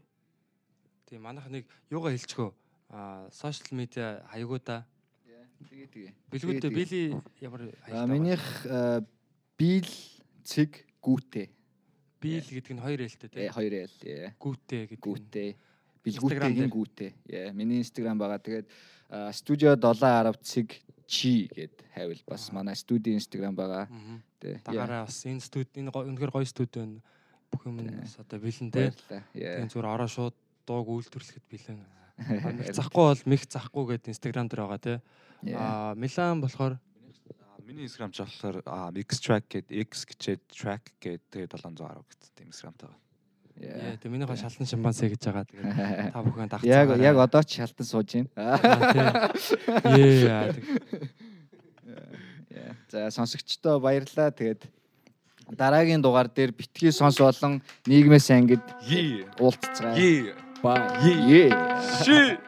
Тийм 1.08 1.24
манайх 1.24 1.48
нэг 1.50 1.64
юугаа 1.90 2.14
хэлчихөө. 2.14 2.52
Аа 2.90 3.28
сошиал 3.30 3.76
медиа 3.76 4.24
хаягуудаа 4.32 4.84
Тэгээ 5.58 5.88
тэгээ. 5.90 6.12
бэлгүүдээ 6.30 6.70
Тэгээ, 6.70 6.78
били 6.78 7.00
ямар 7.42 7.60
А 7.90 8.06
минийх 8.06 8.44
бийл 9.58 9.90
цэг 10.46 10.86
гүүтэ. 11.02 11.50
бил 12.22 12.46
гэдэг 12.46 12.72
нь 12.78 12.82
хоёр 12.82 13.00
ээлтэй 13.04 13.28
Э 13.28 13.34
те. 13.34 13.50
хоёр. 13.50 13.72
Яа. 14.06 14.30
Гүүтээ 14.38 14.82
гэдэг. 14.94 14.98
нь. 14.98 15.02
Гүүтэ. 15.02 15.44
Instagram 15.48 16.54
Билгүүтэйгийн 16.54 16.70
дээр. 16.70 16.76
гүүтэ. 16.78 17.06
Яа. 17.28 17.52
Миний 17.52 17.78
инстаграм 17.82 18.16
байгаа. 18.18 18.38
Тэгээд 18.38 18.66
студио 19.34 19.74
710 19.74 20.38
цэг 20.46 20.68
чи 21.10 21.48
гэд 21.50 21.74
хайвал 21.94 22.22
бас 22.26 22.52
манай 22.54 22.76
студийн 22.78 23.18
инстаграм 23.18 23.54
байгаа. 23.54 23.90
Тэ. 24.38 24.62
Дагаараа 24.64 25.04
бас 25.10 25.26
энэ 25.26 25.42
студ 25.42 25.68
энэ 25.74 25.90
үнэхээр 25.90 26.30
гоё 26.32 26.46
студ 26.46 26.70
байна. 26.70 27.02
Бүх 27.50 27.66
юм 27.66 27.82
нь 27.82 27.90
одоо 28.18 28.38
бэлэн. 28.38 28.70
Яа. 29.34 29.58
Тийм 29.58 29.68
зүгээр 29.74 29.90
ороо 29.90 30.06
шууд 30.08 30.34
дууг 30.64 30.86
үйлдвэрлэхэд 30.86 31.44
бэлэн. 31.50 31.82
Захгүй 32.18 33.04
бол 33.14 33.22
мих 33.30 33.46
захгүй 33.46 33.84
гэдэг 33.94 34.10
инстаграм 34.10 34.48
дээр 34.50 34.66
байгаа. 34.66 35.00
Яа. 35.42 35.92
Аа 35.92 35.94
Милан 35.94 36.42
болохоор 36.42 36.78
Миний 37.68 37.84
Instagram 37.84 38.10
ч 38.16 38.24
болохоор 38.24 38.64
Mix 38.96 39.20
Track 39.20 39.44
гэдэг 39.52 39.92
X 39.92 40.08
гэчээд 40.08 40.40
track 40.48 40.88
гэдэг 41.04 41.52
710 41.52 42.00
гэдэг 42.00 42.48
Instagram-тай 42.48 42.88
байна. 42.88 42.96
яа 43.60 43.92
Яа. 43.92 44.00
тийм 44.00 44.16
минийхээ 44.16 44.40
шалтан 44.40 44.66
шимпанзе 44.66 45.12
гэж 45.12 45.20
байгаа. 45.28 45.44
Тэгээд 45.44 45.68
та 46.16 46.22
бүхэн 46.24 46.48
дагцаа. 46.48 46.64
Яг 46.64 46.96
яг 46.96 47.16
одоо 47.20 47.42
ч 47.44 47.60
шалтан 47.60 47.84
сууж 47.84 48.08
байна. 48.08 48.32
Яа. 49.92 50.48
Яа. 52.56 52.72
За 52.88 53.10
сонсогчдоо 53.12 53.84
баярлалаа. 53.84 54.32
Тэгээд 54.32 54.64
дараагийн 55.52 56.00
дугаар 56.00 56.32
дээр 56.32 56.56
битгий 56.56 56.88
сонс 56.88 57.20
болон 57.20 57.60
нийгмээс 57.84 58.32
ангид 58.32 58.64
Yi. 58.88 59.28
уулзцгаая. 59.36 60.47
one 60.62 62.38